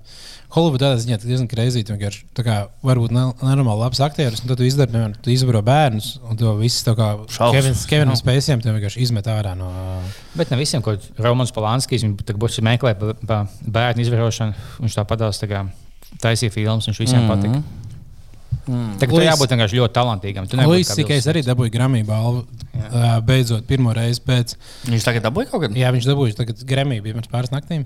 Holivudā 0.55 0.93
tas 0.93 1.03
ziņā 1.03 1.17
tas 1.19 1.25
diezgan 1.27 1.49
kreizīgi. 1.49 1.91
vienkārši, 1.91 2.23
tā 2.37 2.43
kā 2.45 2.55
Varbūt 2.83 3.11
ne- 3.11 3.33
nenormāli 3.41 3.79
labs 3.83 3.99
aktieris, 3.99 4.41
un 4.43 4.47
tad 4.47 4.57
tu 4.57 4.63
izdari, 4.63 4.91
piemēram, 4.93 5.15
tu 5.21 5.29
izbaro 5.33 5.61
bērnus, 5.65 6.19
un 6.29 6.37
to 6.37 6.55
viss 6.57 6.83
tā 6.83 6.95
kā. 6.95 7.07
Kevins, 7.51 7.85
Kevinam 7.89 8.15
Spēciem 8.15 8.61
te 8.61 8.69
vienkārši 8.69 9.01
izmet 9.01 9.25
ārā 9.25 9.57
no. 9.57 9.71
Bet 10.35 10.51
ne 10.51 10.57
visiem, 10.57 10.81
ko 10.81 10.95
Romanis 11.17 11.51
Polanskis 11.51 12.03
būs 12.03 12.61
meklējis 12.61 13.17
bērnu 13.67 13.99
izvarošanu, 14.05 14.53
viņš 14.79 14.99
tāpat 15.01 15.25
tā 15.33 15.47
kā 15.49 15.63
taisīja 16.21 16.53
filmas, 16.53 16.87
viņš 16.87 16.99
visiem 16.99 17.23
mm 17.23 17.29
-hmm. 17.29 17.41
patika. 17.41 17.63
Mm. 18.67 18.93
Tagad 18.99 19.09
tur 19.11 19.19
Luis- 19.19 19.29
jābūt 19.31 19.53
vienkārši 19.53 19.77
ļoti 19.79 19.93
talantīgam. 19.97 20.45
Tu 20.47 20.55
nevari 20.57 20.77
Luis 20.77 20.87
Sikais 20.95 21.25
arī 21.27 21.41
dabūja 21.43 21.71
Grammy 21.73 22.03
balvu. 22.07 22.45
Uh, 22.73 23.19
beidzot, 23.25 23.65
pirmo 23.67 23.93
reizi 23.95 24.21
pēc. 24.23 24.55
Viņš 24.87 25.03
tagad 25.07 25.23
dabūja 25.27 25.49
kaut 25.51 25.61
kādu. 25.65 25.75
Jā, 25.79 25.91
viņš 25.95 26.07
dabūja 26.07 26.35
tagad 26.39 26.63
Grammy 26.69 27.01
bija 27.03 27.15
pirms 27.17 27.27
pāris 27.31 27.51
naktīm. 27.51 27.83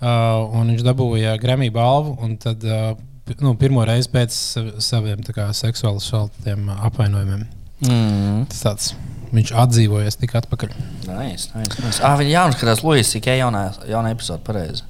Uh, 0.00 0.48
un 0.60 0.72
viņš 0.72 0.82
dabūja 0.86 1.36
Grammy 1.40 1.70
balvu. 1.74 2.16
un 2.22 2.36
Tad, 2.40 2.64
uh, 2.64 2.94
nu, 3.40 3.54
pirmo 3.60 3.84
reizi 3.84 4.08
pēc 4.12 4.30
sa- 4.30 4.64
saviem 4.78 5.20
tā 5.24 5.32
kā, 5.36 5.48
seksuāli 5.52 6.00
šaltiem 6.04 6.68
apvainojumiem. 6.88 7.46
Mm. 7.84 8.46
Tas 8.48 8.62
tāds, 8.64 8.90
viņš 9.34 9.52
atdzīvojas 9.60 10.16
tik 10.20 10.32
atpakaļ. 10.40 10.72
Nice, 11.08 11.50
nice, 11.54 11.76
nice. 11.84 12.00
Ah, 12.02 12.16
viņa 12.16 12.30
jau 12.30 12.48
skatās 12.56 12.82
Luisas 12.86 13.12
Sikē 13.12 13.36
jaunā, 13.40 13.66
jaunā 13.90 14.12
epizode. 14.14 14.40
Pareizi. 14.46 14.82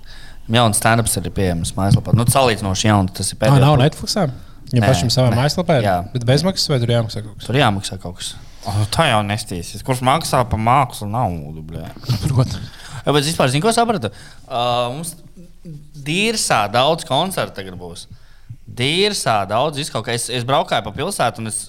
Jauns 0.49 0.76
stand-ups 0.76 1.16
arī 1.16 1.30
pieejams 1.32 1.72
mājaslapā. 1.72 2.12
Nu, 2.12 2.24
salīdzinoši 2.28 2.91
jauns. 2.91 3.12
Tas 3.16 3.32
ir 3.32 3.39
Tā 3.39 3.47
pēdējais. 3.47 3.61
nav 3.64 3.78
Netflixā. 3.80 4.26
Viņam 4.73 4.87
pašam 4.89 5.11
savā 5.12 5.31
mājaslapā 5.35 5.79
ir. 5.81 5.87
Jā. 5.87 5.97
Bet 6.15 6.25
bezmaksas 6.29 6.71
vai 6.73 6.79
tur 6.83 6.93
jāmaksā 6.95 7.23
kaut 7.25 7.37
kas? 7.39 7.47
Tur 7.49 7.59
jāmaksā 7.61 7.99
kaut 8.03 8.17
kas. 8.21 8.33
Oh, 8.65 8.81
tā 8.95 9.11
jau 9.11 9.21
nestīsies. 9.27 9.83
Kurš 9.85 10.01
maksā 10.07 10.41
par 10.49 10.61
mākslu 10.61 11.09
naudu? 11.12 11.62
Protams. 12.25 12.73
Bet 13.05 13.27
vispār, 13.27 13.51
zinu, 13.53 13.61
ko 13.67 13.73
sapratu? 13.77 14.09
Uh, 14.49 14.95
mums 14.97 15.12
dīrsā 16.07 16.65
daudz 16.73 17.05
koncertu 17.09 17.59
tagad 17.61 17.77
būs. 17.81 18.07
Dīrsā 18.65 19.43
daudz 19.49 19.81
izkaut 19.83 20.07
kā. 20.07 20.17
Es, 20.17 20.31
es 20.33 20.47
braukāju 20.49 20.87
pa 20.87 20.93
pilsētu 20.97 21.43
un 21.45 21.51
es, 21.53 21.67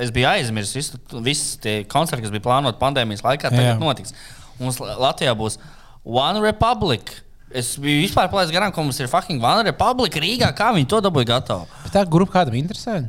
es 0.00 0.12
biju 0.14 0.30
aizmirsis 0.30 0.78
visu, 0.78 1.00
visus 1.24 1.58
tie 1.60 1.82
koncerti, 1.88 2.24
kas 2.24 2.32
bija 2.32 2.46
plānoti 2.48 2.80
pandēmijas 2.80 3.24
laikā. 3.26 3.52
Tagad 3.52 3.74
Jā. 3.74 3.78
notiks. 3.80 4.16
Mums 4.58 4.80
La- 4.80 4.96
Latvijā 5.10 5.36
būs 5.38 5.60
One 6.08 6.40
Republic. 6.40 7.12
Es 7.56 7.72
biju 7.80 8.02
vispār 8.04 8.28
palaidis 8.28 8.52
garām, 8.52 8.72
ka 8.74 8.82
mums 8.84 8.98
ir 9.00 9.08
fucking 9.08 9.40
One 9.40 9.64
Republic 9.70 10.18
Rīgā. 10.20 10.50
Kā 10.56 10.68
viņi 10.76 10.88
to 10.90 11.00
dabūja 11.04 11.30
gatavu? 11.36 11.64
Bet 11.86 11.94
tā 11.96 12.04
grupa 12.04 12.40
kādam 12.40 12.58
interesē? 12.60 13.00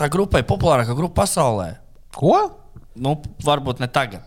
Tā 0.00 0.08
grupa 0.12 0.40
ir 0.40 0.48
populārākā 0.48 0.96
grupa 0.96 1.22
pasaulē. 1.22 1.74
Ko? 2.16 2.38
Nu, 2.92 3.14
varbūt 3.44 3.78
ne 3.80 3.88
tagad. 3.88 4.24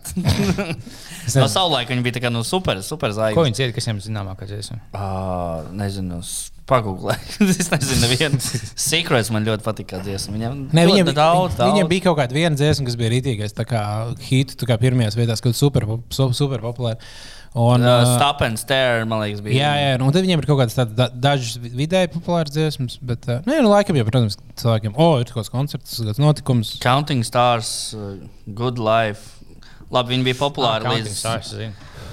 no 1.38 1.46
savulaika 1.50 1.94
viņi 1.94 2.06
bija 2.06 2.16
tā 2.18 2.22
kā 2.24 2.32
nu, 2.34 2.42
super, 2.46 2.80
super 2.86 3.12
Ko 3.12 3.18
zvaigznes. 3.20 3.46
viņš 3.50 3.60
ir, 3.62 3.74
kas 3.76 3.88
viņam 3.90 4.00
zināmākais 4.08 4.50
dziesma? 4.50 4.78
Uh, 4.90 5.68
nezinu, 5.78 6.18
pagūglēju. 6.70 7.46
es 7.54 7.70
nezinu, 7.70 8.10
viena 8.10 8.40
secrets 8.90 9.30
man 9.34 9.46
ļoti 9.46 9.66
patīk, 9.66 9.90
kā 9.94 10.02
dziesma. 10.06 10.34
Viņam 10.38 10.58
ļoti 10.74 10.92
viņam, 10.92 11.12
daudz, 11.14 11.60
daudz. 11.60 11.70
viņam 11.76 11.92
bija 11.94 12.06
kaut 12.08 12.20
kāda 12.24 12.38
viena 12.38 12.58
dziesma, 12.58 12.88
kas 12.90 12.98
bija 13.02 13.14
rītīgais, 13.14 13.54
tā 13.58 13.68
kā 13.70 13.84
hītu, 14.32 14.58
tā 14.62 14.70
kā 14.70 14.80
pirmajās 14.82 15.18
vietās, 15.20 15.46
kad 15.46 15.58
super, 15.58 15.86
su- 16.14 16.32
super 16.38 16.66
populāra. 16.66 16.98
Un, 17.56 17.80
Uh, 17.88 18.02
uh, 18.04 18.16
stop 18.18 18.42
and 18.44 18.60
stare, 18.60 19.06
man 19.08 19.22
liekas, 19.24 19.40
bija. 19.40 19.56
Jā, 19.64 19.70
jā, 19.80 19.92
un 20.04 20.12
tad 20.12 20.26
viņiem 20.26 20.42
ir 20.42 20.48
kaut 20.50 20.60
kādas 20.60 20.76
tādas 20.76 20.96
da, 20.98 21.06
dažas 21.08 21.56
vi- 21.64 21.72
vidēji 21.86 22.10
populāras 22.12 22.52
dziesmas, 22.52 22.98
bet, 23.00 23.24
uh, 23.32 23.38
nē, 23.48 23.62
nu, 23.64 23.70
laikam, 23.72 23.96
jau, 23.96 24.04
protams, 24.10 24.36
cilvēkiem, 24.60 24.92
o, 24.98 25.06
oh, 25.06 25.22
ir 25.24 25.30
kaut 25.32 25.40
kāds 25.40 25.54
koncerts, 25.54 25.96
kāds 26.04 26.20
notikums. 26.20 26.74
Counting 26.84 27.24
Stars, 27.24 27.94
uh, 27.96 28.18
Good 28.52 28.78
Life. 28.84 29.40
Labi, 29.88 30.18
viņi 30.18 30.28
bija 30.28 30.40
populāri 30.42 30.84
Ah, 30.84 30.98
līdz. 30.98 31.08
Counting 31.08 31.16
Stars. 31.16 31.54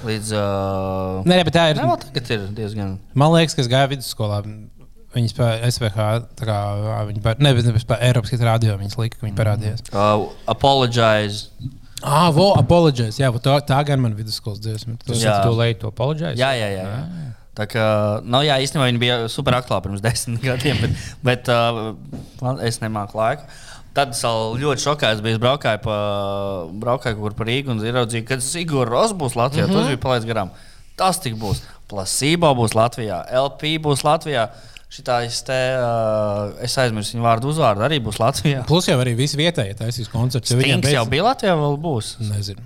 Līdz. 0.07 0.31
Uh, 0.35 1.27
Nē, 1.27 1.43
bet 1.49 1.55
tā 1.59 1.67
ir. 1.73 1.79
Nē, 1.83 1.91
tagad 2.07 2.31
ir 2.37 2.47
diezgan. 2.55 2.97
Man 3.19 3.35
liekas, 3.35 3.55
ka 3.59 3.63
es 3.65 3.71
gāju 3.73 3.97
vidusskolā. 3.97 4.43
Viņi 5.13 5.29
spēlēja 5.29 5.69
SVH, 5.75 6.05
tā 6.39 6.47
kā 6.49 6.57
viņi 7.11 7.21
par, 7.25 7.37
ne, 7.43 7.51
bet 7.53 7.67
ne, 7.67 7.75
par 7.85 7.99
Eiropas 8.01 8.33
radio 8.41 8.79
viņas 8.81 8.97
lika, 8.97 9.19
ka 9.19 9.27
viņi 9.27 9.37
parādījās. 9.37 9.83
Uh, 9.93 10.31
apologize. 10.49 11.51
Ah, 12.03 12.31
vo, 12.35 12.53
apologize. 12.59 13.21
Jā, 13.21 13.31
tā, 13.43 13.57
tā 13.67 13.79
gan 13.87 14.01
man 14.03 14.17
vidusskolas 14.19 14.61
dziesma. 14.63 14.99
Jā. 15.07 15.39
ir 15.39 15.47
to 15.47 15.55
leitu, 15.57 15.81
to 15.85 15.93
apoloģēs. 15.93 16.39
Jā, 16.41 16.53
jā, 16.59 16.69
jā. 16.75 16.87
jā. 16.87 17.29
Tā 17.59 17.67
kā, 17.69 17.85
nu, 18.25 18.41
jā, 18.47 18.57
īstenībā 18.65 18.89
viņi 18.89 19.01
bija 19.03 19.19
super 19.33 19.59
aktuāli 19.59 19.87
pirms 19.87 20.03
desmit 20.05 20.41
gadiem, 20.49 20.81
bet, 20.81 21.05
bet 21.23 21.53
uh, 21.53 21.93
es 22.65 22.81
nemāku 22.83 23.21
laiku. 23.21 23.47
Tad 23.93 24.15
es 24.15 24.23
ļoti 24.25 24.81
šokēts 24.87 25.21
biju. 25.21 25.37
Es 25.37 25.43
braukāju 25.43 25.83
pa, 25.85 25.97
braukāju 26.81 27.19
kur 27.19 27.35
pa 27.37 27.45
Rīgu 27.45 27.75
un 27.75 27.83
ieraudzīju, 27.85 28.25
ka 28.29 28.41
Sigūda 28.41 28.89
Ross 28.89 29.13
būs 29.13 29.37
Latvijā. 29.37 29.67
Mm 29.67 29.75
-hmm. 29.75 29.83
Tas 29.83 29.91
bija 29.93 30.01
palaidis 30.01 30.29
garām. 30.31 30.55
Tas 30.97 31.21
tik 31.21 31.37
būs. 31.37 31.61
Placebo 31.93 32.55
būs 32.57 32.73
Latvijā, 32.73 33.21
LP 33.37 33.77
būs 33.85 34.01
Latvijā. 34.07 34.49
Šitā 34.49 34.72
es 34.99 35.43
te, 35.47 35.59
uh, 35.81 36.53
es 36.61 36.75
aizmirsu 36.77 37.17
viņu 37.17 37.25
vārdu 37.25 37.49
uzvārdu, 37.49 37.81
arī 37.87 37.97
būs 38.05 38.19
Latvijā. 38.21 38.67
Plus 38.69 38.89
jau 38.91 38.99
arī 39.01 39.15
visi 39.17 39.37
vietējie 39.41 39.75
taisīs 39.79 40.11
koncerts. 40.13 40.53
viņiem 40.53 40.83
Stings 40.83 40.93
jau 40.93 41.05
beidz- 41.07 41.11
bija 41.15 41.23
Latvijā, 41.31 41.55
vēl 41.57 41.79
būs. 41.81 42.11
Nezinu. 42.21 42.61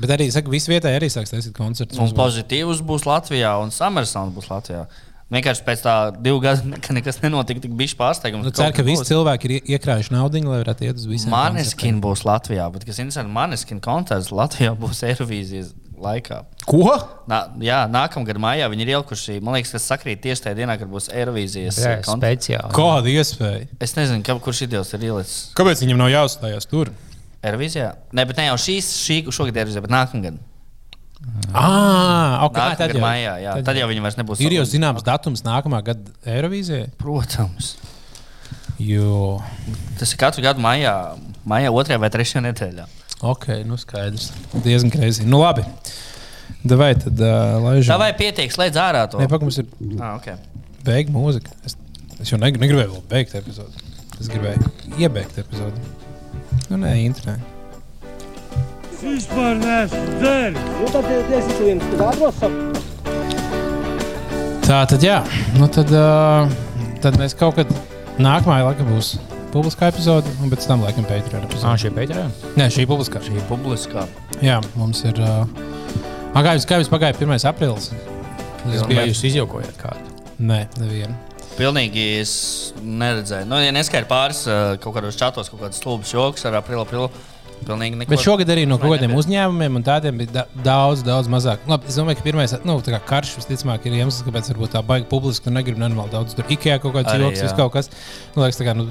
Bet 0.00 0.10
arī, 0.10 0.30
saka, 0.32 0.48
visi 0.52 0.70
vietējie 0.72 0.96
arī 1.00 1.08
sāks 1.12 1.32
taisīt 1.32 1.54
koncertus. 1.56 1.98
Un 1.98 2.12
pozitīvs 2.16 2.80
būs 2.84 3.04
Latvijā, 3.08 3.54
un 3.62 3.70
Summersons 3.70 4.34
būs 4.36 4.48
Latvijā. 4.52 4.86
Vienkārši 5.30 5.62
pēc 5.62 5.82
tā 5.84 5.96
divu 6.20 6.40
gadu 6.42 6.66
nekad 6.74 6.96
nekas 6.96 7.20
nenotika, 7.22 7.60
tik 7.62 7.72
bija 7.78 7.94
pārsteigums. 7.96 8.44
Nu, 8.44 8.50
ceru, 8.50 8.72
ka 8.74 8.82
visi 8.82 9.04
cilvēki 9.12 9.44
ir 9.46 9.52
ie- 9.56 9.76
iekrājuši 9.78 10.10
naudu, 10.12 10.40
lai 10.44 10.60
varētu 10.64 10.84
iet 10.88 10.96
uz 11.00 11.06
visiem. 11.06 11.30
Maneskin 11.30 12.00
būs 12.02 12.24
Latvijā, 12.26 12.66
bet 12.72 12.84
kas 12.84 12.98
interesanti, 12.98 13.30
Maneskin 13.32 13.80
koncerts 13.80 14.32
Latvijā 14.34 14.72
būs 14.76 15.00
Eirovīzijas 15.06 15.70
laikā. 16.04 16.40
Ko? 16.68 16.82
Nā, 17.30 17.38
jā, 17.64 17.78
nākamgad 17.90 18.38
maijā 18.42 18.68
viņi 18.72 18.84
ir 18.86 18.92
ielikuši. 18.96 19.38
Man 19.44 19.56
liekas, 19.56 19.72
tas 19.76 19.86
sakrīt 19.90 20.20
tieši 20.24 20.44
tajā 20.46 20.58
dienā, 20.60 20.76
kad 20.80 20.90
būs 20.92 21.08
Eirovīzijas 21.12 21.78
eh, 21.86 22.00
speciāli. 22.06 22.72
Kāda 22.76 23.12
iespēja? 23.12 23.66
Es 23.82 23.96
nezinu, 23.98 24.22
ka, 24.26 24.36
kurš 24.44 24.64
ideāls 24.68 24.92
ir 24.96 25.06
ielicis 25.10 25.50
Kāpēc 25.58 25.82
viņam 25.84 26.00
nav 26.02 26.12
jāuzstājās 26.12 26.68
tur? 26.70 26.92
Eirovīzijā. 27.46 27.90
Ne, 28.16 28.26
bet 28.28 28.40
ne 28.40 28.48
jau 28.50 28.56
šīs, 28.60 28.90
šī, 29.06 29.20
šogad 29.32 29.54
ir 29.56 29.62
Eirovīzija, 29.64 29.84
bet 29.86 29.94
nākamgad. 29.96 30.40
Ah, 31.52 32.40
ok, 32.46 32.56
Nākamgad 32.56 32.78
tad 32.80 32.94
jau, 32.96 33.00
maijā, 33.04 33.32
jā. 33.42 33.54
Tad 33.66 33.76
jau 33.76 33.88
viņi 33.90 34.04
vairs 34.04 34.16
nebūs. 34.16 34.40
ir 34.44 34.54
jau 34.56 34.64
zināms 34.68 35.04
datums 35.04 35.42
nākamā 35.44 35.82
gada 35.84 36.14
Eirovīzijai. 36.24 36.92
Protams. 37.00 37.74
Jo, 38.80 39.40
Tas 40.00 40.14
ir 40.14 40.20
katru 40.20 40.40
gadu 40.40 40.62
maijā, 40.64 40.94
maijā 41.44 41.68
otrajā 41.76 42.00
vai 42.00 42.08
trešajā 42.12 42.40
nedēļā. 42.46 42.86
Ok, 43.22 43.46
nu 43.68 43.76
skaidrs. 43.80 44.30
Diezgan 44.64 44.90
greizi. 44.94 45.24
Nu 45.28 45.40
labi. 45.42 45.64
Davai 46.64 46.92
tad 46.98 47.20
uh, 47.20 47.56
laižam. 47.64 47.94
Tā 47.94 47.98
vai 48.02 48.10
pietiek, 48.16 48.50
slēdz 48.52 48.76
ārā 48.80 49.04
to? 49.10 49.20
Nē, 49.20 49.28
pak, 49.32 49.40
mums 49.44 49.60
ir 49.62 49.68
Ah, 50.00 50.16
okay. 50.18 50.36
beigta 50.84 51.14
mūzika. 51.14 51.52
Es, 51.64 51.76
es 52.20 52.32
jau 52.32 52.38
neg 52.40 52.58
negribēju 52.60 52.90
vēl 52.96 53.04
beigt 53.10 53.36
epizodi. 53.38 53.80
Es 54.20 54.28
gribēju 54.28 54.68
iebeigt 55.00 55.38
epizodi. 55.40 55.80
Nu, 56.68 56.76
nē, 56.82 56.92
internē. 57.06 57.38
Vispār 59.00 59.56
neesmu 59.62 60.02
dzēris. 60.20 60.66
Nu, 60.76 60.90
tad 60.92 61.08
es 61.14 61.30
esmu 61.38 61.70
viens 61.70 61.86
kvadros. 61.94 62.42
Tā 64.66 64.82
tad, 64.90 65.00
jā, 65.02 65.16
nu 65.56 65.66
tad, 65.72 65.88
uh, 65.96 66.50
tad 67.02 67.16
mēs 67.18 67.32
kaut 67.38 67.56
kad 67.58 67.72
nākamajā 68.20 68.68
laikā 68.68 68.84
būs 68.90 69.14
publiskā 69.54 69.88
epizode, 69.90 70.30
un 70.42 70.50
pēc 70.52 70.66
tam 70.68 70.82
laikam 70.84 71.06
Patreon 71.08 71.42
Ah, 71.42 71.48
epizode. 71.48 71.78
šī 71.84 71.90
pēdējā? 71.96 72.26
Nē, 72.56 72.68
šī 72.74 72.86
publiskā. 72.90 73.22
Šī 73.24 73.36
ir 73.36 73.46
publiskā. 73.48 74.06
Jā, 74.42 74.60
mums 74.76 75.02
ir. 75.04 75.18
Uh, 75.20 75.46
ah, 76.34 76.42
kā 76.42 76.54
jums, 76.56 76.66
kā 76.68 76.78
jums 76.80 76.92
pagāja 76.92 77.16
1. 77.18 77.46
aprīlis? 77.50 77.90
Vai 78.64 78.86
bija. 78.88 79.06
jūs 79.08 79.24
izjaukojat 79.30 79.76
kādu? 79.80 80.06
Nē, 80.40 80.66
nevienu. 80.78 81.14
Pilnīgi 81.58 82.20
es 82.20 82.32
neredzēju. 82.80 83.46
Nu, 83.50 83.58
ja 83.60 83.72
neskaidrs 83.74 84.08
pāris 84.08 84.44
kaut 84.80 84.94
kādos 84.96 85.18
čatos, 85.18 85.50
kaut 85.52 85.60
kādas 85.64 85.80
stulbas 85.82 86.12
joks 86.14 86.46
ar 86.48 86.56
aprilu, 86.60 86.84
aprilu. 86.86 87.10
Bet 88.10 88.24
šogad 88.24 88.50
arī 88.52 88.66
no 88.68 88.78
nebija. 88.80 89.20
uzņēmumiem 89.22 89.78
un 89.80 89.86
tādiem 89.86 90.20
bija 90.20 90.32
da 90.34 90.44
daudz, 90.64 91.04
daudz 91.06 91.30
mazāk. 91.32 91.66
Labi, 91.70 91.88
es 91.90 91.98
domāju, 92.00 92.20
ka 92.20 92.26
pirmais 92.26 92.54
nu, 92.64 92.78
tā 92.84 92.94
kā 92.96 93.00
karš 93.12 93.34
visticamāk 93.40 93.86
ir 93.88 93.98
iemesls, 94.00 94.22
kāpēc 94.26 94.52
tā 94.72 94.82
baigta 94.86 95.10
publiski. 95.10 95.46
Tur 95.46 95.56
negribu 95.56 95.82
nenormāli 95.82 96.14
daudz. 96.14 96.36
Tur 96.38 96.48
IKEA 96.50 96.78
kaut 96.82 96.96
kāds 96.96 97.12
joks, 97.16 97.44
vis 97.44 97.56
kaut 97.58 97.74
kas. 97.76 97.90
Nu, 98.36 98.44
liekas, 98.44 98.60
tā 98.60 98.68
kā, 98.68 98.76
nu, 98.78 98.88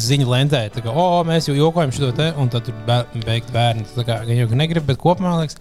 ziņa 0.00 0.28
lentē, 0.28 0.62
tā 0.74 0.84
kā, 0.84 0.92
o, 0.92 1.22
mēs 1.28 1.48
jau 1.48 1.56
jokojam 1.56 1.92
šo 1.94 2.12
te, 2.16 2.30
un 2.38 2.52
tad 2.52 2.68
tur 2.68 2.76
beigt 3.26 3.50
bērni. 3.54 3.88
Tā 3.96 4.06
kā 4.06 4.22
gan 4.28 4.38
jau 4.38 4.48
negribu, 4.54 4.86
bet 4.92 5.00
kopumā, 5.02 5.34
liekas, 5.42 5.58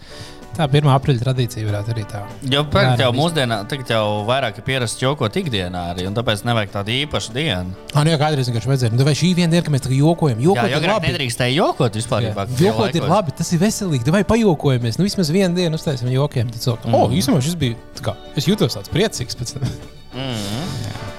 tā 0.55 0.67
1. 0.67 0.89
aprīļa 0.93 1.23
tradīcija 1.23 1.67
varētu 1.67 1.93
arī 1.93 2.03
tā. 2.09 2.21
Jo 2.51 2.63
tagad 2.71 2.99
jau 3.01 3.09
Bērni 3.11 3.19
mūsdienā, 3.19 3.57
tagad 3.71 3.91
jau 3.93 4.03
vairāk 4.27 4.59
ir 4.59 4.65
pierasts 4.67 5.01
jokot 5.01 5.37
ikdienā 5.41 5.83
arī, 5.93 6.05
un 6.09 6.17
tāpēc 6.17 6.43
nevajag 6.47 6.73
tādu 6.75 6.93
īpašu 6.95 7.35
dienu. 7.35 7.75
Ah, 7.93 8.03
nu, 8.03 8.13
jā, 8.13 8.19
kādreiz 8.21 8.49
vienkārši 8.51 8.71
vajadzēja. 8.71 8.93
Nu, 8.95 9.07
vai 9.07 9.15
šī 9.17 9.31
viena 9.37 9.53
diena, 9.55 9.65
kad 9.67 9.75
mēs 9.75 9.85
tā 9.85 9.91
kā 9.91 9.97
jokojam, 9.97 10.41
Jā, 10.41 10.47
jokot 10.49 10.73
jo 10.73 10.81
ir 10.81 10.93
labi. 10.93 11.11
nedrīkstēja 11.11 11.55
jokot 11.55 11.99
vispār. 11.99 12.27
Jā. 12.27 12.47
Jokot 12.61 12.99
ir 12.99 13.07
labi, 13.09 13.35
tas 13.37 13.51
ir 13.55 13.61
veselīgi. 13.63 14.15
Vai 14.15 14.23
pajokojamies? 14.27 14.99
Nu, 14.99 15.07
vismaz 15.07 15.31
vienu 15.33 15.55
dienu 15.57 15.79
uztaisām 15.79 16.11
jokiem. 16.11 16.51
Tad 16.51 16.65
cilvēki, 16.65 16.91
mm. 16.91 16.99
oh, 16.99 17.15
īstenībā 17.15 17.45
šis 17.47 17.57
bija, 17.61 17.79
tā 17.97 18.09
kā, 18.09 18.15
es 18.39 18.49
jūtos 18.49 18.77
tāds 18.77 18.91
priecīgs 18.93 19.39
pēc 19.39 19.55
tam. 19.57 19.71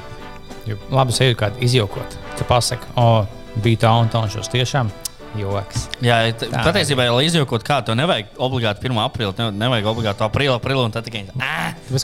Jo 0.62 0.76
Labi, 0.94 1.10
sevi 1.10 1.34
kādu 1.34 1.58
izjaukot. 1.66 2.12
Tu 2.38 2.44
pasaki, 2.46 2.86
o, 2.94 3.24
bija 3.64 3.80
tā 3.82 3.90
un 3.98 4.10
tā, 4.12 4.20
un 4.22 4.30
šos 4.30 4.46
tiešām 4.52 4.92
joks. 5.38 5.86
Jā, 6.04 6.18
patiesībā, 6.52 7.06
lai 7.14 7.26
izjokot 7.28 7.64
kādu, 7.66 7.90
to 7.90 7.96
nevajag 7.98 8.32
obligāti 8.42 8.84
1. 8.88 8.98
aprīlī, 9.04 9.32
ne, 9.38 9.50
nevajag 9.64 9.88
obligāti 9.92 10.26
aprīlī, 10.26 10.56
aprīlī, 10.58 10.84
un 10.84 10.94
tad 10.94 11.06
tikai 11.08 11.24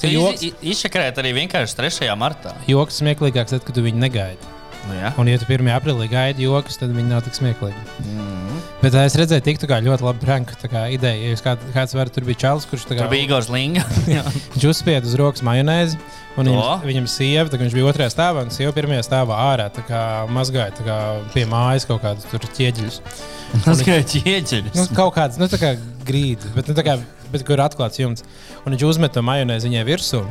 ka 0.01 0.13
joks- 0.13 0.47
izšakarēt 0.63 1.21
arī 1.23 1.35
vienkārši 1.43 1.77
3. 1.81 2.15
martā. 2.17 2.55
Joks 2.71 3.01
smieklīgāks, 3.03 3.55
tad, 3.57 3.65
kad 3.67 3.75
tu 3.75 3.85
viņu 3.85 4.01
negaidi. 4.01 4.55
Nu, 4.89 4.95
jā. 4.95 5.13
Un, 5.21 5.29
ja 5.29 5.37
tu 5.41 5.45
1. 5.45 5.69
aprīlī 5.75 6.09
gaidi 6.09 6.47
joks, 6.49 6.79
tad 6.81 6.95
viņi 6.97 7.11
nav 7.13 7.23
tik 7.27 7.37
smieklīgi. 7.37 7.83
Mm. 8.07 8.48
Bet 8.79 8.95
es 8.95 9.17
redzēju, 9.19 9.43
tik 9.43 9.57
tā 9.59 9.67
kā 9.67 9.81
ļoti 9.83 10.05
labi 10.07 10.23
pranka 10.23 10.69
kā 10.71 10.85
ideja. 10.95 11.19
Ja 11.19 11.33
jūs 11.33 11.43
kād, 11.43 11.63
kāds 11.75 11.97
var, 11.99 12.11
tur 12.15 12.23
bija 12.29 12.39
čalis, 12.45 12.67
kurš 12.71 12.85
kā 12.87 13.01
Tur 13.01 13.11
bija 13.11 13.27
Igors 13.27 13.49
Linga. 13.51 13.83
Viņš 14.55 14.67
uzspieda 14.71 15.09
uz 15.09 15.17
rokas 15.19 15.43
majonēzi. 15.47 15.99
Un 16.39 16.47
viņam, 16.47 16.85
viņam 16.87 17.09
sieva, 17.11 17.51
tā 17.51 17.59
viņš 17.59 17.75
bija 17.75 17.89
otrajā 17.91 18.13
stāvā, 18.13 18.45
un 18.47 18.53
sieva 18.55 18.71
pirmajā 18.77 19.03
stāvā 19.09 19.35
ārā 19.49 19.65
tā 19.75 19.83
kā 19.89 20.03
mazgāja 20.31 20.71
tā 20.77 20.87
kā 20.87 20.99
pie 21.33 21.43
mājas 21.51 21.89
kaut 21.89 22.05
kādus 22.05 22.29
tur 22.31 22.47
ķieģeļus. 22.55 23.01
Kā 23.89 23.97
ķieģeļus. 24.13 24.77
Nu, 24.77 24.85
kaut 24.95 25.17
kāds, 25.17 25.41
nu, 25.41 25.49
tā 25.51 25.59
kā 25.59 25.73
grīda, 26.07 26.53
bet, 26.55 26.71
nu, 26.71 26.77
kā, 26.85 26.95
bet 27.33 27.43
kur 27.49 27.59
atklāts 27.65 27.99
jumts. 27.99 28.23
Un 28.63 28.77
viņš 28.77 28.87
uzmet 28.93 29.17
to 29.17 29.25
majonēzi 29.27 29.73
viņai 29.73 29.87
virsū. 29.89 30.23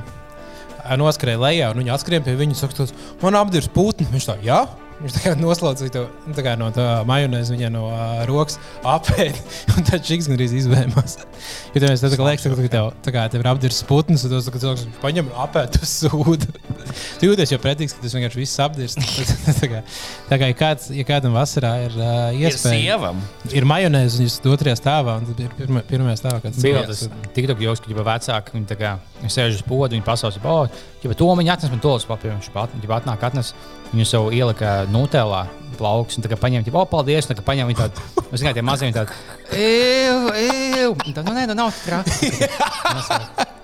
Noskrēja 1.02 1.42
lejā, 1.42 1.72
un 1.74 1.82
viņa 1.82 1.98
atskrēja 1.98 2.24
pie 2.24 2.38
viņa 2.40 2.70
tos, 2.78 2.94
man 3.20 3.42
apdirs 3.42 3.68
putni. 3.74 4.08
Viņš 4.14 4.30
tā, 4.30 4.38
jā. 4.46 4.62
Viņš 4.98 5.14
tā 5.14 5.22
kā 5.22 5.32
noslaucīja 5.38 5.94
to 5.94 6.04
nu, 6.26 6.34
tā 6.34 6.42
kā 6.42 6.56
no 6.58 6.72
tā 6.74 6.86
majonēzi 7.06 7.54
viņa 7.54 7.68
no 7.70 7.84
uh, 7.92 8.24
rokas 8.26 8.56
apēdi, 8.82 9.44
un 9.76 9.86
tad 9.86 10.02
šis 10.08 10.30
gandrīz 10.32 10.56
izvēmās. 10.64 11.20
Jo 11.78 11.82
tev 11.84 12.14
kā 12.18 12.26
liekas, 12.26 12.46
ka 12.48 12.70
tev, 12.72 12.88
tā 13.06 13.12
kā 13.14 13.24
tev 13.30 13.44
ir 13.44 13.48
apdirs 13.52 13.84
putns, 13.86 14.24
un 14.26 14.32
tas 14.32 14.48
cilvēks 14.50 14.88
paņem 15.04 15.28
un 15.30 15.42
apēd 15.44 15.78
uz 15.78 15.92
sūdu. 16.02 16.48
Tu 17.20 17.28
jūties 17.28 17.52
jau 17.54 17.60
pretīgs, 17.62 17.94
ka 17.94 18.02
tas 18.02 18.16
vienkārši 18.16 18.40
viss 18.40 18.62
apdirs. 18.64 18.96
tā 19.60 19.70
kā, 19.70 19.82
tā 20.30 20.40
kā 20.42 20.50
ja, 20.50 20.56
kāds, 20.58 20.88
ja 20.96 21.06
kādam 21.06 21.36
vasarā 21.38 21.74
ir 21.86 21.98
uh, 22.00 22.16
Ir 22.34 22.48
iespēja 22.50 22.96
sievam. 22.96 23.22
ir 23.54 23.68
majonēze, 23.70 24.18
un 24.18 24.26
jūs 24.26 24.38
esat 24.38 24.50
otrajā 24.56 24.80
stāvā, 24.80 25.18
un 25.22 25.30
tad 25.30 25.44
ir 25.46 25.54
pirmā, 25.60 25.84
pirmā 25.90 26.16
stāvā. 26.18 26.42
kad 26.46 26.58
Bija 26.64 26.86
tas 26.88 27.06
tik 27.36 27.50
daudz 27.52 27.66
joks, 27.68 27.84
ka 27.84 27.94
jau 27.94 28.08
vecāki 28.08 28.56
viņi 28.58 28.70
tā 28.72 28.80
kā 28.80 28.96
sēž 29.26 29.60
uz 29.60 29.66
podu, 29.68 29.94
viņi 29.94 30.06
pasauc, 30.08 30.40
oh, 30.48 30.80
ja 31.04 31.18
to 31.18 31.30
viņi 31.42 31.54
atnes 31.54 31.74
man 31.74 31.84
tolas 31.84 32.08
papīru, 32.08 32.38
viņš 32.38 32.52
pat, 32.56 32.74
atnāk 32.98 33.28
atnes, 33.30 33.54
viņu 33.92 34.08
sev 34.08 34.30
ielika 34.36 34.80
nutēlā 34.92 35.46
plauks, 35.78 36.18
un 36.18 36.26
tā 36.26 36.32
kā 36.32 36.40
paņem, 36.42 36.66
tipo, 36.66 36.82
oh, 36.82 36.88
paldies, 36.90 37.28
un 37.28 37.34
tā 37.34 37.38
kā 37.40 37.46
paņem 37.52 37.70
viņu 37.70 37.82
tādu, 37.84 38.08
es 38.32 38.42
zinu, 38.42 38.54
tie 38.56 38.66
mazie 38.66 38.90
ew, 38.90 40.32
ew, 40.34 40.90
un 40.96 41.14
tā, 41.14 41.24
nu 41.28 41.36
nē, 41.38 41.46
nu 41.52 41.58
nav 41.58 41.76
traki. 41.86 42.32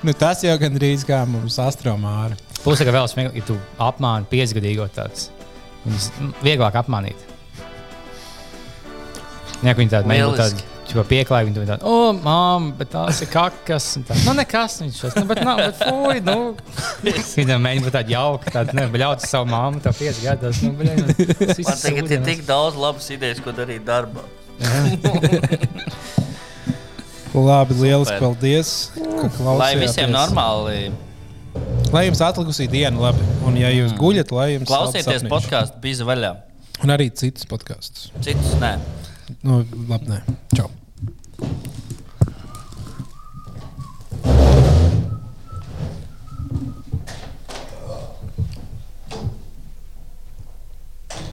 Nu, 0.00 0.14
tas 0.16 0.40
jau 0.44 0.54
gandrīz 0.60 1.02
kā 1.04 1.18
mums 1.28 1.58
astromāra. 1.60 2.36
Plus, 2.62 2.80
ka 2.80 2.94
vēl 2.94 3.08
smieklīgi, 3.10 3.42
ja 3.42 3.48
tu 3.50 3.56
apmāni 3.82 4.28
piecgadīgo 4.30 4.86
tāds, 4.94 5.28
viņus 5.84 6.08
mm, 6.14 6.32
vieglāk 6.46 6.78
apmānīt. 6.80 7.26
Nē, 9.60 9.72
ka 9.72 9.78
viņi 9.80 9.94
tādi 9.96 10.10
mēģina 10.10 10.32
Lieliski. 10.32 10.62
tādu. 10.62 10.77
Viņa 10.88 11.04
pieklāja, 11.10 11.46
viņa 11.48 11.64
tāda, 11.68 11.84
oh, 11.88 12.10
māma, 12.16 12.72
bet 12.78 12.90
tās 12.94 13.20
ir 13.24 13.28
kakas. 13.32 13.86
un 13.98 14.06
Tā. 14.08 14.16
Nu, 14.24 14.32
nekas 14.38 14.78
viņš 14.82 15.00
šos, 15.02 15.16
nu, 15.18 15.24
bet 15.28 15.42
nav, 15.44 15.60
bet 15.60 15.76
fuj, 15.82 16.22
nu. 16.24 16.38
Viņa 17.38 17.58
mēģina 17.60 17.84
būt 17.84 17.96
tāda 17.98 18.14
jauka, 18.14 18.54
tāda, 18.54 18.76
ne, 18.78 18.86
bļaut 18.94 19.20
savu 19.26 19.50
māmu, 19.52 19.82
tā 19.84 19.92
pieci 19.96 20.24
gados. 20.24 20.62
Nu, 20.64 20.72
bļa, 20.78 20.94
tas 21.12 21.58
viss 21.60 21.68
Man 21.68 21.82
tagad 21.84 22.14
ir 22.16 22.24
tik 22.30 22.40
daudz 22.48 22.78
labas 22.80 23.10
idejas, 23.14 23.42
ko 23.44 23.52
darīt 23.56 23.84
darbā. 23.88 24.24
Labi, 27.38 27.74
liels 27.78 28.08
Super. 28.08 28.22
paldies. 28.22 28.70
ka 28.96 29.28
klausījāties. 29.36 29.60
Lai 29.60 29.74
visiem 29.78 30.10
normāli 30.10 30.78
Lai 31.92 32.04
jums 32.04 32.20
atlikusī 32.24 32.66
diena, 32.68 32.98
labi. 33.00 33.24
Un, 33.48 33.56
ja 33.56 33.70
jūs 33.72 33.94
guļat, 33.96 34.32
lai 34.36 34.48
jums 34.56 34.68
klausieties 34.68 35.24
podkāstu, 35.30 35.80
bija 35.82 36.08
vaļā. 36.08 36.32
Un 36.84 36.92
arī 36.94 37.08
citus 37.16 37.48
podkāstus. 37.48 38.10
Citus 38.24 38.56
nē. 38.60 38.74
no 39.44 39.62
labi, 39.88 40.10
nē, 40.10 40.18
čau! 40.56 40.70